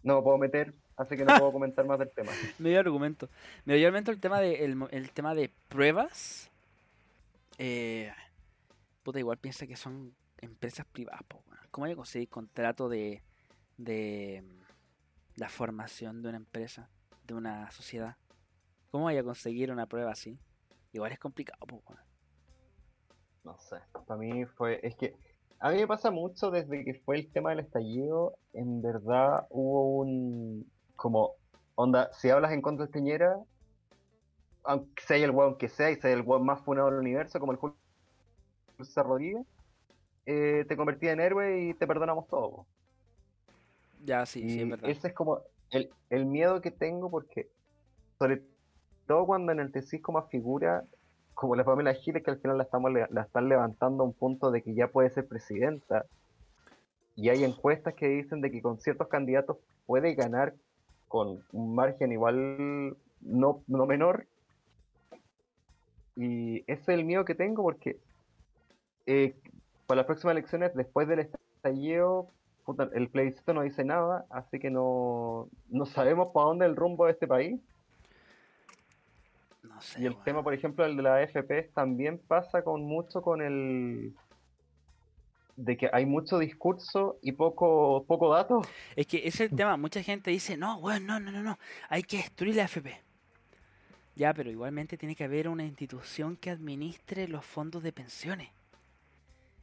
no 0.03 0.17
me 0.17 0.23
puedo 0.23 0.39
meter, 0.39 0.75
así 0.97 1.17
que 1.17 1.25
no 1.25 1.37
puedo 1.39 1.53
comentar 1.53 1.87
más 1.87 1.99
del 1.99 2.11
tema. 2.11 2.33
Me 2.59 2.71
dio 2.71 2.81
argumento. 2.81 3.29
Me 3.65 3.77
dio 3.77 3.87
argumento 3.87 4.11
el 4.11 4.21
tema 4.21 4.41
de, 4.41 4.65
el, 4.65 4.77
el 4.91 5.11
tema 5.13 5.35
de 5.35 5.53
pruebas. 5.69 6.51
Eh, 7.59 8.13
puta, 9.05 9.21
igual 9.21 9.39
piensa 9.39 9.67
que 9.67 9.77
son 9.77 10.15
empresas 10.39 10.87
privadas. 10.87 11.23
po. 11.29 11.45
¿Cómo 11.71 11.85
hay 11.85 11.93
que 11.93 11.97
conseguir 11.97 12.29
contrato 12.29 12.89
de, 12.89 13.23
de 13.77 14.43
la 15.37 15.49
formación 15.49 16.23
de 16.23 16.29
una 16.29 16.39
empresa, 16.39 16.89
de 17.25 17.35
una 17.35 17.71
sociedad? 17.71 18.17
¿Cómo 18.95 19.07
vaya 19.07 19.23
a 19.23 19.25
conseguir 19.25 19.73
una 19.73 19.87
prueba 19.87 20.13
así? 20.13 20.39
Igual 20.93 21.11
es 21.11 21.19
complicado. 21.19 21.59
weón. 21.69 22.01
No 23.43 23.59
sé, 23.59 23.79
para 24.07 24.17
mí 24.21 24.45
fue, 24.45 24.79
es 24.85 24.95
que 24.95 25.17
a 25.59 25.73
mí 25.73 25.79
me 25.79 25.89
pasa 25.89 26.13
mucho 26.13 26.53
desde 26.53 26.85
que 26.85 27.03
fue 27.05 27.17
el 27.17 27.33
tema 27.33 27.51
del 27.51 27.59
estallido, 27.59 28.39
en 28.53 28.83
verdad 28.83 29.49
hubo 29.51 29.97
un, 29.99 30.71
como, 30.95 31.33
onda, 31.75 32.13
si 32.13 32.31
hablas 32.31 32.53
en 32.53 32.63
contra 32.63 32.87
de 32.87 32.93
Piñera, 32.93 33.37
aunque 34.63 35.03
sea 35.03 35.17
el 35.17 35.33
weón 35.33 35.59
que 35.59 35.69
sea 35.69 35.91
y 35.91 35.97
sea 35.97 36.13
el 36.13 36.23
weón 36.23 36.47
más 36.47 36.61
funado 36.61 36.89
del 36.89 37.01
universo, 37.01 37.41
como 37.41 37.51
el 37.51 37.59
Julio 37.59 37.77
Rodríguez, 38.95 39.45
eh, 40.25 40.67
te 40.69 40.77
convertí 40.77 41.09
en 41.09 41.19
héroe 41.19 41.63
y 41.63 41.75
te 41.75 41.89
perdonamos 41.89 42.29
todo. 42.29 42.49
po. 42.49 42.67
Ya, 44.05 44.25
sí, 44.25 44.49
sí, 44.49 44.59
Y 44.59 44.63
es 44.63 44.71
verdad. 44.71 44.89
ese 44.89 45.09
es 45.09 45.15
como 45.15 45.41
el, 45.71 45.91
el 46.11 46.27
miedo 46.27 46.61
que 46.61 46.71
tengo 46.71 47.11
porque, 47.11 47.51
sobre 48.21 48.54
todo 49.07 49.27
cuando 49.27 49.53
en 49.53 49.61
el 49.61 49.73
tesis 49.73 50.03
como 50.03 50.23
figura, 50.29 50.85
como 51.35 51.57
la 51.57 51.65
Pamela 51.65 51.95
Giles, 51.95 52.23
que 52.23 52.31
al 52.31 52.39
final 52.39 52.59
la, 52.59 52.65
estamos, 52.65 52.93
la 52.93 53.23
están 53.23 53.49
levantando 53.49 54.03
a 54.03 54.07
un 54.07 54.13
punto 54.13 54.51
de 54.51 54.63
que 54.63 54.75
ya 54.75 54.89
puede 54.89 55.11
ser 55.11 55.27
presidenta, 55.27 56.07
y 57.17 57.29
hay 57.29 57.45
encuestas 57.45 57.95
que 57.95 58.09
dicen 58.09 58.41
de 58.41 58.51
que 58.51 58.61
con 58.61 58.79
ciertos 58.79 59.09
candidatos 59.09 59.59
puede 59.87 60.15
ganar 60.15 60.55
con 61.09 61.45
un 61.53 61.75
margen 61.75 62.13
igual 62.13 62.97
no, 63.21 63.63
no 63.67 63.87
menor. 63.87 64.27
Y 66.17 66.61
ese 66.71 66.83
es 66.83 66.89
el 66.89 67.05
miedo 67.05 67.25
que 67.25 67.35
tengo 67.35 67.63
porque 67.63 67.99
eh, 69.07 69.35
para 69.87 69.99
las 69.99 70.07
próximas 70.07 70.33
elecciones, 70.33 70.75
después 70.75 71.07
del 71.07 71.21
estallido, 71.21 72.29
el 72.95 73.09
plebiscito 73.11 73.53
no 73.53 73.63
dice 73.63 73.85
nada, 73.85 74.25
así 74.31 74.59
que 74.59 74.71
no, 74.71 75.49
no 75.69 75.87
sabemos 75.87 76.29
para 76.33 76.47
dónde 76.47 76.67
el 76.67 76.77
rumbo 76.77 77.07
de 77.07 77.13
este 77.13 77.27
país. 77.27 77.61
Sé. 79.85 80.03
Y 80.03 80.07
el 80.07 80.17
tema, 80.23 80.43
por 80.43 80.55
ejemplo, 80.55 80.85
el 80.85 80.97
de 80.97 81.03
la 81.03 81.17
AFP 81.17 81.71
también 81.75 82.19
pasa 82.19 82.63
con 82.63 82.83
mucho 82.83 83.21
con 83.21 83.43
el 83.43 84.15
de 85.57 85.77
que 85.77 85.91
hay 85.93 86.07
mucho 86.07 86.39
discurso 86.39 87.19
y 87.23 87.33
poco 87.33 88.05
poco 88.09 88.33
dato. 88.33 88.63
Es 88.97 89.07
que 89.07 89.19
ese 89.19 89.45
es 89.45 89.53
el 89.53 89.57
tema. 89.57 89.77
Mucha 89.77 90.03
gente 90.03 90.31
dice, 90.31 90.57
no, 90.57 90.79
weón, 90.79 91.07
no, 91.07 91.21
no, 91.21 91.31
no, 91.31 91.43
no. 91.43 91.59
Hay 91.89 92.03
que 92.03 92.17
destruir 92.17 92.57
la 92.57 92.65
FP. 92.65 92.99
Ya, 94.17 94.33
pero 94.33 94.51
igualmente 94.51 94.97
tiene 94.97 95.15
que 95.15 95.25
haber 95.25 95.49
una 95.49 95.65
institución 95.65 96.37
que 96.37 96.51
administre 96.51 97.29
los 97.29 97.45
fondos 97.45 97.83
de 97.83 97.93
pensiones. 97.93 98.49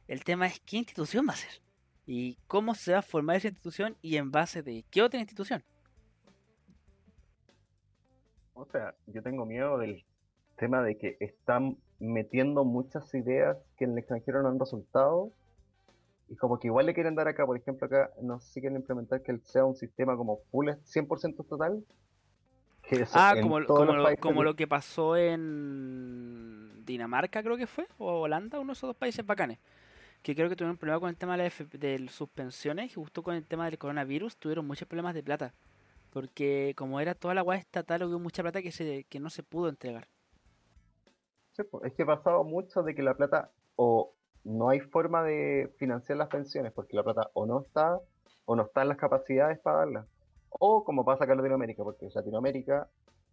El 0.06 0.24
tema 0.24 0.46
es 0.46 0.60
qué 0.60 0.76
institución 0.76 1.26
va 1.28 1.32
a 1.32 1.36
ser. 1.36 1.60
Y 2.06 2.36
cómo 2.46 2.74
se 2.74 2.92
va 2.92 2.98
a 2.98 3.02
formar 3.02 3.36
esa 3.36 3.48
institución 3.48 3.96
y 4.02 4.16
en 4.16 4.30
base 4.30 4.62
de 4.62 4.84
qué 4.90 5.02
otra 5.02 5.20
institución. 5.20 5.64
O 8.54 8.66
sea, 8.66 8.94
yo 9.06 9.22
tengo 9.22 9.46
miedo 9.46 9.78
del 9.78 10.04
tema 10.62 10.80
de 10.80 10.96
que 10.96 11.16
están 11.18 11.76
metiendo 11.98 12.64
muchas 12.64 13.12
ideas 13.14 13.56
que 13.76 13.84
en 13.84 13.92
el 13.92 13.98
extranjero 13.98 14.42
no 14.42 14.48
han 14.48 14.60
resultado 14.60 15.32
y 16.28 16.36
como 16.36 16.60
que 16.60 16.68
igual 16.68 16.86
le 16.86 16.94
quieren 16.94 17.16
dar 17.16 17.26
acá, 17.26 17.44
por 17.44 17.56
ejemplo, 17.56 17.84
acá 17.88 18.12
no 18.20 18.38
sé 18.38 18.52
si 18.52 18.60
quieren 18.60 18.78
implementar 18.78 19.22
que 19.22 19.36
sea 19.38 19.64
un 19.64 19.74
sistema 19.74 20.16
como 20.16 20.38
full 20.52 20.68
100% 20.68 21.48
total. 21.48 21.84
Que 22.88 23.04
Ah, 23.12 23.34
como, 23.42 23.64
como, 23.66 23.92
lo, 23.92 24.16
como 24.18 24.44
lo 24.44 24.54
que 24.54 24.68
pasó 24.68 25.16
en 25.16 26.84
Dinamarca, 26.86 27.42
creo 27.42 27.56
que 27.56 27.66
fue, 27.66 27.88
o 27.98 28.20
Holanda, 28.20 28.60
uno 28.60 28.68
de 28.68 28.74
esos 28.74 28.88
dos 28.88 28.96
países 28.96 29.26
bacanes. 29.26 29.58
Que 30.22 30.36
creo 30.36 30.48
que 30.48 30.54
tuvieron 30.54 30.74
un 30.74 30.78
problema 30.78 31.00
con 31.00 31.10
el 31.10 31.16
tema 31.16 31.36
de, 31.36 31.50
de 31.72 32.08
sus 32.08 32.28
pensiones 32.28 32.92
y 32.92 32.94
justo 32.94 33.24
con 33.24 33.34
el 33.34 33.44
tema 33.44 33.64
del 33.64 33.78
coronavirus 33.78 34.36
tuvieron 34.36 34.64
muchos 34.64 34.86
problemas 34.86 35.14
de 35.14 35.24
plata. 35.24 35.54
Porque 36.12 36.72
como 36.76 37.00
era 37.00 37.16
toda 37.16 37.34
la 37.34 37.42
guay 37.42 37.58
estatal, 37.58 38.04
hubo 38.04 38.20
mucha 38.20 38.42
plata 38.42 38.62
que, 38.62 38.70
se, 38.70 39.04
que 39.08 39.18
no 39.18 39.28
se 39.28 39.42
pudo 39.42 39.68
entregar. 39.68 40.06
Sí, 41.52 41.62
pues, 41.64 41.84
es 41.84 41.92
que 41.94 42.02
ha 42.02 42.06
pasado 42.06 42.44
mucho 42.44 42.82
de 42.82 42.94
que 42.94 43.02
la 43.02 43.14
plata 43.14 43.50
o 43.76 44.14
no 44.44 44.70
hay 44.70 44.80
forma 44.80 45.22
de 45.22 45.72
financiar 45.78 46.18
las 46.18 46.28
pensiones 46.28 46.72
porque 46.72 46.96
la 46.96 47.04
plata 47.04 47.30
o 47.34 47.46
no 47.46 47.60
está 47.60 48.00
o 48.44 48.56
no 48.56 48.62
están 48.64 48.88
las 48.88 48.96
capacidades 48.96 49.58
para 49.60 49.78
darla. 49.78 50.06
O 50.50 50.84
como 50.84 51.04
pasa 51.04 51.24
acá 51.24 51.32
en 51.32 51.38
Latinoamérica, 51.38 51.82
porque 51.82 52.06
en 52.06 52.12
Latinoamérica 52.14 52.88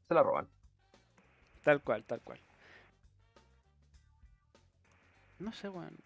se 0.08 0.14
la 0.14 0.24
roban. 0.24 0.48
Tal 1.64 1.82
cual, 1.82 2.04
tal 2.06 2.22
cual. 2.22 2.40
No 5.40 5.52
sé, 5.52 5.70
weón. 5.70 5.98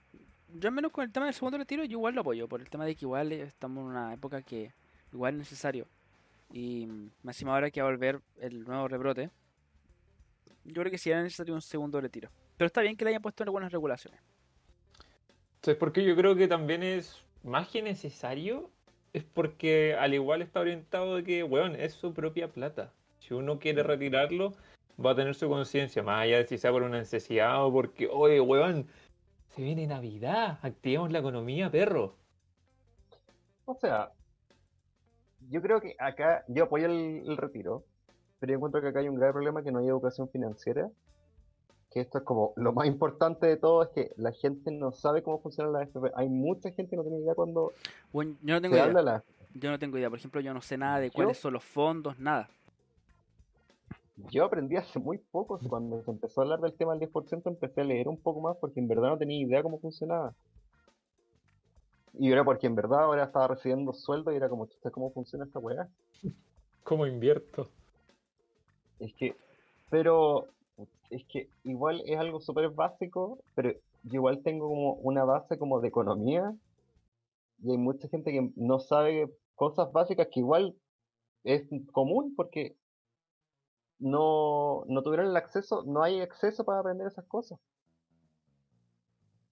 Yo 0.49 0.69
al 0.69 0.75
menos 0.75 0.91
con 0.91 1.03
el 1.03 1.11
tema 1.11 1.25
del 1.25 1.33
segundo 1.33 1.57
retiro, 1.57 1.83
yo 1.83 1.97
igual 1.97 2.13
lo 2.13 2.21
apoyo, 2.21 2.47
por 2.47 2.61
el 2.61 2.69
tema 2.69 2.85
de 2.85 2.95
que 2.95 3.05
igual 3.05 3.31
estamos 3.31 3.81
en 3.83 3.89
una 3.89 4.13
época 4.13 4.41
que 4.43 4.71
igual 5.11 5.33
es 5.33 5.39
necesario. 5.39 5.87
Y 6.51 6.85
mm, 6.85 7.11
más 7.23 7.35
encima 7.35 7.53
ahora 7.53 7.71
que 7.71 7.81
va 7.81 7.87
a 7.87 7.91
volver 7.91 8.21
el 8.37 8.63
nuevo 8.63 8.87
rebrote, 8.87 9.31
yo 10.65 10.81
creo 10.81 10.91
que 10.91 10.97
sí 10.97 11.09
era 11.09 11.21
necesario 11.21 11.53
un 11.53 11.61
segundo 11.61 11.99
retiro. 11.99 12.29
Pero 12.57 12.67
está 12.67 12.81
bien 12.81 12.95
que 12.95 13.03
le 13.05 13.09
hayan 13.09 13.21
puesto 13.21 13.43
algunas 13.43 13.71
regulaciones. 13.71 14.19
Entonces, 15.55 15.77
porque 15.77 16.03
yo 16.03 16.15
creo 16.15 16.35
que 16.35 16.47
también 16.47 16.83
es 16.83 17.23
más 17.43 17.69
que 17.69 17.81
necesario, 17.81 18.69
es 19.13 19.23
porque 19.23 19.95
al 19.99 20.13
igual 20.13 20.41
está 20.41 20.59
orientado 20.59 21.15
de 21.15 21.23
que, 21.23 21.43
weón, 21.43 21.75
es 21.75 21.93
su 21.93 22.13
propia 22.13 22.49
plata. 22.51 22.91
Si 23.19 23.33
uno 23.33 23.59
quiere 23.59 23.83
retirarlo, 23.83 24.53
va 25.03 25.11
a 25.11 25.15
tener 25.15 25.35
su 25.35 25.47
conciencia, 25.47 26.03
más 26.03 26.23
allá 26.23 26.37
de 26.37 26.47
si 26.47 26.57
sea 26.57 26.71
por 26.71 26.83
una 26.83 26.99
necesidad 26.99 27.65
o 27.65 27.71
porque, 27.71 28.09
oye, 28.11 28.41
weón, 28.41 28.87
se 29.55 29.61
viene 29.61 29.87
Navidad, 29.87 30.59
activemos 30.61 31.11
la 31.11 31.19
economía, 31.19 31.69
perro. 31.69 32.17
O 33.65 33.75
sea, 33.75 34.11
yo 35.49 35.61
creo 35.61 35.79
que 35.79 35.95
acá, 35.99 36.43
yo 36.47 36.65
apoyo 36.65 36.87
el, 36.87 37.23
el 37.25 37.37
retiro, 37.37 37.85
pero 38.43 38.51
yo 38.51 38.57
encuentro 38.57 38.81
que 38.81 38.89
acá 38.89 38.99
hay 38.99 39.07
un 39.07 39.15
grave 39.15 39.31
problema 39.31 39.63
que 39.63 39.71
no 39.71 39.79
hay 39.79 39.87
educación 39.87 40.27
financiera. 40.27 40.89
Que 41.89 42.01
esto 42.01 42.17
es 42.17 42.25
como 42.25 42.51
lo 42.57 42.73
más 42.73 42.87
importante 42.87 43.47
de 43.47 43.55
todo, 43.55 43.83
es 43.83 43.89
que 43.91 44.11
la 44.17 44.33
gente 44.33 44.69
no 44.69 44.91
sabe 44.91 45.23
cómo 45.23 45.39
funciona 45.39 45.69
la 45.71 45.79
AFP. 45.79 46.11
Hay 46.13 46.27
mucha 46.27 46.69
gente 46.71 46.89
que 46.89 46.97
no 46.97 47.03
tiene 47.03 47.19
idea 47.19 47.35
cuando 47.35 47.71
Bueno, 48.11 48.35
yo 48.41 48.55
no 48.55 48.61
tengo 48.61 48.73
se 48.73 48.79
idea. 48.79 48.83
habla 48.83 48.99
de 48.99 49.05
la 49.05 49.23
Yo 49.53 49.71
no 49.71 49.79
tengo 49.79 49.97
idea. 49.97 50.09
Por 50.09 50.19
ejemplo, 50.19 50.41
yo 50.41 50.53
no 50.53 50.61
sé 50.61 50.77
nada 50.77 50.99
de 50.99 51.07
¿Yo? 51.07 51.13
cuáles 51.13 51.37
son 51.37 51.53
los 51.53 51.63
fondos, 51.63 52.19
nada. 52.19 52.49
Yo 54.29 54.43
aprendí 54.43 54.75
hace 54.75 54.99
muy 54.99 55.19
poco, 55.19 55.57
cuando 55.69 56.03
se 56.03 56.11
empezó 56.11 56.41
a 56.41 56.43
hablar 56.43 56.59
del 56.59 56.73
tema 56.73 56.97
del 56.97 57.09
10%, 57.09 57.43
empecé 57.45 57.79
a 57.79 57.85
leer 57.85 58.09
un 58.09 58.17
poco 58.17 58.41
más 58.41 58.57
porque 58.57 58.81
en 58.81 58.89
verdad 58.89 59.07
no 59.07 59.17
tenía 59.17 59.39
idea 59.39 59.63
cómo 59.63 59.79
funcionaba. 59.79 60.33
Y 62.19 62.29
era 62.29 62.43
porque 62.43 62.67
en 62.67 62.75
verdad 62.75 63.03
ahora 63.05 63.23
estaba 63.23 63.47
recibiendo 63.47 63.93
sueldo 63.93 64.33
y 64.33 64.35
era 64.35 64.49
como, 64.49 64.65
chuta, 64.65 64.91
¿cómo 64.91 65.11
funciona 65.11 65.45
esta 65.45 65.59
weá? 65.59 65.87
¿Cómo 66.83 67.07
invierto? 67.07 67.69
Es 69.03 69.13
que, 69.15 69.35
pero, 69.89 70.47
es 71.09 71.25
que 71.25 71.49
igual 71.65 72.01
es 72.05 72.17
algo 72.17 72.39
súper 72.39 72.69
básico, 72.69 73.37
pero 73.53 73.73
igual 74.09 74.41
tengo 74.43 74.69
como 74.69 74.93
una 74.93 75.25
base 75.25 75.57
como 75.57 75.81
de 75.81 75.89
economía 75.89 76.55
y 77.61 77.71
hay 77.71 77.77
mucha 77.77 78.07
gente 78.07 78.31
que 78.31 78.49
no 78.55 78.79
sabe 78.79 79.29
cosas 79.55 79.91
básicas 79.91 80.29
que 80.31 80.39
igual 80.39 80.73
es 81.43 81.63
común 81.91 82.33
porque 82.35 82.77
no, 83.99 84.85
no 84.87 85.03
tuvieron 85.03 85.27
el 85.27 85.35
acceso, 85.35 85.83
no 85.85 86.01
hay 86.01 86.21
acceso 86.21 86.63
para 86.63 86.79
aprender 86.79 87.07
esas 87.07 87.25
cosas. 87.25 87.59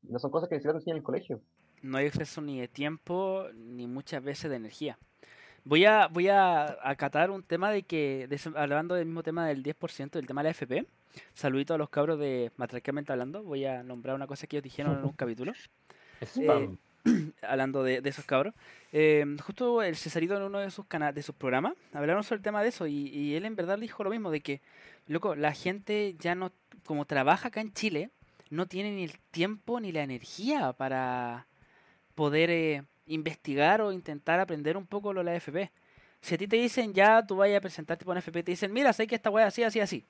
No 0.03 0.17
son 0.17 0.31
cosas 0.31 0.47
que 0.47 0.55
ni 0.55 0.59
siquiera 0.61 0.77
enseñan 0.77 0.95
en 0.95 1.01
el 1.01 1.03
colegio. 1.03 1.41
No 1.81 1.97
hay 1.97 2.07
acceso 2.07 2.39
ni 2.39 2.61
de 2.61 2.69
tiempo 2.69 3.47
ni 3.53 3.85
muchas 3.85 4.23
veces 4.23 4.49
de 4.49 4.55
energía. 4.55 4.97
Voy 5.63 5.85
a, 5.85 6.07
voy 6.07 6.27
a 6.27 6.77
acatar 6.83 7.29
un 7.29 7.43
tema 7.43 7.71
de 7.71 7.83
que, 7.83 8.27
de 8.27 8.39
hablando 8.55 8.95
del 8.95 9.05
mismo 9.05 9.23
tema 9.23 9.47
del 9.47 9.63
10%, 9.63 10.11
del 10.11 10.25
tema 10.25 10.41
de 10.41 10.45
la 10.45 10.51
FP. 10.51 10.85
Saludito 11.33 11.73
a 11.73 11.77
los 11.77 11.89
cabros 11.89 12.19
de 12.19 12.51
Matracamente 12.57 13.11
Hablando. 13.11 13.43
Voy 13.43 13.65
a 13.65 13.83
nombrar 13.83 14.15
una 14.15 14.27
cosa 14.27 14.47
que 14.47 14.57
ellos 14.57 14.63
dijeron 14.63 14.97
en 14.97 15.03
un 15.05 15.11
capítulo. 15.15 15.53
Spam. 16.23 16.77
hablando 17.41 17.83
de, 17.83 18.01
de 18.01 18.09
esos 18.09 18.25
cabros. 18.25 18.53
Eh, 18.91 19.25
justo 19.43 19.81
el 19.81 19.95
Cesarito 19.95 20.35
en 20.35 20.43
uno 20.43 20.59
de 20.59 20.69
sus 20.69 20.85
cana 20.85 21.11
de 21.11 21.23
sus 21.23 21.35
programas 21.35 21.73
hablaron 21.93 22.23
sobre 22.23 22.37
el 22.37 22.43
tema 22.43 22.61
de 22.61 22.69
eso 22.69 22.87
y, 22.87 23.07
y 23.07 23.35
él 23.35 23.45
en 23.45 23.55
verdad 23.55 23.79
dijo 23.79 24.03
lo 24.03 24.09
mismo, 24.09 24.31
de 24.31 24.41
que, 24.41 24.61
loco, 25.07 25.35
la 25.35 25.53
gente 25.53 26.15
ya 26.19 26.35
no, 26.35 26.51
como 26.85 27.05
trabaja 27.05 27.47
acá 27.47 27.61
en 27.61 27.73
Chile, 27.73 28.09
no 28.49 28.67
tiene 28.67 28.91
ni 28.91 29.03
el 29.03 29.17
tiempo 29.31 29.79
ni 29.79 29.91
la 29.91 30.03
energía 30.03 30.73
para 30.73 31.47
poder 32.15 32.49
eh, 32.51 32.83
investigar 33.13 33.81
o 33.81 33.91
intentar 33.91 34.39
aprender 34.39 34.77
un 34.77 34.87
poco 34.87 35.13
lo 35.13 35.21
de 35.21 35.25
la 35.25 35.35
FP. 35.35 35.71
Si 36.21 36.35
a 36.35 36.37
ti 36.37 36.47
te 36.47 36.55
dicen 36.55 36.93
ya, 36.93 37.25
tú 37.25 37.37
vayas 37.37 37.57
a 37.57 37.61
presentarte 37.61 38.05
por 38.05 38.13
una 38.13 38.19
FP, 38.19 38.43
te 38.43 38.51
dicen, 38.51 38.71
mira, 38.71 38.93
sé 38.93 39.07
que 39.07 39.15
esta 39.15 39.29
weá 39.29 39.47
así, 39.47 39.63
así, 39.63 39.79
así. 39.79 40.05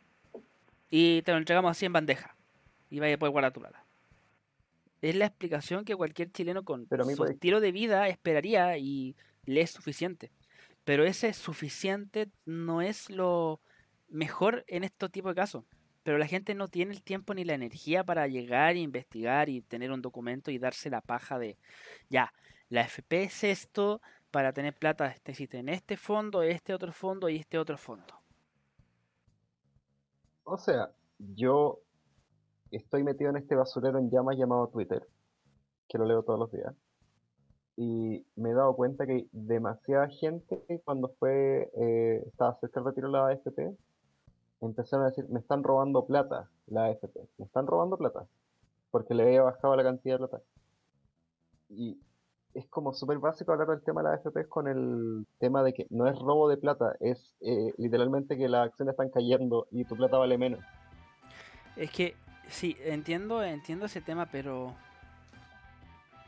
Y 0.89 1.21
te 1.21 1.31
lo 1.31 1.37
entregamos 1.37 1.71
así 1.71 1.85
en 1.85 1.93
bandeja. 1.93 2.35
Y 2.89 2.99
vaya 2.99 3.15
a 3.15 3.17
poder 3.17 3.31
guardar 3.31 3.53
tu 3.53 3.61
plata. 3.61 3.83
Es 5.01 5.15
la 5.15 5.25
explicación 5.25 5.85
que 5.85 5.95
cualquier 5.95 6.31
chileno 6.31 6.63
con 6.63 6.85
Pero 6.85 7.05
su 7.05 7.25
estilo 7.25 7.59
de 7.59 7.71
vida 7.71 8.07
esperaría 8.07 8.77
y 8.77 9.15
le 9.45 9.61
es 9.61 9.71
suficiente. 9.71 10.31
Pero 10.83 11.05
ese 11.05 11.33
suficiente 11.33 12.29
no 12.45 12.81
es 12.81 13.09
lo 13.09 13.61
mejor 14.09 14.65
en 14.67 14.83
este 14.83 15.09
tipo 15.09 15.29
de 15.29 15.35
casos. 15.35 15.63
Pero 16.03 16.17
la 16.17 16.27
gente 16.27 16.55
no 16.55 16.67
tiene 16.67 16.93
el 16.93 17.03
tiempo 17.03 17.33
ni 17.33 17.45
la 17.45 17.53
energía 17.53 18.03
para 18.03 18.27
llegar, 18.27 18.75
e 18.75 18.79
investigar 18.79 19.49
y 19.49 19.61
tener 19.61 19.91
un 19.91 20.01
documento 20.01 20.51
y 20.51 20.57
darse 20.57 20.89
la 20.89 21.01
paja 21.01 21.39
de, 21.39 21.57
ya, 22.09 22.33
la 22.71 22.81
FP 22.83 23.23
es 23.23 23.43
esto, 23.43 24.01
para 24.31 24.53
tener 24.53 24.73
plata 24.73 25.07
este, 25.07 25.31
existe 25.31 25.59
en 25.59 25.67
este 25.67 25.97
fondo, 25.97 26.41
este 26.41 26.73
otro 26.73 26.93
fondo 26.93 27.27
y 27.27 27.35
este 27.35 27.59
otro 27.59 27.77
fondo. 27.77 28.13
O 30.45 30.57
sea, 30.57 30.89
yo 31.19 31.79
estoy 32.71 33.03
metido 33.03 33.29
en 33.29 33.37
este 33.37 33.55
basurero 33.55 33.99
en 33.99 34.09
llamas 34.09 34.37
llamado 34.37 34.69
Twitter, 34.69 35.05
que 35.89 35.97
lo 35.97 36.05
leo 36.05 36.23
todos 36.23 36.39
los 36.39 36.51
días. 36.51 36.73
Y 37.75 38.25
me 38.37 38.51
he 38.51 38.53
dado 38.53 38.73
cuenta 38.77 39.05
que 39.05 39.27
demasiada 39.33 40.07
gente 40.07 40.63
cuando 40.85 41.09
fue, 41.19 41.69
eh, 41.75 42.23
estaba 42.25 42.57
cerca 42.61 42.79
del 42.79 42.87
retiro 42.87 43.09
la 43.09 43.27
AFP, 43.27 43.75
empezaron 44.61 45.05
a 45.05 45.09
decir, 45.09 45.27
me 45.27 45.41
están 45.41 45.61
robando 45.61 46.05
plata, 46.05 46.49
la 46.67 46.85
AFP, 46.85 47.19
me 47.37 47.45
están 47.45 47.67
robando 47.67 47.97
plata, 47.97 48.25
porque 48.91 49.13
le 49.13 49.23
había 49.23 49.41
bajado 49.41 49.75
la 49.75 49.83
cantidad 49.83 50.17
de 50.17 50.27
plata. 50.27 50.43
Y 51.67 51.99
es 52.53 52.67
como 52.67 52.93
súper 52.93 53.19
básico 53.19 53.51
hablar 53.51 53.67
del 53.67 53.81
tema 53.81 54.01
de 54.01 54.09
la 54.09 54.15
AFP 54.15 54.47
con 54.47 54.67
el 54.67 55.25
tema 55.39 55.63
de 55.63 55.73
que 55.73 55.87
no 55.89 56.07
es 56.07 56.17
robo 56.17 56.49
de 56.49 56.57
plata, 56.57 56.95
es 56.99 57.33
eh, 57.41 57.73
literalmente 57.77 58.37
que 58.37 58.49
las 58.49 58.67
acciones 58.67 58.93
están 58.93 59.09
cayendo 59.09 59.67
y 59.71 59.85
tu 59.85 59.95
plata 59.95 60.17
vale 60.17 60.37
menos. 60.37 60.59
Es 61.75 61.91
que, 61.91 62.15
sí, 62.49 62.75
entiendo, 62.83 63.43
entiendo 63.43 63.85
ese 63.85 64.01
tema, 64.01 64.27
pero 64.31 64.73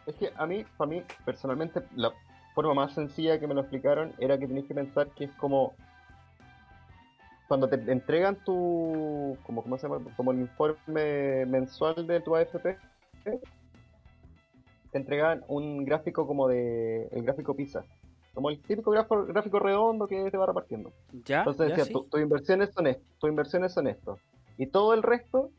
Es 0.05 0.15
que 0.15 0.31
a 0.35 0.45
mí, 0.45 0.65
para 0.77 0.89
mí, 0.89 1.03
personalmente, 1.25 1.81
la 1.95 2.11
forma 2.55 2.73
más 2.73 2.93
sencilla 2.93 3.39
que 3.39 3.47
me 3.47 3.53
lo 3.53 3.61
explicaron 3.61 4.13
era 4.19 4.37
que 4.37 4.47
tenéis 4.47 4.67
que 4.67 4.75
pensar 4.75 5.07
que 5.09 5.25
es 5.25 5.31
como 5.33 5.73
cuando 7.47 7.67
te 7.67 7.75
entregan 7.91 8.35
tu, 8.43 9.37
como, 9.43 9.61
¿cómo 9.61 9.77
se 9.77 9.87
llama? 9.87 10.03
Como 10.15 10.31
el 10.31 10.39
informe 10.39 11.45
mensual 11.45 12.07
de 12.07 12.21
tu 12.21 12.35
AFP, 12.35 12.77
te 14.93 14.99
entregaban 14.99 15.43
un 15.49 15.83
gráfico 15.83 16.25
como 16.25 16.47
de. 16.47 17.07
el 17.11 17.23
gráfico 17.23 17.53
PISA. 17.55 17.83
Como 18.33 18.49
el 18.49 18.59
típico 18.61 18.91
gráfico, 18.91 19.25
gráfico 19.25 19.59
redondo 19.59 20.07
que 20.07 20.31
te 20.31 20.37
va 20.37 20.45
repartiendo. 20.45 20.91
¿Ya? 21.25 21.39
Entonces 21.39 21.67
decía, 21.69 21.85
sí. 21.85 21.93
"Tu- 21.93 22.05
tus 22.05 22.21
inversiones 22.21 22.69
son 22.73 22.87
esto, 22.87 23.03
tus 23.19 23.29
inversiones 23.29 23.73
son 23.73 23.87
esto. 23.87 24.17
Y 24.57 24.67
todo 24.67 24.93
el 24.93 25.03
resto, 25.03 25.49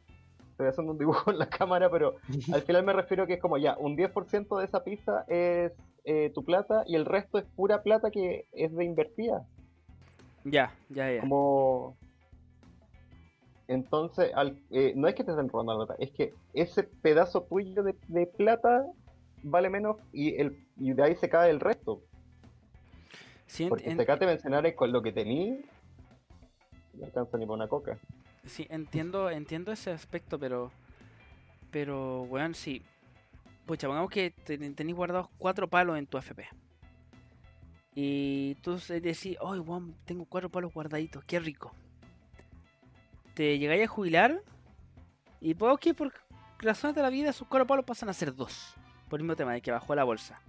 estoy 0.53 0.69
haciendo 0.69 0.93
un 0.93 0.99
dibujo 0.99 1.31
en 1.31 1.39
la 1.39 1.49
cámara, 1.49 1.91
pero 1.91 2.15
al 2.53 2.63
final 2.67 2.85
me 2.85 2.93
refiero 2.93 3.27
que 3.27 3.35
es 3.35 3.41
como 3.41 3.59
ya, 3.59 3.77
un 3.79 3.97
10% 3.97 4.59
de 4.59 4.65
esa 4.65 4.83
pizza 4.83 5.25
es 5.29 5.73
eh, 6.05 6.31
tu 6.35 6.45
plata 6.45 6.83
y 6.87 6.95
el 6.97 7.05
resto 7.05 7.39
es 7.39 7.45
pura 7.57 7.83
plata 7.83 8.11
que 8.11 8.47
es 8.53 8.75
de 8.75 8.85
invertida. 8.85 9.45
Ya, 10.45 10.73
ya, 10.91 11.11
ya. 11.13 11.21
Como... 11.21 11.97
Entonces, 13.67 14.31
al- 14.35 14.59
eh, 14.71 14.93
no 14.97 15.09
es 15.09 15.15
que 15.15 15.25
te 15.25 15.31
estén 15.31 15.49
robando 15.49 15.79
la 15.79 15.87
plata, 15.87 16.03
es 16.03 16.11
que 16.11 16.35
ese 16.53 16.83
pedazo 16.83 17.43
tuyo 17.45 17.83
de, 17.83 17.95
de 18.09 18.27
plata 18.27 18.85
vale 19.45 19.71
menos 19.71 19.97
y, 20.13 20.35
el, 20.41 20.57
y 20.77 20.93
de 20.93 21.03
ahí 21.03 21.15
se 21.17 21.29
cae 21.29 21.51
el 21.51 21.61
resto. 21.61 22.03
Sí, 23.47 23.67
Porque 23.69 23.89
en- 23.91 23.97
si 23.97 24.03
acá 24.03 24.19
te 24.19 24.27
mencionares 24.27 24.75
con 24.75 24.91
lo 24.91 25.03
que 25.03 25.13
tení, 25.13 25.61
no 26.95 27.05
alcanza 27.07 27.39
ni 27.39 27.45
para 27.47 27.55
una 27.55 27.69
coca. 27.69 27.99
sí, 28.47 28.67
entiendo, 28.71 29.31
entiendo 29.31 29.71
ese 29.73 29.91
aspecto, 29.93 30.39
pero. 30.39 30.73
Pero, 31.71 32.23
weón, 32.23 32.55
sí. 32.55 32.83
Pucha, 33.67 33.87
pongamos 33.87 34.11
que 34.11 34.31
ten- 34.31 34.75
tenéis 34.75 34.97
guardados 34.97 35.29
cuatro 35.39 35.69
palos 35.69 35.99
en 35.99 36.07
tu 36.07 36.19
FP. 36.19 36.47
Y 37.95 38.57
tú 38.57 38.79
decís, 38.89 39.37
oh, 39.41 39.55
weón, 39.61 39.95
tengo 40.05 40.25
cuatro 40.25 40.49
palos 40.51 40.73
guardaditos, 40.73 41.23
qué 41.25 41.39
rico. 41.39 41.73
Te 43.35 43.59
llegáis 43.59 43.85
a 43.85 43.89
jubilar 43.89 44.41
y 45.41 45.55
pues, 45.55 45.73
ok, 45.75 45.95
por 45.97 46.13
razones 46.59 46.95
de 46.97 47.03
la 47.03 47.11
vida, 47.11 47.31
esos 47.31 47.47
cuatro 47.49 47.67
palos 47.67 47.85
pasan 47.85 48.09
a 48.09 48.13
ser 48.13 48.35
dos. 48.35 48.75
Por 49.15 49.21
el 49.21 49.27
mismo 49.27 49.37
tema 49.37 49.53
de 49.53 49.61
que 49.61 49.71
bajó 49.71 49.95
la 49.95 50.03
bolsa. 50.03 50.41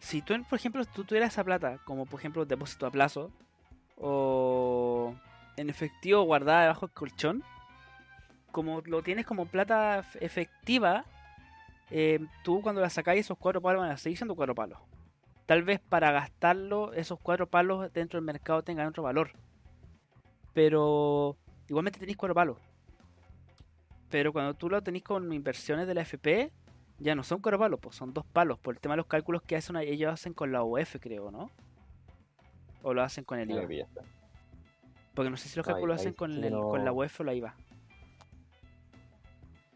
Si 0.00 0.22
tú, 0.22 0.34
por 0.50 0.58
ejemplo, 0.58 0.84
tú 0.86 1.04
tuvieras 1.04 1.32
esa 1.34 1.44
plata, 1.44 1.78
como 1.84 2.04
por 2.04 2.18
ejemplo 2.18 2.44
depósito 2.44 2.84
a 2.84 2.90
plazo, 2.90 3.30
o 3.96 5.14
en 5.56 5.70
efectivo 5.70 6.22
guardada 6.22 6.62
debajo 6.62 6.88
del 6.88 6.94
colchón, 6.94 7.44
como 8.50 8.80
lo 8.86 9.04
tienes 9.04 9.24
como 9.24 9.46
plata 9.46 10.00
ef- 10.00 10.18
efectiva, 10.20 11.04
eh, 11.92 12.18
tú 12.42 12.60
cuando 12.60 12.80
la 12.80 12.90
sacáis 12.90 13.20
esos 13.20 13.38
cuatro 13.38 13.60
palos 13.60 13.82
van 13.82 13.92
a 13.92 13.98
seguir 13.98 14.18
siendo 14.18 14.34
cuatro 14.34 14.56
palos. 14.56 14.80
Tal 15.46 15.62
vez 15.62 15.78
para 15.78 16.10
gastarlo, 16.10 16.92
esos 16.92 17.20
cuatro 17.20 17.46
palos 17.46 17.92
dentro 17.92 18.16
del 18.18 18.24
mercado 18.26 18.62
tengan 18.64 18.88
otro 18.88 19.04
valor. 19.04 19.30
Pero 20.54 21.36
igualmente 21.68 22.00
tenéis 22.00 22.16
cuatro 22.16 22.34
palos. 22.34 22.58
Pero 24.10 24.32
cuando 24.32 24.54
tú 24.54 24.68
lo 24.68 24.82
tenéis 24.82 25.04
con 25.04 25.32
inversiones 25.32 25.86
de 25.86 25.94
la 25.94 26.00
FP, 26.00 26.50
ya 26.98 27.14
no 27.14 27.22
son 27.22 27.40
cuatro 27.40 27.58
palos, 27.58 27.80
pues 27.80 27.96
son 27.96 28.12
dos 28.12 28.24
palos. 28.26 28.58
Por 28.58 28.74
el 28.74 28.80
tema 28.80 28.94
de 28.94 28.98
los 28.98 29.06
cálculos 29.06 29.42
que 29.42 29.56
hacen, 29.56 29.76
ellos 29.76 30.12
hacen 30.12 30.32
con 30.32 30.52
la 30.52 30.62
UF, 30.64 30.96
creo, 31.00 31.30
¿no? 31.30 31.50
O 32.82 32.94
lo 32.94 33.02
hacen 33.02 33.24
con 33.24 33.38
el 33.38 33.50
IVA. 33.50 33.86
Porque 35.14 35.30
no 35.30 35.36
sé 35.36 35.48
si 35.48 35.56
los 35.56 35.66
cálculos 35.66 35.98
ahí 35.98 36.00
hacen 36.00 36.14
con, 36.14 36.40
la 36.40 36.92
UF 36.92 37.20
o 37.20 37.24
la 37.24 37.34
IVA. 37.34 37.54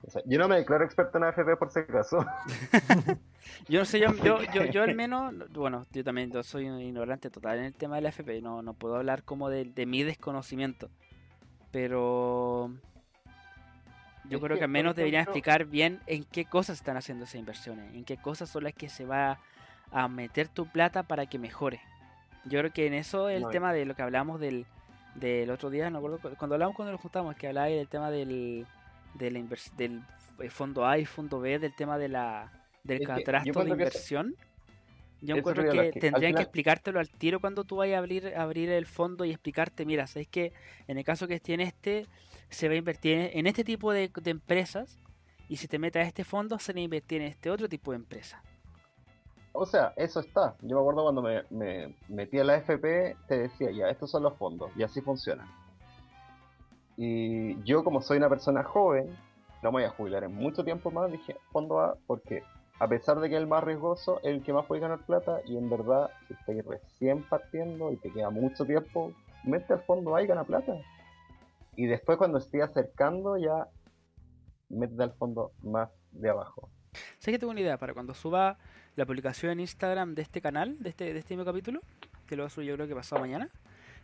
O 0.07 0.11
sea, 0.11 0.23
yo 0.25 0.39
no 0.39 0.49
me 0.49 0.57
declaro 0.57 0.85
experto 0.85 1.19
en 1.19 1.25
AFP 1.25 1.57
por 1.59 1.71
si 1.71 1.81
acaso. 1.81 2.25
Yo 3.69 3.81
no 3.81 3.85
sé, 3.85 3.99
yo, 3.99 4.15
yo, 4.23 4.39
yo, 4.53 4.65
yo 4.65 4.83
al 4.83 4.95
menos, 4.95 5.35
bueno, 5.53 5.85
yo 5.93 6.05
también 6.05 6.31
yo 6.31 6.43
soy 6.43 6.69
un 6.69 6.81
ignorante 6.81 7.31
total 7.31 7.59
en 7.59 7.65
el 7.65 7.75
tema 7.75 7.97
de 7.97 8.03
la 8.03 8.11
FP, 8.11 8.41
no, 8.43 8.63
no 8.63 8.75
puedo 8.75 8.97
hablar 8.97 9.25
como 9.25 9.49
de, 9.49 9.65
de 9.65 9.87
mi 9.87 10.03
desconocimiento, 10.03 10.89
pero 11.73 12.71
yo 14.25 14.39
Es 14.39 14.43
creo 14.45 14.59
que, 14.59 14.65
al 14.65 14.71
menos 14.71 14.95
deberían 14.97 15.23
explicar 15.23 15.65
bien 15.65 16.01
en 16.07 16.25
qué 16.25 16.45
cosas 16.45 16.79
están 16.79 16.97
haciendo 16.97 17.25
esas 17.25 17.37
inversiones, 17.37 17.95
en 17.95 18.05
qué 18.05 18.17
cosas 18.17 18.49
son 18.49 18.65
las 18.65 18.75
que 18.75 18.89
se 18.89 19.05
va 19.05 19.39
a 19.93 20.09
meter 20.09 20.49
tu 20.49 20.67
plata 20.67 21.03
para 21.03 21.27
que 21.27 21.39
mejore. 21.39 21.81
Yo 22.45 22.59
creo 22.61 22.73
que 22.73 22.87
en 22.87 22.95
eso 22.95 23.29
el 23.29 23.43
No, 23.43 23.49
y- 23.51 23.53
tema 23.53 23.73
de 23.73 23.85
lo 23.85 23.95
que 23.95 24.03
hablamos 24.03 24.41
del, 24.41 24.67
del 25.15 25.51
otro 25.51 25.71
día, 25.71 25.91
no 25.91 25.99
acuerdo 25.99 26.19
cu- 26.19 26.37
cuando 26.37 26.55
hablamos 26.55 26.77
cuando 26.77 26.93
nos 26.93 27.01
juntamos, 27.01 27.35
que 27.37 27.49
hablaba 27.49 27.67
del 27.67 27.89
tema 27.89 28.11
del, 28.11 28.67
del 29.15 29.37
eh, 29.37 30.51
fondo 30.51 30.87
A 30.87 30.99
y 30.99 31.05
fondo 31.07 31.41
B, 31.41 31.59
del 31.59 31.75
tema 31.75 31.99
de 31.99 32.09
la 32.09 32.51
del 32.85 33.03
Es 33.03 33.07
catastro 33.09 33.65
de 33.65 33.71
inversión. 33.71 34.35
Yo 35.23 35.37
encuentro 35.37 35.65
que 35.71 35.93
tendrían 35.93 36.33
que 36.35 36.43
explicártelo 36.43 36.99
al 36.99 37.11
tiro 37.11 37.41
cuando 37.41 37.65
tú 37.65 37.77
vayas 37.77 37.97
a 37.97 37.99
abrir, 37.99 38.35
abrir 38.37 38.71
el 38.71 38.87
fondo 38.87 39.25
y 39.27 39.31
explicarte, 39.31 39.85
mira, 39.85 40.07
sabes 40.07 40.29
que 40.29 40.53
en 40.89 40.97
el 40.97 41.05
caso 41.05 41.29
que 41.29 41.35
esté 41.35 41.53
en 41.53 41.61
este, 41.61 42.07
se 42.51 42.69
va 42.69 42.75
a 42.75 42.77
invertir 42.77 43.31
en, 43.33 43.47
este 43.47 43.65
tipo 43.65 43.93
de, 43.93 44.11
empresas 44.25 44.99
y 45.49 45.57
si 45.57 45.69
te 45.69 45.79
metes 45.79 46.05
a 46.05 46.07
este 46.07 46.25
fondo, 46.25 46.59
se 46.59 46.73
va 46.73 46.79
a 46.79 46.83
invertir 46.83 47.23
en 47.23 47.29
este 47.29 47.51
otro 47.51 47.69
tipo 47.69 47.93
de 47.93 47.97
empresa. 47.97 48.43
O 49.53 49.67
sea, 49.67 49.93
eso 49.97 50.21
está. 50.21 50.55
Yo 50.63 50.77
me 50.77 50.81
acuerdo 50.81 51.03
cuando 51.03 51.23
me, 51.23 51.43
me 51.51 51.97
metí 52.09 52.39
a 52.39 52.45
la 52.45 52.55
AFP, 52.55 53.17
te 53.27 53.39
decía, 53.39 53.71
ya, 53.73 53.89
estos 53.89 54.11
son 54.11 54.23
los 54.23 54.37
fondos, 54.37 54.71
y 54.77 54.83
así 54.83 55.01
funcionan. 55.01 55.49
Y 56.97 57.61
yo, 57.65 57.83
como 57.83 58.01
soy 58.01 58.19
una 58.19 58.29
persona 58.29 58.63
joven, 58.63 59.17
no 59.63 59.73
me 59.73 59.81
voy 59.81 59.85
a 59.85 59.91
jubilar 59.91 60.25
en 60.25 60.35
mucho 60.35 60.65
tiempo 60.65 60.91
más, 60.91 61.11
dije, 61.11 61.37
fondo 61.51 61.81
A, 61.81 61.97
porque 62.07 62.45
a 62.79 62.89
pesar 62.89 63.21
de 63.21 63.29
que 63.29 63.35
es 63.35 63.41
el 63.41 63.47
más 63.47 63.65
riesgoso, 63.65 64.19
es 64.21 64.29
el 64.29 64.43
que 64.43 64.53
más 64.53 64.67
puede 64.67 64.81
ganar 64.81 65.01
plata, 65.01 65.41
y 65.47 65.57
en 65.57 65.69
verdad, 65.69 66.11
si 66.27 66.35
estás 66.35 66.65
recién 66.65 67.23
partiendo 67.25 67.93
y 67.93 67.97
te 67.97 68.13
queda 68.13 68.31
mucho 68.31 68.65
tiempo, 68.65 69.13
mete 69.45 69.75
al 69.75 69.83
fondo 69.83 70.15
A 70.15 70.23
y 70.23 70.27
gana 70.27 70.45
plata. 70.45 70.75
Y 71.77 71.87
después, 71.87 72.19
cuando 72.19 72.39
esté 72.39 72.63
acercando, 72.63 73.37
ya 73.39 73.69
mete 74.69 75.03
al 75.03 75.13
fondo 75.13 75.53
más 75.63 75.89
de 76.13 76.31
abajo. 76.31 76.69
Sé 77.19 77.31
que 77.31 77.39
tengo 77.39 77.53
una 77.53 77.61
idea 77.61 77.79
para 77.79 77.95
cuando 77.95 78.15
suba 78.15 78.59
la 78.97 79.07
publicación 79.07 79.53
en 79.53 79.61
Instagram 79.61 80.15
de 80.15 80.23
este 80.23 80.41
canal, 80.41 80.77
de 80.83 80.91
este, 80.91 81.13
de 81.13 81.19
este 81.19 81.35
mismo 81.37 81.45
capítulo, 81.51 81.81
que 82.27 82.37
lo 82.37 82.43
voy 82.43 82.47
a 82.49 82.51
subir 82.51 82.69
yo 82.69 82.75
creo 82.75 82.89
que 82.89 82.95
pasado 82.95 83.21
mañana. 83.21 83.49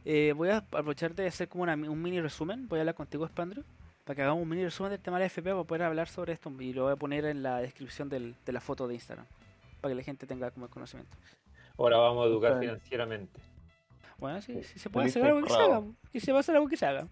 eh, 0.09 0.33
voy 0.37 0.51
a 0.51 0.59
aprovechar 0.59 1.17
de 1.17 1.27
hacer 1.27 1.49
como 1.49 1.65
una- 1.65 1.75
un 1.75 2.01
mini 2.01 2.21
resumen. 2.21 2.69
Voy 2.69 2.79
a 2.79 2.83
hablar 2.83 2.95
contigo, 2.95 3.27
Spandro, 3.27 3.65
para 4.05 4.15
que 4.15 4.23
hagamos 4.23 4.41
un 4.41 4.49
mini 4.49 4.63
resumen 4.63 4.91
del 4.93 5.01
tema 5.01 5.17
de 5.19 5.23
la 5.23 5.27
FP 5.27 5.51
para 5.51 5.65
poder 5.65 5.83
hablar 5.83 6.07
sobre 6.07 6.33
esto. 6.33 6.49
Y 6.61 6.73
lo 6.73 6.85
voy 6.85 6.93
a 6.93 6.97
poner 6.97 7.25
en 7.25 7.43
la 7.43 7.59
descripción 7.59 8.09
del- 8.09 8.37
de 8.47 8.53
la 8.53 8.61
foto 8.61 8.87
de 8.87 8.95
Instagram, 8.95 9.27
para 9.81 9.91
que 9.91 9.97
la 9.97 10.03
gente 10.05 10.25
tenga 10.29 10.53
como 10.53 10.67
el 10.67 10.71
conocimiento. 10.71 11.11
Ahora 11.77 11.97
vamos 11.97 12.25
a 12.25 12.29
educar 12.29 12.53
financieramente. 12.61 13.41
Bueno, 14.19 14.41
si, 14.41 14.55
Sí, 14.55 14.63
si 14.63 14.79
se 14.79 14.91
puede 14.91 15.09
hacer 15.09 15.25
algo 15.25 15.43
que 15.43 15.49
se 15.51 15.57
haga. 15.59 15.83
Si 16.13 16.21
se 16.21 16.27
puede 16.27 16.39
hacer 16.41 16.55
algo 16.55 16.69
que 16.69 16.77
se 16.77 16.87
haga. 16.87 17.09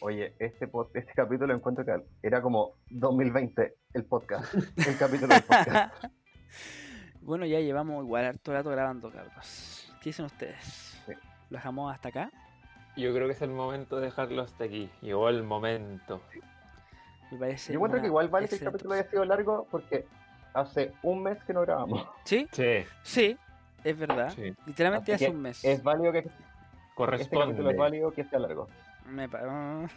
Oye, 0.00 0.34
este, 0.38 0.68
pod- 0.68 0.90
este 0.94 1.12
capítulo 1.14 1.52
encuentro 1.54 1.84
que 1.84 1.92
era 2.22 2.40
como 2.40 2.74
2020 2.90 3.74
el 3.94 4.04
podcast. 4.04 4.54
El 4.54 4.96
capítulo 4.96 5.34
del 5.34 5.42
podcast. 5.42 6.04
bueno, 7.22 7.44
ya 7.46 7.58
llevamos 7.60 8.04
igual 8.04 8.26
harto 8.26 8.52
rato 8.52 8.70
grabando, 8.70 9.10
cabros. 9.10 9.92
¿Qué 10.00 10.10
dicen 10.10 10.26
ustedes? 10.26 11.00
Sí. 11.06 11.12
¿Lo 11.50 11.56
dejamos 11.58 11.92
hasta 11.92 12.10
acá? 12.10 12.30
Yo 12.96 13.12
creo 13.12 13.26
que 13.26 13.32
es 13.32 13.42
el 13.42 13.50
momento 13.50 13.96
de 13.98 14.06
dejarlo 14.06 14.42
hasta 14.42 14.64
aquí. 14.64 14.88
Llegó 15.02 15.28
el 15.28 15.42
momento. 15.42 16.20
Me 17.30 17.38
parece. 17.38 17.72
Yo 17.72 17.78
encuentro 17.78 18.00
que 18.00 18.06
igual 18.06 18.28
vale 18.28 18.48
que 18.48 18.54
el 18.56 18.62
capítulo 18.62 18.94
haya 18.94 19.04
sido 19.10 19.24
largo 19.24 19.66
porque 19.70 20.06
hace 20.54 20.92
un 21.02 21.22
mes 21.24 21.42
que 21.44 21.52
no 21.52 21.62
grabamos. 21.62 22.06
Sí, 22.24 22.48
Sí, 22.52 22.84
sí, 23.02 23.36
es 23.84 23.98
verdad. 23.98 24.30
sí. 24.30 24.54
Literalmente 24.66 25.12
Así 25.12 25.24
hace 25.24 25.34
un 25.34 25.42
mes. 25.42 25.64
Es 25.64 25.82
válido 25.82 26.12
que 26.12 26.18
este 26.18 26.30
capítulo 26.30 26.94
Corresponde. 26.94 27.70
es 27.70 27.76
válido 27.76 28.10
que 28.12 28.24
sea 28.24 28.38
largo. 28.38 28.68
Me, 29.08 29.28
pa- 29.28 29.88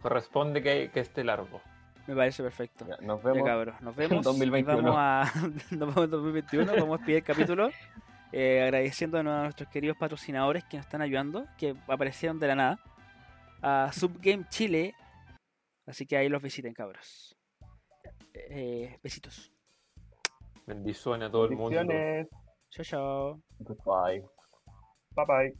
Corresponde 0.00 0.62
que, 0.62 0.90
que 0.90 1.00
esté 1.00 1.24
largo. 1.24 1.60
me 2.06 2.14
parece 2.14 2.42
perfecto. 2.42 2.86
Ya, 2.86 2.96
nos 2.98 3.22
Ya 3.22 3.30
vemos. 3.32 3.48
cabros, 3.48 3.80
nos 3.80 3.96
vemos. 3.96 4.18
y 4.20 4.22
2021. 4.22 4.82
vamos 4.82 4.96
a. 4.98 5.32
nos 5.70 5.94
vemos 5.94 6.04
en 6.04 6.10
2021. 6.10 6.72
Vamos 6.72 6.88
a 6.88 6.96
despedir 6.98 7.16
el 7.18 7.24
capítulo. 7.24 7.70
eh, 8.32 8.62
agradeciendo 8.62 9.16
de 9.18 9.24
nuevo 9.24 9.38
a 9.38 9.42
nuestros 9.44 9.68
queridos 9.70 9.96
patrocinadores 9.96 10.64
que 10.64 10.76
nos 10.76 10.86
están 10.86 11.00
ayudando, 11.02 11.46
que 11.58 11.74
aparecieron 11.88 12.38
de 12.38 12.48
la 12.48 12.54
nada. 12.54 12.78
A 13.62 13.90
Subgame 13.92 14.46
Chile. 14.48 14.94
Así 15.86 16.06
que 16.06 16.16
ahí 16.16 16.28
los 16.28 16.42
visiten, 16.42 16.74
cabros. 16.74 17.34
Eh, 18.34 18.98
besitos. 19.02 19.50
Bendiciones 20.66 21.28
a 21.28 21.32
todo 21.32 21.44
el 21.46 21.50
mundo. 21.56 21.76
Bendiciones. 21.78 22.28
Chao, 22.70 22.84
chao. 22.84 23.40
Goodbye. 23.58 24.22
Bye 25.16 25.24
bye. 25.26 25.54